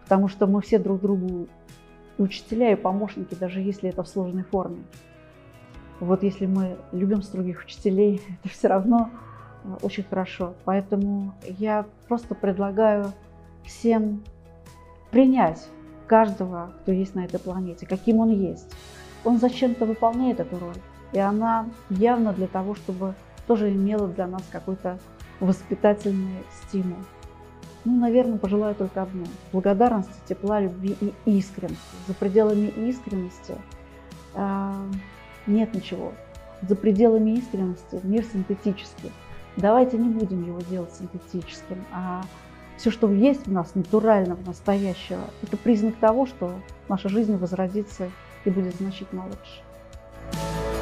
потому 0.02 0.28
что 0.28 0.46
мы 0.46 0.60
все 0.60 0.78
друг 0.78 1.00
другу 1.00 1.48
учителя 2.18 2.70
и 2.72 2.76
помощники, 2.76 3.34
даже 3.34 3.60
если 3.60 3.88
это 3.88 4.02
в 4.02 4.08
сложной 4.08 4.44
форме. 4.44 4.84
Вот 5.98 6.22
если 6.22 6.44
мы 6.44 6.76
любим 6.92 7.22
других 7.32 7.64
учителей, 7.64 8.20
это 8.44 8.52
все 8.52 8.68
равно 8.68 9.08
э, 9.64 9.68
очень 9.80 10.04
хорошо. 10.04 10.52
Поэтому 10.66 11.32
я 11.58 11.86
просто 12.08 12.34
предлагаю 12.34 13.12
всем 13.64 14.22
принять 15.10 15.66
каждого, 16.06 16.72
кто 16.82 16.92
есть 16.92 17.14
на 17.14 17.24
этой 17.24 17.40
планете, 17.40 17.86
каким 17.86 18.18
он 18.18 18.30
есть. 18.32 18.70
Он 19.24 19.38
зачем-то 19.38 19.86
выполняет 19.86 20.40
эту 20.40 20.58
роль, 20.58 20.76
и 21.12 21.18
она 21.18 21.70
явно 21.88 22.34
для 22.34 22.48
того, 22.48 22.74
чтобы 22.74 23.14
тоже 23.46 23.72
имела 23.72 24.08
для 24.08 24.26
нас 24.26 24.42
какой-то 24.52 24.98
воспитательный 25.40 26.44
стимул. 26.62 26.98
Ну, 27.86 28.00
наверное, 28.00 28.36
пожелаю 28.36 28.74
только 28.74 29.02
одно. 29.02 29.24
Благодарности, 29.52 30.12
тепла, 30.28 30.58
любви 30.58 30.96
и 31.00 31.38
искренности. 31.38 31.78
За 32.08 32.14
пределами 32.14 32.66
искренности 32.66 33.54
э, 34.34 34.72
нет 35.46 35.72
ничего. 35.72 36.12
За 36.62 36.74
пределами 36.74 37.38
искренности 37.38 38.00
мир 38.02 38.24
синтетический. 38.24 39.12
Давайте 39.56 39.98
не 39.98 40.08
будем 40.08 40.44
его 40.44 40.60
делать 40.62 40.92
синтетическим, 40.94 41.84
а 41.92 42.22
все, 42.76 42.90
что 42.90 43.08
есть 43.08 43.46
в 43.46 43.52
нас, 43.52 43.76
натурального, 43.76 44.40
настоящего, 44.44 45.20
это 45.44 45.56
признак 45.56 45.94
того, 45.94 46.26
что 46.26 46.54
наша 46.88 47.08
жизнь 47.08 47.36
возродится 47.36 48.10
и 48.44 48.50
будет 48.50 48.74
значительно 48.74 49.26
лучше. 49.26 50.75